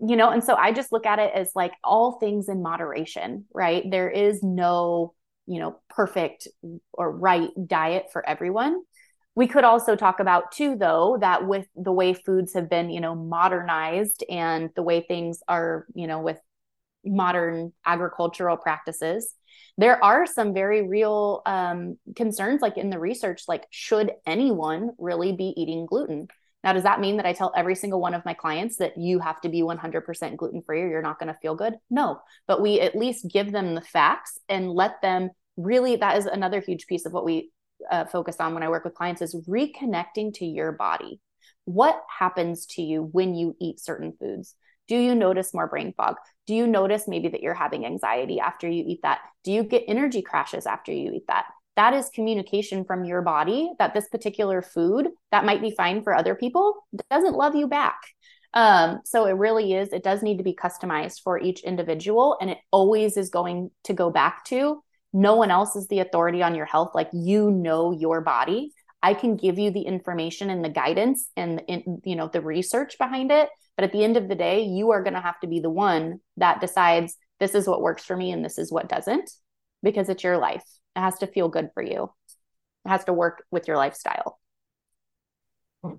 You 0.00 0.16
know, 0.16 0.30
and 0.30 0.42
so 0.42 0.54
I 0.54 0.72
just 0.72 0.90
look 0.90 1.06
at 1.06 1.18
it 1.18 1.32
as 1.34 1.52
like 1.54 1.72
all 1.84 2.12
things 2.18 2.48
in 2.48 2.62
moderation, 2.62 3.44
right? 3.54 3.84
There 3.88 4.10
is 4.10 4.42
no, 4.42 5.14
you 5.46 5.60
know, 5.60 5.78
perfect 5.90 6.48
or 6.92 7.10
right 7.10 7.50
diet 7.66 8.06
for 8.12 8.26
everyone 8.26 8.82
we 9.34 9.46
could 9.46 9.64
also 9.64 9.96
talk 9.96 10.20
about 10.20 10.52
too 10.52 10.76
though 10.76 11.16
that 11.20 11.46
with 11.46 11.66
the 11.74 11.92
way 11.92 12.14
foods 12.14 12.54
have 12.54 12.68
been 12.70 12.90
you 12.90 13.00
know 13.00 13.14
modernized 13.14 14.24
and 14.28 14.70
the 14.76 14.82
way 14.82 15.00
things 15.00 15.42
are 15.48 15.86
you 15.94 16.06
know 16.06 16.20
with 16.20 16.38
modern 17.04 17.72
agricultural 17.84 18.56
practices 18.56 19.34
there 19.76 20.02
are 20.02 20.24
some 20.24 20.54
very 20.54 20.86
real 20.86 21.42
um, 21.46 21.98
concerns 22.16 22.62
like 22.62 22.78
in 22.78 22.90
the 22.90 22.98
research 22.98 23.42
like 23.48 23.64
should 23.70 24.12
anyone 24.26 24.90
really 24.98 25.32
be 25.32 25.52
eating 25.56 25.84
gluten 25.86 26.28
Now, 26.62 26.72
does 26.72 26.84
that 26.84 27.00
mean 27.00 27.18
that 27.18 27.26
I 27.26 27.34
tell 27.34 27.52
every 27.54 27.74
single 27.74 28.00
one 28.00 28.14
of 28.14 28.24
my 28.24 28.32
clients 28.32 28.76
that 28.78 28.96
you 28.96 29.18
have 29.18 29.38
to 29.42 29.50
be 29.50 29.62
100% 29.62 30.36
gluten 30.38 30.62
free 30.62 30.80
or 30.80 30.88
you're 30.88 31.02
not 31.02 31.18
going 31.18 31.32
to 31.32 31.38
feel 31.42 31.54
good? 31.54 31.74
No, 31.90 32.20
but 32.46 32.62
we 32.62 32.80
at 32.80 32.96
least 32.96 33.28
give 33.28 33.52
them 33.52 33.74
the 33.74 33.82
facts 33.82 34.38
and 34.48 34.70
let 34.70 35.02
them 35.02 35.28
really, 35.58 35.96
that 35.96 36.16
is 36.16 36.24
another 36.24 36.60
huge 36.60 36.86
piece 36.86 37.04
of 37.04 37.12
what 37.12 37.26
we 37.26 37.50
uh, 37.90 38.04
focus 38.06 38.36
on 38.40 38.54
when 38.54 38.62
I 38.62 38.68
work 38.68 38.84
with 38.84 38.94
clients 38.94 39.22
is 39.22 39.34
reconnecting 39.48 40.34
to 40.34 40.46
your 40.46 40.72
body. 40.72 41.20
What 41.64 42.02
happens 42.18 42.66
to 42.66 42.82
you 42.82 43.08
when 43.12 43.34
you 43.34 43.56
eat 43.60 43.80
certain 43.80 44.12
foods? 44.18 44.54
Do 44.86 44.96
you 44.96 45.14
notice 45.14 45.54
more 45.54 45.66
brain 45.66 45.94
fog? 45.96 46.16
Do 46.46 46.54
you 46.54 46.66
notice 46.66 47.08
maybe 47.08 47.28
that 47.28 47.40
you're 47.40 47.54
having 47.54 47.86
anxiety 47.86 48.38
after 48.38 48.68
you 48.68 48.84
eat 48.86 49.00
that? 49.02 49.20
Do 49.42 49.52
you 49.52 49.62
get 49.62 49.84
energy 49.88 50.20
crashes 50.20 50.66
after 50.66 50.92
you 50.92 51.12
eat 51.12 51.24
that? 51.28 51.46
that 51.76 51.94
is 51.94 52.10
communication 52.14 52.84
from 52.84 53.04
your 53.04 53.22
body 53.22 53.72
that 53.78 53.94
this 53.94 54.08
particular 54.08 54.62
food 54.62 55.08
that 55.30 55.44
might 55.44 55.60
be 55.60 55.72
fine 55.72 56.02
for 56.02 56.14
other 56.14 56.34
people 56.34 56.86
doesn't 57.10 57.34
love 57.34 57.54
you 57.54 57.66
back. 57.66 57.96
Um, 58.52 59.00
so 59.04 59.26
it 59.26 59.32
really 59.32 59.74
is, 59.74 59.92
it 59.92 60.04
does 60.04 60.22
need 60.22 60.38
to 60.38 60.44
be 60.44 60.54
customized 60.54 61.22
for 61.22 61.40
each 61.40 61.60
individual. 61.64 62.38
And 62.40 62.50
it 62.50 62.58
always 62.70 63.16
is 63.16 63.30
going 63.30 63.72
to 63.84 63.92
go 63.94 64.10
back 64.10 64.44
to 64.46 64.82
no 65.14 65.36
one 65.36 65.50
else 65.50 65.76
is 65.76 65.86
the 65.86 66.00
authority 66.00 66.42
on 66.42 66.54
your 66.54 66.66
health. 66.66 66.90
Like 66.94 67.08
you 67.12 67.50
know 67.50 67.92
your 67.92 68.20
body. 68.20 68.72
I 69.02 69.14
can 69.14 69.36
give 69.36 69.58
you 69.58 69.70
the 69.70 69.82
information 69.82 70.50
and 70.50 70.64
the 70.64 70.68
guidance 70.68 71.30
and 71.36 71.62
in, 71.68 72.00
you 72.04 72.16
know 72.16 72.28
the 72.28 72.40
research 72.40 72.98
behind 72.98 73.30
it, 73.30 73.48
but 73.76 73.84
at 73.84 73.92
the 73.92 74.02
end 74.02 74.16
of 74.16 74.28
the 74.28 74.34
day, 74.34 74.62
you 74.62 74.90
are 74.90 75.02
going 75.02 75.14
to 75.14 75.20
have 75.20 75.38
to 75.40 75.46
be 75.46 75.60
the 75.60 75.70
one 75.70 76.20
that 76.36 76.60
decides 76.60 77.16
this 77.38 77.54
is 77.54 77.68
what 77.68 77.80
works 77.80 78.04
for 78.04 78.16
me 78.16 78.32
and 78.32 78.44
this 78.44 78.58
is 78.58 78.72
what 78.72 78.88
doesn't 78.88 79.30
because 79.82 80.08
it's 80.08 80.24
your 80.24 80.38
life. 80.38 80.64
It 80.96 81.00
has 81.00 81.18
to 81.18 81.26
feel 81.26 81.48
good 81.48 81.70
for 81.74 81.82
you. 81.82 82.10
It 82.84 82.88
has 82.88 83.04
to 83.04 83.12
work 83.12 83.44
with 83.50 83.68
your 83.68 83.76
lifestyle. 83.76 84.40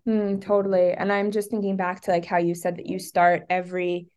Mm, 0.07 0.41
totally. 0.41 0.91
And 0.91 1.11
I'm 1.11 1.32
just 1.32 1.51
thinking 1.51 1.78
back 1.78 2.01
to 2.01 2.11
like 2.11 2.26
how 2.26 2.38
you 2.38 2.55
said 2.55 2.78
that 2.78 2.88
you 2.88 2.99
start 2.99 3.43
every 3.49 4.07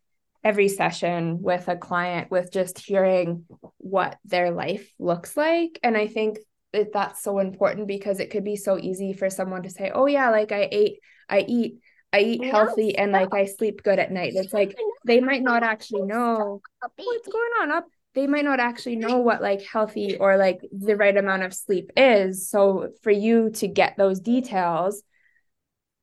every 0.43 0.69
session 0.69 1.41
with 1.41 1.67
a 1.67 1.75
client 1.75 2.31
with 2.31 2.51
just 2.51 2.79
hearing 2.79 3.45
what 3.77 4.17
their 4.25 4.51
life 4.51 4.91
looks 4.99 5.35
like 5.35 5.79
and 5.83 5.97
I 5.97 6.07
think 6.07 6.37
that 6.73 6.93
that's 6.93 7.23
so 7.23 7.39
important 7.39 7.87
because 7.87 8.19
it 8.19 8.29
could 8.29 8.43
be 8.43 8.55
so 8.55 8.77
easy 8.77 9.13
for 9.13 9.29
someone 9.29 9.63
to 9.63 9.69
say, 9.69 9.91
"Oh 9.93 10.05
yeah, 10.05 10.29
like 10.29 10.51
I 10.51 10.67
ate 10.71 10.99
I 11.27 11.39
eat 11.47 11.79
I 12.13 12.19
eat 12.19 12.43
healthy 12.43 12.95
and 12.97 13.11
like 13.11 13.33
I 13.33 13.45
sleep 13.45 13.81
good 13.83 13.99
at 13.99 14.11
night." 14.11 14.33
It's 14.35 14.53
like 14.53 14.77
they 15.05 15.19
might 15.19 15.41
not 15.41 15.63
actually 15.63 16.03
know 16.03 16.61
oh, 16.83 16.89
what's 16.95 17.27
going 17.27 17.51
on 17.61 17.71
up 17.71 17.85
they 18.15 18.25
might 18.25 18.43
not 18.43 18.59
actually 18.59 18.95
know 18.95 19.19
what 19.19 19.41
like 19.41 19.61
healthy 19.61 20.17
or 20.17 20.35
like 20.35 20.59
the 20.71 20.95
right 20.95 21.15
amount 21.15 21.43
of 21.43 21.53
sleep 21.53 21.91
is. 21.95 22.49
So 22.49 22.89
for 23.03 23.11
you 23.11 23.51
to 23.51 23.67
get 23.67 23.97
those 23.97 24.19
details, 24.19 25.03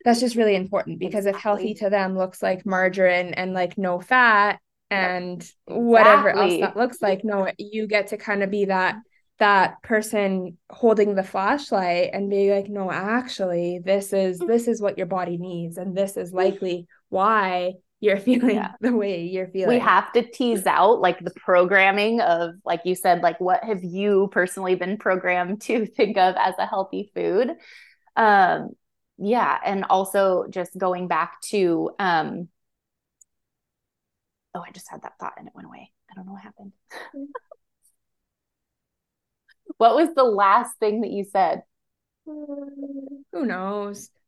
that's 0.06 0.20
just 0.20 0.36
really 0.36 0.54
important 0.54 1.00
because 1.00 1.26
if 1.26 1.34
healthy 1.34 1.74
to 1.74 1.90
them 1.90 2.16
looks 2.16 2.40
like 2.40 2.64
margarine 2.64 3.34
and 3.34 3.52
like 3.52 3.76
no 3.76 3.98
fat 3.98 4.60
and 4.88 5.42
exactly. 5.42 5.82
whatever 5.82 6.30
else 6.30 6.60
that 6.60 6.76
looks 6.76 7.02
like, 7.02 7.24
no, 7.24 7.50
you 7.58 7.88
get 7.88 8.06
to 8.08 8.16
kind 8.16 8.44
of 8.44 8.50
be 8.50 8.66
that 8.66 8.94
that 9.40 9.82
person 9.82 10.56
holding 10.70 11.16
the 11.16 11.24
flashlight 11.24 12.10
and 12.12 12.30
be 12.30 12.50
like 12.54 12.70
no 12.70 12.90
actually 12.90 13.80
this 13.84 14.14
is 14.14 14.38
this 14.38 14.66
is 14.66 14.80
what 14.80 14.96
your 14.96 15.06
body 15.06 15.36
needs 15.36 15.76
and 15.76 15.94
this 15.94 16.16
is 16.16 16.32
likely 16.32 16.86
why 17.10 17.74
you're 17.98 18.16
feeling 18.20 18.56
yeah. 18.56 18.72
the 18.80 18.94
way 18.94 19.24
you're 19.24 19.48
feeling. 19.48 19.76
We 19.76 19.80
have 19.80 20.12
to 20.12 20.22
tease 20.22 20.66
out 20.66 21.00
like 21.00 21.18
the 21.18 21.32
programming 21.34 22.20
of, 22.20 22.54
like 22.64 22.82
you 22.84 22.94
said, 22.94 23.22
like 23.22 23.40
what 23.40 23.64
have 23.64 23.82
you 23.82 24.28
personally 24.30 24.76
been 24.76 24.98
programmed 24.98 25.60
to 25.62 25.84
think 25.84 26.16
of 26.16 26.36
as 26.38 26.54
a 26.58 26.66
healthy 26.66 27.10
food? 27.12 27.50
Um, 28.14 28.70
yeah. 29.18 29.58
And 29.64 29.84
also 29.84 30.46
just 30.48 30.76
going 30.76 31.08
back 31.08 31.40
to, 31.46 31.90
um, 31.98 32.48
oh, 34.54 34.62
I 34.66 34.70
just 34.72 34.90
had 34.90 35.02
that 35.02 35.18
thought 35.18 35.34
and 35.38 35.46
it 35.46 35.54
went 35.54 35.66
away. 35.66 35.92
I 36.10 36.14
don't 36.14 36.26
know 36.26 36.32
what 36.32 36.42
happened. 36.42 36.72
what 39.78 39.94
was 39.94 40.14
the 40.14 40.24
last 40.24 40.78
thing 40.78 41.02
that 41.02 41.10
you 41.10 41.24
said? 41.24 41.62
Who 42.24 43.24
knows? 43.32 44.10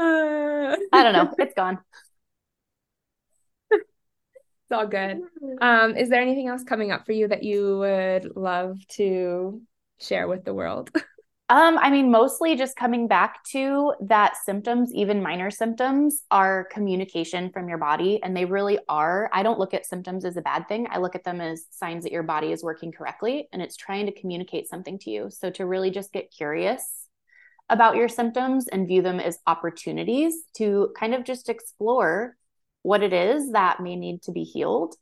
I 0.00 0.76
don't 0.92 1.12
know. 1.12 1.34
It's 1.38 1.54
gone. 1.54 1.78
it's 3.70 3.82
all 4.72 4.86
good. 4.86 5.20
Um, 5.60 5.94
is 5.94 6.08
there 6.08 6.22
anything 6.22 6.48
else 6.48 6.64
coming 6.64 6.90
up 6.90 7.04
for 7.04 7.12
you 7.12 7.28
that 7.28 7.42
you 7.42 7.78
would 7.78 8.34
love 8.34 8.78
to 8.92 9.60
share 10.00 10.26
with 10.26 10.44
the 10.44 10.54
world? 10.54 10.90
Um, 11.50 11.78
I 11.78 11.90
mean, 11.90 12.12
mostly 12.12 12.54
just 12.54 12.76
coming 12.76 13.08
back 13.08 13.42
to 13.46 13.92
that 14.02 14.36
symptoms, 14.36 14.94
even 14.94 15.20
minor 15.20 15.50
symptoms, 15.50 16.22
are 16.30 16.68
communication 16.70 17.50
from 17.50 17.68
your 17.68 17.76
body. 17.76 18.20
And 18.22 18.36
they 18.36 18.44
really 18.44 18.78
are. 18.88 19.28
I 19.32 19.42
don't 19.42 19.58
look 19.58 19.74
at 19.74 19.84
symptoms 19.84 20.24
as 20.24 20.36
a 20.36 20.42
bad 20.42 20.68
thing. 20.68 20.86
I 20.88 20.98
look 20.98 21.16
at 21.16 21.24
them 21.24 21.40
as 21.40 21.64
signs 21.70 22.04
that 22.04 22.12
your 22.12 22.22
body 22.22 22.52
is 22.52 22.62
working 22.62 22.92
correctly 22.92 23.48
and 23.52 23.60
it's 23.60 23.76
trying 23.76 24.06
to 24.06 24.12
communicate 24.12 24.68
something 24.68 24.96
to 25.00 25.10
you. 25.10 25.28
So 25.28 25.50
to 25.50 25.66
really 25.66 25.90
just 25.90 26.12
get 26.12 26.30
curious 26.30 27.08
about 27.68 27.96
your 27.96 28.08
symptoms 28.08 28.68
and 28.68 28.86
view 28.86 29.02
them 29.02 29.18
as 29.18 29.40
opportunities 29.48 30.34
to 30.58 30.94
kind 30.96 31.16
of 31.16 31.24
just 31.24 31.48
explore 31.48 32.36
what 32.82 33.02
it 33.02 33.12
is 33.12 33.50
that 33.52 33.80
may 33.80 33.96
need 33.96 34.22
to 34.22 34.30
be 34.30 34.44
healed. 34.44 34.94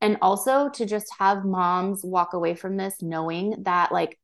And 0.00 0.16
also 0.22 0.68
to 0.74 0.86
just 0.86 1.12
have 1.18 1.44
moms 1.44 2.04
walk 2.04 2.34
away 2.34 2.54
from 2.54 2.76
this 2.76 3.02
knowing 3.02 3.64
that, 3.64 3.90
like, 3.90 4.18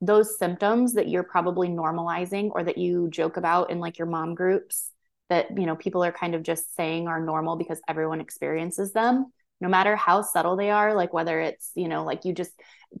those 0.00 0.38
symptoms 0.38 0.94
that 0.94 1.08
you're 1.08 1.22
probably 1.22 1.68
normalizing 1.68 2.50
or 2.52 2.64
that 2.64 2.78
you 2.78 3.08
joke 3.10 3.36
about 3.36 3.70
in 3.70 3.78
like 3.78 3.98
your 3.98 4.08
mom 4.08 4.34
groups 4.34 4.90
that, 5.28 5.56
you 5.56 5.66
know, 5.66 5.76
people 5.76 6.02
are 6.02 6.12
kind 6.12 6.34
of 6.34 6.42
just 6.42 6.74
saying 6.74 7.06
are 7.06 7.20
normal 7.20 7.56
because 7.56 7.80
everyone 7.88 8.20
experiences 8.20 8.92
them 8.92 9.32
no 9.60 9.68
matter 9.68 9.94
how 9.94 10.22
subtle 10.22 10.56
they 10.56 10.70
are 10.70 10.94
like 10.94 11.12
whether 11.12 11.40
it's 11.40 11.70
you 11.74 11.88
know 11.88 12.04
like 12.04 12.24
you 12.24 12.32
just 12.32 12.52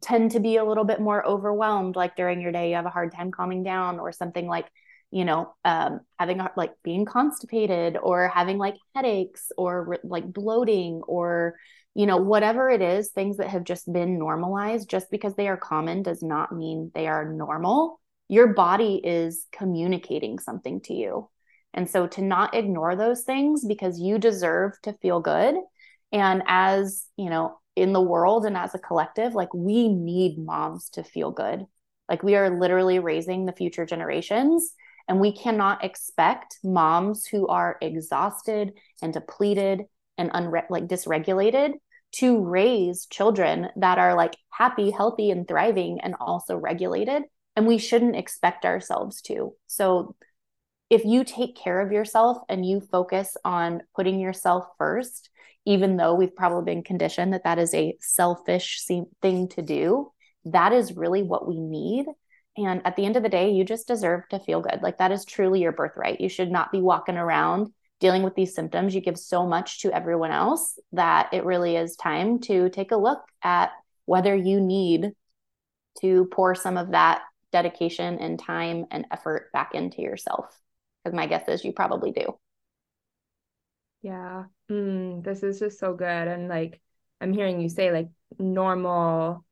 tend 0.02 0.30
to 0.32 0.40
be 0.40 0.56
a 0.56 0.64
little 0.64 0.84
bit 0.84 1.00
more 1.00 1.26
overwhelmed 1.26 1.96
like 1.96 2.16
during 2.16 2.40
your 2.40 2.52
day 2.52 2.70
you 2.70 2.76
have 2.76 2.86
a 2.86 2.90
hard 2.90 3.12
time 3.12 3.30
calming 3.30 3.62
down 3.62 3.98
or 3.98 4.12
something 4.12 4.46
like 4.46 4.66
you 5.10 5.24
know 5.24 5.52
um, 5.64 6.00
having 6.18 6.40
like 6.56 6.72
being 6.84 7.04
constipated 7.04 7.96
or 8.00 8.28
having 8.28 8.58
like 8.58 8.76
headaches 8.94 9.50
or 9.56 9.98
like 10.04 10.30
bloating 10.32 11.00
or 11.06 11.56
you 11.94 12.06
know 12.06 12.16
whatever 12.16 12.70
it 12.70 12.82
is 12.82 13.10
things 13.10 13.36
that 13.38 13.48
have 13.48 13.64
just 13.64 13.92
been 13.92 14.18
normalized 14.18 14.88
just 14.88 15.10
because 15.10 15.34
they 15.34 15.48
are 15.48 15.56
common 15.56 16.02
does 16.02 16.22
not 16.22 16.52
mean 16.52 16.90
they 16.94 17.06
are 17.06 17.30
normal 17.32 18.00
your 18.28 18.48
body 18.48 19.00
is 19.02 19.46
communicating 19.52 20.38
something 20.38 20.80
to 20.80 20.94
you 20.94 21.28
and 21.74 21.88
so 21.88 22.06
to 22.06 22.22
not 22.22 22.54
ignore 22.54 22.96
those 22.96 23.22
things 23.22 23.64
because 23.64 24.00
you 24.00 24.18
deserve 24.18 24.72
to 24.82 24.92
feel 24.94 25.20
good 25.20 25.56
and 26.12 26.42
as, 26.46 27.06
you 27.16 27.30
know, 27.30 27.58
in 27.76 27.92
the 27.92 28.00
world 28.00 28.44
and 28.44 28.56
as 28.56 28.74
a 28.74 28.78
collective, 28.78 29.34
like 29.34 29.52
we 29.54 29.88
need 29.88 30.38
moms 30.38 30.88
to 30.90 31.04
feel 31.04 31.30
good. 31.30 31.64
Like 32.08 32.22
we 32.22 32.34
are 32.34 32.58
literally 32.58 32.98
raising 32.98 33.46
the 33.46 33.52
future 33.52 33.86
generations. 33.86 34.74
And 35.08 35.20
we 35.20 35.32
cannot 35.32 35.84
expect 35.84 36.58
moms 36.62 37.26
who 37.26 37.48
are 37.48 37.78
exhausted 37.80 38.74
and 39.02 39.12
depleted 39.12 39.82
and 40.20 40.30
unre- 40.30 40.70
like 40.70 40.86
dysregulated 40.86 41.72
to 42.12 42.40
raise 42.44 43.06
children 43.06 43.68
that 43.76 43.98
are 43.98 44.14
like 44.14 44.36
happy, 44.50 44.90
healthy, 44.90 45.30
and 45.30 45.48
thriving 45.48 46.00
and 46.00 46.14
also 46.20 46.56
regulated. 46.56 47.22
And 47.56 47.66
we 47.66 47.78
shouldn't 47.78 48.16
expect 48.16 48.64
ourselves 48.64 49.22
to. 49.22 49.54
So 49.66 50.14
if 50.90 51.04
you 51.04 51.24
take 51.24 51.56
care 51.56 51.80
of 51.80 51.92
yourself 51.92 52.38
and 52.48 52.66
you 52.66 52.80
focus 52.80 53.36
on 53.44 53.82
putting 53.94 54.20
yourself 54.20 54.64
first, 54.76 55.30
even 55.64 55.96
though 55.96 56.14
we've 56.14 56.34
probably 56.34 56.74
been 56.74 56.82
conditioned 56.82 57.32
that 57.32 57.44
that 57.44 57.58
is 57.58 57.72
a 57.74 57.96
selfish 58.00 58.84
thing 58.84 59.48
to 59.48 59.62
do, 59.62 60.10
that 60.46 60.72
is 60.72 60.96
really 60.96 61.22
what 61.22 61.46
we 61.46 61.60
need. 61.60 62.06
And 62.56 62.82
at 62.84 62.96
the 62.96 63.06
end 63.06 63.16
of 63.16 63.22
the 63.22 63.28
day, 63.28 63.52
you 63.52 63.64
just 63.64 63.86
deserve 63.86 64.28
to 64.30 64.40
feel 64.40 64.60
good. 64.60 64.80
Like 64.82 64.98
that 64.98 65.12
is 65.12 65.24
truly 65.24 65.60
your 65.60 65.72
birthright. 65.72 66.20
You 66.20 66.28
should 66.28 66.50
not 66.50 66.72
be 66.72 66.80
walking 66.80 67.16
around 67.16 67.72
dealing 68.00 68.22
with 68.22 68.34
these 68.34 68.54
symptoms. 68.54 68.94
You 68.94 69.00
give 69.00 69.18
so 69.18 69.46
much 69.46 69.82
to 69.82 69.92
everyone 69.92 70.32
else 70.32 70.78
that 70.92 71.28
it 71.32 71.44
really 71.44 71.76
is 71.76 71.96
time 71.96 72.40
to 72.40 72.70
take 72.70 72.92
a 72.92 72.96
look 72.96 73.22
at 73.42 73.70
whether 74.06 74.34
you 74.34 74.60
need 74.60 75.12
to 76.00 76.26
pour 76.32 76.54
some 76.54 76.76
of 76.76 76.90
that 76.92 77.22
dedication 77.52 78.18
and 78.18 78.38
time 78.38 78.86
and 78.90 79.06
effort 79.10 79.52
back 79.52 79.74
into 79.74 80.02
yourself. 80.02 80.58
Because 81.04 81.16
my 81.16 81.26
guess 81.26 81.48
is 81.48 81.64
you 81.64 81.72
probably 81.72 82.12
do. 82.12 82.38
Yeah. 84.02 84.44
Mm, 84.70 85.22
this 85.22 85.42
is 85.42 85.58
just 85.58 85.78
so 85.78 85.94
good. 85.94 86.06
And 86.28 86.48
like, 86.48 86.80
I'm 87.20 87.32
hearing 87.32 87.60
you 87.60 87.68
say, 87.68 87.92
like, 87.92 88.08
normal, 88.38 89.44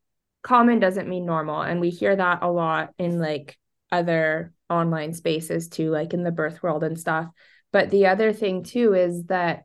common 0.43 0.79
doesn't 0.79 1.09
mean 1.09 1.27
normal. 1.27 1.61
And 1.61 1.81
we 1.81 1.91
hear 1.91 2.17
that 2.17 2.39
a 2.43 2.51
lot 2.51 2.95
in 2.99 3.19
like 3.19 3.59
other 3.93 4.53
online 4.71 5.13
spaces 5.13 5.69
too, 5.69 5.91
like 5.91 6.15
in 6.15 6.23
the 6.23 6.31
birth 6.31 6.63
world 6.63 6.85
and 6.85 6.99
stuff. 6.99 7.27
But 7.73 7.91
the 7.91 8.07
other 8.07 8.33
thing 8.33 8.63
too 8.63 8.95
is 8.95 9.25
that 9.25 9.65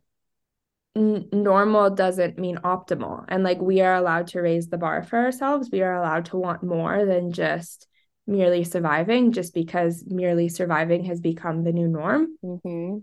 n- 0.96 1.30
normal 1.32 1.90
doesn't 1.90 2.38
mean 2.38 2.58
optimal. 2.58 3.26
And 3.28 3.44
like, 3.44 3.62
we 3.62 3.82
are 3.82 3.96
allowed 3.96 4.28
to 4.28 4.42
raise 4.42 4.68
the 4.68 4.78
bar 4.78 5.04
for 5.04 5.20
ourselves. 5.20 5.70
We 5.72 5.82
are 5.82 5.96
allowed 5.96 6.26
to 6.26 6.38
want 6.38 6.64
more 6.64 7.06
than 7.06 7.32
just 7.32 7.88
merely 8.26 8.64
surviving 8.64 9.32
just 9.32 9.54
because 9.54 10.04
merely 10.08 10.50
surviving 10.50 11.06
has 11.06 11.20
become 11.20 11.64
the 11.64 11.74
new 11.74 11.88
norm. 11.88 12.38
Mm-hmm. 12.44 13.00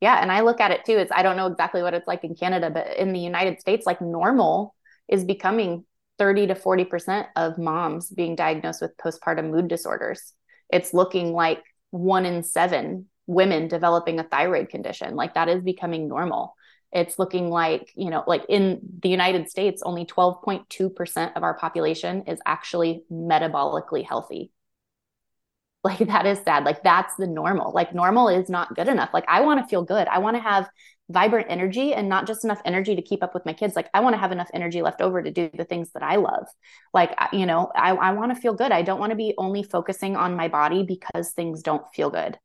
Yeah. 0.00 0.20
And 0.20 0.30
I 0.30 0.40
look 0.40 0.60
at 0.60 0.70
it 0.70 0.84
too. 0.84 0.98
It's, 0.98 1.12
I 1.12 1.22
don't 1.22 1.36
know 1.36 1.46
exactly 1.46 1.82
what 1.82 1.94
it's 1.94 2.06
like 2.06 2.24
in 2.24 2.34
Canada, 2.34 2.70
but 2.70 2.96
in 2.96 3.12
the 3.12 3.20
United 3.20 3.60
States, 3.60 3.86
like 3.86 4.00
normal 4.00 4.74
is 5.08 5.24
becoming 5.24 5.84
30 6.18 6.48
to 6.48 6.54
40% 6.54 7.26
of 7.36 7.58
moms 7.58 8.08
being 8.08 8.36
diagnosed 8.36 8.80
with 8.80 8.96
postpartum 8.96 9.50
mood 9.50 9.68
disorders. 9.68 10.32
It's 10.70 10.94
looking 10.94 11.32
like 11.32 11.62
one 11.90 12.24
in 12.24 12.42
seven 12.42 13.06
women 13.26 13.68
developing 13.68 14.18
a 14.18 14.24
thyroid 14.24 14.68
condition. 14.68 15.16
Like 15.16 15.34
that 15.34 15.48
is 15.48 15.62
becoming 15.62 16.08
normal. 16.08 16.54
It's 16.92 17.18
looking 17.18 17.50
like, 17.50 17.92
you 17.96 18.10
know, 18.10 18.22
like 18.26 18.44
in 18.48 18.80
the 19.02 19.08
United 19.08 19.50
States, 19.50 19.82
only 19.84 20.04
12.2% 20.04 21.32
of 21.36 21.42
our 21.42 21.54
population 21.54 22.22
is 22.26 22.38
actually 22.46 23.02
metabolically 23.10 24.06
healthy. 24.06 24.50
Like 25.84 25.98
that 25.98 26.24
is 26.24 26.38
sad. 26.38 26.64
Like 26.64 26.82
that's 26.82 27.14
the 27.16 27.26
normal. 27.26 27.70
Like 27.74 27.94
normal 27.94 28.28
is 28.28 28.48
not 28.48 28.74
good 28.74 28.88
enough. 28.88 29.10
Like 29.12 29.26
I 29.28 29.42
want 29.42 29.60
to 29.60 29.66
feel 29.68 29.82
good. 29.82 30.08
I 30.08 30.16
want 30.16 30.34
to 30.34 30.42
have 30.42 30.66
vibrant 31.10 31.48
energy 31.50 31.92
and 31.92 32.08
not 32.08 32.26
just 32.26 32.44
enough 32.44 32.62
energy 32.64 32.96
to 32.96 33.02
keep 33.02 33.22
up 33.22 33.34
with 33.34 33.44
my 33.44 33.52
kids. 33.52 33.76
Like 33.76 33.90
I 33.92 34.00
want 34.00 34.14
to 34.14 34.18
have 34.18 34.32
enough 34.32 34.48
energy 34.54 34.80
left 34.80 35.02
over 35.02 35.22
to 35.22 35.30
do 35.30 35.50
the 35.52 35.64
things 35.64 35.90
that 35.92 36.02
I 36.02 36.16
love. 36.16 36.46
Like, 36.94 37.14
you 37.32 37.44
know, 37.44 37.70
I, 37.74 37.90
I 37.90 38.12
want 38.12 38.34
to 38.34 38.40
feel 38.40 38.54
good. 38.54 38.72
I 38.72 38.80
don't 38.80 38.98
want 38.98 39.10
to 39.10 39.16
be 39.16 39.34
only 39.36 39.62
focusing 39.62 40.16
on 40.16 40.36
my 40.36 40.48
body 40.48 40.84
because 40.84 41.32
things 41.32 41.62
don't 41.62 41.84
feel 41.92 42.08
good. 42.08 42.38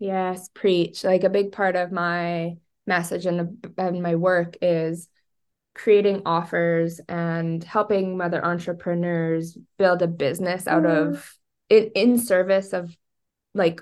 Yes, 0.00 0.48
preach. 0.54 1.04
Like 1.04 1.24
a 1.24 1.30
big 1.30 1.52
part 1.52 1.76
of 1.76 1.92
my 1.92 2.56
message 2.86 3.26
and, 3.26 3.64
and 3.78 4.02
my 4.02 4.16
work 4.16 4.56
is 4.60 5.08
creating 5.74 6.22
offers 6.26 7.00
and 7.08 7.62
helping 7.62 8.16
mother 8.16 8.44
entrepreneurs 8.44 9.56
build 9.78 10.02
a 10.02 10.08
business 10.08 10.66
out 10.66 10.82
mm. 10.82 10.90
of 10.90 11.32
in, 11.68 11.90
in 11.94 12.18
service 12.18 12.72
of 12.72 12.96
like 13.54 13.80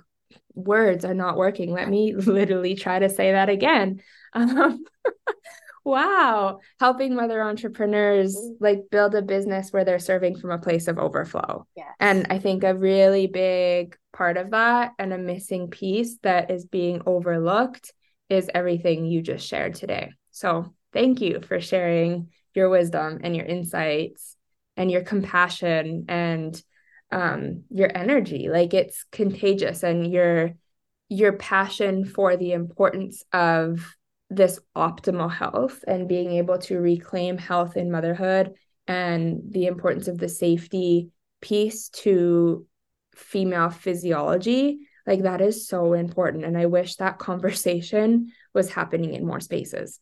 words 0.55 1.05
are 1.05 1.15
not 1.15 1.37
working. 1.37 1.73
Let 1.73 1.89
me 1.89 2.15
literally 2.17 2.75
try 2.75 2.99
to 2.99 3.09
say 3.09 3.33
that 3.33 3.49
again. 3.49 4.03
Um, 4.35 4.85
wow. 5.89 6.61
Helping 6.79 7.15
mother 7.15 7.43
entrepreneurs 7.43 8.39
like 8.61 8.85
build 8.91 9.15
a 9.15 9.23
business 9.23 9.73
where 9.73 9.85
they're 9.85 9.99
serving 9.99 10.39
from 10.39 10.51
a 10.51 10.59
place 10.59 10.89
of 10.89 10.99
overflow. 10.99 11.67
Yes. 11.77 11.95
And 12.01 12.27
I 12.31 12.39
think 12.39 12.65
a 12.65 12.75
really 12.75 13.27
big 13.27 13.97
part 14.13 14.37
of 14.37 14.51
that 14.51 14.93
and 14.99 15.13
a 15.13 15.19
missing 15.19 15.69
piece 15.69 16.19
that 16.23 16.51
is 16.51 16.65
being 16.65 17.03
overlooked 17.07 17.93
is 18.29 18.51
everything 18.55 19.07
you 19.07 19.23
just 19.23 19.47
shared 19.47 19.75
today. 19.75 20.13
So 20.31 20.75
thank 20.93 21.21
you 21.21 21.41
for 21.41 21.61
sharing 21.61 22.29
your 22.55 22.69
wisdom 22.69 23.21
and 23.23 23.35
your 23.35 23.47
insights 23.47 24.37
and 24.77 24.91
your 24.91 25.03
compassion 25.03 26.05
and 26.09 26.61
um 27.11 27.63
your 27.71 27.91
energy 27.95 28.51
like 28.51 28.75
it's 28.75 29.05
contagious 29.11 29.83
and 29.83 30.13
your 30.13 30.53
your 31.09 31.33
passion 31.33 32.05
for 32.05 32.37
the 32.37 32.53
importance 32.53 33.25
of 33.33 33.97
this 34.31 34.59
optimal 34.77 35.31
health 35.31 35.85
and 35.87 36.09
being 36.09 36.33
able 36.33 36.59
to 36.59 36.79
reclaim 36.79 37.39
health 37.39 37.77
in 37.77 37.91
motherhood 37.91 38.55
and 38.87 39.41
the 39.51 39.67
importance 39.67 40.09
of 40.09 40.19
the 40.19 40.29
safety 40.29 41.11
piece 41.41 41.89
to 41.89 42.67
female 43.15 43.71
physiology 43.71 44.81
like 45.07 45.23
that 45.23 45.41
is 45.41 45.67
so 45.67 45.95
important 45.95 46.45
and 46.45 46.59
i 46.59 46.67
wish 46.67 46.97
that 46.97 47.19
conversation 47.31 48.31
was 48.55 48.71
happening 48.71 49.15
in 49.15 49.27
more 49.27 49.41
spaces. 49.41 50.01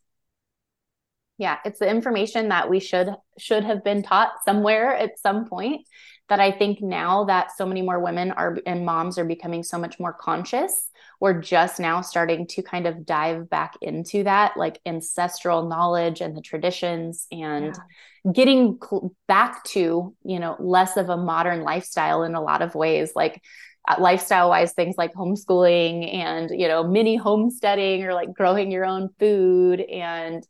Yeah 1.37 1.57
it's 1.65 1.79
the 1.79 1.89
information 1.89 2.49
that 2.49 2.69
we 2.69 2.79
should 2.79 3.09
should 3.37 3.63
have 3.63 3.83
been 3.83 4.03
taught 4.03 4.31
somewhere 4.43 4.95
at 4.95 5.19
some 5.19 5.45
point 5.45 5.87
that 6.29 6.39
I 6.39 6.51
think 6.51 6.81
now 6.81 7.25
that 7.25 7.55
so 7.55 7.65
many 7.65 7.81
more 7.81 7.99
women 7.99 8.31
are 8.31 8.57
and 8.65 8.85
moms 8.85 9.17
are 9.17 9.25
becoming 9.25 9.63
so 9.63 9.77
much 9.77 9.99
more 9.99 10.13
conscious, 10.13 10.89
we're 11.19 11.41
just 11.41 11.79
now 11.79 12.01
starting 12.01 12.45
to 12.47 12.61
kind 12.61 12.85
of 12.85 13.05
dive 13.05 13.49
back 13.49 13.73
into 13.81 14.23
that 14.23 14.55
like 14.55 14.79
ancestral 14.85 15.67
knowledge 15.67 16.21
and 16.21 16.35
the 16.35 16.41
traditions 16.41 17.25
and 17.31 17.75
yeah. 18.23 18.31
getting 18.31 18.77
cl- 18.81 19.15
back 19.27 19.63
to, 19.63 20.15
you 20.23 20.39
know, 20.39 20.55
less 20.59 20.95
of 20.95 21.09
a 21.09 21.17
modern 21.17 21.61
lifestyle 21.61 22.23
in 22.23 22.35
a 22.35 22.41
lot 22.41 22.61
of 22.61 22.75
ways. 22.75 23.13
Like 23.15 23.41
uh, 23.87 23.95
lifestyle 23.99 24.49
wise 24.49 24.73
things 24.73 24.95
like 24.97 25.13
homeschooling 25.13 26.13
and 26.13 26.49
you 26.51 26.67
know 26.67 26.83
mini 26.83 27.15
homesteading 27.15 28.03
or 28.03 28.13
like 28.13 28.33
growing 28.33 28.69
your 28.69 28.83
own 28.83 29.09
food 29.17 29.79
and 29.79 30.45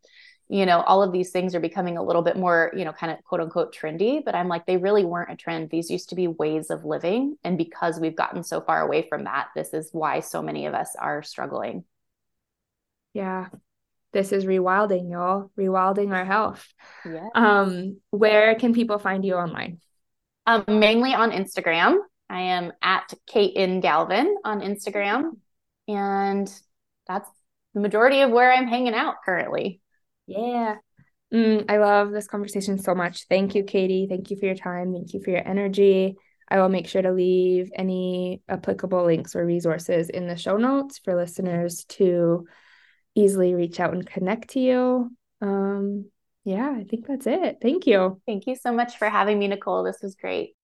you 0.49 0.65
know, 0.65 0.82
all 0.82 1.03
of 1.03 1.11
these 1.11 1.32
things 1.32 1.56
are 1.56 1.60
becoming 1.60 1.98
a 1.98 2.03
little 2.03 2.22
bit 2.22 2.38
more, 2.38 2.72
you 2.76 2.86
know, 2.86 2.94
kind 2.94 3.11
of 3.11 3.22
quote 3.26 3.41
unquote 3.41 3.76
trendy, 3.76 4.24
but 4.24 4.34
I'm 4.34 4.48
like, 4.48 4.65
they 4.65 4.78
really 4.78 5.03
weren't 5.03 5.32
a 5.32 5.36
trend. 5.36 5.69
These 5.69 5.91
used 5.91 6.10
to 6.10 6.15
be 6.15 6.28
ways 6.28 6.69
of 6.69 6.86
living. 6.86 7.38
And 7.44 7.57
because 7.57 7.99
we've 7.99 8.15
gotten 8.15 8.44
so 8.44 8.61
far 8.61 8.82
away 8.82 9.06
from 9.10 9.26
that, 9.26 9.49
this 9.56 9.74
is 9.74 9.90
why 9.91 10.22
so 10.22 10.41
many 10.41 10.65
of 10.65 10.74
us 10.74 10.95
are 10.98 11.22
struggling. 11.22 11.84
Yeah. 13.14 13.48
This 14.14 14.32
is 14.32 14.45
rewilding, 14.45 15.11
y'all. 15.11 15.52
Rewilding 15.57 16.14
our 16.14 16.26
health. 16.26 16.65
Yeah. 17.06 17.28
Um, 17.36 17.98
where 18.11 18.56
can 18.56 18.74
people 18.74 18.99
find 18.99 19.26
you 19.26 19.36
online? 19.36 19.80
Um, 20.45 20.64
mainly 20.68 21.14
on 21.14 21.32
Instagram. 21.32 21.98
I 22.30 22.41
am 22.41 22.72
at 22.82 23.14
Kate 23.28 23.53
in 23.53 23.82
Galvin 23.82 24.38
on 24.45 24.61
Instagram. 24.61 25.32
And 25.90 26.52
that's 27.06 27.30
the 27.74 27.82
majority 27.82 28.22
of 28.22 28.32
where 28.32 28.52
I'm 28.52 28.68
hanging 28.68 28.94
out 28.94 29.15
currently. 29.26 29.82
Yeah. 30.28 30.76
Mm, 31.34 31.66
I 31.70 31.78
love 31.78 32.12
this 32.12 32.28
conversation 32.28 32.78
so 32.78 32.94
much. 32.95 33.26
Thank 33.28 33.56
you, 33.56 33.64
Katie. 33.64 34.08
Thank 34.08 34.30
you 34.32 34.38
for 34.38 34.45
your 34.45 34.56
time. 34.56 34.94
Thank 34.94 35.14
you 35.14 35.22
for 35.22 35.32
your 35.32 35.45
energy. 35.45 36.16
I 36.49 36.60
will 36.60 36.70
make 36.70 36.88
sure 36.88 37.02
to 37.02 37.12
leave 37.12 37.70
any 37.76 38.41
applicable 38.48 39.06
links 39.06 39.36
or 39.36 39.45
resources 39.45 40.10
in 40.10 40.28
the 40.28 40.38
show 40.38 40.56
notes 40.56 40.99
for 40.99 41.16
listeners 41.16 41.84
to 41.90 42.48
easily 43.16 43.54
reach 43.56 43.80
out 43.80 43.94
and 43.94 44.06
connect 44.06 44.52
to 44.52 44.60
you. 44.60 45.12
Um, 45.41 46.06
yeah, 46.45 46.70
I 46.70 46.86
think 46.86 47.08
that's 47.08 47.28
it. 47.28 47.58
Thank 47.62 47.86
you. 47.88 48.22
Thank 48.26 48.48
you 48.48 48.56
so 48.56 48.72
much 48.72 48.98
for 48.98 49.10
having 49.10 49.38
me, 49.40 49.49
Nicole. 49.49 49.84
This 49.84 49.99
was 50.02 50.16
great. 50.16 50.56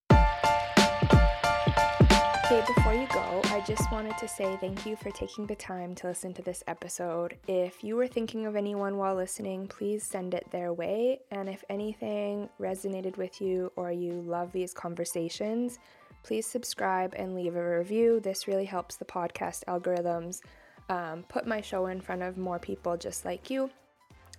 Okay, 2.46 2.64
before 2.68 2.94
you 2.94 3.08
go, 3.12 3.42
I 3.43 3.43
just 3.66 3.90
wanted 3.94 4.18
to 4.18 4.28
say 4.28 4.58
thank 4.60 4.86
you 4.86 4.98
for 4.98 5.10
taking 5.12 5.46
the 5.46 5.56
time 5.56 5.96
to 5.96 6.08
listen 6.08 6.34
to 6.34 6.42
this 6.42 6.66
episode. 6.68 7.38
If 7.48 7.82
you 7.82 7.96
were 7.96 8.08
thinking 8.08 8.46
of 8.46 8.58
anyone 8.58 8.98
while 8.98 9.16
listening, 9.16 9.68
please 9.68 10.04
send 10.04 10.34
it 10.34 10.46
their 10.52 10.74
way. 10.74 11.22
And 11.32 11.48
if 11.48 11.64
anything 11.70 12.50
resonated 12.60 13.16
with 13.16 13.40
you 13.40 13.72
or 13.78 13.90
you 13.90 14.22
love 14.22 14.52
these 14.52 14.74
conversations, 14.74 15.80
please 16.24 16.46
subscribe 16.46 17.14
and 17.16 17.36
leave 17.36 17.56
a 17.56 17.78
review. 17.78 18.20
This 18.20 18.50
really 18.50 18.66
helps 18.66 18.98
the 18.98 19.06
podcast 19.06 19.64
algorithms 19.70 20.42
um, 20.90 21.24
put 21.30 21.48
my 21.48 21.62
show 21.62 21.86
in 21.86 22.02
front 22.02 22.22
of 22.22 22.38
more 22.38 22.60
people 22.60 22.98
just 22.98 23.24
like 23.24 23.50
you. 23.50 23.70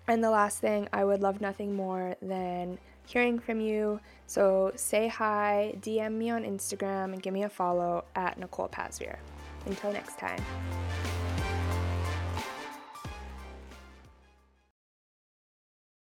And 0.07 0.23
the 0.23 0.31
last 0.31 0.59
thing, 0.59 0.87
I 0.93 1.03
would 1.03 1.23
love 1.23 1.41
nothing 1.41 1.75
more 1.75 2.15
than 2.21 2.79
hearing 3.07 3.39
from 3.39 3.61
you. 3.61 4.01
So 4.27 4.73
say 4.77 5.09
hi, 5.09 5.75
DM 5.81 6.13
me 6.13 6.31
on 6.31 6.45
Instagram, 6.45 7.13
and 7.13 7.23
give 7.23 7.35
me 7.35 7.45
a 7.45 7.49
follow 7.49 8.05
at 8.15 8.39
Nicole 8.39 8.69
Pasveer. 8.69 9.17
Until 9.67 9.93
next 9.93 10.19
time. 10.19 10.43